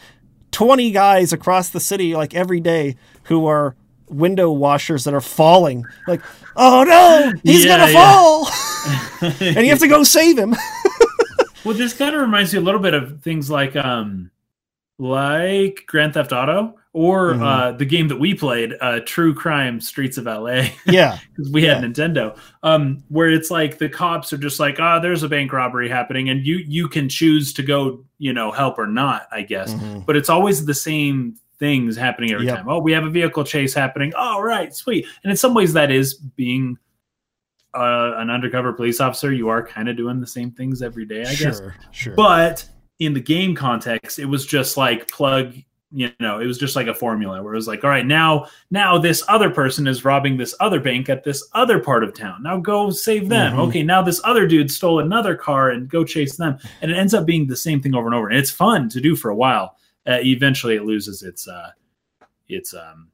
20 0.52 0.92
guys 0.92 1.32
across 1.34 1.70
the 1.70 1.80
city, 1.80 2.14
like, 2.16 2.36
every 2.36 2.60
day 2.60 2.96
who 3.24 3.48
are 3.48 3.76
window 4.10 4.52
washers 4.52 5.06
that 5.06 5.14
are 5.14 5.22
falling. 5.22 5.86
Like, 6.08 6.22
oh 6.56 6.84
no, 6.84 7.34
he's 7.44 7.66
Yeah, 7.66 7.78
gonna 7.78 7.92
yeah. 7.92 8.14
fall. 8.14 8.48
and 9.42 9.66
you 9.66 9.70
have 9.70 9.80
to 9.80 9.88
go 9.88 10.04
save 10.04 10.38
him. 10.38 10.54
Well, 11.64 11.76
this 11.76 11.94
kind 11.94 12.14
of 12.16 12.22
reminds 12.22 12.54
me 12.54 12.60
a 12.60 12.62
little 12.62 12.80
bit 12.82 12.94
of 12.94 13.22
things 13.22 13.50
like 13.50 13.76
um 13.76 14.30
like 15.00 15.84
Grand 15.88 16.14
Theft 16.14 16.32
Auto 16.32 16.76
or 16.94 17.34
Mhm. 17.34 17.42
uh 17.44 17.72
the 17.78 17.86
game 17.86 18.08
that 18.10 18.20
we 18.20 18.34
played, 18.34 18.74
uh 18.80 19.00
True 19.06 19.34
Crime 19.34 19.82
Streets 19.82 20.18
of 20.18 20.26
LA. 20.28 20.70
yeah, 20.86 21.18
because 21.36 21.52
we 21.52 21.64
had 21.64 21.84
Nintendo, 21.84 22.38
um, 22.62 23.04
where 23.10 23.30
it's 23.30 23.50
like 23.50 23.78
the 23.80 23.90
cops 23.90 24.32
are 24.34 24.38
just 24.38 24.60
like, 24.60 24.80
ah, 24.80 25.00
there's 25.00 25.24
a 25.24 25.30
bank 25.30 25.52
robbery 25.52 25.90
happening, 25.90 26.30
and 26.30 26.46
you 26.46 26.58
you 26.58 26.88
can 26.88 27.10
choose 27.10 27.54
to 27.54 27.64
go, 27.64 28.04
you 28.20 28.34
know, 28.34 28.52
help 28.52 28.78
or 28.78 28.88
not, 28.88 29.28
I 29.32 29.42
guess. 29.42 29.74
Mhm. 29.74 30.06
But 30.06 30.16
it's 30.16 30.30
always 30.30 30.66
the 30.66 30.74
same 30.76 31.36
things 31.60 31.96
happening 31.96 32.32
every 32.34 32.46
Yep. 32.48 32.58
time. 32.58 32.70
Oh, 32.70 32.80
we 32.80 32.92
have 32.92 33.06
a 33.06 33.10
vehicle 33.10 33.44
chase 33.46 33.74
happening. 33.74 34.12
Oh, 34.18 34.42
right, 34.42 34.76
sweet. 34.76 35.06
And 35.24 35.32
in 35.32 35.38
some 35.38 35.54
ways, 35.54 35.74
that 35.74 35.92
is 35.92 36.14
being 36.16 36.78
uh, 37.74 38.14
an 38.18 38.30
undercover 38.30 38.74
police 38.74 39.00
officer. 39.02 39.32
You 39.34 39.50
are 39.50 39.66
kind 39.66 39.90
of 39.90 39.98
doing 39.98 40.20
the 40.20 40.28
same 40.28 40.52
things 40.52 40.82
every 40.82 41.06
day, 41.06 41.22
I 41.22 41.36
guess. 41.36 41.60
sure, 41.60 41.76
sure. 41.92 42.16
But 42.16 42.68
in 43.00 43.14
the 43.14 43.20
game 43.22 43.56
context, 43.56 44.20
it 44.20 44.26
was 44.26 44.46
just 44.46 44.78
like 44.78 45.08
plug, 45.10 45.56
you 45.92 46.12
know, 46.20 46.40
it 46.40 46.46
was 46.46 46.58
just 46.58 46.76
like 46.76 46.88
a 46.88 46.94
formula 46.94 47.42
where 47.44 47.54
it 47.54 47.58
was 47.58 47.68
like, 47.68 47.84
all 47.84 47.90
right, 47.90 48.06
now 48.06 48.48
now 48.72 48.98
this 48.98 49.24
other 49.28 49.50
person 49.50 49.88
is 49.88 50.06
robbing 50.06 50.38
this 50.38 50.56
other 50.60 50.80
bank 50.80 51.10
at 51.10 51.24
this 51.24 51.48
other 51.54 51.80
part 51.80 52.04
of 52.04 52.14
town. 52.14 52.42
Now 52.44 52.58
go 52.60 52.90
save 52.90 53.30
them. 53.30 53.54
Mhm. 53.56 53.68
Okay, 53.68 53.84
now 53.84 54.02
this 54.02 54.22
other 54.24 54.48
dude 54.48 54.72
stole 54.72 55.00
another 55.00 55.36
car 55.36 55.70
and 55.72 55.88
go 55.90 56.04
chase 56.04 56.38
them. 56.38 56.58
And 56.82 56.92
it 56.92 56.98
ends 56.98 57.14
up 57.14 57.26
being 57.26 57.48
the 57.48 57.56
same 57.56 57.82
thing 57.82 57.94
over 57.96 58.08
and 58.08 58.16
over. 58.16 58.30
And 58.30 58.38
it's 58.40 58.52
fun 58.52 58.90
to 58.90 59.02
do 59.02 59.16
for 59.16 59.30
a 59.30 59.36
while. 59.36 59.78
Uh, 60.08 60.20
eventually 60.22 60.76
it 60.76 60.84
loses 60.84 61.24
its 61.24 61.48
uh 61.48 61.72
its 62.50 62.74
um 62.74 63.08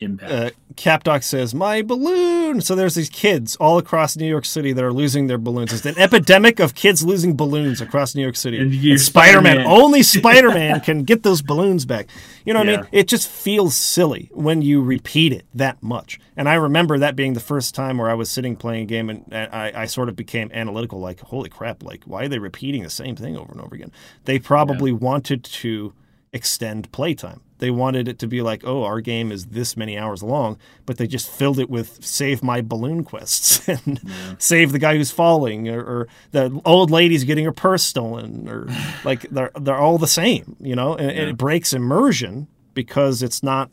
impact. 0.00 0.32
uh, 0.32 0.50
Capdoc 0.74 1.22
says, 1.22 1.54
"My 1.54 1.82
balloon." 1.82 2.60
So 2.60 2.74
there's 2.74 2.94
these 2.94 3.08
kids 3.08 3.56
all 3.56 3.78
across 3.78 4.16
New 4.16 4.26
York 4.26 4.44
City 4.44 4.72
that 4.72 4.84
are 4.84 4.92
losing 4.92 5.26
their 5.28 5.38
balloons. 5.38 5.72
It's 5.72 5.86
an 5.86 5.98
epidemic 5.98 6.58
of 6.60 6.74
kids 6.74 7.04
losing 7.04 7.36
balloons 7.36 7.80
across 7.80 8.14
New 8.14 8.22
York 8.22 8.36
City. 8.36 8.58
And 8.58 8.72
And, 8.72 9.00
Spider-Man, 9.00 9.56
Spider-Man. 9.56 9.66
only 9.66 10.02
Spider-Man 10.18 10.80
can 10.80 11.04
get 11.04 11.22
those 11.22 11.42
balloons 11.42 11.84
back. 11.86 12.08
You 12.44 12.52
know 12.52 12.60
what 12.60 12.68
I 12.68 12.76
mean? 12.78 12.86
It 12.92 13.08
just 13.08 13.28
feels 13.28 13.74
silly 13.76 14.30
when 14.32 14.62
you 14.62 14.82
repeat 14.82 15.32
it 15.32 15.46
that 15.54 15.82
much. 15.82 16.18
And 16.36 16.48
I 16.48 16.54
remember 16.54 16.98
that 16.98 17.14
being 17.16 17.34
the 17.34 17.40
first 17.40 17.74
time 17.74 17.98
where 17.98 18.10
I 18.10 18.14
was 18.14 18.28
sitting 18.30 18.56
playing 18.56 18.82
a 18.82 18.86
game 18.86 19.08
and 19.10 19.24
and 19.30 19.52
I, 19.54 19.72
I 19.82 19.86
sort 19.86 20.08
of 20.08 20.16
became 20.16 20.50
analytical. 20.52 20.98
Like, 21.00 21.20
holy 21.20 21.48
crap! 21.48 21.82
Like, 21.82 22.02
why 22.04 22.24
are 22.24 22.28
they 22.28 22.38
repeating 22.38 22.82
the 22.82 22.90
same 22.90 23.14
thing 23.16 23.36
over 23.36 23.52
and 23.52 23.60
over 23.60 23.74
again? 23.74 23.92
They 24.24 24.38
probably 24.38 24.90
wanted 24.92 25.44
to 25.44 25.92
extend 26.32 26.90
playtime. 26.90 27.40
They 27.64 27.70
wanted 27.70 28.08
it 28.08 28.18
to 28.18 28.26
be 28.26 28.42
like, 28.42 28.60
oh, 28.66 28.84
our 28.84 29.00
game 29.00 29.32
is 29.32 29.46
this 29.46 29.74
many 29.74 29.96
hours 29.96 30.22
long, 30.22 30.58
but 30.84 30.98
they 30.98 31.06
just 31.06 31.30
filled 31.30 31.58
it 31.58 31.70
with 31.70 32.04
save 32.04 32.42
my 32.42 32.60
balloon 32.60 33.04
quests 33.04 33.66
and 33.86 34.02
yeah. 34.04 34.34
save 34.36 34.72
the 34.72 34.78
guy 34.78 34.98
who's 34.98 35.10
falling, 35.10 35.66
or, 35.70 35.80
or, 35.80 36.08
the 36.32 36.60
old 36.66 36.90
lady's 36.90 37.24
getting 37.24 37.46
her 37.46 37.52
purse 37.52 37.82
stolen, 37.82 38.46
or 38.50 38.68
like 39.04 39.22
they're 39.30 39.50
they're 39.58 39.78
all 39.78 39.96
the 39.96 40.06
same, 40.06 40.56
you 40.60 40.76
know. 40.76 40.94
And, 40.94 41.10
yeah. 41.10 41.22
and 41.22 41.30
it 41.30 41.38
breaks 41.38 41.72
immersion 41.72 42.48
because 42.74 43.22
it's 43.22 43.42
not, 43.42 43.70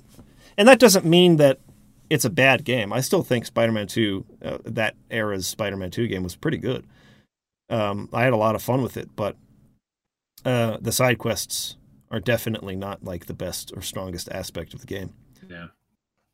and 0.57 0.69
that 0.69 0.79
doesn't 0.79 1.03
mean 1.03 1.35
that 1.35 1.59
it's 2.09 2.23
a 2.23 2.29
bad 2.29 2.63
game. 2.63 2.93
I 2.93 3.01
still 3.01 3.23
think 3.23 3.45
Spider-Man 3.45 3.87
Two, 3.87 4.25
uh, 4.41 4.59
that 4.63 4.95
era's 5.09 5.47
Spider-Man 5.47 5.91
Two 5.91 6.07
game 6.07 6.23
was 6.23 6.37
pretty 6.37 6.59
good. 6.59 6.87
Um, 7.69 8.07
I 8.13 8.23
had 8.23 8.31
a 8.31 8.37
lot 8.37 8.55
of 8.55 8.61
fun 8.61 8.81
with 8.83 8.95
it, 8.95 9.09
but 9.17 9.35
uh, 10.45 10.77
the 10.79 10.93
side 10.93 11.17
quests 11.17 11.75
are 12.11 12.19
definitely 12.19 12.75
not 12.75 13.03
like 13.03 13.25
the 13.25 13.33
best 13.33 13.71
or 13.75 13.81
strongest 13.81 14.29
aspect 14.29 14.73
of 14.73 14.81
the 14.81 14.87
game. 14.87 15.13
Yeah. 15.49 15.67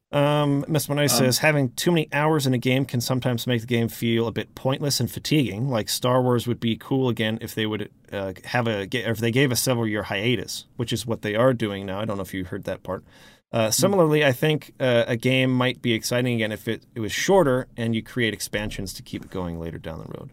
Um, 0.10 0.64
Miss 0.70 0.88
Monet 0.88 1.04
um, 1.04 1.10
says 1.10 1.40
having 1.40 1.72
too 1.72 1.92
many 1.92 2.08
hours 2.14 2.48
in 2.48 2.54
a 2.54 2.58
game 2.58 2.86
can 2.86 3.02
sometimes 3.02 3.46
make 3.46 3.62
the 3.62 3.68
game 3.68 3.90
feel 3.90 4.28
a 4.28 4.32
bit 4.32 4.56
pointless 4.56 5.00
and 5.00 5.12
fatiguing. 5.12 5.70
Like 5.70 5.90
Star 5.90 6.22
Wars 6.22 6.48
would 6.48 6.62
be 6.62 6.78
cool 6.78 7.10
again 7.10 7.38
if 7.42 7.54
they 7.54 7.66
would 7.66 7.90
uh, 8.12 8.34
have 8.46 8.68
a 8.68 8.88
if 8.92 9.18
they 9.18 9.32
gave 9.32 9.52
a 9.52 9.56
several 9.56 9.86
year 9.86 10.04
hiatus, 10.04 10.66
which 10.78 10.94
is 10.94 11.06
what 11.06 11.24
they 11.24 11.36
are 11.36 11.54
doing 11.54 11.86
now. 11.86 12.00
I 12.00 12.06
don't 12.06 12.18
know 12.18 12.24
if 12.24 12.34
you 12.34 12.46
heard 12.46 12.64
that 12.64 12.84
part. 12.84 13.04
Uh, 13.52 13.72
similarly, 13.72 14.26
I 14.26 14.34
think 14.34 14.74
uh, 14.80 15.06
a 15.08 15.16
game 15.16 15.54
might 15.54 15.82
be 15.82 15.94
exciting 15.94 16.36
again 16.36 16.52
if 16.52 16.68
it, 16.68 16.84
it 16.96 17.00
was 17.00 17.14
shorter 17.14 17.68
and 17.78 17.96
you 17.96 18.04
create 18.04 18.34
expansions 18.34 18.94
to 18.94 19.02
keep 19.02 19.24
it 19.24 19.32
going 19.32 19.58
later 19.58 19.78
down 19.78 20.00
the 20.00 20.20
road. 20.20 20.32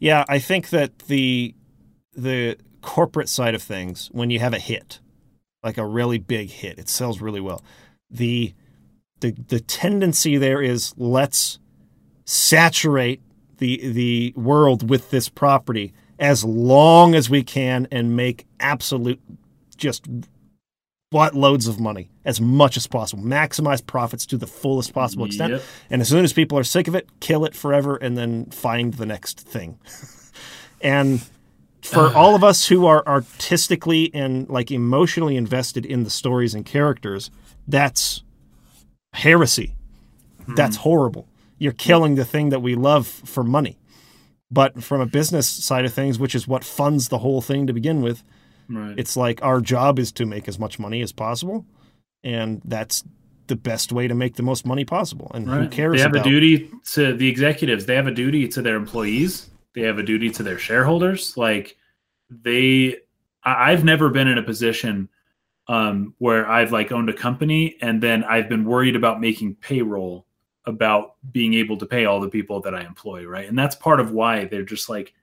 Yeah, 0.00 0.24
I 0.28 0.38
think 0.38 0.70
that 0.70 0.98
the 1.00 1.54
the 2.14 2.56
corporate 2.80 3.28
side 3.28 3.54
of 3.54 3.62
things, 3.62 4.08
when 4.12 4.30
you 4.30 4.38
have 4.38 4.54
a 4.54 4.58
hit, 4.58 5.00
like 5.62 5.78
a 5.78 5.86
really 5.86 6.18
big 6.18 6.50
hit, 6.50 6.78
it 6.78 6.88
sells 6.88 7.20
really 7.20 7.40
well. 7.40 7.62
The 8.10 8.54
the 9.20 9.32
the 9.48 9.60
tendency 9.60 10.36
there 10.36 10.62
is 10.62 10.94
let's 10.96 11.58
saturate 12.24 13.20
the 13.58 13.88
the 13.90 14.32
world 14.36 14.88
with 14.88 15.10
this 15.10 15.28
property 15.28 15.92
as 16.18 16.44
long 16.44 17.14
as 17.14 17.30
we 17.30 17.42
can 17.42 17.86
and 17.90 18.16
make 18.16 18.46
absolute 18.60 19.20
just 19.76 20.06
what 21.10 21.34
loads 21.34 21.66
of 21.66 21.80
money 21.80 22.10
as 22.24 22.40
much 22.40 22.76
as 22.76 22.86
possible 22.86 23.22
maximize 23.22 23.84
profits 23.84 24.26
to 24.26 24.36
the 24.36 24.46
fullest 24.46 24.92
possible 24.92 25.24
extent 25.24 25.54
yep. 25.54 25.62
and 25.90 26.02
as 26.02 26.08
soon 26.08 26.24
as 26.24 26.32
people 26.32 26.58
are 26.58 26.64
sick 26.64 26.86
of 26.86 26.94
it 26.94 27.08
kill 27.20 27.44
it 27.44 27.54
forever 27.54 27.96
and 27.96 28.16
then 28.16 28.44
find 28.46 28.94
the 28.94 29.06
next 29.06 29.40
thing 29.40 29.78
and 30.80 31.22
for 31.82 32.12
all 32.14 32.34
of 32.34 32.42
us 32.42 32.68
who 32.68 32.86
are 32.86 33.06
artistically 33.06 34.12
and 34.14 34.48
like 34.48 34.70
emotionally 34.70 35.36
invested 35.36 35.86
in 35.86 36.04
the 36.04 36.10
stories 36.10 36.54
and 36.54 36.64
characters, 36.64 37.30
that's 37.66 38.22
heresy. 39.12 39.74
Mm-hmm. 40.42 40.54
That's 40.54 40.76
horrible. 40.76 41.28
You're 41.58 41.72
killing 41.72 42.14
the 42.14 42.24
thing 42.24 42.50
that 42.50 42.60
we 42.60 42.74
love 42.74 43.06
for 43.06 43.44
money. 43.44 43.78
But 44.50 44.82
from 44.82 45.00
a 45.00 45.06
business 45.06 45.46
side 45.46 45.84
of 45.84 45.92
things, 45.92 46.18
which 46.18 46.34
is 46.34 46.48
what 46.48 46.64
funds 46.64 47.08
the 47.08 47.18
whole 47.18 47.42
thing 47.42 47.66
to 47.66 47.72
begin 47.72 48.00
with, 48.00 48.22
right. 48.68 48.94
it's 48.96 49.16
like 49.16 49.42
our 49.42 49.60
job 49.60 49.98
is 49.98 50.10
to 50.12 50.26
make 50.26 50.48
as 50.48 50.58
much 50.58 50.78
money 50.78 51.02
as 51.02 51.12
possible. 51.12 51.66
And 52.24 52.62
that's 52.64 53.04
the 53.46 53.56
best 53.56 53.92
way 53.92 54.08
to 54.08 54.14
make 54.14 54.36
the 54.36 54.42
most 54.42 54.64
money 54.64 54.84
possible. 54.84 55.30
And 55.34 55.48
right. 55.48 55.62
who 55.62 55.68
cares? 55.68 55.96
They 55.96 56.02
have 56.02 56.12
about... 56.12 56.26
a 56.26 56.30
duty 56.30 56.70
to 56.92 57.14
the 57.14 57.28
executives. 57.28 57.86
They 57.86 57.96
have 57.96 58.06
a 58.06 58.14
duty 58.14 58.48
to 58.48 58.62
their 58.62 58.76
employees 58.76 59.50
they 59.74 59.82
have 59.82 59.98
a 59.98 60.02
duty 60.02 60.30
to 60.30 60.42
their 60.42 60.58
shareholders. 60.58 61.36
Like 61.36 61.76
they, 62.30 62.96
I've 63.44 63.84
never 63.84 64.08
been 64.08 64.28
in 64.28 64.38
a 64.38 64.42
position 64.42 65.08
um, 65.68 66.14
where 66.18 66.48
I've 66.48 66.72
like 66.72 66.92
owned 66.92 67.10
a 67.10 67.14
company 67.14 67.76
and 67.80 68.02
then 68.02 68.24
I've 68.24 68.48
been 68.48 68.64
worried 68.64 68.96
about 68.96 69.20
making 69.20 69.56
payroll 69.56 70.26
about 70.66 71.14
being 71.32 71.54
able 71.54 71.76
to 71.78 71.86
pay 71.86 72.04
all 72.04 72.20
the 72.20 72.28
people 72.28 72.60
that 72.60 72.74
I 72.74 72.82
employ, 72.84 73.24
right? 73.24 73.48
And 73.48 73.58
that's 73.58 73.74
part 73.74 74.00
of 74.00 74.12
why 74.12 74.44
they're 74.44 74.62
just 74.62 74.88
like, 74.88 75.14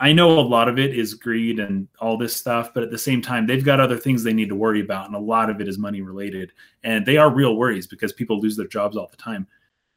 I 0.00 0.12
know 0.12 0.38
a 0.38 0.40
lot 0.40 0.68
of 0.68 0.78
it 0.78 0.96
is 0.96 1.14
greed 1.14 1.58
and 1.58 1.88
all 1.98 2.16
this 2.16 2.36
stuff, 2.36 2.72
but 2.72 2.84
at 2.84 2.90
the 2.92 2.98
same 2.98 3.20
time, 3.20 3.46
they've 3.46 3.64
got 3.64 3.80
other 3.80 3.96
things 3.96 4.22
they 4.22 4.32
need 4.32 4.48
to 4.48 4.54
worry 4.54 4.80
about, 4.80 5.06
and 5.06 5.16
a 5.16 5.18
lot 5.18 5.50
of 5.50 5.60
it 5.60 5.66
is 5.66 5.76
money 5.76 6.02
related. 6.02 6.52
And 6.84 7.04
they 7.04 7.16
are 7.16 7.30
real 7.30 7.56
worries 7.56 7.88
because 7.88 8.12
people 8.12 8.40
lose 8.40 8.56
their 8.56 8.68
jobs 8.68 8.96
all 8.96 9.08
the 9.08 9.16
time, 9.16 9.48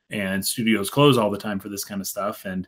and 0.10 0.44
studios 0.44 0.90
close 0.90 1.18
all 1.20 1.30
the 1.30 1.38
time 1.38 1.60
for 1.60 1.70
this 1.70 1.86
kind 1.86 2.02
of 2.02 2.08
stuff. 2.08 2.46
And 2.46 2.68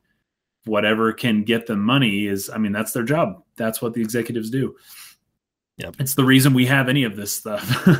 whatever 0.65 1.11
can 1.13 1.43
get 1.43 1.67
them 1.67 1.81
money 1.81 2.25
is 2.27 2.49
i 2.49 2.57
mean 2.57 2.71
that's 2.71 2.91
their 2.91 3.03
job 3.03 3.43
that's 3.55 3.81
what 3.81 3.93
the 3.93 4.01
executives 4.01 4.49
do 4.49 4.75
yep 5.77 5.95
it's 5.99 6.15
the 6.15 6.23
reason 6.23 6.53
we 6.53 6.65
have 6.65 6.89
any 6.89 7.03
of 7.03 7.15
this 7.15 7.33
stuff 7.33 7.97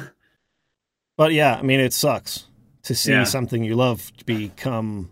but 1.18 1.34
yeah 1.34 1.56
i 1.56 1.62
mean 1.62 1.80
it 1.80 1.94
sucks 1.94 2.46
to 2.84 2.96
see 2.96 3.12
yeah. 3.12 3.24
something 3.24 3.64
you 3.64 3.76
love 3.76 4.12
become 4.26 5.10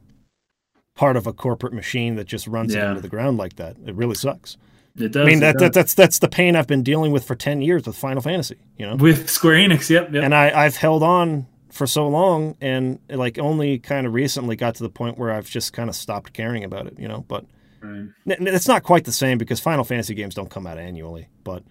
part 0.96 1.16
of 1.16 1.28
a 1.28 1.34
corporate 1.34 1.74
machine 1.74 2.16
that 2.16 2.26
just 2.26 2.48
runs 2.48 2.74
yeah. 2.74 2.86
it 2.86 2.90
into 2.90 3.02
the 3.02 3.10
ground 3.10 3.38
like 3.38 3.56
that 3.56 3.76
it 3.86 3.96
really 3.96 4.16
sucks 4.16 4.58
it 4.98 5.14
does. 5.14 5.26
I 5.26 5.26
mean 5.26 5.40
that, 5.40 5.58
that, 5.60 5.74
that's 5.74 5.94
that's 5.94 6.20
the 6.20 6.28
pain 6.28 6.56
I've 6.56 6.68
been 6.68 6.84
dealing 6.84 7.12
with 7.12 7.24
for 7.24 7.36
ten 7.36 7.62
years 7.62 7.86
with 7.86 7.96
Final 7.96 8.22
Fantasy. 8.22 8.58
You 8.78 8.88
know, 8.88 8.96
with 8.96 9.30
Square 9.30 9.56
Enix. 9.56 9.90
Yep. 9.90 10.14
yep. 10.14 10.24
And 10.24 10.36
I 10.36 10.66
I've 10.66 10.76
held 10.76 11.02
on 11.02 11.48
for 11.72 11.88
so 11.88 12.08
long 12.08 12.56
and 12.62 13.00
like 13.10 13.40
only 13.40 13.80
kind 13.80 14.06
of 14.06 14.14
recently 14.14 14.56
got 14.56 14.76
to 14.76 14.84
the 14.84 14.90
point 14.90 15.18
where 15.18 15.32
I've 15.32 15.50
just 15.50 15.74
kind 15.74 15.90
of 15.90 15.96
stopped 15.96 16.34
caring 16.34 16.64
about 16.64 16.88
it, 16.88 17.00
you 17.00 17.08
know. 17.08 17.26
But 17.28 17.46
right. 17.82 18.10
it's 18.26 18.68
not 18.68 18.84
quite 18.84 19.06
the 19.06 19.12
same 19.12 19.38
because 19.38 19.60
Final 19.60 19.84
Fantasy 19.84 20.14
games 20.14 20.36
don't 20.36 20.50
come 20.50 20.68
out 20.68 20.78
annually. 20.78 21.30
But 21.44 21.64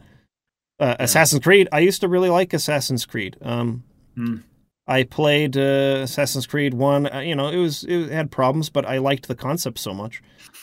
uh, 0.79 0.97
yeah. 0.99 1.05
Assassin's 1.05 1.43
Creed, 1.43 1.69
I 1.73 1.81
used 1.81 2.01
to 2.01 2.09
really 2.09 2.31
like 2.31 2.53
Assassin's 2.53 3.05
Creed. 3.05 3.37
Um, 3.43 3.85
mm. 4.17 4.43
I 4.87 5.05
played 5.05 5.57
uh, 5.57 6.01
Assassin's 6.03 6.47
Creed 6.47 6.75
one. 6.75 7.07
Uh, 7.07 7.21
you 7.21 7.37
know, 7.37 7.49
it 7.49 7.59
was 7.59 7.85
it 7.85 8.11
had 8.11 8.33
problems, 8.33 8.71
but 8.71 8.85
I 8.85 8.99
liked 8.99 9.29
the 9.29 9.37
concept 9.37 9.79
so 9.79 9.95
much 9.95 10.21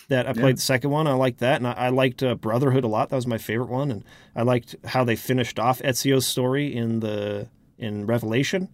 that 0.09 0.27
I 0.27 0.33
played 0.33 0.45
yeah. 0.45 0.51
the 0.53 0.61
second 0.61 0.89
one. 0.89 1.07
I 1.07 1.13
liked 1.13 1.39
that, 1.39 1.57
and 1.57 1.67
I, 1.67 1.73
I 1.73 1.89
liked 1.89 2.21
uh, 2.21 2.35
Brotherhood 2.35 2.83
a 2.83 2.87
lot. 2.87 3.09
That 3.09 3.15
was 3.15 3.27
my 3.27 3.37
favorite 3.37 3.69
one, 3.69 3.89
and 3.89 4.03
I 4.35 4.41
liked 4.41 4.75
how 4.83 5.05
they 5.05 5.15
finished 5.15 5.59
off 5.59 5.79
Ezio's 5.81 6.25
story 6.25 6.75
in 6.75 6.99
the 6.99 7.47
in 7.77 8.05
Revelation. 8.05 8.67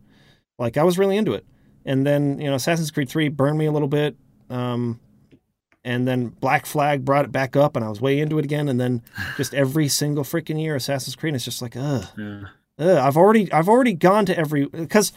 Like 0.64 0.78
I 0.78 0.84
was 0.84 0.98
really 0.98 1.18
into 1.18 1.34
it. 1.34 1.46
And 1.86 2.08
then, 2.08 2.40
you 2.40 2.50
know, 2.50 2.56
Assassin's 2.56 2.90
Creed 2.90 3.10
3 3.10 3.28
burned 3.28 3.58
me 3.58 3.66
a 3.66 3.72
little 3.72 3.90
bit. 3.90 4.16
Um, 4.50 5.00
and 5.84 6.08
then 6.08 6.28
Black 6.28 6.66
Flag 6.66 7.04
brought 7.04 7.26
it 7.26 7.32
back 7.32 7.58
up 7.58 7.76
and 7.76 7.84
I 7.84 7.90
was 7.90 8.00
way 8.00 8.20
into 8.20 8.40
it 8.40 8.46
again. 8.46 8.70
And 8.70 8.80
then 8.80 9.02
just 9.38 9.54
every 9.54 9.90
single 9.90 10.24
freaking 10.24 10.62
year 10.62 10.76
Assassin's 10.76 11.16
Creed, 11.16 11.36
it's 11.36 11.44
just 11.44 11.62
like, 11.62 11.76
ugh. 11.76 12.08
Yeah. 12.18 12.44
ugh. 12.80 12.98
I've 12.98 13.18
already 13.18 13.52
I've 13.52 13.68
already 13.68 13.94
gone 13.94 14.26
to 14.28 14.38
every 14.38 14.66
because 14.66 15.12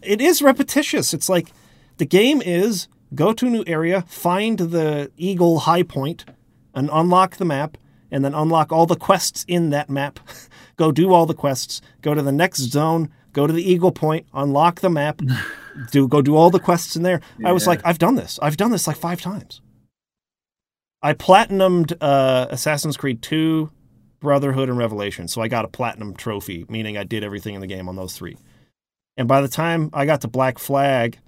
it 0.00 0.20
is 0.20 0.40
repetitious. 0.40 1.12
It's 1.12 1.28
like 1.28 1.48
the 1.96 2.06
game 2.06 2.40
is 2.40 2.86
go 3.14 3.32
to 3.32 3.46
a 3.46 3.50
new 3.50 3.64
area, 3.66 4.02
find 4.02 4.58
the 4.58 5.10
Eagle 5.16 5.60
High 5.60 5.82
Point, 5.82 6.24
and 6.72 6.88
unlock 6.92 7.36
the 7.36 7.44
map, 7.44 7.76
and 8.10 8.24
then 8.24 8.34
unlock 8.34 8.70
all 8.70 8.86
the 8.86 8.96
quests 8.96 9.44
in 9.48 9.70
that 9.70 9.90
map. 9.90 10.20
go 10.76 10.92
do 10.92 11.12
all 11.12 11.26
the 11.26 11.34
quests, 11.34 11.80
go 12.02 12.14
to 12.14 12.22
the 12.22 12.32
next 12.32 12.58
zone, 12.58 13.10
go 13.34 13.46
to 13.46 13.52
the 13.52 13.62
Eagle 13.62 13.92
Point, 13.92 14.26
unlock 14.32 14.80
the 14.80 14.88
map, 14.88 15.20
do 15.90 16.08
go 16.08 16.22
do 16.22 16.36
all 16.36 16.48
the 16.48 16.58
quests 16.58 16.96
in 16.96 17.02
there. 17.02 17.20
Yeah. 17.38 17.50
I 17.50 17.52
was 17.52 17.66
like, 17.66 17.82
I've 17.84 17.98
done 17.98 18.14
this. 18.14 18.38
I've 18.40 18.56
done 18.56 18.70
this 18.70 18.86
like 18.86 18.96
five 18.96 19.20
times. 19.20 19.60
I 21.02 21.12
platinumed 21.12 21.94
uh, 22.00 22.46
Assassin's 22.48 22.96
Creed 22.96 23.20
2, 23.20 23.70
Brotherhood, 24.20 24.70
and 24.70 24.78
Revelation. 24.78 25.28
So 25.28 25.42
I 25.42 25.48
got 25.48 25.66
a 25.66 25.68
platinum 25.68 26.14
trophy, 26.14 26.64
meaning 26.70 26.96
I 26.96 27.04
did 27.04 27.22
everything 27.22 27.54
in 27.54 27.60
the 27.60 27.66
game 27.66 27.90
on 27.90 27.96
those 27.96 28.16
three. 28.16 28.38
And 29.18 29.28
by 29.28 29.42
the 29.42 29.48
time 29.48 29.90
I 29.92 30.06
got 30.06 30.22
to 30.22 30.28
Black 30.28 30.58
Flag, 30.58 31.18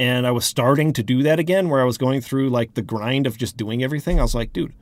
and 0.00 0.26
I 0.26 0.32
was 0.32 0.44
starting 0.44 0.92
to 0.94 1.02
do 1.02 1.22
that 1.22 1.38
again, 1.38 1.68
where 1.68 1.80
I 1.80 1.84
was 1.84 1.98
going 1.98 2.22
through 2.22 2.50
like 2.50 2.74
the 2.74 2.82
grind 2.82 3.26
of 3.26 3.38
just 3.38 3.56
doing 3.56 3.84
everything, 3.84 4.18
I 4.18 4.22
was 4.22 4.34
like, 4.34 4.52
dude, 4.52 4.72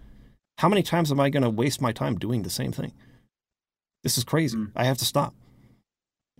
how 0.58 0.68
many 0.68 0.82
times 0.82 1.12
am 1.12 1.20
I 1.20 1.28
going 1.28 1.42
to 1.42 1.50
waste 1.50 1.82
my 1.82 1.92
time 1.92 2.16
doing 2.16 2.44
the 2.44 2.50
same 2.50 2.72
thing? 2.72 2.92
This 4.02 4.16
is 4.16 4.24
crazy. 4.24 4.56
Mm. 4.56 4.70
I 4.74 4.84
have 4.84 4.98
to 4.98 5.04
stop. 5.04 5.34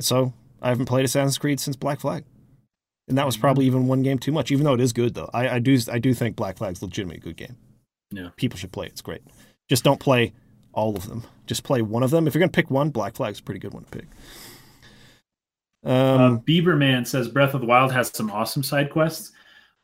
So 0.00 0.32
I 0.62 0.68
haven't 0.68 0.86
played 0.86 1.04
Assassin's 1.04 1.38
Creed 1.38 1.60
since 1.60 1.76
Black 1.76 2.00
Flag, 2.00 2.24
and 3.08 3.18
that 3.18 3.26
was 3.26 3.36
mm-hmm. 3.36 3.42
probably 3.42 3.66
even 3.66 3.86
one 3.86 4.02
game 4.02 4.18
too 4.18 4.32
much. 4.32 4.50
Even 4.50 4.64
though 4.64 4.74
it 4.74 4.80
is 4.80 4.92
good, 4.92 5.14
though, 5.14 5.30
I, 5.32 5.48
I 5.48 5.58
do 5.58 5.78
I 5.90 5.98
do 5.98 6.14
think 6.14 6.36
Black 6.36 6.56
Flag's 6.56 6.82
legitimately 6.82 7.18
a 7.18 7.20
good 7.20 7.36
game. 7.36 7.56
Yeah, 8.10 8.30
people 8.36 8.58
should 8.58 8.72
play 8.72 8.86
it. 8.86 8.92
It's 8.92 9.02
great. 9.02 9.22
Just 9.68 9.84
don't 9.84 10.00
play 10.00 10.32
all 10.72 10.96
of 10.96 11.08
them. 11.08 11.24
Just 11.46 11.64
play 11.64 11.82
one 11.82 12.02
of 12.02 12.10
them. 12.10 12.26
If 12.26 12.34
you're 12.34 12.40
gonna 12.40 12.50
pick 12.50 12.70
one, 12.70 12.90
Black 12.90 13.14
Flag's 13.14 13.40
a 13.40 13.42
pretty 13.42 13.60
good 13.60 13.74
one 13.74 13.84
to 13.84 13.90
pick. 13.90 14.06
Um, 15.84 15.92
uh, 15.92 16.38
Bieberman 16.38 17.06
says 17.06 17.28
Breath 17.28 17.54
of 17.54 17.60
the 17.60 17.66
Wild 17.66 17.92
has 17.92 18.08
some 18.08 18.30
awesome 18.30 18.62
side 18.62 18.90
quests. 18.90 19.32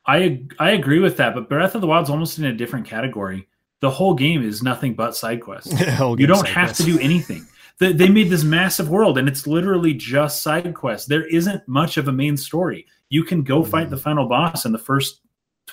I 0.07 0.43
I 0.59 0.71
agree 0.73 1.01
with 1.01 1.17
that, 1.19 1.35
but 1.35 1.49
Breath 1.49 1.75
of 1.75 1.81
the 1.81 1.87
Wild's 1.87 2.11
almost 2.11 2.39
in 2.39 2.45
a 2.45 2.53
different 2.53 2.87
category. 2.87 3.49
The 3.81 3.91
whole 3.91 4.15
game 4.15 4.43
is 4.43 4.63
nothing 4.63 4.95
but 4.95 5.15
side 5.15 5.43
quests. 5.43 5.73
you 5.99 6.27
don't 6.27 6.49
have 6.49 6.69
quests. 6.69 6.85
to 6.85 6.91
do 6.91 6.99
anything 7.01 7.47
they, 7.79 7.93
they 7.93 8.09
made 8.09 8.31
this 8.31 8.45
massive 8.45 8.89
world 8.89 9.19
and 9.19 9.29
it's 9.29 9.47
literally 9.47 9.95
just 9.95 10.43
side 10.43 10.73
quests. 10.75 11.09
There 11.09 11.27
isn't 11.27 11.67
much 11.67 11.97
of 11.97 12.09
a 12.09 12.13
main 12.13 12.37
story. 12.37 12.87
You 13.09 13.25
can 13.25 13.43
go 13.43 13.63
mm-hmm. 13.63 13.71
fight 13.71 13.91
the 13.91 13.97
final 13.97 14.29
boss 14.29 14.65
in 14.65 14.73
the 14.73 14.79
first, 14.79 15.21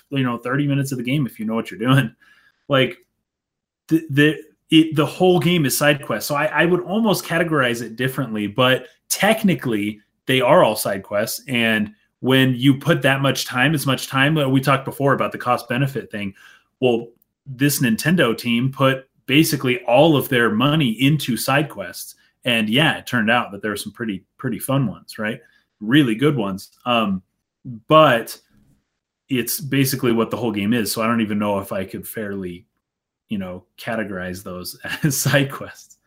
you 0.10 0.23
know, 0.23 0.38
30 0.38 0.68
minutes 0.68 0.91
of 0.91 0.98
the 0.98 1.03
game 1.03 1.26
if 1.26 1.40
you 1.40 1.45
know 1.45 1.56
what 1.56 1.69
you're 1.69 1.80
doing. 1.80 2.15
Like 2.68 2.98
the, 3.88 4.06
the 4.10 4.44
it 4.69 4.95
the 4.95 5.06
whole 5.06 5.40
game 5.40 5.65
is 5.65 5.78
side 5.78 6.06
quests. 6.06 6.28
So 6.28 6.36
I, 6.36 6.45
I 6.45 6.65
would 6.65 6.82
almost 6.82 7.26
categorize 7.26 7.82
it 7.82 7.98
differently, 7.98 8.48
but 8.48 8.88
technically 9.10 9.99
they 10.26 10.40
are 10.41 10.64
all 10.64 10.78
side 10.78 11.03
quests. 11.03 11.44
And 11.48 11.94
when 12.22 12.56
you 12.56 12.78
put 12.78 13.02
that 13.02 13.22
much 13.22 13.45
time, 13.45 13.73
as 13.73 13.86
much 13.86 14.07
time, 14.07 14.36
we 14.52 14.61
talked 14.61 14.86
before 14.86 15.14
about 15.14 15.34
the 15.34 15.38
cost 15.38 15.68
benefit 15.68 16.10
thing. 16.10 16.34
Well, 16.80 17.07
this 17.45 17.82
Nintendo 17.82 18.38
team 18.38 18.72
put 18.72 19.10
basically 19.26 19.84
all 19.85 20.15
of 20.15 20.30
their 20.30 20.49
money 20.49 20.89
into 20.89 21.38
side 21.38 21.69
quests. 21.69 22.15
And 22.43 22.69
yeah, 22.69 22.98
it 22.98 23.07
turned 23.07 23.30
out 23.30 23.52
that 23.52 23.61
there 23.61 23.72
were 23.72 23.77
some 23.77 23.93
pretty 23.93 24.26
pretty 24.38 24.60
fun 24.60 24.88
ones, 24.88 25.19
right? 25.19 25.39
Really 25.80 26.15
good 26.15 26.35
ones. 26.35 26.72
Um, 26.85 27.22
but 27.88 28.39
it's 29.30 29.61
basically 29.61 30.11
what 30.11 30.31
the 30.31 30.38
whole 30.38 30.52
game 30.52 30.73
is. 30.73 30.91
So 30.91 31.02
I 31.02 31.07
don't 31.07 31.22
even 31.22 31.39
know 31.39 31.60
if 31.60 31.72
I 31.72 31.85
could 31.85 32.07
fairly, 32.07 32.65
you 33.30 33.38
know, 33.38 33.65
categorize 33.77 34.43
those 34.43 34.77
as 35.03 35.19
side 35.19 35.52
quests. 35.52 35.98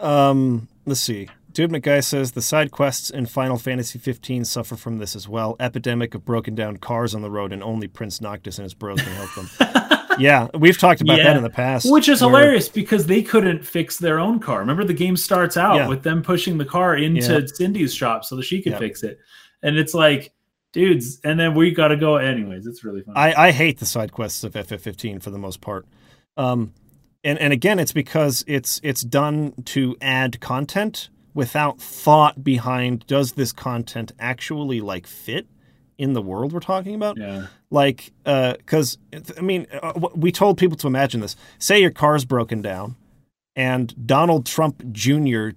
Um, 0.00 0.68
let's 0.86 1.00
see. 1.00 1.28
Dude 1.52 1.70
McGuy 1.70 2.02
says 2.02 2.32
the 2.32 2.42
side 2.42 2.72
quests 2.72 3.10
in 3.10 3.26
Final 3.26 3.58
Fantasy 3.58 3.96
15 3.96 4.44
suffer 4.44 4.74
from 4.74 4.98
this 4.98 5.14
as 5.14 5.28
well. 5.28 5.54
Epidemic 5.60 6.12
of 6.16 6.24
broken 6.24 6.56
down 6.56 6.78
cars 6.78 7.14
on 7.14 7.22
the 7.22 7.30
road, 7.30 7.52
and 7.52 7.62
only 7.62 7.86
Prince 7.86 8.20
Noctis 8.20 8.58
and 8.58 8.64
his 8.64 8.74
bros 8.74 9.00
can 9.00 9.12
help 9.12 9.32
them. 9.36 9.90
yeah, 10.18 10.48
we've 10.54 10.78
talked 10.78 11.00
about 11.00 11.18
yeah. 11.18 11.24
that 11.24 11.36
in 11.36 11.42
the 11.42 11.50
past. 11.50 11.90
Which 11.90 12.08
is 12.08 12.20
where... 12.20 12.30
hilarious 12.30 12.68
because 12.68 13.06
they 13.06 13.22
couldn't 13.22 13.64
fix 13.64 13.98
their 13.98 14.18
own 14.18 14.40
car. 14.40 14.60
Remember, 14.60 14.84
the 14.84 14.94
game 14.94 15.16
starts 15.16 15.56
out 15.56 15.76
yeah. 15.76 15.88
with 15.88 16.02
them 16.02 16.22
pushing 16.22 16.58
the 16.58 16.64
car 16.64 16.96
into 16.96 17.40
yeah. 17.40 17.46
Cindy's 17.46 17.94
shop 17.94 18.24
so 18.24 18.36
that 18.36 18.44
she 18.44 18.62
could 18.62 18.78
fix 18.78 19.02
it. 19.02 19.18
And 19.62 19.76
it's 19.76 19.94
like, 19.94 20.32
dudes, 20.72 21.20
and 21.24 21.38
then 21.38 21.54
we 21.54 21.70
got 21.70 21.88
to 21.88 21.96
go 21.96 22.16
anyways. 22.16 22.66
It's 22.66 22.84
really 22.84 23.02
fun. 23.02 23.16
I, 23.16 23.48
I 23.48 23.50
hate 23.52 23.78
the 23.78 23.86
side 23.86 24.12
quests 24.12 24.44
of 24.44 24.52
FF15 24.52 25.22
for 25.22 25.30
the 25.30 25.38
most 25.38 25.60
part. 25.60 25.86
Um, 26.36 26.74
and, 27.22 27.38
and 27.38 27.52
again, 27.52 27.78
it's 27.78 27.92
because 27.92 28.44
it's 28.46 28.80
it's 28.82 29.00
done 29.00 29.54
to 29.66 29.96
add 30.02 30.40
content 30.40 31.08
without 31.32 31.80
thought 31.80 32.44
behind 32.44 33.06
does 33.06 33.32
this 33.32 33.52
content 33.52 34.12
actually 34.18 34.80
like 34.80 35.06
fit 35.06 35.46
in 35.98 36.12
the 36.12 36.22
world 36.22 36.52
we're 36.52 36.60
talking 36.60 36.94
about 36.94 37.16
yeah 37.16 37.46
like 37.70 38.12
because 38.24 38.98
uh, 39.12 39.20
i 39.38 39.40
mean 39.40 39.66
uh, 39.82 39.92
we 40.14 40.32
told 40.32 40.58
people 40.58 40.76
to 40.76 40.86
imagine 40.86 41.20
this 41.20 41.36
say 41.58 41.80
your 41.80 41.90
car's 41.90 42.24
broken 42.24 42.60
down 42.60 42.96
and 43.56 44.06
donald 44.06 44.46
trump 44.46 44.82
jr 44.92 45.50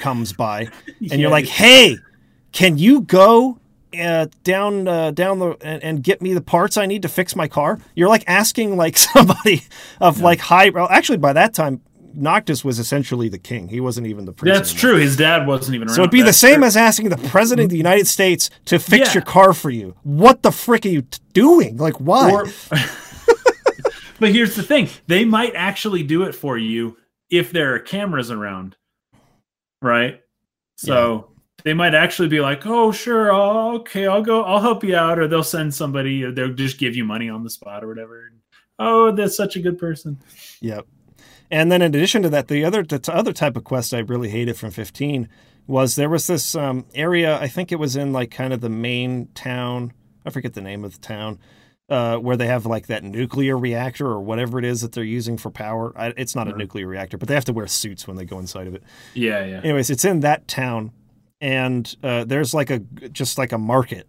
comes 0.00 0.32
by 0.32 0.68
and 1.10 1.20
you're 1.20 1.30
like 1.30 1.46
hey 1.46 1.96
can 2.52 2.78
you 2.78 3.02
go 3.02 3.58
uh, 3.98 4.26
down 4.44 4.86
uh, 4.86 5.10
down 5.10 5.38
the 5.38 5.56
and, 5.62 5.82
and, 5.82 6.02
get 6.02 6.22
me 6.22 6.32
the 6.32 6.40
parts 6.40 6.76
I 6.76 6.86
need 6.86 7.02
to 7.02 7.08
fix 7.08 7.34
my 7.34 7.48
car. 7.48 7.78
You're 7.94 8.08
like 8.08 8.24
asking 8.26 8.76
like 8.76 8.96
somebody 8.96 9.64
of 10.00 10.18
yeah. 10.18 10.24
like 10.24 10.40
high. 10.40 10.70
Well, 10.70 10.86
actually, 10.88 11.18
by 11.18 11.32
that 11.32 11.54
time, 11.54 11.80
Noctis 12.14 12.64
was 12.64 12.78
essentially 12.78 13.28
the 13.28 13.38
king. 13.38 13.68
He 13.68 13.80
wasn't 13.80 14.06
even 14.06 14.24
the 14.24 14.32
prince. 14.32 14.56
That's 14.56 14.72
anymore. 14.72 14.80
true. 14.80 15.00
His 15.00 15.16
dad 15.16 15.46
wasn't 15.46 15.74
even 15.74 15.88
around. 15.88 15.96
So 15.96 16.02
it'd 16.02 16.10
be 16.10 16.22
the 16.22 16.32
same 16.32 16.56
true. 16.56 16.64
as 16.64 16.76
asking 16.76 17.08
the 17.08 17.16
president 17.16 17.66
of 17.66 17.70
the 17.70 17.76
United 17.76 18.06
States 18.06 18.50
to 18.66 18.78
fix 18.78 19.08
yeah. 19.08 19.14
your 19.14 19.22
car 19.22 19.52
for 19.52 19.70
you. 19.70 19.96
What 20.02 20.42
the 20.42 20.52
frick 20.52 20.86
are 20.86 20.90
you 20.90 21.02
t- 21.02 21.18
doing? 21.32 21.76
Like 21.76 21.94
why? 21.96 22.30
Or, 22.30 22.44
but 24.20 24.32
here's 24.32 24.56
the 24.56 24.62
thing: 24.62 24.88
they 25.06 25.24
might 25.24 25.54
actually 25.54 26.02
do 26.02 26.22
it 26.22 26.34
for 26.34 26.58
you 26.58 26.96
if 27.30 27.52
there 27.52 27.74
are 27.74 27.78
cameras 27.78 28.30
around, 28.30 28.76
right? 29.82 30.20
So. 30.76 31.14
Yeah. 31.14 31.26
They 31.62 31.74
might 31.74 31.94
actually 31.94 32.28
be 32.28 32.40
like, 32.40 32.64
"Oh, 32.64 32.90
sure, 32.90 33.30
oh, 33.30 33.80
okay, 33.80 34.06
I'll 34.06 34.22
go, 34.22 34.42
I'll 34.44 34.60
help 34.60 34.82
you 34.82 34.96
out," 34.96 35.18
or 35.18 35.28
they'll 35.28 35.42
send 35.42 35.74
somebody, 35.74 36.24
or 36.24 36.32
they'll 36.32 36.54
just 36.54 36.78
give 36.78 36.96
you 36.96 37.04
money 37.04 37.28
on 37.28 37.44
the 37.44 37.50
spot 37.50 37.84
or 37.84 37.88
whatever. 37.88 38.32
Oh, 38.78 39.12
that's 39.12 39.36
such 39.36 39.56
a 39.56 39.60
good 39.60 39.76
person. 39.76 40.18
Yep. 40.62 40.86
And 41.50 41.70
then 41.70 41.82
in 41.82 41.94
addition 41.94 42.22
to 42.22 42.28
that, 42.30 42.48
the 42.48 42.64
other 42.64 42.82
the 42.82 43.12
other 43.12 43.32
type 43.32 43.56
of 43.56 43.64
quest 43.64 43.92
I 43.92 43.98
really 43.98 44.28
hated 44.28 44.56
from 44.56 44.70
15 44.70 45.28
was 45.66 45.96
there 45.96 46.08
was 46.08 46.26
this 46.26 46.54
um, 46.54 46.86
area 46.94 47.38
I 47.38 47.48
think 47.48 47.72
it 47.72 47.76
was 47.76 47.96
in 47.96 48.12
like 48.12 48.30
kind 48.30 48.52
of 48.52 48.60
the 48.60 48.68
main 48.68 49.28
town. 49.34 49.92
I 50.24 50.30
forget 50.30 50.54
the 50.54 50.60
name 50.60 50.84
of 50.84 50.92
the 50.92 51.00
town. 51.00 51.38
Uh, 51.88 52.16
where 52.18 52.36
they 52.36 52.46
have 52.46 52.66
like 52.66 52.86
that 52.86 53.02
nuclear 53.02 53.58
reactor 53.58 54.06
or 54.06 54.20
whatever 54.20 54.60
it 54.60 54.64
is 54.64 54.80
that 54.80 54.92
they're 54.92 55.02
using 55.02 55.36
for 55.36 55.50
power. 55.50 55.92
I, 55.96 56.14
it's 56.16 56.36
not 56.36 56.46
a 56.46 56.56
nuclear 56.56 56.86
reactor, 56.86 57.18
but 57.18 57.26
they 57.26 57.34
have 57.34 57.46
to 57.46 57.52
wear 57.52 57.66
suits 57.66 58.06
when 58.06 58.16
they 58.16 58.24
go 58.24 58.38
inside 58.38 58.68
of 58.68 58.76
it. 58.76 58.84
Yeah, 59.12 59.44
yeah. 59.44 59.60
Anyways, 59.64 59.90
it's 59.90 60.04
in 60.04 60.20
that 60.20 60.46
town, 60.46 60.92
and 61.40 61.92
uh, 62.04 62.22
there's 62.22 62.54
like 62.54 62.70
a 62.70 62.78
just 63.08 63.38
like 63.38 63.50
a 63.50 63.58
market, 63.58 64.06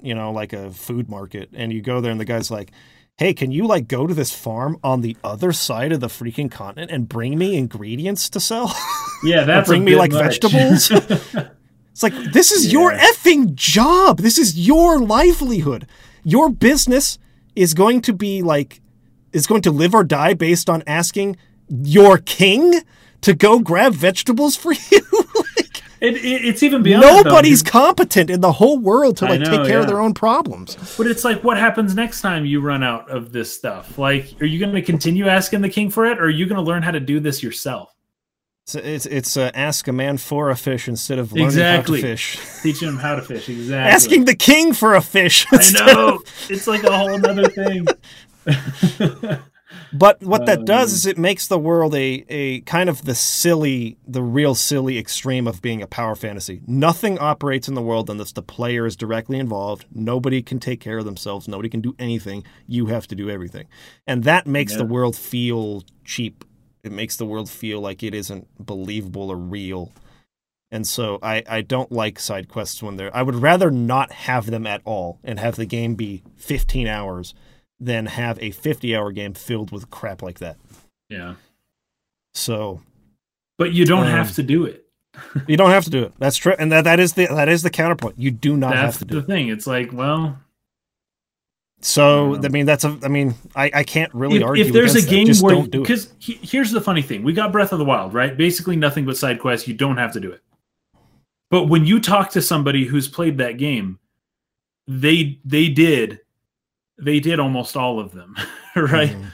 you 0.00 0.14
know, 0.14 0.30
like 0.30 0.52
a 0.52 0.70
food 0.70 1.08
market, 1.08 1.50
and 1.54 1.72
you 1.72 1.82
go 1.82 2.00
there, 2.00 2.12
and 2.12 2.20
the 2.20 2.24
guy's 2.24 2.52
like, 2.52 2.70
hey, 3.16 3.32
can 3.32 3.52
you 3.52 3.66
like 3.66 3.86
go 3.86 4.06
to 4.06 4.14
this 4.14 4.34
farm 4.34 4.78
on 4.82 5.00
the 5.00 5.16
other 5.22 5.52
side 5.52 5.92
of 5.92 6.00
the 6.00 6.08
freaking 6.08 6.50
continent 6.50 6.90
and 6.90 7.08
bring 7.08 7.38
me 7.38 7.56
ingredients 7.56 8.28
to 8.30 8.40
sell? 8.40 8.74
Yeah, 9.22 9.44
that's 9.44 9.70
bring 9.70 9.84
me 9.84 9.96
like 9.96 10.12
much. 10.12 10.22
vegetables. 10.22 10.90
it's 11.92 12.02
like 12.02 12.12
this 12.34 12.52
is 12.52 12.66
yeah. 12.66 12.72
your 12.72 12.92
effing 12.92 13.54
job. 13.54 14.18
This 14.18 14.36
is 14.36 14.68
your 14.68 15.00
livelihood. 15.00 15.86
Your 16.24 16.50
business 16.50 17.18
is 17.56 17.72
going 17.72 18.02
to 18.02 18.12
be 18.12 18.42
like 18.42 18.82
is 19.32 19.46
going 19.46 19.62
to 19.62 19.70
live 19.70 19.94
or 19.94 20.04
die 20.04 20.34
based 20.34 20.68
on 20.68 20.82
asking 20.86 21.38
your 21.70 22.18
king 22.18 22.82
to 23.22 23.32
go 23.32 23.60
grab 23.60 23.94
vegetables 23.94 24.56
for 24.56 24.72
you. 24.90 25.00
It, 26.04 26.16
it, 26.16 26.44
it's 26.44 26.62
even 26.62 26.82
beyond. 26.82 27.02
Nobody's 27.02 27.62
competent 27.62 28.28
in 28.28 28.42
the 28.42 28.52
whole 28.52 28.78
world 28.78 29.16
to 29.18 29.24
like 29.24 29.40
know, 29.40 29.50
take 29.50 29.66
care 29.66 29.76
yeah. 29.76 29.80
of 29.80 29.86
their 29.86 30.00
own 30.00 30.12
problems. 30.12 30.76
But 30.98 31.06
it's 31.06 31.24
like, 31.24 31.42
what 31.42 31.56
happens 31.56 31.94
next 31.94 32.20
time 32.20 32.44
you 32.44 32.60
run 32.60 32.82
out 32.82 33.10
of 33.10 33.32
this 33.32 33.54
stuff? 33.54 33.96
Like, 33.96 34.34
are 34.40 34.44
you 34.44 34.58
going 34.58 34.74
to 34.74 34.82
continue 34.82 35.28
asking 35.28 35.62
the 35.62 35.70
king 35.70 35.88
for 35.88 36.04
it, 36.04 36.18
or 36.18 36.24
are 36.24 36.30
you 36.30 36.44
going 36.44 36.56
to 36.56 36.62
learn 36.62 36.82
how 36.82 36.90
to 36.90 37.00
do 37.00 37.20
this 37.20 37.42
yourself? 37.42 37.94
It's 38.66 38.74
it's, 38.74 39.06
it's 39.06 39.36
uh, 39.36 39.50
ask 39.54 39.88
a 39.88 39.92
man 39.92 40.18
for 40.18 40.50
a 40.50 40.56
fish 40.56 40.88
instead 40.88 41.18
of 41.18 41.32
learning 41.32 41.46
exactly. 41.46 42.00
how 42.00 42.06
to 42.08 42.16
fish. 42.16 42.38
Teaching 42.62 42.88
him 42.88 42.96
how 42.98 43.14
to 43.14 43.22
fish. 43.22 43.48
Exactly. 43.48 43.92
Asking 43.92 44.24
the 44.26 44.36
king 44.36 44.74
for 44.74 44.94
a 44.94 45.00
fish. 45.00 45.46
I 45.52 45.70
know. 45.72 46.16
Of... 46.16 46.50
It's 46.50 46.66
like 46.66 46.82
a 46.82 46.96
whole 46.96 47.14
other 47.26 47.48
thing. 47.48 47.86
But 49.94 50.20
what 50.22 50.46
that 50.46 50.64
does 50.64 50.92
um, 50.92 50.96
is 50.96 51.06
it 51.06 51.18
makes 51.18 51.46
the 51.46 51.58
world 51.58 51.94
a, 51.94 52.24
a 52.28 52.60
kind 52.62 52.88
of 52.88 53.04
the 53.04 53.14
silly, 53.14 53.96
the 54.06 54.22
real 54.22 54.56
silly 54.56 54.98
extreme 54.98 55.46
of 55.46 55.62
being 55.62 55.82
a 55.82 55.86
power 55.86 56.16
fantasy. 56.16 56.62
Nothing 56.66 57.16
operates 57.18 57.68
in 57.68 57.74
the 57.74 57.82
world 57.82 58.10
unless 58.10 58.32
the 58.32 58.42
player 58.42 58.86
is 58.86 58.96
directly 58.96 59.38
involved. 59.38 59.86
Nobody 59.94 60.42
can 60.42 60.58
take 60.58 60.80
care 60.80 60.98
of 60.98 61.04
themselves. 61.04 61.46
Nobody 61.46 61.68
can 61.68 61.80
do 61.80 61.94
anything. 61.98 62.42
You 62.66 62.86
have 62.86 63.06
to 63.06 63.14
do 63.14 63.30
everything. 63.30 63.66
And 64.04 64.24
that 64.24 64.48
makes 64.48 64.72
yeah. 64.72 64.78
the 64.78 64.86
world 64.86 65.14
feel 65.14 65.84
cheap. 66.04 66.44
It 66.82 66.90
makes 66.90 67.16
the 67.16 67.26
world 67.26 67.48
feel 67.48 67.80
like 67.80 68.02
it 68.02 68.14
isn't 68.14 68.48
believable 68.58 69.30
or 69.30 69.36
real. 69.36 69.92
And 70.72 70.88
so 70.88 71.20
I, 71.22 71.44
I 71.48 71.60
don't 71.60 71.92
like 71.92 72.18
side 72.18 72.48
quests 72.48 72.82
when 72.82 72.96
they're. 72.96 73.16
I 73.16 73.22
would 73.22 73.36
rather 73.36 73.70
not 73.70 74.10
have 74.10 74.46
them 74.46 74.66
at 74.66 74.82
all 74.84 75.20
and 75.22 75.38
have 75.38 75.54
the 75.54 75.66
game 75.66 75.94
be 75.94 76.24
15 76.36 76.88
hours 76.88 77.32
than 77.80 78.06
have 78.06 78.42
a 78.42 78.50
50 78.50 78.96
hour 78.96 79.12
game 79.12 79.34
filled 79.34 79.70
with 79.70 79.90
crap 79.90 80.22
like 80.22 80.38
that. 80.38 80.56
Yeah. 81.08 81.34
So 82.34 82.80
But 83.58 83.72
you 83.72 83.84
don't 83.84 84.06
um, 84.06 84.12
have 84.12 84.34
to 84.36 84.42
do 84.42 84.64
it. 84.64 84.86
you 85.46 85.56
don't 85.56 85.70
have 85.70 85.84
to 85.84 85.90
do 85.90 86.02
it. 86.02 86.12
That's 86.18 86.36
true. 86.36 86.54
And 86.58 86.72
that, 86.72 86.84
that 86.84 86.98
is 86.98 87.12
the 87.12 87.26
that 87.26 87.48
is 87.48 87.62
the 87.62 87.70
counterpoint. 87.70 88.18
You 88.18 88.30
do 88.30 88.56
not 88.56 88.72
that's 88.72 88.98
have 88.98 88.98
to 88.98 89.04
do 89.04 89.14
the 89.14 89.20
it. 89.20 89.26
thing. 89.26 89.48
It's 89.48 89.66
like, 89.66 89.92
well 89.92 90.38
so 91.84 92.36
I, 92.42 92.48
mean 92.48 92.64
that's 92.64 92.84
a 92.84 92.98
I 93.02 93.08
mean 93.08 93.34
I, 93.54 93.70
I 93.74 93.84
can't 93.84 94.12
really 94.14 94.38
if, 94.38 94.44
argue 94.44 94.64
if 94.64 94.72
there's 94.72 94.94
a 94.94 95.06
game 95.06 95.26
Just 95.26 95.42
where 95.42 95.66
because 95.66 96.12
he, 96.18 96.38
here's 96.40 96.70
the 96.70 96.80
funny 96.80 97.02
thing 97.02 97.22
we 97.22 97.34
got 97.34 97.52
Breath 97.52 97.72
of 97.72 97.78
the 97.78 97.84
Wild 97.84 98.14
right 98.14 98.34
basically 98.34 98.74
nothing 98.74 99.04
but 99.04 99.18
side 99.18 99.38
quests 99.38 99.68
you 99.68 99.74
don't 99.74 99.98
have 99.98 100.12
to 100.12 100.20
do 100.20 100.32
it 100.32 100.40
but 101.50 101.64
when 101.64 101.84
you 101.84 102.00
talk 102.00 102.30
to 102.30 102.40
somebody 102.40 102.86
who's 102.86 103.06
played 103.06 103.36
that 103.36 103.58
game 103.58 103.98
they 104.86 105.38
they 105.44 105.68
did 105.68 106.20
they 106.98 107.20
did 107.20 107.40
almost 107.40 107.76
all 107.76 107.98
of 107.98 108.12
them 108.12 108.36
right 108.76 109.10
mm-hmm. 109.10 109.24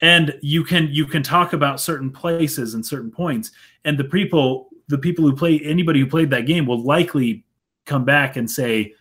and 0.00 0.38
you 0.42 0.64
can 0.64 0.88
you 0.90 1.06
can 1.06 1.22
talk 1.22 1.52
about 1.52 1.80
certain 1.80 2.10
places 2.10 2.74
and 2.74 2.84
certain 2.84 3.10
points 3.10 3.50
and 3.84 3.98
the 3.98 4.04
people 4.04 4.68
the 4.88 4.98
people 4.98 5.24
who 5.24 5.34
play 5.34 5.60
anybody 5.60 6.00
who 6.00 6.06
played 6.06 6.30
that 6.30 6.46
game 6.46 6.66
will 6.66 6.82
likely 6.82 7.44
come 7.86 8.04
back 8.04 8.36
and 8.36 8.50
say 8.50 8.92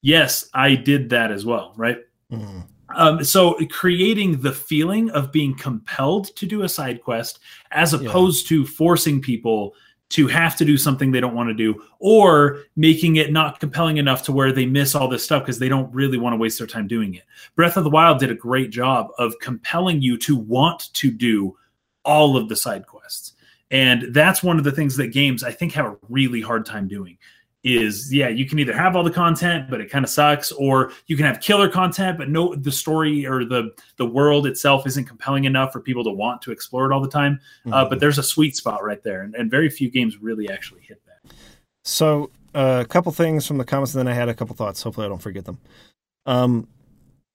yes 0.00 0.48
i 0.54 0.74
did 0.74 1.10
that 1.10 1.30
as 1.30 1.44
well 1.44 1.72
right 1.76 1.98
mm-hmm. 2.30 2.60
um, 2.96 3.22
so 3.22 3.54
creating 3.70 4.40
the 4.40 4.52
feeling 4.52 5.10
of 5.10 5.32
being 5.32 5.56
compelled 5.56 6.34
to 6.36 6.46
do 6.46 6.62
a 6.62 6.68
side 6.68 7.02
quest 7.02 7.40
as 7.70 7.92
opposed 7.92 8.50
yeah. 8.50 8.56
to 8.56 8.66
forcing 8.66 9.20
people 9.20 9.74
to 10.12 10.26
have 10.26 10.56
to 10.56 10.64
do 10.64 10.76
something 10.76 11.10
they 11.10 11.20
don't 11.20 11.34
want 11.34 11.48
to 11.48 11.54
do 11.54 11.82
or 11.98 12.60
making 12.76 13.16
it 13.16 13.32
not 13.32 13.60
compelling 13.60 13.96
enough 13.96 14.22
to 14.22 14.32
where 14.32 14.52
they 14.52 14.66
miss 14.66 14.94
all 14.94 15.08
this 15.08 15.24
stuff 15.24 15.42
because 15.42 15.58
they 15.58 15.70
don't 15.70 15.92
really 15.92 16.18
want 16.18 16.34
to 16.34 16.36
waste 16.36 16.58
their 16.58 16.66
time 16.66 16.86
doing 16.86 17.14
it. 17.14 17.24
Breath 17.56 17.78
of 17.78 17.84
the 17.84 17.90
Wild 17.90 18.18
did 18.18 18.30
a 18.30 18.34
great 18.34 18.70
job 18.70 19.08
of 19.16 19.38
compelling 19.40 20.02
you 20.02 20.18
to 20.18 20.36
want 20.36 20.92
to 20.92 21.10
do 21.10 21.56
all 22.04 22.36
of 22.36 22.50
the 22.50 22.56
side 22.56 22.86
quests. 22.86 23.32
And 23.70 24.14
that's 24.14 24.42
one 24.42 24.58
of 24.58 24.64
the 24.64 24.72
things 24.72 24.98
that 24.98 25.08
games 25.08 25.42
I 25.42 25.50
think 25.50 25.72
have 25.72 25.86
a 25.86 25.96
really 26.10 26.42
hard 26.42 26.66
time 26.66 26.88
doing 26.88 27.16
is 27.64 28.12
yeah 28.12 28.28
you 28.28 28.44
can 28.44 28.58
either 28.58 28.72
have 28.72 28.96
all 28.96 29.04
the 29.04 29.10
content 29.10 29.70
but 29.70 29.80
it 29.80 29.88
kind 29.88 30.04
of 30.04 30.10
sucks 30.10 30.50
or 30.52 30.90
you 31.06 31.16
can 31.16 31.24
have 31.24 31.40
killer 31.40 31.68
content 31.68 32.18
but 32.18 32.28
no 32.28 32.54
the 32.56 32.72
story 32.72 33.24
or 33.24 33.44
the 33.44 33.70
the 33.96 34.06
world 34.06 34.46
itself 34.48 34.84
isn't 34.86 35.04
compelling 35.04 35.44
enough 35.44 35.72
for 35.72 35.80
people 35.80 36.02
to 36.02 36.10
want 36.10 36.42
to 36.42 36.50
explore 36.50 36.90
it 36.90 36.94
all 36.94 37.00
the 37.00 37.08
time. 37.08 37.38
Mm-hmm. 37.60 37.72
uh, 37.72 37.84
but 37.88 38.00
there's 38.00 38.18
a 38.18 38.22
sweet 38.22 38.56
spot 38.56 38.82
right 38.82 39.02
there 39.02 39.22
and, 39.22 39.34
and 39.36 39.50
very 39.50 39.70
few 39.70 39.90
games 39.90 40.20
really 40.20 40.50
actually 40.50 40.80
hit 40.80 41.00
that. 41.06 41.32
So 41.84 42.30
uh, 42.54 42.82
a 42.84 42.88
couple 42.88 43.12
things 43.12 43.46
from 43.46 43.58
the 43.58 43.64
comments 43.64 43.94
and 43.94 44.00
then 44.00 44.12
i 44.12 44.14
had 44.14 44.28
a 44.28 44.34
couple 44.34 44.56
thoughts. 44.56 44.82
Hopefully 44.82 45.06
i 45.06 45.08
don't 45.08 45.22
forget 45.22 45.44
them. 45.44 45.58
Um, 46.26 46.66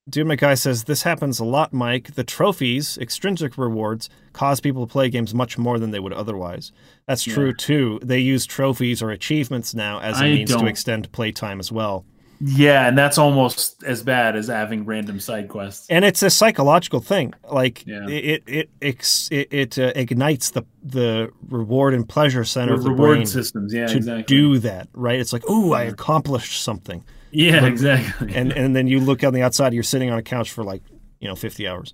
Dude 0.09 0.37
guy 0.39 0.53
says 0.53 0.85
this 0.85 1.03
happens 1.03 1.39
a 1.39 1.45
lot, 1.45 1.73
Mike. 1.73 2.15
The 2.15 2.23
trophies, 2.23 2.97
extrinsic 2.97 3.57
rewards, 3.57 4.09
cause 4.31 4.59
people 4.61 4.87
to 4.87 4.91
play 4.91 5.09
games 5.09 5.33
much 5.33 5.57
more 5.57 5.79
than 5.79 5.91
they 5.91 5.99
would 5.99 6.13
otherwise. 6.13 6.71
That's 7.07 7.27
yeah. 7.27 7.33
true 7.33 7.53
too. 7.53 7.99
They 8.01 8.19
use 8.19 8.45
trophies 8.45 9.01
or 9.01 9.11
achievements 9.11 9.73
now 9.73 9.99
as 9.99 10.21
a 10.21 10.25
I 10.25 10.31
means 10.31 10.51
don't. 10.51 10.61
to 10.61 10.67
extend 10.67 11.11
playtime 11.11 11.59
as 11.59 11.71
well. 11.71 12.05
Yeah, 12.39 12.87
and 12.87 12.97
that's 12.97 13.17
almost 13.17 13.83
as 13.83 14.03
bad 14.03 14.35
as 14.35 14.47
having 14.47 14.85
random 14.85 15.19
side 15.19 15.49
quests. 15.49 15.87
And 15.89 16.05
it's 16.05 16.21
a 16.21 16.29
psychological 16.29 16.99
thing. 16.99 17.33
Like 17.51 17.85
yeah. 17.87 18.07
it, 18.07 18.43
it, 18.47 18.69
it, 18.79 19.27
it, 19.31 19.53
it 19.53 19.79
uh, 19.79 19.91
ignites 19.95 20.51
the 20.51 20.63
the 20.83 21.31
reward 21.49 21.93
and 21.93 22.07
pleasure 22.07 22.43
center 22.43 22.73
the 22.73 22.77
of 22.77 22.83
the 22.83 22.91
reward 22.91 23.17
brain 23.17 23.25
systems. 23.25 23.73
Yeah, 23.73 23.87
to 23.87 23.97
exactly. 23.97 24.23
do 24.23 24.59
that. 24.59 24.87
Right? 24.93 25.19
It's 25.19 25.33
like, 25.33 25.43
oh, 25.47 25.73
I 25.73 25.83
accomplished 25.83 26.61
something. 26.61 27.03
Yeah, 27.31 27.65
exactly. 27.65 28.35
And 28.35 28.51
and 28.51 28.75
then 28.75 28.87
you 28.87 28.99
look 28.99 29.23
on 29.23 29.33
the 29.33 29.41
outside, 29.41 29.73
you're 29.73 29.83
sitting 29.83 30.09
on 30.09 30.17
a 30.17 30.23
couch 30.23 30.51
for 30.51 30.63
like 30.63 30.83
you 31.19 31.27
know 31.27 31.35
50 31.35 31.67
hours. 31.67 31.93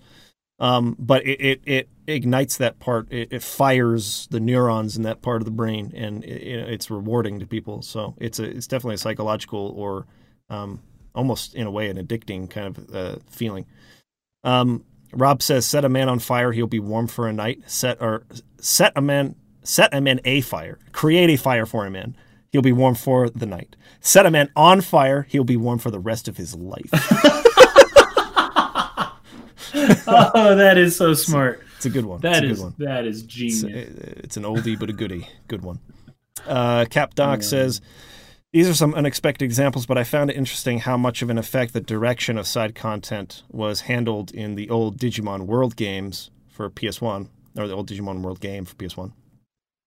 Um, 0.59 0.95
but 0.99 1.25
it, 1.25 1.41
it, 1.41 1.61
it, 1.65 1.89
ignites 2.05 2.57
that 2.57 2.79
part. 2.79 3.11
It, 3.11 3.33
it, 3.33 3.43
fires 3.43 4.27
the 4.29 4.39
neurons 4.39 4.95
in 4.95 5.03
that 5.03 5.21
part 5.21 5.41
of 5.41 5.45
the 5.45 5.51
brain, 5.51 5.91
and 5.95 6.23
it, 6.23 6.69
it's 6.69 6.91
rewarding 6.91 7.39
to 7.39 7.45
people. 7.45 7.81
So 7.81 8.15
it's 8.19 8.39
a 8.39 8.43
it's 8.43 8.67
definitely 8.67 8.95
a 8.95 8.99
psychological 8.99 9.73
or 9.75 10.05
um, 10.49 10.79
almost 11.15 11.55
in 11.55 11.65
a 11.65 11.71
way 11.71 11.89
an 11.89 11.97
addicting 11.97 12.49
kind 12.49 12.77
of 12.77 12.95
uh, 12.95 13.15
feeling. 13.29 13.65
Um, 14.43 14.85
Rob 15.11 15.41
says, 15.41 15.65
"Set 15.65 15.85
a 15.85 15.89
man 15.89 16.07
on 16.07 16.19
fire; 16.19 16.51
he'll 16.51 16.67
be 16.67 16.79
warm 16.79 17.07
for 17.07 17.27
a 17.27 17.33
night. 17.33 17.63
Set 17.65 17.99
or 17.99 18.23
set 18.59 18.93
a 18.95 19.01
man, 19.01 19.35
set 19.63 19.93
a 19.93 20.01
man 20.01 20.21
a 20.23 20.41
fire. 20.41 20.79
Create 20.91 21.29
a 21.29 21.37
fire 21.37 21.65
for 21.65 21.85
a 21.85 21.91
man. 21.91 22.15
He'll 22.53 22.61
be 22.61 22.71
warm 22.71 22.93
for 22.93 23.31
the 23.31 23.47
night. 23.47 23.75
Set 23.99 24.27
a 24.27 24.31
man 24.31 24.51
on 24.55 24.81
fire; 24.81 25.23
he'll 25.23 25.43
be 25.43 25.57
warm 25.57 25.79
for 25.79 25.89
the 25.89 25.97
rest 25.99 26.27
of 26.27 26.37
his 26.37 26.53
life." 26.53 26.87
oh, 30.07 30.55
that 30.55 30.77
is 30.77 30.95
so 30.95 31.15
smart. 31.15 31.61
It's, 31.61 31.77
it's 31.77 31.85
a 31.87 31.89
good 31.89 32.05
one. 32.05 32.21
That 32.21 32.43
is 32.43 32.61
one. 32.61 32.75
that 32.77 33.05
is 33.05 33.23
genius. 33.23 33.63
It's, 33.63 33.99
it's, 34.19 34.37
an 34.37 34.43
oldie 34.43 34.79
but 34.79 34.91
a 34.91 34.93
goodie. 34.93 35.27
Good 35.47 35.63
one. 35.63 35.79
Uh, 36.47 36.85
Cap 36.85 37.15
Doc 37.15 37.39
yeah. 37.39 37.47
says. 37.47 37.81
These 38.51 38.69
are 38.69 38.75
some 38.75 38.93
unexpected 38.93 39.43
examples, 39.45 39.87
but 39.87 39.97
I 39.97 40.03
found 40.03 40.29
it 40.29 40.35
interesting 40.35 40.77
how 40.77 40.95
much 40.95 41.23
of 41.23 41.31
an 41.31 41.39
effect 41.39 41.73
the 41.73 41.81
direction 41.81 42.37
of 42.37 42.45
side 42.45 42.75
content 42.75 43.41
was 43.49 43.81
handled 43.81 44.29
in 44.29 44.53
the 44.53 44.69
old 44.69 44.99
Digimon 44.99 45.47
World 45.47 45.75
games 45.75 46.29
for 46.49 46.69
PS1, 46.69 47.29
or 47.57 47.67
the 47.67 47.73
old 47.73 47.89
Digimon 47.89 48.21
World 48.21 48.39
game 48.39 48.63
for 48.63 48.75
PS1 48.75 49.11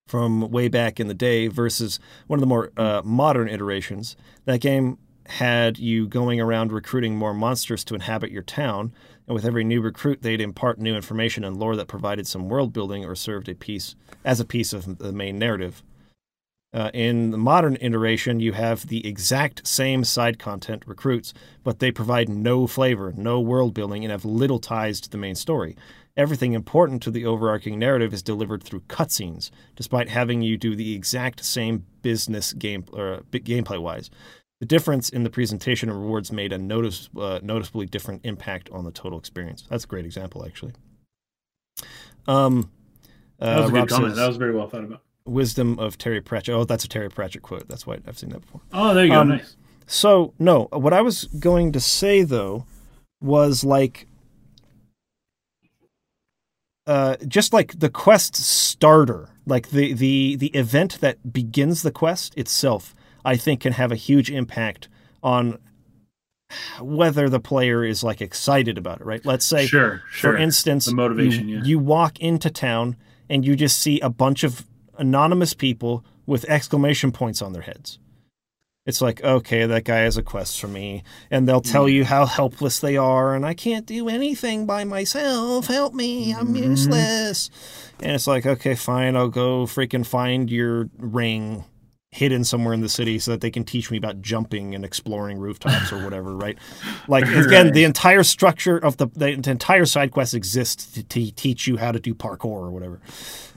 from 0.06 0.50
way 0.50 0.68
back 0.68 1.00
in 1.00 1.08
the 1.08 1.14
day 1.14 1.48
versus 1.48 1.98
one 2.26 2.38
of 2.38 2.40
the 2.40 2.46
more 2.46 2.70
uh, 2.76 3.02
modern 3.04 3.48
iterations. 3.48 4.16
That 4.44 4.60
game 4.60 4.98
had 5.26 5.78
you 5.78 6.06
going 6.06 6.40
around 6.40 6.70
recruiting 6.70 7.16
more 7.16 7.34
monsters 7.34 7.84
to 7.84 7.94
inhabit 7.94 8.30
your 8.30 8.42
town, 8.42 8.92
and 9.26 9.34
with 9.34 9.44
every 9.44 9.64
new 9.64 9.80
recruit, 9.80 10.22
they'd 10.22 10.40
impart 10.40 10.78
new 10.78 10.94
information 10.94 11.42
and 11.42 11.56
lore 11.56 11.74
that 11.74 11.88
provided 11.88 12.28
some 12.28 12.48
world 12.48 12.72
building 12.72 13.04
or 13.04 13.16
served 13.16 13.48
a 13.48 13.54
piece 13.54 13.96
as 14.24 14.38
a 14.38 14.44
piece 14.44 14.72
of 14.72 14.98
the 14.98 15.12
main 15.12 15.38
narrative. 15.38 15.82
Uh, 16.72 16.90
in 16.92 17.30
the 17.30 17.38
modern 17.38 17.76
iteration, 17.80 18.38
you 18.38 18.52
have 18.52 18.86
the 18.86 19.06
exact 19.06 19.66
same 19.66 20.04
side 20.04 20.38
content 20.38 20.84
recruits, 20.86 21.32
but 21.64 21.78
they 21.78 21.90
provide 21.90 22.28
no 22.28 22.66
flavor, 22.66 23.12
no 23.16 23.40
world 23.40 23.72
building, 23.72 24.04
and 24.04 24.12
have 24.12 24.24
little 24.24 24.58
ties 24.58 25.00
to 25.00 25.10
the 25.10 25.16
main 25.16 25.34
story. 25.34 25.74
Everything 26.16 26.55
important 26.55 27.02
to 27.02 27.10
the 27.10 27.26
overarching 27.26 27.78
narrative 27.78 28.14
is 28.14 28.22
delivered 28.22 28.62
through 28.62 28.80
cutscenes, 28.88 29.51
despite 29.74 30.09
having 30.09 30.40
you 30.40 30.56
do 30.56 30.74
the 30.74 30.94
exact 30.94 31.44
same 31.44 31.84
business 32.02 32.52
game 32.55 32.84
uh, 32.94 33.20
gameplay 33.32 33.80
wise. 33.80 34.10
The 34.60 34.66
difference 34.66 35.10
in 35.10 35.24
the 35.24 35.30
presentation 35.30 35.90
and 35.90 36.01
rewards 36.01 36.32
made 36.32 36.52
a 36.52 36.59
notice, 36.59 37.10
uh, 37.18 37.40
noticeably 37.43 37.84
different 37.84 38.22
impact 38.24 38.70
on 38.70 38.84
the 38.84 38.90
total 38.90 39.18
experience. 39.18 39.64
That's 39.68 39.84
a 39.84 39.86
great 39.86 40.06
example, 40.06 40.47
actually. 40.47 40.72
Um, 42.26 42.70
uh, 43.38 43.47
that 43.47 43.60
was 43.60 43.70
a 43.70 43.72
Rob 43.74 43.88
good 43.88 43.94
comment. 43.94 44.12
Says, 44.12 44.18
that 44.18 44.28
was 44.28 44.36
very 44.38 44.55
well 44.55 44.68
thought 44.68 44.84
about. 44.84 45.02
Wisdom 45.26 45.78
of 45.78 45.98
Terry 45.98 46.22
Pratchett. 46.22 46.55
Oh, 46.55 46.64
that's 46.64 46.84
a 46.84 46.88
Terry 46.88 47.10
Pratchett 47.10 47.43
quote. 47.43 47.68
That's 47.68 47.86
why 47.86 47.98
I've 48.06 48.16
seen 48.16 48.30
that 48.30 48.40
before. 48.40 48.62
Oh, 48.72 48.94
there 48.94 49.05
you 49.05 49.12
um, 49.12 49.28
go. 49.28 49.34
Nice. 49.34 49.56
So, 49.86 50.32
no, 50.38 50.68
what 50.72 50.93
I 50.93 51.02
was 51.02 51.24
going 51.24 51.72
to 51.72 51.80
say 51.80 52.22
though 52.22 52.64
was 53.20 53.62
like 53.64 54.06
uh, 56.86 57.16
just 57.26 57.52
like 57.52 57.78
the 57.78 57.88
quest 57.88 58.36
starter, 58.36 59.28
like 59.46 59.70
the 59.70 59.92
the 59.92 60.36
the 60.36 60.48
event 60.48 61.00
that 61.00 61.32
begins 61.32 61.82
the 61.82 61.90
quest 61.90 62.36
itself, 62.36 62.94
I 63.24 63.36
think 63.36 63.60
can 63.60 63.72
have 63.72 63.90
a 63.90 63.96
huge 63.96 64.30
impact 64.30 64.88
on 65.22 65.58
whether 66.80 67.28
the 67.28 67.40
player 67.40 67.84
is 67.84 68.04
like 68.04 68.20
excited 68.20 68.78
about 68.78 69.00
it. 69.00 69.06
Right? 69.06 69.24
Let's 69.24 69.44
say, 69.44 69.66
sure, 69.66 70.02
sure. 70.10 70.32
for 70.32 70.36
instance, 70.36 70.86
the 70.86 70.94
motivation. 70.94 71.48
You, 71.48 71.56
yeah. 71.56 71.64
you 71.64 71.78
walk 71.78 72.20
into 72.20 72.50
town 72.50 72.96
and 73.28 73.44
you 73.44 73.56
just 73.56 73.80
see 73.80 73.98
a 74.00 74.10
bunch 74.10 74.44
of 74.44 74.64
anonymous 74.96 75.54
people 75.54 76.04
with 76.24 76.44
exclamation 76.48 77.10
points 77.12 77.42
on 77.42 77.52
their 77.52 77.62
heads. 77.62 77.98
It's 78.86 79.00
like, 79.00 79.22
okay, 79.22 79.66
that 79.66 79.84
guy 79.84 79.98
has 79.98 80.16
a 80.16 80.22
quest 80.22 80.60
for 80.60 80.68
me. 80.68 81.02
And 81.30 81.48
they'll 81.48 81.60
tell 81.60 81.88
you 81.88 82.04
how 82.04 82.24
helpless 82.24 82.78
they 82.78 82.96
are, 82.96 83.34
and 83.34 83.44
I 83.44 83.52
can't 83.52 83.84
do 83.84 84.08
anything 84.08 84.64
by 84.64 84.84
myself. 84.84 85.66
Help 85.66 85.92
me, 85.92 86.32
I'm 86.32 86.46
mm-hmm. 86.46 86.70
useless. 86.70 87.50
And 88.00 88.12
it's 88.12 88.26
like, 88.26 88.46
okay, 88.46 88.76
fine, 88.76 89.16
I'll 89.16 89.28
go 89.28 89.66
freaking 89.66 90.06
find 90.06 90.48
your 90.48 90.88
ring 90.98 91.64
hidden 92.16 92.44
somewhere 92.44 92.72
in 92.72 92.80
the 92.80 92.88
city 92.88 93.18
so 93.18 93.32
that 93.32 93.42
they 93.42 93.50
can 93.50 93.62
teach 93.62 93.90
me 93.90 93.98
about 93.98 94.22
jumping 94.22 94.74
and 94.74 94.84
exploring 94.84 95.38
rooftops 95.38 95.92
or 95.92 96.02
whatever, 96.02 96.34
right? 96.36 96.56
Like 97.08 97.24
again, 97.24 97.66
right. 97.66 97.74
the 97.74 97.84
entire 97.84 98.22
structure 98.22 98.78
of 98.78 98.96
the 98.96 99.08
the 99.08 99.28
entire 99.28 99.84
side 99.84 100.12
quest 100.12 100.32
exists 100.32 100.92
to, 100.92 101.02
to 101.02 101.30
teach 101.32 101.66
you 101.66 101.76
how 101.76 101.92
to 101.92 102.00
do 102.00 102.14
parkour 102.14 102.44
or 102.44 102.70
whatever, 102.70 103.00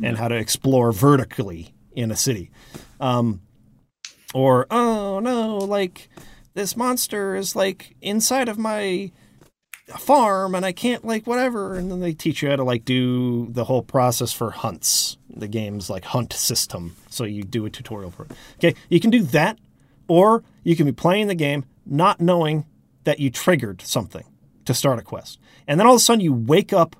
and 0.02 0.18
how 0.18 0.28
to 0.28 0.36
explore 0.36 0.92
vertically 0.92 1.74
in 1.94 2.12
a 2.12 2.16
city. 2.16 2.52
Um, 3.00 3.42
or 4.34 4.68
oh 4.70 5.20
no, 5.20 5.58
like 5.58 6.10
this 6.54 6.76
monster 6.76 7.36
is 7.36 7.56
like 7.56 7.96
inside 8.02 8.50
of 8.50 8.58
my 8.58 9.12
farm 9.98 10.54
and 10.54 10.66
I 10.66 10.72
can't 10.72 11.04
like 11.04 11.26
whatever 11.26 11.76
and 11.76 11.90
then 11.90 12.00
they 12.00 12.14
teach 12.14 12.44
you 12.44 12.50
how 12.50 12.58
to 12.58 12.64
like 12.64 12.86
do 12.86 13.48
the 13.50 13.66
whole 13.66 13.82
process 13.82 14.32
for 14.32 14.52
hunts. 14.52 15.18
The 15.30 15.48
game's 15.48 15.90
like 15.90 16.06
hunt 16.06 16.34
system. 16.34 16.96
So 17.10 17.24
you 17.24 17.44
do 17.44 17.66
a 17.66 17.70
tutorial 17.70 18.12
for 18.12 18.26
it. 18.26 18.32
Okay, 18.58 18.76
you 18.90 19.00
can 19.00 19.10
do 19.10 19.24
that 19.24 19.58
or 20.08 20.44
you 20.64 20.76
can 20.76 20.86
be 20.86 20.92
playing 20.92 21.28
the 21.28 21.36
game 21.36 21.66
not 21.86 22.22
knowing 22.22 22.66
that 23.04 23.20
you 23.20 23.32
triggered 23.32 23.82
something 23.82 24.26
to 24.66 24.74
start 24.74 25.00
a 25.00 25.02
quest. 25.02 25.40
And 25.68 25.80
then 25.80 25.88
all 25.88 25.94
of 25.94 25.98
a 25.98 26.02
sudden 26.02 26.22
you 26.22 26.34
wake 26.34 26.74
up 26.74 26.96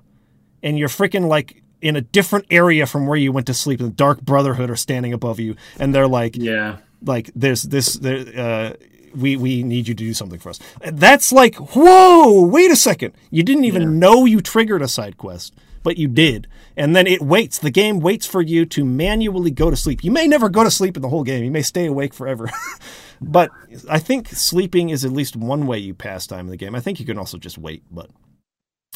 and 0.62 0.78
you're 0.78 0.88
freaking 0.88 1.28
like 1.28 1.62
in 1.80 1.96
a 1.96 2.00
different 2.00 2.46
area 2.50 2.86
from 2.86 3.06
where 3.06 3.16
you 3.16 3.30
went 3.32 3.46
to 3.46 3.54
sleep 3.54 3.80
and 3.80 3.90
the 3.90 3.94
Dark 3.94 4.20
Brotherhood 4.20 4.68
are 4.68 4.76
standing 4.76 5.12
above 5.12 5.38
you 5.38 5.54
and 5.78 5.94
they're 5.94 6.08
like 6.08 6.36
Yeah 6.36 6.78
like 7.02 7.30
there's 7.34 7.62
this 7.62 7.94
there, 7.94 8.24
uh, 8.36 8.74
we 9.14 9.36
we 9.36 9.62
need 9.62 9.88
you 9.88 9.94
to 9.94 10.04
do 10.04 10.14
something 10.14 10.38
for 10.38 10.50
us. 10.50 10.60
That's 10.84 11.32
like 11.32 11.56
whoa, 11.56 12.42
wait 12.42 12.70
a 12.70 12.76
second. 12.76 13.14
You 13.30 13.42
didn't 13.42 13.64
even 13.64 13.82
yeah. 13.82 13.88
know 13.88 14.24
you 14.24 14.40
triggered 14.40 14.82
a 14.82 14.88
side 14.88 15.16
quest, 15.16 15.54
but 15.82 15.96
you 15.96 16.08
did. 16.08 16.46
And 16.76 16.94
then 16.94 17.06
it 17.06 17.20
waits. 17.20 17.58
The 17.58 17.70
game 17.70 18.00
waits 18.00 18.26
for 18.26 18.40
you 18.40 18.64
to 18.66 18.84
manually 18.84 19.50
go 19.50 19.70
to 19.70 19.76
sleep. 19.76 20.04
You 20.04 20.10
may 20.10 20.26
never 20.26 20.48
go 20.48 20.64
to 20.64 20.70
sleep 20.70 20.96
in 20.96 21.02
the 21.02 21.08
whole 21.08 21.24
game. 21.24 21.44
You 21.44 21.50
may 21.50 21.62
stay 21.62 21.86
awake 21.86 22.14
forever. 22.14 22.48
but 23.20 23.50
I 23.88 23.98
think 23.98 24.28
sleeping 24.28 24.90
is 24.90 25.04
at 25.04 25.12
least 25.12 25.36
one 25.36 25.66
way 25.66 25.78
you 25.78 25.94
pass 25.94 26.26
time 26.26 26.46
in 26.46 26.50
the 26.50 26.56
game. 26.56 26.74
I 26.74 26.80
think 26.80 27.00
you 27.00 27.06
can 27.06 27.18
also 27.18 27.38
just 27.38 27.58
wait, 27.58 27.82
but 27.90 28.10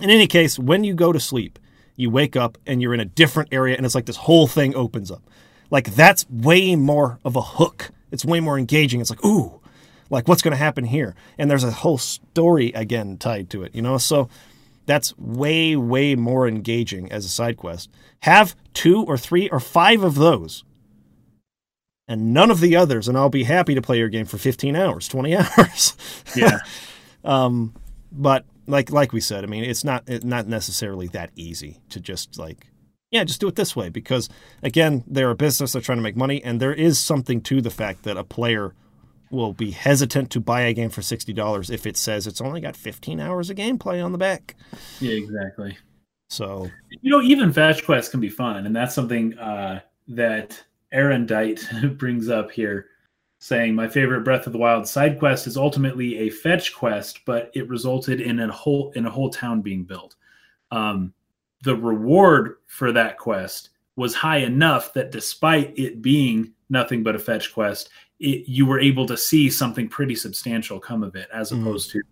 in 0.00 0.10
any 0.10 0.26
case, 0.26 0.58
when 0.58 0.84
you 0.84 0.94
go 0.94 1.12
to 1.12 1.20
sleep, 1.20 1.58
you 1.96 2.10
wake 2.10 2.36
up 2.36 2.58
and 2.66 2.82
you're 2.82 2.94
in 2.94 3.00
a 3.00 3.04
different 3.04 3.52
area 3.52 3.76
and 3.76 3.86
it's 3.86 3.94
like 3.94 4.06
this 4.06 4.16
whole 4.16 4.46
thing 4.46 4.74
opens 4.74 5.10
up. 5.10 5.22
Like 5.70 5.94
that's 5.94 6.28
way 6.28 6.76
more 6.76 7.18
of 7.24 7.36
a 7.36 7.42
hook. 7.42 7.90
It's 8.14 8.24
way 8.24 8.40
more 8.40 8.58
engaging. 8.58 9.00
It's 9.00 9.10
like, 9.10 9.24
ooh, 9.24 9.60
like 10.08 10.26
what's 10.26 10.40
going 10.40 10.52
to 10.52 10.56
happen 10.56 10.84
here? 10.84 11.14
And 11.36 11.50
there's 11.50 11.64
a 11.64 11.70
whole 11.70 11.98
story 11.98 12.72
again 12.72 13.18
tied 13.18 13.50
to 13.50 13.62
it, 13.62 13.74
you 13.74 13.82
know? 13.82 13.98
So 13.98 14.28
that's 14.86 15.16
way, 15.18 15.76
way 15.76 16.14
more 16.14 16.48
engaging 16.48 17.12
as 17.12 17.24
a 17.24 17.28
side 17.28 17.56
quest. 17.56 17.90
Have 18.20 18.56
two 18.72 19.02
or 19.02 19.18
three 19.18 19.48
or 19.50 19.60
five 19.60 20.02
of 20.02 20.14
those 20.14 20.64
and 22.06 22.34
none 22.34 22.50
of 22.50 22.60
the 22.60 22.76
others, 22.76 23.08
and 23.08 23.16
I'll 23.16 23.30
be 23.30 23.44
happy 23.44 23.74
to 23.74 23.82
play 23.82 23.98
your 23.98 24.08
game 24.08 24.26
for 24.26 24.38
15 24.38 24.76
hours, 24.76 25.08
20 25.08 25.36
hours. 25.36 25.96
Yeah. 26.36 26.58
um, 27.24 27.74
but 28.12 28.44
like 28.66 28.90
like 28.90 29.12
we 29.12 29.20
said, 29.20 29.44
I 29.44 29.46
mean, 29.46 29.64
it's 29.64 29.84
not 29.84 30.04
it's 30.06 30.24
not 30.24 30.46
necessarily 30.46 31.08
that 31.08 31.30
easy 31.36 31.80
to 31.90 32.00
just 32.00 32.38
like 32.38 32.66
yeah, 33.14 33.22
just 33.22 33.40
do 33.40 33.46
it 33.46 33.54
this 33.54 33.76
way 33.76 33.90
because 33.90 34.28
again, 34.60 35.04
they're 35.06 35.30
a 35.30 35.36
business, 35.36 35.72
they're 35.72 35.80
trying 35.80 35.98
to 35.98 36.02
make 36.02 36.16
money, 36.16 36.42
and 36.42 36.58
there 36.58 36.74
is 36.74 36.98
something 36.98 37.40
to 37.42 37.60
the 37.60 37.70
fact 37.70 38.02
that 38.02 38.16
a 38.16 38.24
player 38.24 38.74
will 39.30 39.52
be 39.52 39.70
hesitant 39.70 40.30
to 40.32 40.40
buy 40.40 40.62
a 40.62 40.72
game 40.72 40.90
for 40.90 41.00
sixty 41.00 41.32
dollars 41.32 41.70
if 41.70 41.86
it 41.86 41.96
says 41.96 42.26
it's 42.26 42.40
only 42.40 42.60
got 42.60 42.76
fifteen 42.76 43.20
hours 43.20 43.50
of 43.50 43.56
gameplay 43.56 44.04
on 44.04 44.10
the 44.10 44.18
back. 44.18 44.56
Yeah, 44.98 45.12
exactly. 45.12 45.78
So 46.28 46.68
you 46.90 47.10
know, 47.12 47.22
even 47.22 47.52
fetch 47.52 47.84
quests 47.84 48.10
can 48.10 48.18
be 48.18 48.28
fun, 48.28 48.66
and 48.66 48.74
that's 48.74 48.96
something 48.96 49.38
uh, 49.38 49.80
that 50.08 50.60
Aaron 50.90 51.24
Dite 51.24 51.64
brings 51.96 52.28
up 52.28 52.50
here, 52.50 52.86
saying 53.38 53.76
my 53.76 53.86
favorite 53.86 54.24
Breath 54.24 54.48
of 54.48 54.52
the 54.52 54.58
Wild 54.58 54.88
side 54.88 55.20
quest 55.20 55.46
is 55.46 55.56
ultimately 55.56 56.18
a 56.18 56.30
fetch 56.30 56.74
quest, 56.74 57.20
but 57.24 57.52
it 57.54 57.68
resulted 57.68 58.20
in 58.20 58.40
a 58.40 58.50
whole 58.50 58.90
in 58.96 59.06
a 59.06 59.10
whole 59.10 59.30
town 59.30 59.62
being 59.62 59.84
built. 59.84 60.16
Um, 60.72 61.14
the 61.64 61.74
reward 61.76 62.56
for 62.66 62.92
that 62.92 63.18
quest 63.18 63.70
was 63.96 64.14
high 64.14 64.38
enough 64.38 64.92
that 64.94 65.10
despite 65.10 65.76
it 65.78 66.02
being 66.02 66.52
nothing 66.68 67.02
but 67.02 67.14
a 67.14 67.18
fetch 67.18 67.52
quest, 67.52 67.90
it, 68.20 68.46
you 68.48 68.66
were 68.66 68.80
able 68.80 69.06
to 69.06 69.16
see 69.16 69.50
something 69.50 69.88
pretty 69.88 70.14
substantial 70.14 70.78
come 70.78 71.02
of 71.02 71.16
it, 71.16 71.28
as 71.32 71.50
Mhm. 71.50 71.62
opposed 71.62 71.90
to 71.90 72.02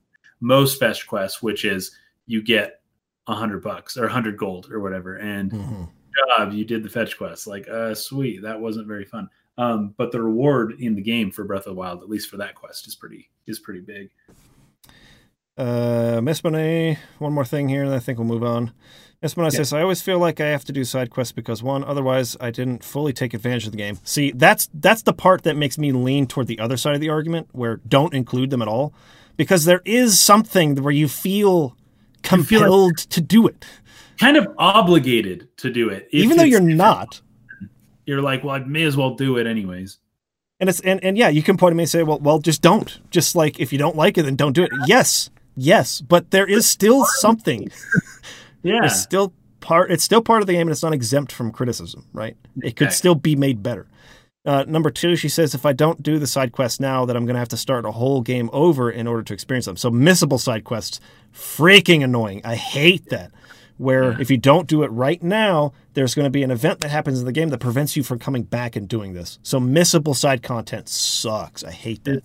most 0.40 0.78
fetch 0.78 1.06
quests, 1.06 1.42
which 1.42 1.64
is 1.64 1.96
you 2.26 2.42
get 2.42 2.80
a 3.26 3.34
hundred 3.34 3.62
bucks 3.62 3.96
or 3.96 4.06
a 4.06 4.12
hundred 4.12 4.36
gold 4.36 4.70
or 4.70 4.80
whatever, 4.80 5.16
and 5.16 5.50
mhm. 5.52 5.88
job, 6.28 6.52
you 6.52 6.64
did 6.64 6.82
the 6.82 6.88
fetch 6.88 7.16
quest. 7.16 7.46
Like, 7.46 7.68
uh, 7.68 7.94
sweet, 7.94 8.42
that 8.42 8.60
wasn't 8.60 8.86
very 8.88 9.04
fun. 9.04 9.28
Um, 9.58 9.94
but 9.96 10.12
the 10.12 10.22
reward 10.22 10.80
in 10.80 10.94
the 10.94 11.02
game 11.02 11.30
for 11.30 11.44
Breath 11.44 11.66
of 11.66 11.74
the 11.74 11.74
Wild, 11.74 12.02
at 12.02 12.08
least 12.08 12.30
for 12.30 12.38
that 12.38 12.54
quest, 12.54 12.86
is 12.86 12.94
pretty 12.94 13.30
is 13.46 13.58
pretty 13.58 13.80
big. 13.80 14.10
Uh, 15.58 16.20
Miss 16.22 16.42
Monet, 16.42 16.98
one 17.18 17.32
more 17.32 17.44
thing 17.44 17.68
here, 17.68 17.84
and 17.84 17.94
I 17.94 17.98
think 17.98 18.18
we'll 18.18 18.26
move 18.26 18.42
on. 18.44 18.72
Monet 19.36 19.50
Yeah. 19.52 19.58
says, 19.58 19.72
"I 19.72 19.82
always 19.82 20.02
feel 20.02 20.18
like 20.18 20.40
I 20.40 20.46
have 20.48 20.64
to 20.64 20.72
do 20.72 20.82
side 20.84 21.10
quests 21.10 21.32
because 21.32 21.62
one, 21.62 21.84
otherwise 21.84 22.36
I 22.40 22.50
didn't 22.50 22.82
fully 22.84 23.12
take 23.12 23.34
advantage 23.34 23.66
of 23.66 23.70
the 23.72 23.78
game." 23.78 23.98
See, 24.04 24.32
that's 24.32 24.68
that's 24.74 25.02
the 25.02 25.12
part 25.12 25.42
that 25.44 25.56
makes 25.56 25.78
me 25.78 25.92
lean 25.92 26.26
toward 26.26 26.48
the 26.48 26.58
other 26.58 26.76
side 26.76 26.94
of 26.94 27.00
the 27.00 27.08
argument, 27.08 27.48
where 27.52 27.80
don't 27.88 28.12
include 28.14 28.50
them 28.50 28.60
at 28.62 28.68
all, 28.68 28.92
because 29.36 29.64
there 29.64 29.80
is 29.84 30.18
something 30.18 30.76
where 30.82 30.92
you 30.92 31.06
feel 31.08 31.76
You 32.32 32.42
feel 32.42 32.60
like- 32.60 32.68
compelled 32.68 32.96
to 32.98 33.20
do 33.20 33.46
it, 33.46 33.64
Kind 34.18 34.36
of 34.36 34.46
obligated 34.58 35.48
to 35.58 35.70
do 35.70 35.88
it, 35.88 36.08
even 36.12 36.36
though 36.36 36.44
you're 36.44 36.60
not. 36.60 37.20
You're 38.06 38.20
like, 38.20 38.42
well, 38.42 38.56
I 38.56 38.58
may 38.58 38.82
as 38.82 38.96
well 38.96 39.14
do 39.14 39.36
it 39.36 39.46
anyways. 39.46 39.98
And 40.58 40.68
it's 40.68 40.80
and, 40.80 41.02
and 41.04 41.16
yeah, 41.16 41.28
you 41.28 41.40
can 41.42 41.56
point 41.56 41.72
at 41.72 41.76
me 41.76 41.84
and 41.84 41.90
say, 41.90 42.02
well, 42.02 42.18
well, 42.18 42.40
just 42.40 42.60
don't. 42.60 42.98
Just 43.12 43.36
like 43.36 43.60
if 43.60 43.72
you 43.72 43.78
don't 43.78 43.94
like 43.96 44.18
it, 44.18 44.22
then 44.24 44.34
don't 44.36 44.52
do 44.52 44.64
it. 44.64 44.70
Yes, 44.86 45.30
yes, 45.56 46.00
but 46.00 46.30
there 46.32 46.46
is 46.46 46.66
still 46.66 47.04
something. 47.20 47.70
Yeah, 48.62 48.84
It's 48.84 49.00
still 49.00 49.32
part. 49.60 49.90
It's 49.90 50.04
still 50.04 50.22
part 50.22 50.40
of 50.42 50.46
the 50.46 50.52
game, 50.54 50.62
and 50.68 50.70
it's 50.70 50.82
not 50.82 50.92
exempt 50.94 51.32
from 51.32 51.50
criticism. 51.52 52.06
Right? 52.12 52.36
It 52.62 52.76
could 52.76 52.88
Okay. 52.88 52.94
still 52.94 53.14
be 53.14 53.36
made 53.36 53.62
better. 53.62 53.86
Uh, 54.44 54.64
number 54.66 54.90
two, 54.90 55.14
she 55.14 55.28
says, 55.28 55.54
if 55.54 55.64
I 55.64 55.72
don't 55.72 56.02
do 56.02 56.18
the 56.18 56.26
side 56.26 56.50
quests 56.50 56.80
now, 56.80 57.04
that 57.04 57.16
I'm 57.16 57.26
going 57.26 57.34
to 57.34 57.38
have 57.38 57.48
to 57.50 57.56
start 57.56 57.86
a 57.86 57.92
whole 57.92 58.20
game 58.22 58.50
over 58.52 58.90
in 58.90 59.06
order 59.06 59.22
to 59.22 59.32
experience 59.34 59.66
them. 59.66 59.76
So 59.76 59.88
missable 59.88 60.40
side 60.40 60.64
quests, 60.64 60.98
freaking 61.32 62.02
annoying. 62.02 62.40
I 62.44 62.56
hate 62.56 63.08
that. 63.10 63.30
Where 63.78 64.12
Yeah. 64.12 64.16
if 64.20 64.30
you 64.30 64.36
don't 64.36 64.66
do 64.68 64.82
it 64.82 64.88
right 64.88 65.22
now, 65.22 65.72
there's 65.94 66.14
going 66.14 66.24
to 66.24 66.30
be 66.30 66.42
an 66.42 66.50
event 66.50 66.80
that 66.80 66.90
happens 66.90 67.18
in 67.20 67.26
the 67.26 67.32
game 67.32 67.48
that 67.50 67.58
prevents 67.58 67.96
you 67.96 68.02
from 68.02 68.18
coming 68.18 68.42
back 68.42 68.76
and 68.76 68.88
doing 68.88 69.12
this. 69.12 69.38
So 69.42 69.58
missable 69.60 70.14
side 70.16 70.42
content 70.42 70.88
sucks. 70.88 71.64
I 71.64 71.70
hate 71.70 72.04
that. 72.04 72.22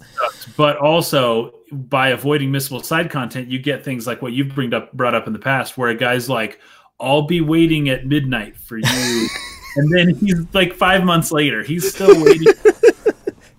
but 0.56 0.78
also 0.78 1.54
by 1.72 2.10
avoiding 2.10 2.52
missable 2.52 2.84
side 2.84 3.10
content, 3.10 3.50
you 3.50 3.60
get 3.60 3.84
things 3.84 4.08
like 4.08 4.22
what 4.22 4.34
you've 4.34 4.56
bring 4.56 4.74
up 4.74 4.92
brought 4.94 5.16
up 5.16 5.28
in 5.28 5.34
the 5.34 5.40
past, 5.40 5.78
where 5.78 5.90
a 5.90 5.96
guy's 5.96 6.30
like, 6.30 6.60
"I'll 7.00 7.24
be 7.28 7.42
waiting 7.42 7.90
at 7.90 8.06
midnight 8.06 8.58
for 8.58 8.78
you," 8.78 8.84
and 9.76 9.92
then 9.92 10.16
he's 10.16 10.40
like 10.54 10.74
five 10.74 11.04
months 11.04 11.32
later, 11.32 11.64
he's 11.64 11.94
still 11.94 12.24
waiting. 12.24 12.54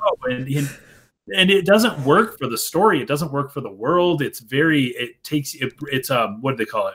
oh, 0.02 0.16
and, 0.24 0.48
and 0.48 0.68
and 1.34 1.50
it 1.50 1.66
doesn't 1.66 1.98
work 2.06 2.38
for 2.38 2.46
the 2.48 2.56
story. 2.56 3.02
It 3.02 3.08
doesn't 3.08 3.30
work 3.32 3.52
for 3.52 3.60
the 3.60 3.70
world. 3.70 4.22
It's 4.22 4.40
very. 4.40 4.86
It 4.86 5.22
takes. 5.22 5.54
It, 5.54 5.74
it's 5.88 6.10
um. 6.10 6.40
What 6.40 6.52
do 6.52 6.64
they 6.64 6.68
call 6.70 6.88
it? 6.88 6.94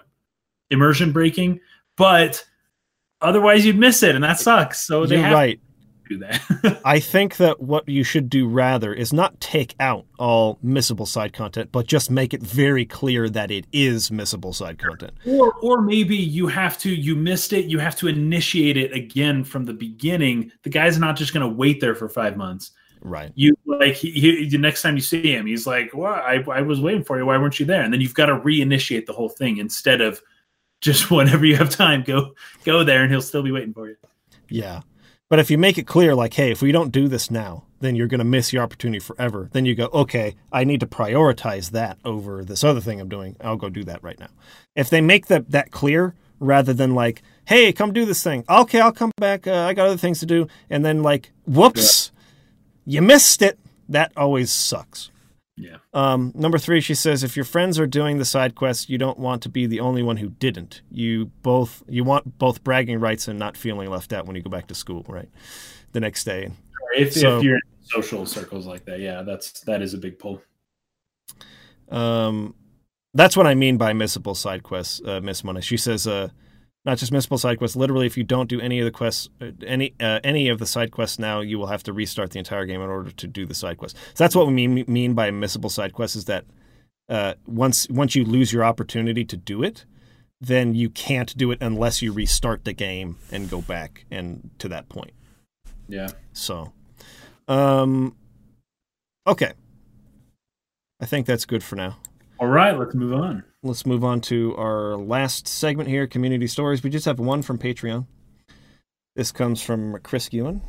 Immersion 0.70 1.12
breaking. 1.12 1.60
But 1.98 2.44
otherwise, 3.22 3.66
you'd 3.66 3.78
miss 3.78 4.04
it, 4.04 4.16
and 4.16 4.24
that 4.24 4.40
sucks. 4.40 4.86
So 4.86 5.06
they 5.06 5.16
You're 5.16 5.26
have 5.26 5.34
right. 5.34 5.60
to 6.08 6.10
do 6.10 6.18
that. 6.20 6.82
I 6.86 7.00
think 7.00 7.38
that 7.38 7.62
what 7.62 7.88
you 7.88 8.04
should 8.04 8.30
do 8.30 8.48
rather 8.48 8.94
is 8.94 9.14
not 9.14 9.40
take 9.40 9.76
out 9.80 10.06
all 10.20 10.58
missable 10.66 11.08
side 11.08 11.32
content, 11.34 11.72
but 11.72 11.88
just 11.88 12.12
make 12.12 12.34
it 12.34 12.42
very 12.42 12.86
clear 12.86 13.30
that 13.30 13.52
it 13.52 13.66
is 13.72 14.10
missable 14.10 14.54
side 14.54 14.80
content. 14.80 15.14
or 15.26 15.54
or 15.62 15.82
maybe 15.82 16.16
you 16.18 16.48
have 16.48 16.78
to 16.80 16.90
you 16.94 17.16
missed 17.16 17.54
it 17.54 17.66
you 17.66 17.80
have 17.80 17.96
to 17.98 18.08
initiate 18.08 18.76
it 18.78 18.92
again 18.94 19.44
from 19.44 19.66
the 19.66 19.74
beginning 19.74 20.52
the 20.64 20.70
guy's 20.70 20.98
not 21.00 21.16
just 21.16 21.34
going 21.34 21.48
to 21.48 21.56
wait 21.56 21.80
there 21.80 21.96
for 21.96 22.10
five 22.10 22.36
months 22.36 22.72
Right. 23.06 23.32
you 23.36 23.54
like 23.66 23.96
he, 23.96 24.12
he, 24.12 24.48
the 24.50 24.58
next 24.58 24.82
time 24.82 24.96
you 24.96 25.02
see 25.02 25.34
him 25.34 25.46
he's 25.46 25.66
like 25.68 25.92
well 25.94 26.14
I, 26.14 26.44
I 26.52 26.62
was 26.62 26.80
waiting 26.82 27.04
for 27.04 27.18
you 27.18 27.26
why 27.26 27.38
weren't 27.38 27.60
you 27.60 27.66
there 27.66 27.82
and 27.82 27.94
then 27.94 28.00
you've 28.02 28.14
got 28.14 28.28
to 28.28 28.40
reinitiate 28.40 29.06
the 29.08 29.14
whole 29.14 29.28
thing 29.30 29.58
instead 29.58 30.00
of 30.02 30.22
just 30.84 31.10
whenever 31.18 31.46
you 31.46 31.56
have 31.56 31.70
time 31.70 32.04
go 32.04 32.34
go 32.64 32.84
there 32.84 33.02
and 33.02 33.12
he'll 33.12 33.22
still 33.22 33.44
be 33.44 33.52
waiting 33.52 33.74
for 33.74 33.88
you 33.90 33.96
Yeah. 34.50 34.82
But 35.30 35.40
if 35.40 35.50
you 35.50 35.58
make 35.58 35.80
it 35.80 35.88
clear, 35.88 36.14
like, 36.14 36.36
hey, 36.36 36.52
if 36.52 36.62
we 36.62 36.72
don't 36.72 36.92
do 36.92 37.08
this 37.08 37.32
now, 37.32 37.64
then 37.80 37.96
you're 37.96 38.08
going 38.08 38.20
to 38.20 38.24
miss 38.24 38.54
your 38.54 38.62
opportunity 38.62 39.00
forever. 39.00 39.50
Then 39.52 39.66
you 39.66 39.74
go, 39.74 39.86
okay, 39.86 40.36
I 40.52 40.64
need 40.64 40.80
to 40.82 40.86
prioritize 40.86 41.72
that 41.72 41.98
over 42.06 42.46
this 42.46 42.64
other 42.64 42.82
thing 42.82 43.02
I'm 43.02 43.10
doing. 43.10 43.36
I'll 43.42 43.58
go 43.58 43.70
do 43.70 43.84
that 43.86 44.04
right 44.04 44.20
now. 44.20 44.28
If 44.76 44.92
they 44.92 45.02
make 45.02 45.28
that 45.28 45.50
that 45.50 45.72
clear, 45.72 46.14
rather 46.40 46.74
than 46.74 46.94
like, 46.94 47.24
hey, 47.46 47.74
come 47.74 47.94
do 47.94 48.06
this 48.06 48.24
thing. 48.24 48.44
Okay, 48.48 48.80
I'll 48.80 48.92
come 48.92 49.12
back. 49.18 49.48
Uh, 49.48 49.66
I 49.66 49.74
got 49.74 49.88
other 49.88 49.98
things 49.98 50.20
to 50.20 50.26
do. 50.26 50.48
And 50.70 50.86
then 50.86 51.02
like, 51.02 51.32
whoops, 51.48 52.12
you 52.86 53.02
missed 53.02 53.42
it. 53.42 53.58
That 53.90 54.12
always 54.16 54.52
sucks. 54.52 55.10
Yeah 55.56 55.78
Um, 55.94 56.32
number 56.36 56.58
three, 56.58 56.82
she 56.82 56.96
says, 56.96 57.24
if 57.24 57.36
your 57.36 57.46
friends 57.46 57.78
are 57.80 57.86
doing 57.88 58.18
the 58.18 58.26
side 58.26 58.56
quests, 58.56 58.90
you 58.90 58.98
don't 58.98 59.20
want 59.20 59.44
to 59.44 59.50
be 59.50 59.66
the 59.68 59.80
only 59.80 60.02
one 60.04 60.18
who 60.18 60.30
didn't. 60.30 60.82
You 60.92 61.26
both 61.44 61.84
you 61.88 62.04
want 62.04 62.38
both 62.38 62.64
bragging 62.64 63.00
rights 63.00 63.28
and 63.28 63.38
not 63.38 63.56
feeling 63.58 63.90
left 63.90 64.14
out 64.14 64.26
when 64.26 64.36
you 64.36 64.42
go 64.42 64.50
back 64.50 64.68
to 64.68 64.76
school, 64.76 65.06
right? 65.08 65.30
The 65.92 66.00
next 66.00 66.24
day. 66.24 66.52
if, 66.96 67.14
So- 67.14 67.38
if 67.38 67.44
you're 67.44 67.56
in 67.56 67.62
social 67.82 68.26
circles 68.26 68.66
like 68.66 68.86
that 68.86 69.00
yeah 69.02 69.22
that's 69.24 69.60
that 69.62 69.82
is 69.82 69.94
a 69.94 69.98
big 69.98 70.18
pull 70.18 70.42
Um, 71.90 72.56
that's 73.14 73.36
what 73.38 73.46
I 73.46 73.56
mean 73.56 73.78
by 73.78 73.94
missable 73.94 74.36
side 74.36 74.64
quests, 74.64 75.02
uh, 75.06 75.20
Miss 75.22 75.44
Money. 75.44 75.62
She 75.62 75.78
says, 75.78 76.08
uh, 76.08 76.30
not 76.86 76.98
just 76.98 77.14
missable 77.14 77.40
side 77.40 77.58
quests. 77.58 77.76
Literally, 77.78 78.06
if 78.06 78.18
you 78.18 78.24
don't 78.24 78.50
do 78.50 78.60
any 78.60 78.80
of 78.80 78.86
the 78.86 78.92
quests, 78.92 79.30
uh, 79.42 79.52
any 79.66 79.94
uh, 80.00 80.20
any 80.24 80.50
of 80.50 80.60
the 80.60 80.66
side 80.66 80.92
quests 80.92 81.18
now, 81.18 81.40
you 81.40 81.58
will 81.58 81.68
have 81.68 81.84
to 81.84 81.94
restart 81.94 82.32
the 82.32 82.40
entire 82.40 82.66
game 82.66 82.82
in 82.82 82.90
order 82.90 83.12
to 83.12 83.28
do 83.28 83.46
the 83.46 83.54
side 83.56 83.78
quests. 83.78 83.98
So 84.14 84.24
that's 84.24 84.36
what 84.36 84.48
we 84.48 84.54
mean 84.54 84.84
mean 84.88 85.14
by 85.14 85.32
missable 85.32 85.72
side 85.72 85.94
quests 85.94 86.16
is 86.16 86.26
that 86.26 86.46
uh, 87.10 87.36
once 87.46 87.88
once 87.90 88.16
you 88.16 88.26
lose 88.26 88.52
your 88.52 88.66
opportunity 88.66 89.24
to 89.26 89.38
do 89.38 89.64
it, 89.64 89.86
then 90.42 90.76
you 90.76 90.90
can't 90.90 91.36
do 91.38 91.52
it 91.52 91.60
unless 91.62 92.02
you 92.02 92.12
restart 92.12 92.66
the 92.66 92.74
game 92.74 93.18
and 93.32 93.50
go 93.50 93.62
back 93.62 94.06
and 94.12 94.50
to 94.60 94.68
that 94.70 94.90
point. 94.90 95.12
yeah 95.88 96.10
So, 96.34 96.74
um, 97.48 98.16
okay, 99.26 99.54
I 101.00 101.06
think 101.06 101.26
that's 101.28 101.46
good 101.46 101.64
for 101.64 101.76
now. 101.78 101.98
all 102.40 102.48
right 102.48 102.78
let's 102.78 102.94
move 102.96 103.14
on 103.14 103.44
Let's 103.66 103.86
move 103.86 104.04
on 104.04 104.20
to 104.22 104.54
our 104.58 104.98
last 104.98 105.48
segment 105.48 105.88
here 105.88 106.06
community 106.06 106.48
stories. 106.48 106.84
We 106.84 106.90
just 106.90 107.06
have 107.06 107.18
one 107.18 107.42
from 107.42 107.58
Patreon. 107.58 108.08
This 109.16 109.32
comes 109.32 109.62
from 109.62 109.98
Chris 110.04 110.28
Ewan. 110.34 110.62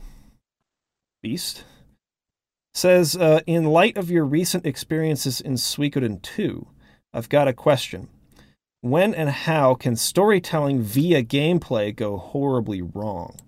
Beast. 1.21 1.65
Says, 2.73 3.17
uh, 3.17 3.41
in 3.49 3.65
light 3.65 3.97
of 3.97 4.13
your 4.13 4.25
recent 4.25 4.65
experiences 4.65 5.41
in 5.41 5.55
Suikoden 5.55 6.23
2, 6.23 6.69
I've 7.13 7.29
got 7.29 7.49
a 7.49 7.53
question. 7.53 8.11
When 8.81 9.13
and 9.13 9.31
how 9.31 9.75
can 9.75 9.97
storytelling 9.97 10.81
via 10.81 11.25
gameplay 11.25 11.97
go 11.97 12.17
horribly 12.17 12.81
wrong? 12.81 13.41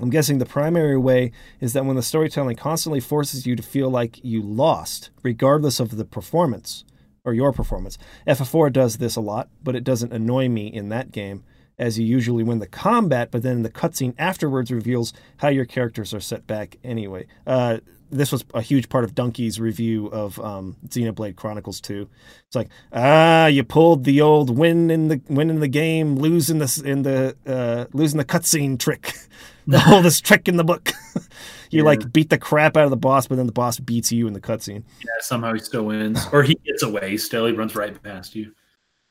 I'm 0.00 0.08
guessing 0.08 0.38
the 0.38 0.46
primary 0.46 0.96
way 0.96 1.32
is 1.60 1.74
that 1.74 1.84
when 1.84 1.96
the 1.96 2.02
storytelling 2.02 2.56
constantly 2.56 3.00
forces 3.00 3.46
you 3.46 3.56
to 3.56 3.62
feel 3.62 3.90
like 3.90 4.24
you 4.24 4.40
lost, 4.40 5.10
regardless 5.22 5.80
of 5.80 5.98
the 5.98 6.06
performance 6.06 6.84
or 7.28 7.34
your 7.34 7.52
performance. 7.52 7.98
FF4 8.26 8.72
does 8.72 8.96
this 8.96 9.16
a 9.16 9.20
lot, 9.20 9.48
but 9.62 9.76
it 9.76 9.84
doesn't 9.84 10.12
annoy 10.12 10.48
me 10.48 10.66
in 10.66 10.88
that 10.88 11.12
game, 11.12 11.44
as 11.78 11.98
you 11.98 12.06
usually 12.06 12.42
win 12.42 12.58
the 12.58 12.66
combat, 12.66 13.30
but 13.30 13.42
then 13.42 13.62
the 13.62 13.70
cutscene 13.70 14.14
afterwards 14.18 14.70
reveals 14.70 15.12
how 15.36 15.48
your 15.48 15.66
characters 15.66 16.14
are 16.14 16.20
set 16.20 16.46
back 16.46 16.78
anyway. 16.82 17.26
Uh, 17.46 17.78
this 18.10 18.32
was 18.32 18.44
a 18.54 18.60
huge 18.62 18.88
part 18.88 19.04
of 19.04 19.14
Donkey's 19.14 19.58
review 19.60 20.06
of 20.08 20.38
um, 20.40 20.76
Xenoblade 20.88 21.36
Chronicles 21.36 21.80
2. 21.80 22.08
It's 22.46 22.56
like, 22.56 22.68
ah, 22.92 23.46
you 23.46 23.64
pulled 23.64 24.04
the 24.04 24.20
old 24.20 24.56
win 24.56 24.90
in 24.90 25.08
the 25.08 25.20
win 25.28 25.50
in 25.50 25.60
the 25.60 25.68
game, 25.68 26.16
losing 26.16 26.58
the 26.58 26.82
in 26.84 27.02
the 27.02 27.36
uh, 27.46 27.86
losing 27.92 28.18
the 28.18 28.24
cutscene 28.24 28.78
trick, 28.78 29.14
the 29.66 29.82
oldest 29.92 30.24
trick 30.24 30.48
in 30.48 30.56
the 30.56 30.64
book. 30.64 30.90
you 31.70 31.78
Yeah. 31.80 31.82
like 31.84 32.12
beat 32.12 32.30
the 32.30 32.38
crap 32.38 32.76
out 32.76 32.84
of 32.84 32.90
the 32.90 32.96
boss, 32.96 33.26
but 33.26 33.36
then 33.36 33.46
the 33.46 33.52
boss 33.52 33.78
beats 33.78 34.10
you 34.10 34.26
in 34.26 34.32
the 34.32 34.40
cutscene. 34.40 34.84
yeah 35.00 35.10
somehow 35.20 35.52
he 35.52 35.58
still 35.60 35.84
wins 35.84 36.26
or 36.32 36.42
he 36.42 36.54
gets 36.64 36.82
away 36.82 37.16
still 37.18 37.46
he 37.46 37.52
runs 37.52 37.74
right 37.74 38.02
past 38.02 38.34
you 38.34 38.52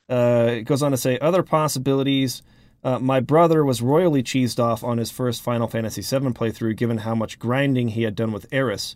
Uh, 0.10 0.48
it 0.60 0.64
goes 0.64 0.82
on 0.82 0.92
to 0.92 0.98
say 0.98 1.20
other 1.20 1.44
possibilities. 1.44 2.42
Uh, 2.84 3.00
my 3.00 3.20
brother 3.20 3.66
was 3.66 3.82
royally 3.82 4.24
cheesed 4.24 4.60
off 4.60 4.84
on 4.84 4.98
his 4.98 5.12
first 5.12 5.42
Final 5.42 5.68
Fantasy 5.68 6.02
VII 6.02 6.30
playthrough, 6.32 6.76
given 6.76 7.00
how 7.00 7.16
much 7.16 7.40
grinding 7.40 7.90
he 7.90 8.04
had 8.04 8.16
done 8.16 8.32
with 8.32 8.46
Aeris. 8.54 8.96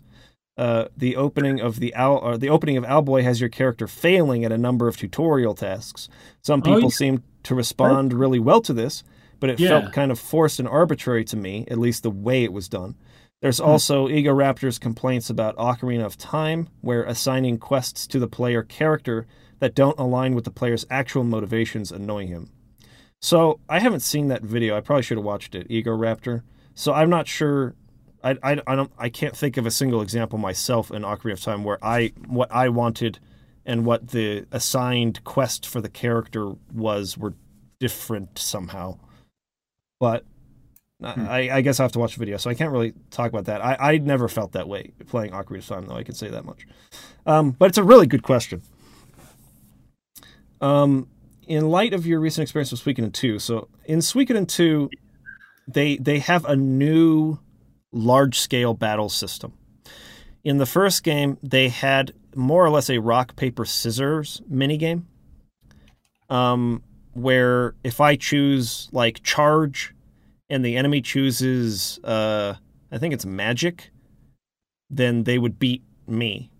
Uh, 0.56 0.86
the 0.96 1.16
opening 1.16 1.60
of 1.60 1.80
the 1.80 1.92
Al, 1.94 2.16
or 2.18 2.36
the 2.36 2.48
opening 2.50 2.76
of 2.76 2.84
Owlboy 2.84 3.22
has 3.22 3.40
your 3.40 3.48
character 3.48 3.86
failing 3.88 4.44
at 4.44 4.52
a 4.52 4.58
number 4.58 4.86
of 4.86 4.96
tutorial 4.96 5.54
tasks. 5.54 6.08
Some 6.42 6.60
Oh, 6.60 6.62
people 6.62 6.82
yeah. 6.82 6.88
seem 6.88 7.22
to 7.44 7.54
respond 7.54 8.12
really 8.12 8.38
well 8.38 8.60
to 8.62 8.72
this, 8.72 9.02
but 9.40 9.50
it 9.50 9.58
Yeah. 9.58 9.80
felt 9.80 9.92
kind 9.92 10.12
of 10.12 10.18
forced 10.18 10.58
and 10.60 10.68
arbitrary 10.68 11.24
to 11.24 11.36
me, 11.36 11.64
at 11.68 11.78
least 11.78 12.02
the 12.02 12.10
way 12.10 12.44
it 12.44 12.52
was 12.52 12.68
done. 12.68 12.94
There's 13.40 13.58
Hmm. 13.58 13.64
also 13.64 14.08
Egoraptor's 14.08 14.78
complaints 14.78 15.28
about 15.30 15.56
Ocarina 15.56 16.04
of 16.04 16.16
Time, 16.18 16.68
where 16.82 17.02
assigning 17.02 17.58
quests 17.58 18.06
to 18.08 18.18
the 18.20 18.28
player 18.28 18.62
character 18.62 19.26
that 19.58 19.74
don't 19.74 19.98
align 19.98 20.34
with 20.34 20.44
the 20.44 20.50
player's 20.50 20.86
actual 20.90 21.24
motivations 21.24 21.90
annoy 21.90 22.26
him. 22.26 22.50
So 23.22 23.60
I 23.68 23.78
haven't 23.78 24.00
seen 24.00 24.28
that 24.28 24.42
video. 24.42 24.76
I 24.76 24.80
probably 24.80 25.02
should 25.02 25.16
have 25.16 25.24
watched 25.24 25.54
it, 25.54 25.68
Egoraptor. 25.68 26.42
So 26.74 26.92
I'm 26.92 27.08
not 27.08 27.28
sure. 27.28 27.74
I, 28.24 28.36
I, 28.42 28.60
I 28.66 28.76
don't 28.76 28.92
I 28.98 29.08
can't 29.08 29.36
think 29.36 29.56
of 29.56 29.66
a 29.66 29.70
single 29.70 30.02
example 30.02 30.38
myself 30.38 30.90
in 30.90 31.02
Ocarina 31.02 31.32
of 31.32 31.40
Time 31.40 31.64
where 31.64 31.78
I 31.82 32.12
what 32.26 32.50
I 32.52 32.68
wanted 32.68 33.18
and 33.64 33.86
what 33.86 34.08
the 34.08 34.46
assigned 34.50 35.22
quest 35.24 35.66
for 35.66 35.80
the 35.80 35.88
character 35.88 36.52
was 36.72 37.16
were 37.16 37.34
different 37.78 38.38
somehow. 38.38 38.98
But 40.00 40.24
Hmm. 41.02 41.26
I, 41.26 41.50
I 41.50 41.60
guess 41.62 41.80
I 41.80 41.82
have 41.82 41.92
to 41.92 41.98
watch 41.98 42.14
the 42.14 42.20
video, 42.20 42.36
so 42.36 42.48
I 42.48 42.54
can't 42.54 42.70
really 42.70 42.94
talk 43.10 43.28
about 43.28 43.46
that. 43.46 43.64
I, 43.64 43.76
I 43.94 43.98
never 43.98 44.28
felt 44.28 44.52
that 44.52 44.68
way 44.68 44.92
playing 45.08 45.32
Ocarina 45.32 45.58
of 45.58 45.66
Time, 45.66 45.86
though. 45.86 45.96
I 45.96 46.04
can 46.04 46.14
say 46.14 46.28
that 46.28 46.44
much. 46.44 46.64
Um, 47.26 47.50
but 47.52 47.66
it's 47.70 47.78
a 47.78 47.82
really 47.82 48.06
good 48.06 48.22
question. 48.22 48.62
Um, 50.60 51.08
in 51.46 51.68
light 51.68 51.92
of 51.92 52.06
your 52.06 52.20
recent 52.20 52.42
experience 52.42 52.70
with 52.70 52.80
Suikoden 52.80 53.12
2, 53.12 53.38
so 53.38 53.68
in 53.84 53.98
Suikoden 53.98 54.46
2, 54.46 54.90
they 55.68 55.96
they 55.96 56.18
have 56.18 56.44
a 56.44 56.56
new 56.56 57.38
large 57.92 58.38
scale 58.38 58.74
battle 58.74 59.08
system. 59.08 59.52
In 60.44 60.58
the 60.58 60.66
first 60.66 61.04
game, 61.04 61.38
they 61.42 61.68
had 61.68 62.12
more 62.34 62.64
or 62.64 62.70
less 62.70 62.90
a 62.90 62.98
rock 62.98 63.36
paper 63.36 63.64
scissors 63.64 64.40
minigame. 64.50 65.04
Um, 66.30 66.82
where 67.12 67.74
if 67.84 68.00
I 68.00 68.16
choose 68.16 68.88
like 68.90 69.22
charge 69.22 69.94
and 70.48 70.64
the 70.64 70.76
enemy 70.76 71.02
chooses 71.02 71.98
uh 72.04 72.54
I 72.90 72.98
think 72.98 73.12
it's 73.14 73.26
magic, 73.26 73.90
then 74.90 75.24
they 75.24 75.38
would 75.38 75.58
beat 75.58 75.82
me. 76.06 76.50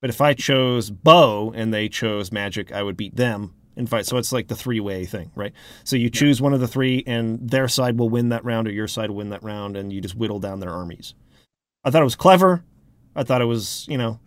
But 0.00 0.10
if 0.10 0.20
I 0.20 0.34
chose 0.34 0.90
bow 0.90 1.52
and 1.54 1.72
they 1.72 1.88
chose 1.88 2.32
magic, 2.32 2.72
I 2.72 2.82
would 2.82 2.96
beat 2.96 3.16
them 3.16 3.54
in 3.76 3.86
fight. 3.86 4.06
So 4.06 4.16
it's 4.16 4.32
like 4.32 4.48
the 4.48 4.56
three 4.56 4.80
way 4.80 5.04
thing, 5.04 5.30
right? 5.34 5.52
So 5.84 5.96
you 5.96 6.10
choose 6.10 6.40
one 6.40 6.52
of 6.54 6.60
the 6.60 6.68
three, 6.68 7.02
and 7.06 7.50
their 7.50 7.68
side 7.68 7.98
will 7.98 8.08
win 8.08 8.30
that 8.30 8.44
round, 8.44 8.68
or 8.68 8.72
your 8.72 8.88
side 8.88 9.10
will 9.10 9.16
win 9.18 9.30
that 9.30 9.42
round, 9.42 9.76
and 9.76 9.92
you 9.92 10.00
just 10.00 10.14
whittle 10.16 10.38
down 10.38 10.60
their 10.60 10.70
armies. 10.70 11.14
I 11.84 11.90
thought 11.90 12.02
it 12.02 12.04
was 12.04 12.16
clever. 12.16 12.64
I 13.14 13.24
thought 13.24 13.42
it 13.42 13.46
was, 13.46 13.86
you 13.88 13.98
know, 13.98 14.20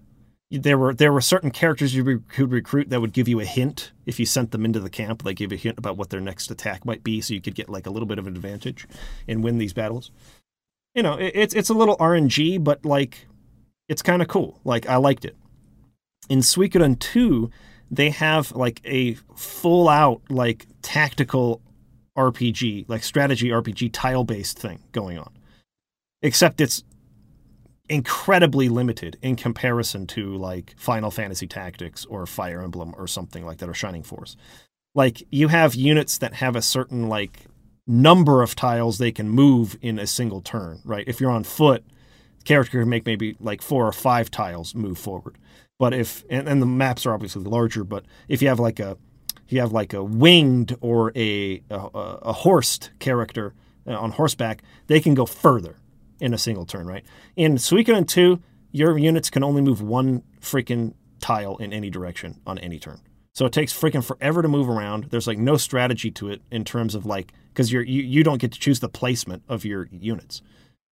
there 0.52 0.78
were 0.78 0.94
there 0.94 1.12
were 1.12 1.22
certain 1.22 1.52
characters 1.52 1.96
you 1.96 2.04
re- 2.04 2.20
could 2.28 2.52
recruit 2.52 2.90
that 2.90 3.02
would 3.02 3.14
give 3.14 3.28
you 3.28 3.40
a 3.40 3.46
hint 3.46 3.92
if 4.06 4.20
you 4.20 4.26
sent 4.26 4.52
them 4.52 4.64
into 4.66 4.80
the 4.80 4.90
camp. 4.90 5.24
They 5.24 5.34
give 5.34 5.52
you 5.52 5.58
a 5.58 5.62
hint 5.62 5.78
about 5.78 5.98
what 5.98 6.10
their 6.10 6.22
next 6.22 6.52
attack 6.52 6.86
might 6.86 7.04
be, 7.04 7.22
so 7.22 7.34
you 7.34 7.42
could 7.42 7.56
get 7.56 7.70
like 7.70 7.88
a 7.88 7.90
little 7.90 8.06
bit 8.06 8.20
of 8.20 8.28
an 8.28 8.36
advantage 8.36 8.88
and 9.28 9.44
win 9.44 9.58
these 9.58 9.74
battles. 9.74 10.12
You 10.94 11.04
know, 11.04 11.16
it, 11.16 11.32
it's 11.36 11.54
it's 11.54 11.70
a 11.70 11.74
little 11.74 11.98
RNG, 11.98 12.64
but 12.64 12.86
like 12.86 13.28
it's 13.88 14.02
kind 14.02 14.22
of 14.22 14.28
cool. 14.28 14.60
Like 14.64 14.88
I 14.88 14.98
liked 14.98 15.26
it. 15.26 15.36
In 16.30 16.40
Suikoden 16.40 16.98
2, 17.00 17.52
they 17.92 18.10
have 18.10 18.52
like 18.52 18.82
a 18.86 19.16
full 19.36 19.90
out 19.90 20.22
like 20.30 20.66
tactical 20.82 21.62
RPG, 22.18 22.88
like 22.88 23.04
strategy 23.04 23.50
RPG 23.50 23.92
tile 23.94 24.24
based 24.24 24.58
thing 24.58 24.80
going 24.92 25.18
on. 25.18 25.32
Except 26.22 26.62
it's 26.62 26.84
incredibly 27.88 28.70
limited 28.70 29.18
in 29.22 29.36
comparison 29.36 30.08
to 30.08 30.36
like 30.38 30.74
Final 30.78 31.12
Fantasy 31.12 31.48
Tactics 31.48 32.06
or 32.06 32.26
Fire 32.26 32.62
Emblem 32.62 32.96
or 32.98 33.08
something 33.08 33.46
like 33.46 33.60
that 33.60 33.70
or 33.70 33.74
Shining 33.74 34.04
Force. 34.04 34.36
Like 34.96 35.24
you 35.32 35.50
have 35.50 35.76
units 35.76 36.18
that 36.20 36.36
have 36.36 36.56
a 36.56 36.62
certain 36.62 37.10
like 37.10 37.42
number 37.86 38.42
of 38.42 38.56
tiles 38.56 38.98
they 38.98 39.12
can 39.12 39.30
move 39.30 39.78
in 39.82 40.00
a 40.00 40.08
single 40.08 40.42
turn, 40.42 40.82
right? 40.84 41.04
If 41.08 41.22
you're 41.22 41.32
on 41.32 41.44
foot, 41.44 41.84
character 42.46 42.80
can 42.80 42.90
make 42.90 43.06
maybe 43.06 43.36
like 43.40 43.62
four 43.62 43.86
or 43.86 43.92
five 43.92 44.32
tiles 44.32 44.74
move 44.74 44.98
forward. 44.98 45.38
But 45.78 45.94
if 45.94 46.24
and, 46.30 46.48
and 46.48 46.62
the 46.62 46.66
maps 46.66 47.06
are 47.06 47.14
obviously 47.14 47.44
larger, 47.44 47.84
but 47.84 48.06
if 48.28 48.42
you 48.42 48.48
have 48.48 48.60
like 48.60 48.80
a 48.80 48.98
you 49.48 49.60
have 49.60 49.72
like 49.72 49.94
a 49.94 50.04
winged 50.04 50.76
or 50.82 51.12
a 51.16 51.62
a, 51.70 51.78
a 51.78 52.34
horsed 52.34 52.92
character 53.00 53.54
uh, 53.88 53.94
on 53.94 54.12
horseback, 54.12 54.64
they 54.88 55.00
can 55.00 55.14
go 55.14 55.26
further 55.26 55.78
in 56.20 56.34
a 56.34 56.38
single 56.38 56.66
turn, 56.66 56.88
right? 56.88 57.04
In 57.36 57.56
Suikoden 57.56 58.08
2, 58.08 58.42
your 58.72 58.98
units 58.98 59.30
can 59.30 59.44
only 59.44 59.62
move 59.62 59.82
one 59.82 60.24
freaking 60.40 60.94
tile 61.20 61.58
in 61.58 61.74
any 61.74 61.90
direction 61.90 62.40
on 62.48 62.58
any 62.60 62.80
turn. 62.80 63.02
So 63.34 63.46
it 63.46 63.52
takes 63.52 63.74
freaking 63.74 64.04
forever 64.04 64.42
to 64.42 64.48
move 64.48 64.70
around. 64.70 65.06
There's 65.06 65.28
like 65.28 65.38
no 65.38 65.58
strategy 65.58 66.10
to 66.12 66.30
it 66.30 66.42
in 66.52 66.64
terms 66.64 66.96
of 66.96 67.06
like 67.06 67.34
because 67.50 67.72
you're 67.72 67.84
you, 67.84 68.02
you 68.02 68.24
don't 68.24 68.38
get 68.38 68.54
to 68.54 68.60
choose 68.60 68.80
the 68.80 68.90
placement 68.90 69.44
of 69.50 69.66
your 69.66 69.90
units. 69.92 70.42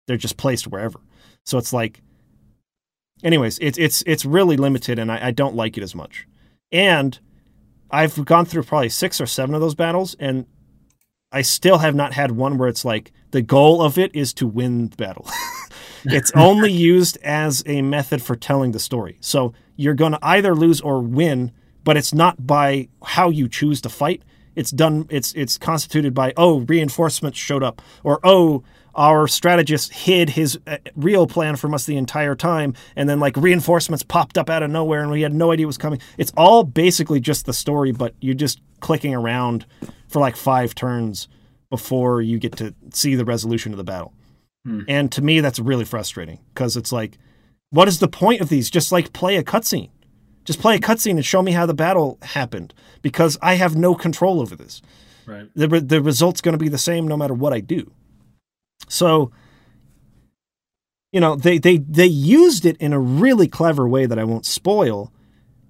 They're 0.07 0.17
just 0.17 0.35
placed 0.35 0.67
wherever. 0.67 0.99
So 1.45 1.57
it's 1.57 1.71
like 1.71 2.01
anyways, 3.23 3.59
it's 3.59 3.77
it's 3.77 4.03
it's 4.05 4.25
really 4.25 4.57
limited 4.57 4.99
and 4.99 5.11
I, 5.11 5.27
I 5.27 5.31
don't 5.31 5.55
like 5.55 5.77
it 5.77 5.83
as 5.83 5.95
much. 5.95 6.27
And 6.71 7.19
I've 7.89 8.25
gone 8.25 8.45
through 8.45 8.63
probably 8.63 8.89
six 8.89 9.21
or 9.21 9.25
seven 9.25 9.55
of 9.55 9.61
those 9.61 9.75
battles 9.75 10.15
and 10.19 10.45
I 11.31 11.41
still 11.41 11.79
have 11.79 11.95
not 11.95 12.13
had 12.13 12.31
one 12.31 12.57
where 12.57 12.69
it's 12.69 12.85
like 12.85 13.11
the 13.31 13.41
goal 13.41 13.81
of 13.81 13.97
it 13.97 14.15
is 14.15 14.33
to 14.35 14.47
win 14.47 14.89
the 14.89 14.95
battle. 14.95 15.27
it's 16.05 16.31
only 16.35 16.71
used 16.71 17.17
as 17.23 17.63
a 17.65 17.81
method 17.81 18.21
for 18.21 18.35
telling 18.35 18.71
the 18.71 18.79
story. 18.79 19.17
So 19.19 19.53
you're 19.75 19.95
going 19.95 20.11
to 20.11 20.19
either 20.21 20.55
lose 20.55 20.79
or 20.81 21.01
win, 21.01 21.51
but 21.83 21.97
it's 21.97 22.13
not 22.13 22.45
by 22.45 22.89
how 23.03 23.29
you 23.29 23.47
choose 23.47 23.81
to 23.81 23.89
fight. 23.89 24.23
It's 24.55 24.69
done. 24.69 25.07
It's 25.09 25.33
it's 25.33 25.57
constituted 25.57 26.13
by 26.13 26.33
oh 26.37 26.59
reinforcements 26.59 27.39
showed 27.39 27.63
up 27.63 27.81
or 28.03 28.19
oh 28.23 28.63
our 28.95 29.27
strategist 29.27 29.93
hid 29.93 30.31
his 30.31 30.59
uh, 30.67 30.77
real 30.95 31.27
plan 31.27 31.55
from 31.55 31.73
us 31.73 31.85
the 31.85 31.97
entire 31.97 32.35
time 32.35 32.73
and 32.95 33.09
then 33.09 33.19
like 33.19 33.35
reinforcements 33.37 34.03
popped 34.03 34.37
up 34.37 34.49
out 34.49 34.63
of 34.63 34.69
nowhere 34.69 35.01
and 35.01 35.11
we 35.11 35.21
had 35.21 35.33
no 35.33 35.51
idea 35.51 35.65
was 35.65 35.77
coming. 35.77 35.99
It's 36.17 36.31
all 36.37 36.63
basically 36.63 37.19
just 37.19 37.45
the 37.45 37.53
story, 37.53 37.91
but 37.91 38.13
you're 38.21 38.35
just 38.35 38.61
clicking 38.79 39.15
around 39.15 39.65
for 40.07 40.19
like 40.19 40.35
five 40.35 40.75
turns 40.75 41.27
before 41.69 42.21
you 42.21 42.37
get 42.37 42.55
to 42.57 42.75
see 42.93 43.15
the 43.15 43.25
resolution 43.25 43.71
of 43.71 43.77
the 43.77 43.83
battle. 43.83 44.13
Hmm. 44.65 44.81
And 44.87 45.11
to 45.13 45.21
me, 45.21 45.39
that's 45.39 45.59
really 45.59 45.85
frustrating 45.85 46.39
because 46.53 46.77
it's 46.77 46.91
like, 46.91 47.17
what 47.71 47.87
is 47.87 47.99
the 47.99 48.07
point 48.07 48.41
of 48.41 48.49
these? 48.49 48.69
Just 48.69 48.91
like 48.91 49.13
play 49.13 49.37
a 49.37 49.43
cutscene. 49.43 49.89
Just 50.45 50.59
play 50.59 50.75
a 50.75 50.79
cutscene 50.79 51.15
and 51.15 51.25
show 51.25 51.41
me 51.41 51.53
how 51.53 51.65
the 51.65 51.73
battle 51.73 52.19
happened 52.21 52.73
because 53.01 53.37
I 53.41 53.55
have 53.55 53.75
no 53.75 53.95
control 53.95 54.41
over 54.41 54.55
this. 54.55 54.81
Right. 55.25 55.49
The, 55.55 55.69
re- 55.69 55.79
the 55.79 56.01
result's 56.01 56.41
going 56.41 56.53
to 56.53 56.63
be 56.63 56.69
the 56.69 56.77
same 56.77 57.07
no 57.07 57.17
matter 57.17 57.33
what 57.33 57.53
I 57.53 57.61
do. 57.61 57.91
So, 58.87 59.31
you 61.11 61.19
know, 61.19 61.35
they, 61.35 61.57
they, 61.57 61.77
they 61.77 62.05
used 62.05 62.65
it 62.65 62.77
in 62.77 62.93
a 62.93 62.99
really 62.99 63.47
clever 63.47 63.87
way 63.87 64.05
that 64.05 64.19
I 64.19 64.23
won't 64.23 64.45
spoil 64.45 65.11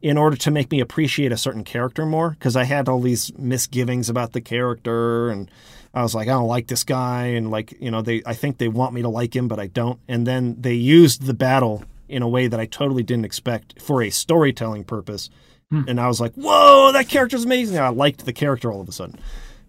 in 0.04 0.18
order 0.18 0.36
to 0.36 0.52
make 0.52 0.70
me 0.70 0.82
appreciate 0.82 1.32
a 1.32 1.38
certain 1.38 1.64
character 1.64 2.06
more 2.06 2.32
because 2.32 2.58
I 2.58 2.66
had 2.66 2.90
all 2.90 3.00
these 3.00 3.32
misgivings 3.38 4.10
about 4.10 4.34
the 4.34 4.42
character 4.42 5.30
and 5.30 5.50
I 5.94 6.04
was 6.04 6.14
like 6.14 6.28
I 6.28 6.32
don't 6.32 6.48
like 6.48 6.68
this 6.68 6.84
guy 6.84 7.28
and 7.28 7.50
like 7.50 7.74
you 7.80 7.90
know 7.90 8.02
they 8.02 8.22
I 8.26 8.34
think 8.34 8.58
they 8.58 8.68
want 8.68 8.94
me 8.94 9.02
to 9.02 9.10
like 9.10 9.34
him 9.34 9.48
but 9.48 9.60
I 9.60 9.68
don't. 9.68 10.00
And 10.08 10.28
then 10.28 10.58
they 10.60 10.74
used 10.74 11.26
the 11.26 11.34
battle 11.34 11.86
in 12.10 12.22
a 12.22 12.28
way 12.28 12.48
that 12.48 12.60
I 12.60 12.66
totally 12.66 13.02
didn't 13.02 13.24
expect 13.26 13.82
for 13.82 14.04
a 14.04 14.10
storytelling 14.10 14.84
purpose. 14.84 15.30
Hmm. 15.72 15.84
and 15.88 16.02
I 16.02 16.08
was 16.08 16.20
like 16.20 16.34
whoa 16.34 16.92
that 16.92 17.08
character's 17.08 17.46
amazing. 17.46 17.80
I 17.80 17.88
liked 17.88 18.26
the 18.26 18.34
character 18.34 18.72
all 18.74 18.82
of 18.82 18.90
a 18.90 18.92
sudden 18.92 19.18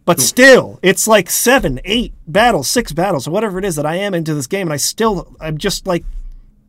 but 0.05 0.16
hmm. 0.16 0.22
still 0.22 0.78
it's 0.82 1.06
like 1.09 1.31
seven 1.31 1.81
eight 1.85 2.12
battles 2.26 2.68
six 2.68 2.93
battles 2.93 3.28
or 3.28 3.31
whatever 3.31 3.59
it 3.59 3.64
is 3.64 3.76
that 3.76 3.86
I 3.86 3.97
am 3.97 4.14
into 4.14 4.35
this 4.35 4.47
game 4.47 4.68
and 4.68 4.72
I 4.72 4.78
still 4.78 5.36
I'm 5.40 5.59
just 5.59 5.86
like 5.86 6.05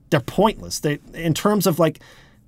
they're 0.10 0.20
pointless 0.20 0.80
they 0.80 0.99
in 1.14 1.34
terms 1.34 1.68
of 1.68 1.80
like 1.80 1.99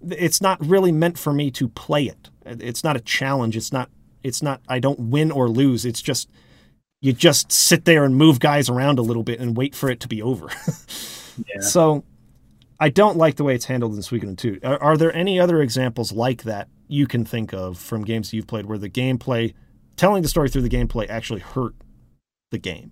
it's 0.10 0.42
not 0.42 0.64
really 0.66 0.92
meant 0.92 1.18
for 1.18 1.34
me 1.34 1.52
to 1.52 1.68
play 1.70 2.06
it. 2.06 2.30
It's 2.46 2.84
not 2.84 2.96
a 2.96 3.00
challenge. 3.00 3.58
It's 3.58 3.72
not. 3.72 3.90
It's 4.24 4.42
not. 4.42 4.62
I 4.68 4.80
don't 4.80 5.00
win 5.00 5.32
or 5.32 5.50
lose. 5.50 5.86
It's 5.86 6.02
just 6.02 6.30
you 7.02 7.14
just 7.14 7.52
sit 7.52 7.86
there 7.86 8.04
and 8.04 8.16
move 8.16 8.40
guys 8.40 8.70
around 8.70 9.00
a 9.00 9.04
little 9.04 9.24
bit 9.24 9.40
and 9.40 9.56
wait 9.56 9.76
for 9.76 9.90
it 9.90 10.00
to 10.02 10.08
be 10.08 10.22
over. 10.22 10.50
Yeah. 11.54 11.62
So 11.62 12.04
I 12.80 12.90
don't 12.90 13.16
like 13.16 13.36
the 13.36 13.44
way 13.44 13.54
it's 13.54 13.66
handled 13.66 13.94
in 13.94 14.00
Suikoden 14.00 14.40
2. 14.40 14.62
Are, 14.64 14.82
are 14.82 14.98
there 14.98 15.16
any 15.16 15.40
other 15.40 15.62
examples 15.62 16.12
like 16.12 16.42
that 16.46 16.68
you 16.88 17.06
can 17.06 17.26
think 17.26 17.54
of 17.54 17.78
from 17.78 18.04
games 18.04 18.34
you've 18.34 18.48
played 18.48 18.66
where 18.66 18.80
the 18.80 18.90
gameplay, 18.90 19.54
telling 19.98 20.24
the 20.24 20.30
story 20.30 20.50
through 20.50 20.62
the 20.62 20.70
gameplay, 20.70 21.10
actually 21.10 21.42
hurt 21.42 21.76
the 22.52 22.58
game? 22.58 22.92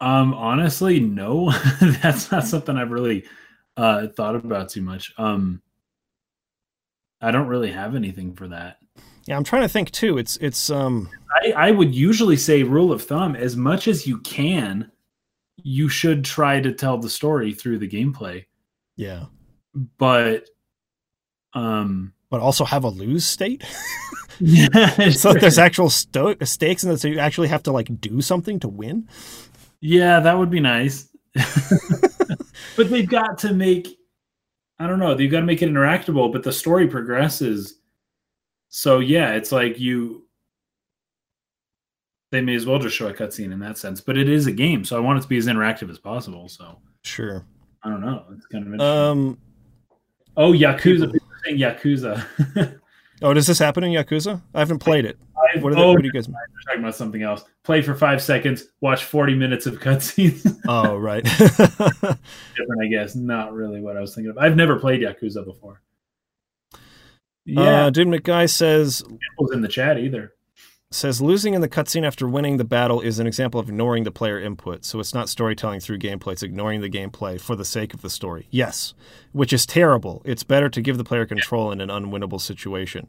Um, 0.00 0.32
honestly, 0.32 1.00
no, 1.00 1.50
that's 2.02 2.30
not 2.30 2.46
something 2.46 2.76
I've 2.76 2.90
really 2.90 3.24
uh, 3.76 4.06
thought 4.16 4.36
about 4.36 4.70
too 4.70 4.82
much. 4.82 5.12
Um, 5.18 5.60
I 7.20 7.30
don't 7.30 7.48
really 7.48 7.72
have 7.72 7.94
anything 7.94 8.34
for 8.34 8.48
that. 8.48 8.78
Yeah, 9.26 9.36
I'm 9.36 9.44
trying 9.44 9.62
to 9.62 9.68
think 9.68 9.90
too. 9.90 10.16
It's 10.16 10.36
it's 10.38 10.70
um 10.70 11.10
I, 11.42 11.52
I 11.52 11.70
would 11.70 11.94
usually 11.94 12.36
say 12.36 12.62
rule 12.62 12.92
of 12.92 13.02
thumb: 13.02 13.36
as 13.36 13.56
much 13.56 13.86
as 13.86 14.06
you 14.06 14.18
can, 14.20 14.90
you 15.56 15.88
should 15.88 16.24
try 16.24 16.60
to 16.60 16.72
tell 16.72 16.96
the 16.96 17.10
story 17.10 17.52
through 17.52 17.78
the 17.78 17.88
gameplay. 17.88 18.46
yeah 18.96 19.26
but 19.98 20.48
um 21.54 22.12
but 22.30 22.40
also 22.40 22.64
have 22.64 22.84
a 22.84 22.88
lose 22.88 23.24
state. 23.24 23.64
yeah, 24.40 25.10
so 25.10 25.32
there's 25.32 25.58
actual 25.58 25.90
sto- 25.90 26.36
stakes, 26.42 26.84
and 26.84 26.98
so 27.00 27.08
you 27.08 27.18
actually 27.18 27.48
have 27.48 27.62
to 27.64 27.72
like 27.72 28.00
do 28.00 28.20
something 28.20 28.60
to 28.60 28.68
win. 28.68 29.08
yeah, 29.80 30.20
that 30.20 30.38
would 30.38 30.50
be 30.50 30.60
nice. 30.60 31.08
but 32.76 32.90
they've 32.90 33.08
got 33.08 33.38
to 33.38 33.52
make 33.52 33.98
I 34.78 34.86
don't 34.86 35.00
know, 35.00 35.14
they've 35.14 35.30
got 35.30 35.40
to 35.40 35.46
make 35.46 35.62
it 35.62 35.70
interactable, 35.70 36.32
but 36.32 36.44
the 36.44 36.52
story 36.52 36.86
progresses. 36.86 37.80
So 38.68 39.00
yeah, 39.00 39.32
it's 39.32 39.50
like 39.50 39.78
you 39.78 40.24
they 42.30 42.40
may 42.40 42.54
as 42.54 42.66
well 42.66 42.78
just 42.78 42.94
show 42.94 43.08
a 43.08 43.14
cutscene 43.14 43.52
in 43.52 43.58
that 43.60 43.78
sense. 43.78 44.00
But 44.00 44.18
it 44.18 44.28
is 44.28 44.46
a 44.46 44.52
game, 44.52 44.84
so 44.84 44.96
I 44.96 45.00
want 45.00 45.18
it 45.18 45.22
to 45.22 45.28
be 45.28 45.38
as 45.38 45.46
interactive 45.46 45.90
as 45.90 45.98
possible. 45.98 46.48
So 46.48 46.78
Sure. 47.02 47.44
I 47.82 47.88
don't 47.88 48.00
know. 48.00 48.24
It's 48.32 48.46
kind 48.46 48.66
of 48.66 48.72
interesting. 48.72 49.00
Um. 49.00 49.38
oh, 50.36 50.52
Yakuza. 50.52 51.12
People 51.12 51.28
saying 51.44 51.58
Yakuza. 51.58 52.24
Oh, 53.20 53.34
does 53.34 53.46
this 53.46 53.58
happen 53.58 53.82
in 53.84 53.92
Yakuza? 53.92 54.40
I 54.54 54.58
haven't 54.60 54.78
played 54.78 55.04
it. 55.04 55.18
I, 55.36 55.58
What, 55.58 55.72
are 55.72 55.76
they, 55.76 55.86
what 55.86 55.98
do 56.00 56.04
you 56.06 56.12
guys? 56.12 56.28
we're 56.28 56.34
talking 56.66 56.80
about 56.84 56.94
something 56.94 57.22
else. 57.22 57.42
Play 57.64 57.82
for 57.82 57.94
five 57.94 58.22
seconds. 58.22 58.64
Watch 58.80 59.04
forty 59.04 59.34
minutes 59.34 59.66
of 59.66 59.80
cutscenes. 59.80 60.46
Oh, 60.68 60.96
right. 60.96 61.24
Different, 61.24 62.20
I 62.82 62.86
guess. 62.90 63.14
Not 63.14 63.52
really 63.54 63.80
what 63.80 63.96
I 63.96 64.00
was 64.00 64.14
thinking 64.14 64.30
of. 64.30 64.38
I've 64.38 64.54
never 64.56 64.78
played 64.78 65.00
Yakuza 65.00 65.44
before. 65.44 65.80
Yeah, 67.46 67.86
Uh, 67.86 67.90
Dude 67.90 68.08
McGuy 68.08 68.48
says 68.50 69.02
was 69.38 69.52
in 69.52 69.62
the 69.62 69.68
chat 69.68 69.98
either. 69.98 70.32
Says 70.90 71.20
losing 71.20 71.54
in 71.54 71.60
the 71.60 71.68
cutscene 71.68 72.06
after 72.06 72.26
winning 72.26 72.56
the 72.56 72.64
battle 72.64 73.00
is 73.00 73.18
an 73.18 73.26
example 73.26 73.60
of 73.60 73.68
ignoring 73.68 74.04
the 74.04 74.10
player 74.10 74.40
input. 74.40 74.84
So 74.84 75.00
it's 75.00 75.14
not 75.14 75.28
storytelling 75.28 75.80
through 75.80 75.98
gameplay; 75.98 76.32
it's 76.32 76.42
ignoring 76.42 76.80
the 76.80 76.90
gameplay 76.90 77.40
for 77.40 77.56
the 77.56 77.64
sake 77.64 77.94
of 77.94 78.02
the 78.02 78.10
story. 78.10 78.46
Yes, 78.50 78.94
which 79.32 79.52
is 79.52 79.66
terrible. 79.66 80.22
It's 80.24 80.42
better 80.42 80.68
to 80.68 80.80
give 80.80 80.96
the 80.96 81.04
player 81.04 81.26
control 81.26 81.70
in 81.72 81.80
an 81.80 81.88
unwinnable 81.88 82.40
situation. 82.40 83.08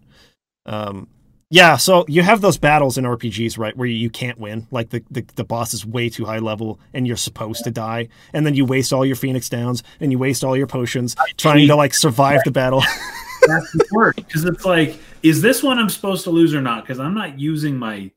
Um, 0.66 1.08
yeah, 1.52 1.78
so 1.78 2.06
you 2.08 2.22
have 2.22 2.42
those 2.42 2.60
battles 2.60 3.00
in 3.00 3.06
RPGs, 3.06 3.58
right, 3.58 3.76
where 3.76 3.88
you 3.88 4.12
can't 4.12 4.38
win. 4.38 4.68
Like 4.70 4.90
the, 4.92 5.04
the 5.10 5.26
the 5.36 5.44
boss 5.44 5.74
is 5.74 5.86
way 5.86 6.10
too 6.10 6.26
high 6.26 6.38
level, 6.38 6.80
and 6.94 7.08
you're 7.08 7.18
supposed 7.18 7.64
to 7.64 7.72
die, 7.72 8.10
and 8.34 8.46
then 8.46 8.54
you 8.54 8.66
waste 8.66 8.94
all 8.94 9.06
your 9.06 9.16
Phoenix 9.16 9.50
downs 9.50 9.82
and 10.00 10.12
you 10.12 10.20
waste 10.20 10.44
all 10.44 10.56
your 10.56 10.68
potions 10.68 11.16
trying 11.38 11.68
to 11.68 11.76
like 11.76 11.96
survive 11.96 12.42
the 12.46 12.52
battle. 12.52 12.82
That's 13.48 13.72
the 13.72 13.86
word 13.92 14.18
because 14.18 14.46
it's 14.46 14.66
like, 14.66 15.00
is 15.24 15.42
this 15.42 15.64
one 15.64 15.80
I'm 15.80 15.90
supposed 15.90 16.24
to 16.26 16.30
lose 16.30 16.54
or 16.54 16.62
not? 16.62 16.84
Because 16.84 17.00
I'm 17.00 17.14
not 17.14 17.40
using 17.40 17.78
my 17.78 18.12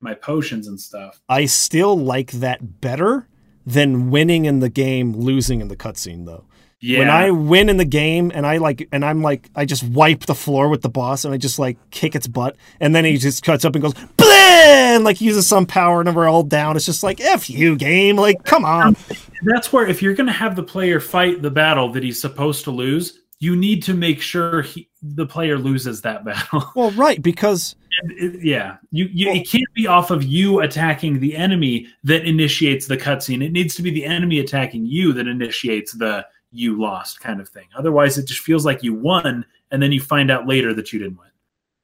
my 0.00 0.14
potions 0.14 0.68
and 0.68 0.80
stuff. 0.80 1.20
I 1.28 1.46
still 1.46 1.96
like 1.96 2.32
that 2.32 2.80
better 2.80 3.28
than 3.66 4.10
winning 4.10 4.44
in 4.44 4.60
the 4.60 4.68
game, 4.68 5.12
losing 5.14 5.60
in 5.60 5.68
the 5.68 5.76
cutscene 5.76 6.26
though. 6.26 6.44
Yeah, 6.80 7.00
When 7.00 7.10
I 7.10 7.32
win 7.32 7.68
in 7.68 7.76
the 7.76 7.84
game 7.84 8.30
and 8.32 8.46
I 8.46 8.58
like 8.58 8.88
and 8.92 9.04
I'm 9.04 9.20
like 9.20 9.50
I 9.56 9.64
just 9.64 9.82
wipe 9.82 10.26
the 10.26 10.34
floor 10.34 10.68
with 10.68 10.82
the 10.82 10.88
boss 10.88 11.24
and 11.24 11.34
I 11.34 11.36
just 11.36 11.58
like 11.58 11.76
kick 11.90 12.14
its 12.14 12.28
butt 12.28 12.56
and 12.78 12.94
then 12.94 13.04
he 13.04 13.16
just 13.16 13.42
cuts 13.42 13.64
up 13.64 13.74
and 13.74 13.82
goes 13.82 13.94
and 14.20 15.04
like 15.04 15.20
uses 15.20 15.46
some 15.46 15.66
power 15.66 16.00
and 16.00 16.14
we're 16.14 16.28
all 16.28 16.44
down. 16.44 16.76
It's 16.76 16.84
just 16.84 17.02
like 17.02 17.20
F 17.20 17.50
you 17.50 17.76
game, 17.76 18.16
like 18.16 18.44
come 18.44 18.64
on. 18.64 18.96
that's 19.42 19.72
where 19.72 19.86
if 19.86 20.02
you're 20.02 20.14
going 20.14 20.26
to 20.28 20.32
have 20.32 20.54
the 20.54 20.62
player 20.62 21.00
fight 21.00 21.42
the 21.42 21.50
battle 21.50 21.90
that 21.92 22.02
he's 22.02 22.20
supposed 22.20 22.64
to 22.64 22.70
lose, 22.70 23.18
you 23.40 23.56
need 23.56 23.82
to 23.84 23.94
make 23.94 24.20
sure 24.20 24.62
he, 24.62 24.87
the 25.02 25.26
player 25.26 25.58
loses 25.58 26.00
that 26.02 26.24
battle. 26.24 26.64
Well, 26.74 26.90
right, 26.92 27.20
because 27.22 27.76
it- 28.02 28.42
yeah, 28.44 28.76
you, 28.90 29.08
you 29.12 29.26
Well- 29.28 29.36
it 29.36 29.48
can't 29.48 29.72
be 29.74 29.86
off 29.86 30.10
of 30.10 30.24
you 30.24 30.60
attacking 30.60 31.20
the 31.20 31.36
enemy 31.36 31.86
that 32.04 32.24
initiates 32.24 32.86
the 32.86 32.96
cutscene. 32.96 33.44
It 33.44 33.52
needs 33.52 33.74
to 33.76 33.82
be 33.82 33.90
the 33.90 34.04
enemy 34.04 34.38
attacking 34.40 34.86
you 34.86 35.12
that 35.14 35.26
initiates 35.28 35.92
the 35.92 36.26
you 36.50 36.80
lost 36.80 37.20
kind 37.20 37.40
of 37.40 37.48
thing. 37.48 37.66
Otherwise, 37.76 38.16
it 38.16 38.26
just 38.26 38.40
feels 38.40 38.64
like 38.64 38.82
you 38.82 38.94
won, 38.94 39.44
and 39.70 39.82
then 39.82 39.92
you 39.92 40.00
find 40.00 40.30
out 40.30 40.46
later 40.46 40.72
that 40.74 40.92
you 40.92 40.98
didn't 40.98 41.18
win. 41.18 41.28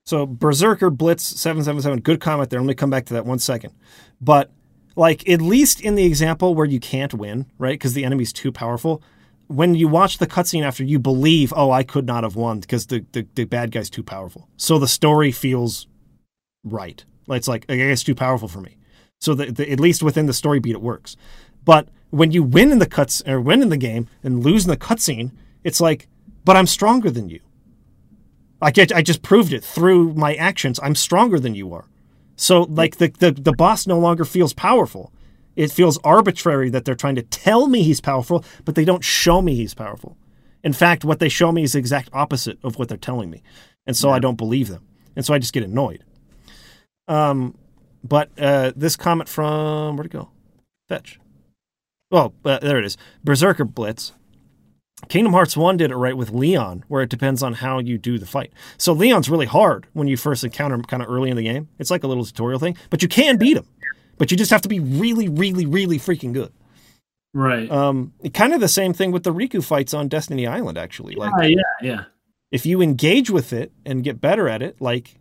So 0.07 0.27
Berserker 0.27 0.91
Blitz 0.91 1.23
seven 1.23 1.63
seven 1.65 1.81
seven. 1.83 2.01
Good 2.01 2.21
comment 2.21 2.51
there. 2.51 2.61
Let 2.61 2.67
me 2.67 2.75
come 2.75 2.91
back 2.91 3.07
to 3.07 3.15
that 3.15 3.27
one 3.27 3.39
second. 3.39 3.73
But 4.21 4.51
like 4.97 5.29
at 5.29 5.41
least 5.41 5.81
in 5.81 5.95
the 5.97 6.05
example 6.05 6.55
where 6.55 6.67
you 6.67 6.79
can't 6.81 7.13
win, 7.15 7.47
right? 7.59 7.73
Because 7.75 7.93
the 7.95 8.05
enemy's 8.05 8.33
too 8.33 8.53
powerful. 8.53 9.03
When 9.49 9.75
you 9.75 9.89
watch 9.89 10.19
the 10.19 10.27
cutscene 10.27 10.65
after, 10.65 10.85
you 10.85 10.99
believe, 10.99 11.53
oh, 11.55 11.71
I 11.71 11.83
could 11.83 12.07
not 12.07 12.25
have 12.25 12.37
won 12.37 12.61
because 12.61 12.87
the, 12.87 13.05
the 13.13 13.27
the 13.35 13.45
bad 13.45 13.71
guy's 13.71 13.91
too 13.91 14.03
powerful. 14.03 14.49
So 14.57 14.79
the 14.79 14.89
story 14.89 15.33
feels 15.33 15.87
right. 16.65 17.05
It's 17.29 17.49
like 17.49 17.65
okay, 17.65 17.91
it's 17.91 18.03
too 18.03 18.15
powerful 18.15 18.49
for 18.49 18.61
me. 18.61 18.77
So 19.21 19.35
the, 19.35 19.53
the, 19.53 19.71
at 19.71 19.81
least 19.81 20.03
within 20.03 20.27
the 20.27 20.33
story 20.33 20.61
beat, 20.61 20.75
it 20.75 20.83
works. 20.83 21.17
But 21.65 21.89
when 22.11 22.31
you 22.31 22.43
win 22.43 22.73
in 22.73 22.79
the 22.79 22.87
cuts 22.87 23.23
or 23.27 23.41
win 23.41 23.63
in 23.63 23.71
the 23.71 23.77
game 23.77 24.09
and 24.23 24.45
lose 24.45 24.65
in 24.65 24.71
the 24.71 24.77
cutscene, 24.77 25.33
it's 25.63 25.81
like, 25.81 26.09
but 26.45 26.57
I'm 26.57 26.67
stronger 26.67 27.11
than 27.11 27.29
you. 27.29 27.41
I 28.61 28.71
get, 28.71 28.93
I 28.93 29.03
just 29.03 29.23
proved 29.23 29.53
it 29.53 29.65
through 29.65 30.15
my 30.15 30.35
actions. 30.35 30.79
I'm 30.83 30.95
stronger 30.95 31.41
than 31.41 31.55
you 31.55 31.73
are. 31.73 31.87
So 32.37 32.63
like 32.63 32.97
the, 32.97 33.09
the 33.09 33.31
the 33.31 33.53
boss 33.53 33.87
no 33.87 33.99
longer 33.99 34.25
feels 34.25 34.53
powerful. 34.53 35.13
It 35.57 35.71
feels 35.71 35.99
arbitrary 36.05 36.71
that 36.71 36.85
they're 36.85 36.95
trying 36.95 37.15
to 37.17 37.23
tell 37.23 37.67
me 37.67 37.83
he's 37.83 38.01
powerful, 38.01 38.45
but 38.65 38.75
they 38.75 38.85
don't 38.85 39.05
show 39.05 39.41
me 39.41 39.55
he's 39.55 39.75
powerful. 39.75 40.17
In 40.63 40.73
fact, 40.73 41.05
what 41.05 41.19
they 41.19 41.29
show 41.29 41.53
me 41.53 41.63
is 41.63 41.73
the 41.73 41.79
exact 41.79 42.09
opposite 42.13 42.59
of 42.65 42.79
what 42.79 42.89
they're 42.89 42.97
telling 42.97 43.31
me. 43.31 43.43
And 43.87 43.97
so 43.97 44.11
I 44.11 44.19
don't 44.19 44.37
believe 44.37 44.69
them. 44.69 44.87
And 45.15 45.25
so 45.25 45.35
I 45.35 45.39
just 45.39 45.53
get 45.53 45.63
annoyed. 45.63 46.03
Um 47.07 47.57
but 48.03 48.31
uh 48.39 48.73
this 48.75 48.97
comment 48.97 49.29
from 49.29 49.97
where'd 49.97 50.07
it 50.07 50.13
go? 50.13 50.31
Fetch. 50.89 51.19
Oh, 52.11 52.33
uh, 52.45 52.59
there 52.61 52.79
it 52.79 52.85
is. 52.85 52.97
Berserker 53.23 53.65
Blitz. 53.65 54.13
Kingdom 55.09 55.33
Hearts 55.33 55.57
1 55.57 55.77
did 55.77 55.91
it 55.91 55.97
right 55.97 56.17
with 56.17 56.31
Leon, 56.31 56.85
where 56.89 57.03
it 57.03 57.11
depends 57.11 57.43
on 57.43 57.55
how 57.55 57.79
you 57.79 57.99
do 57.99 58.19
the 58.19 58.27
fight. 58.27 58.53
So 58.79 58.93
Leon's 58.93 59.29
really 59.29 59.47
hard 59.47 59.87
when 59.93 60.07
you 60.09 60.17
first 60.17 60.45
encounter 60.45 60.77
him 60.77 60.83
kind 60.85 61.03
of 61.03 61.11
early 61.11 61.31
in 61.31 61.37
the 61.37 61.43
game. 61.43 61.69
It's 61.79 61.91
like 61.91 62.05
a 62.05 62.07
little 62.07 62.25
tutorial 62.25 62.61
thing, 62.61 62.77
but 62.89 63.03
you 63.03 63.09
can 63.09 63.37
beat 63.37 63.57
him. 63.57 63.67
But 64.19 64.31
you 64.31 64.37
just 64.37 64.51
have 64.51 64.63
to 64.63 64.69
be 64.69 64.81
really, 64.81 65.29
really, 65.29 65.67
really 65.67 65.99
freaking 65.99 66.33
good. 66.33 66.53
Right. 67.33 67.71
Um, 67.71 68.13
kind 68.33 68.53
of 68.55 68.61
the 68.61 68.69
same 68.69 68.93
thing 68.93 69.11
with 69.11 69.25
the 69.25 69.35
Riku 69.35 69.63
fights 69.63 69.93
on 69.93 70.09
Destiny 70.09 70.47
Island, 70.47 70.79
actually. 70.79 71.17
Like, 71.17 71.33
yeah, 71.43 71.49
yeah, 71.49 71.63
yeah. 71.83 72.05
if 72.53 72.65
you 72.65 72.81
engage 72.81 73.29
with 73.31 73.53
it 73.53 73.73
and 73.85 74.05
get 74.05 74.21
better 74.21 74.49
at 74.49 74.63
it, 74.63 74.81
like, 74.81 75.19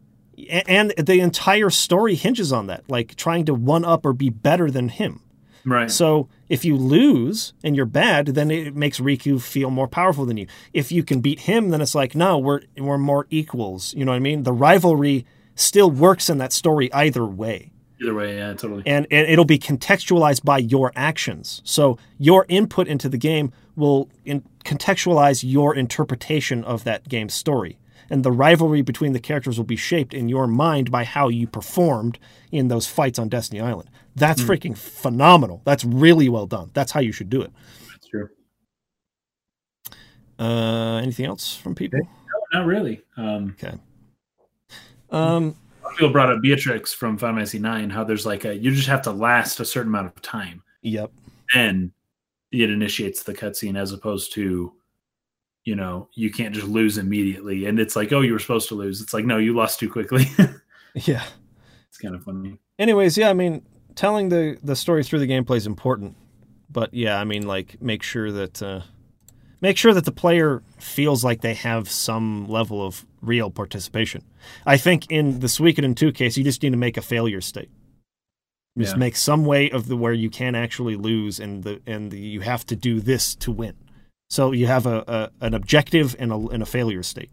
and 0.67 0.93
the 0.97 1.19
entire 1.19 1.71
story 1.71 2.15
hinges 2.15 2.53
on 2.53 2.67
that, 2.67 2.87
like 2.87 3.15
trying 3.15 3.45
to 3.45 3.53
one 3.53 3.83
up 3.83 4.05
or 4.05 4.13
be 4.13 4.29
better 4.29 4.69
than 4.69 4.89
him. 4.89 5.21
Right. 5.65 5.89
So 5.89 6.29
if 6.49 6.65
you 6.65 6.75
lose 6.77 7.53
and 7.63 7.75
you're 7.75 7.85
bad, 7.85 8.27
then 8.27 8.51
it 8.51 8.75
makes 8.75 8.99
Riku 8.99 9.41
feel 9.41 9.69
more 9.69 9.87
powerful 9.87 10.25
than 10.25 10.37
you. 10.37 10.47
If 10.73 10.91
you 10.91 11.03
can 11.03 11.21
beat 11.21 11.41
him, 11.41 11.69
then 11.69 11.81
it's 11.81 11.95
like, 11.95 12.15
no, 12.15 12.37
we're 12.37 12.61
we're 12.77 12.97
more 12.97 13.27
equals. 13.29 13.93
You 13.93 14.05
know 14.05 14.11
what 14.11 14.17
I 14.17 14.19
mean? 14.19 14.43
The 14.43 14.53
rivalry 14.53 15.25
still 15.55 15.89
works 15.89 16.29
in 16.29 16.37
that 16.39 16.53
story 16.53 16.91
either 16.93 17.25
way. 17.25 17.72
Either 18.03 18.13
way, 18.13 18.37
yeah, 18.37 18.53
totally. 18.53 18.83
And, 18.85 19.07
and 19.09 19.29
it'll 19.29 19.45
be 19.45 19.59
contextualized 19.59 20.43
by 20.43 20.57
your 20.57 20.91
actions. 20.95 21.61
So 21.63 21.97
your 22.17 22.45
input 22.49 22.87
into 22.87 23.07
the 23.07 23.17
game 23.17 23.53
will 23.75 24.09
in, 24.25 24.43
contextualize 24.65 25.43
your 25.49 25.73
interpretation 25.75 26.63
of 26.63 26.83
that 26.83 27.07
game's 27.07 27.33
story. 27.33 27.79
And 28.09 28.23
the 28.23 28.31
rivalry 28.31 28.81
between 28.81 29.13
the 29.13 29.19
characters 29.19 29.57
will 29.57 29.65
be 29.65 29.77
shaped 29.77 30.13
in 30.13 30.27
your 30.27 30.45
mind 30.45 30.91
by 30.91 31.05
how 31.05 31.29
you 31.29 31.47
performed 31.47 32.19
in 32.51 32.67
those 32.67 32.85
fights 32.85 33.17
on 33.17 33.29
Destiny 33.29 33.61
Island. 33.61 33.89
That's 34.15 34.41
freaking 34.43 34.77
phenomenal. 34.77 35.61
That's 35.63 35.85
really 35.85 36.29
well 36.29 36.45
done. 36.45 36.69
That's 36.73 36.91
how 36.91 36.99
you 36.99 37.11
should 37.11 37.29
do 37.29 37.41
it. 37.41 37.51
That's 37.89 38.07
true. 38.07 38.29
Uh, 40.37 40.97
anything 41.01 41.25
else 41.25 41.55
from 41.55 41.73
people? 41.73 41.99
No, 42.01 42.59
not 42.59 42.67
really. 42.67 43.01
Um, 43.17 43.55
Okay. 43.57 43.77
Um, 45.09 45.55
people 45.91 46.09
brought 46.09 46.31
up 46.31 46.41
Beatrix 46.41 46.93
from 46.93 47.17
Final 47.17 47.37
Fantasy 47.37 47.59
Nine. 47.59 47.89
How 47.89 48.03
there's 48.03 48.25
like 48.25 48.45
a 48.45 48.55
you 48.55 48.71
just 48.73 48.87
have 48.87 49.01
to 49.03 49.11
last 49.11 49.59
a 49.59 49.65
certain 49.65 49.89
amount 49.89 50.07
of 50.07 50.21
time, 50.21 50.63
yep. 50.81 51.11
And 51.53 51.91
it 52.51 52.69
initiates 52.69 53.23
the 53.23 53.33
cutscene, 53.33 53.77
as 53.77 53.91
opposed 53.91 54.31
to, 54.33 54.73
you 55.65 55.75
know, 55.75 56.07
you 56.13 56.31
can't 56.31 56.53
just 56.53 56.67
lose 56.67 56.97
immediately. 56.97 57.65
And 57.65 57.79
it's 57.79 57.95
like, 57.95 58.11
oh, 58.13 58.21
you 58.21 58.33
were 58.33 58.39
supposed 58.39 58.67
to 58.69 58.75
lose. 58.75 59.01
It's 59.01 59.13
like, 59.13 59.25
no, 59.25 59.37
you 59.37 59.55
lost 59.55 59.79
too 59.79 59.89
quickly. 59.91 60.25
Yeah. 60.95 61.23
it's 61.89 61.97
kind 61.97 62.13
of 62.13 62.23
funny. 62.23 62.59
anyways, 62.77 63.17
yeah, 63.17 63.31
I 63.31 63.33
mean, 63.33 63.63
telling 63.95 64.29
the 64.29 64.59
the 64.63 64.75
story 64.75 65.03
through 65.03 65.19
the 65.19 65.27
gameplay 65.27 65.57
is 65.57 65.65
important, 65.65 66.15
but 66.69 66.93
yeah, 66.93 67.19
I 67.19 67.23
mean, 67.23 67.47
like, 67.47 67.81
make 67.81 68.03
sure 68.03 68.31
that 68.31 68.61
uh, 68.61 68.81
make 69.59 69.75
sure 69.75 69.91
that 69.95 70.05
the 70.05 70.11
player 70.11 70.61
feels 70.77 71.23
like 71.23 71.41
they 71.41 71.55
have 71.55 71.89
some 71.89 72.47
level 72.47 72.85
of 72.85 73.07
real 73.23 73.49
participation. 73.49 74.23
I 74.65 74.77
think 74.77 75.09
in 75.09 75.39
the 75.39 75.47
Suikoden 75.47 75.95
two 75.95 76.11
case, 76.11 76.37
you 76.37 76.43
just 76.43 76.61
need 76.61 76.71
to 76.71 76.77
make 76.77 76.97
a 76.97 77.01
failure 77.01 77.41
state. 77.41 77.69
Just 78.77 78.93
Yeah. 78.95 78.99
make 78.99 79.15
some 79.15 79.45
way 79.45 79.69
of 79.69 79.87
the 79.87 79.95
where 79.95 80.13
you 80.13 80.29
can 80.29 80.55
actually 80.55 80.95
lose, 80.95 81.39
and 81.39 81.63
the 81.63 81.81
and 81.85 82.11
the, 82.11 82.19
you 82.19 82.41
have 82.41 82.65
to 82.67 82.75
do 82.75 82.99
this 82.99 83.35
to 83.35 83.51
win. 83.51 83.75
So 84.29 84.51
you 84.51 84.67
have 84.67 84.85
a, 84.85 85.03
a 85.07 85.45
an 85.45 85.53
objective 85.53 86.15
and 86.19 86.31
a 86.31 86.35
and 86.35 86.63
a 86.63 86.65
failure 86.65 87.03
state. 87.03 87.29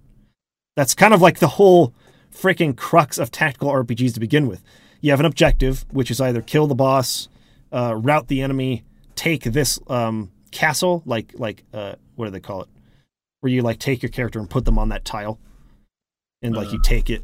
That's 0.76 0.94
kind 0.94 1.14
of 1.14 1.20
like 1.20 1.38
the 1.38 1.48
whole 1.48 1.94
freaking 2.32 2.76
crux 2.76 3.18
of 3.18 3.30
tactical 3.30 3.70
RPGs 3.70 4.14
to 4.14 4.20
begin 4.20 4.46
with. 4.46 4.62
You 5.00 5.10
have 5.10 5.20
an 5.20 5.26
objective, 5.26 5.84
which 5.90 6.10
is 6.10 6.20
either 6.20 6.42
kill 6.42 6.66
the 6.66 6.74
boss, 6.74 7.28
uh, 7.72 7.94
rout 7.96 8.28
the 8.28 8.42
enemy, 8.42 8.84
take 9.14 9.44
this 9.44 9.80
um, 9.88 10.30
castle, 10.50 11.02
like 11.06 11.32
like 11.38 11.64
uh, 11.72 11.94
what 12.16 12.26
do 12.26 12.30
they 12.30 12.40
call 12.40 12.62
it? 12.62 12.68
where 13.40 13.50
you 13.50 13.62
like 13.62 13.78
take 13.78 14.02
your 14.02 14.10
character 14.10 14.38
and 14.38 14.50
put 14.50 14.66
them 14.66 14.78
on 14.78 14.90
that 14.90 15.02
tile, 15.02 15.38
and 16.42 16.54
like 16.54 16.68
Uh. 16.68 16.72
you 16.72 16.80
take 16.82 17.10
it, 17.10 17.22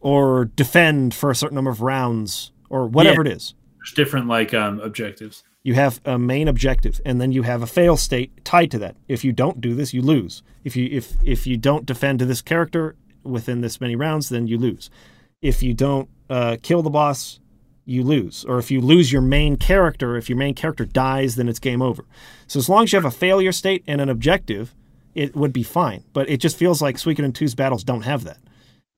or 0.00 0.44
defend 0.44 1.14
for 1.14 1.30
a 1.30 1.34
certain 1.34 1.54
number 1.54 1.70
of 1.70 1.80
rounds, 1.80 2.52
or 2.68 2.86
whatever 2.86 3.22
it 3.22 3.28
is. 3.28 3.54
There's 3.78 3.92
different 3.92 4.28
like 4.28 4.52
um, 4.54 4.80
objectives. 4.80 5.42
You 5.62 5.74
have 5.74 6.00
a 6.04 6.18
main 6.18 6.46
objective, 6.48 7.00
and 7.06 7.20
then 7.20 7.32
you 7.32 7.42
have 7.42 7.62
a 7.62 7.66
fail 7.66 7.96
state 7.96 8.44
tied 8.44 8.70
to 8.72 8.78
that. 8.80 8.96
If 9.08 9.24
you 9.24 9.32
don't 9.32 9.60
do 9.60 9.74
this, 9.74 9.94
you 9.94 10.02
lose. 10.02 10.42
If 10.62 10.76
you 10.76 10.88
if 10.90 11.16
if 11.24 11.46
you 11.46 11.56
don't 11.56 11.86
defend 11.86 12.18
to 12.18 12.26
this 12.26 12.42
character 12.42 12.96
within 13.22 13.62
this 13.62 13.80
many 13.80 13.96
rounds, 13.96 14.28
then 14.28 14.46
you 14.46 14.58
lose. 14.58 14.90
If 15.40 15.62
you 15.62 15.72
don't 15.74 16.08
uh, 16.28 16.56
kill 16.62 16.82
the 16.82 16.90
boss, 16.90 17.40
you 17.86 18.02
lose. 18.02 18.44
Or 18.46 18.58
if 18.58 18.70
you 18.70 18.80
lose 18.82 19.10
your 19.12 19.22
main 19.22 19.56
character, 19.56 20.16
if 20.16 20.28
your 20.28 20.38
main 20.38 20.54
character 20.54 20.84
dies, 20.84 21.36
then 21.36 21.48
it's 21.48 21.58
game 21.58 21.80
over. 21.82 22.04
So 22.46 22.58
as 22.58 22.68
long 22.68 22.84
as 22.84 22.92
you 22.92 22.96
have 22.98 23.04
a 23.04 23.10
failure 23.10 23.52
state 23.52 23.84
and 23.86 24.00
an 24.00 24.08
objective, 24.10 24.74
it 25.14 25.34
would 25.36 25.52
be 25.52 25.62
fine. 25.62 26.04
But 26.12 26.28
it 26.28 26.38
just 26.38 26.56
feels 26.56 26.80
like 26.82 26.96
Suikoden 26.96 27.32
2's 27.32 27.54
battles 27.54 27.84
don't 27.84 28.02
have 28.02 28.24
that. 28.24 28.38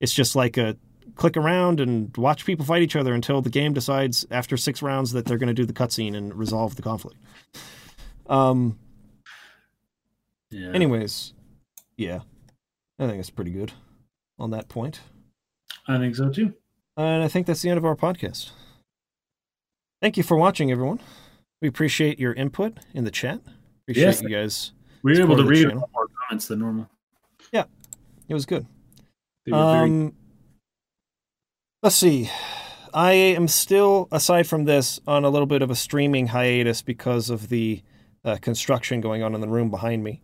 It's 0.00 0.12
just 0.12 0.34
like 0.36 0.56
a 0.56 0.76
click 1.14 1.36
around 1.36 1.80
and 1.80 2.14
watch 2.16 2.44
people 2.44 2.64
fight 2.66 2.82
each 2.82 2.96
other 2.96 3.14
until 3.14 3.40
the 3.40 3.48
game 3.50 3.72
decides 3.72 4.26
after 4.30 4.56
six 4.56 4.82
rounds 4.82 5.12
that 5.12 5.24
they're 5.24 5.38
going 5.38 5.48
to 5.48 5.54
do 5.54 5.64
the 5.64 5.72
cutscene 5.72 6.14
and 6.14 6.34
resolve 6.34 6.76
the 6.76 6.82
conflict. 6.82 7.18
Um. 8.28 8.78
Yeah. 10.50 10.70
Anyways, 10.72 11.32
yeah, 11.96 12.20
I 12.98 13.06
think 13.06 13.18
it's 13.18 13.30
pretty 13.30 13.50
good 13.50 13.72
on 14.38 14.50
that 14.50 14.68
point, 14.68 15.00
I 15.88 15.98
think 15.98 16.14
so 16.14 16.30
too. 16.30 16.54
and 16.96 17.22
I 17.22 17.28
think 17.28 17.46
that's 17.46 17.62
the 17.62 17.68
end 17.70 17.78
of 17.78 17.84
our 17.84 17.96
podcast. 17.96 18.50
Thank 20.00 20.16
you 20.16 20.22
for 20.22 20.36
watching, 20.36 20.70
everyone. 20.70 21.00
We 21.60 21.68
appreciate 21.68 22.20
your 22.20 22.32
input 22.34 22.78
in 22.94 23.04
the 23.04 23.10
chat. 23.10 23.40
Appreciate 23.84 24.04
Yes. 24.04 24.22
you 24.22 24.28
guys. 24.28 24.72
We 25.02 25.14
were 25.16 25.24
able 25.24 25.36
to 25.36 25.44
read 25.44 25.68
a 26.30 26.34
channel. 26.34 26.34
lot 26.34 26.34
more 26.34 26.34
comments 26.34 26.48
than 26.48 26.58
normal. 26.58 26.90
Yeah, 27.52 27.64
it 28.28 28.34
was 28.34 28.46
good. 28.46 28.66
Were 29.46 29.52
very 29.52 29.90
Um, 29.90 30.14
let's 31.82 31.96
see. 31.96 32.30
I 32.94 33.12
am 33.12 33.48
still, 33.48 34.08
aside 34.10 34.46
from 34.46 34.64
this, 34.64 35.00
on 35.06 35.24
a 35.24 35.28
little 35.28 35.46
bit 35.46 35.62
of 35.62 35.70
a 35.70 35.74
streaming 35.74 36.28
hiatus 36.28 36.82
because 36.82 37.30
of 37.30 37.48
the 37.48 37.82
uh, 38.24 38.36
construction 38.40 39.00
going 39.00 39.22
on 39.22 39.34
in 39.34 39.40
the 39.40 39.48
room 39.48 39.70
behind 39.70 40.02
me. 40.02 40.22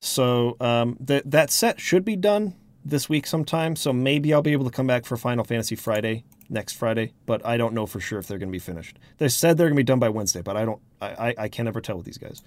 So 0.00 0.56
um, 0.60 0.96
that 1.00 1.30
that 1.30 1.50
set 1.50 1.80
should 1.80 2.04
be 2.04 2.16
done 2.16 2.54
this 2.84 3.08
week 3.08 3.26
sometime. 3.26 3.76
So 3.76 3.92
maybe 3.92 4.34
I'll 4.34 4.42
be 4.42 4.52
able 4.52 4.64
to 4.64 4.70
come 4.70 4.86
back 4.86 5.04
for 5.04 5.16
Final 5.16 5.44
Fantasy 5.44 5.76
Friday 5.76 6.24
next 6.48 6.74
Friday, 6.74 7.12
but 7.26 7.44
I 7.44 7.56
don't 7.56 7.74
know 7.74 7.86
for 7.86 8.00
sure 8.00 8.18
if 8.18 8.26
they're 8.26 8.38
going 8.38 8.48
to 8.48 8.52
be 8.52 8.58
finished. 8.58 8.98
They 9.18 9.28
said 9.28 9.56
they're 9.56 9.68
going 9.68 9.76
to 9.76 9.80
be 9.80 9.84
done 9.84 9.98
by 9.98 10.08
Wednesday, 10.08 10.42
but 10.42 10.56
I 10.56 10.64
don't. 10.64 10.80
I, 11.00 11.06
I, 11.06 11.34
I 11.38 11.48
can 11.48 11.66
never 11.66 11.80
tell 11.80 11.96
with 11.96 12.06
these 12.06 12.18
guys, 12.18 12.42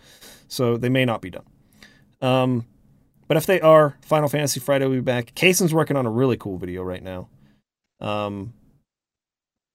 so 0.47 0.77
they 0.77 0.89
may 0.89 1.05
not 1.05 1.21
be 1.21 1.29
done. 1.29 1.45
Um, 2.21 2.65
but 3.31 3.37
if 3.37 3.45
they 3.45 3.61
are, 3.61 3.95
Final 4.01 4.27
Fantasy 4.27 4.59
Friday 4.59 4.83
will 4.85 4.95
be 4.95 4.99
back. 4.99 5.33
Kaysen's 5.35 5.73
working 5.73 5.95
on 5.95 6.05
a 6.05 6.09
really 6.11 6.35
cool 6.35 6.57
video 6.57 6.83
right 6.83 7.01
now. 7.01 7.29
Um, 8.01 8.51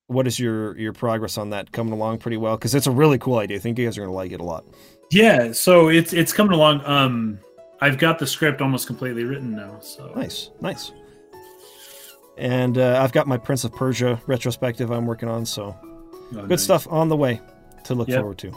what 0.09 0.27
is 0.27 0.39
your 0.39 0.77
your 0.77 0.93
progress 0.93 1.39
on 1.39 1.49
that? 1.51 1.73
Coming 1.73 1.95
along 1.95 2.19
pretty 2.19 2.37
well 2.37 2.59
because 2.59 2.75
it's 2.75 2.87
a 2.87 2.91
really 2.91 3.17
cool 3.17 3.39
idea. 3.39 3.57
I 3.57 3.61
think 3.61 3.79
you 3.79 3.87
guys 3.87 3.97
are 3.97 4.03
going 4.03 4.11
to 4.11 4.15
like 4.15 4.31
it 4.33 4.41
a 4.41 4.45
lot. 4.45 4.67
Yeah, 5.11 5.53
so 5.53 5.89
it's 5.89 6.13
it's 6.13 6.35
coming 6.35 6.53
along. 6.53 6.85
Um, 6.85 7.39
I've 7.81 7.97
got 7.97 8.19
the 8.19 8.27
script 8.27 8.61
almost 8.61 8.87
completely 8.87 9.25
written 9.25 9.57
now. 9.57 9.79
So 9.81 10.13
Nice, 10.15 10.51
nice. 10.61 10.93
And 12.37 12.77
uh, 12.77 13.01
I've 13.03 13.13
got 13.13 13.27
my 13.27 13.39
Prince 13.39 13.65
of 13.65 13.73
Persia 13.73 14.21
retrospective 14.27 14.91
I'm 14.91 15.07
working 15.07 15.31
on, 15.31 15.47
so 15.47 15.75
Oh, 15.83 16.41
good 16.43 16.51
nice. 16.51 16.63
stuff 16.63 16.87
on 16.91 17.09
the 17.09 17.17
way 17.17 17.41
to 17.85 17.95
look 17.95 18.09
Yep. 18.09 18.19
forward 18.21 18.39
to. 18.39 18.53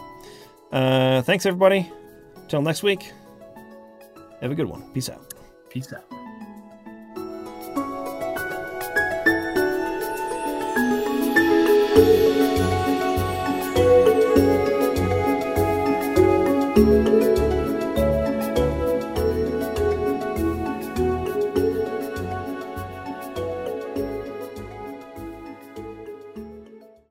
Uh, 0.73 1.21
thanks 1.21 1.45
everybody. 1.45 1.89
Till 2.49 2.61
next 2.61 2.83
week. 2.83 3.13
Have 4.41 4.51
a 4.51 4.55
good 4.55 4.67
one. 4.67 4.83
Peace 4.93 5.09
out. 5.09 5.33
Peace 5.69 5.91
out. 5.93 6.08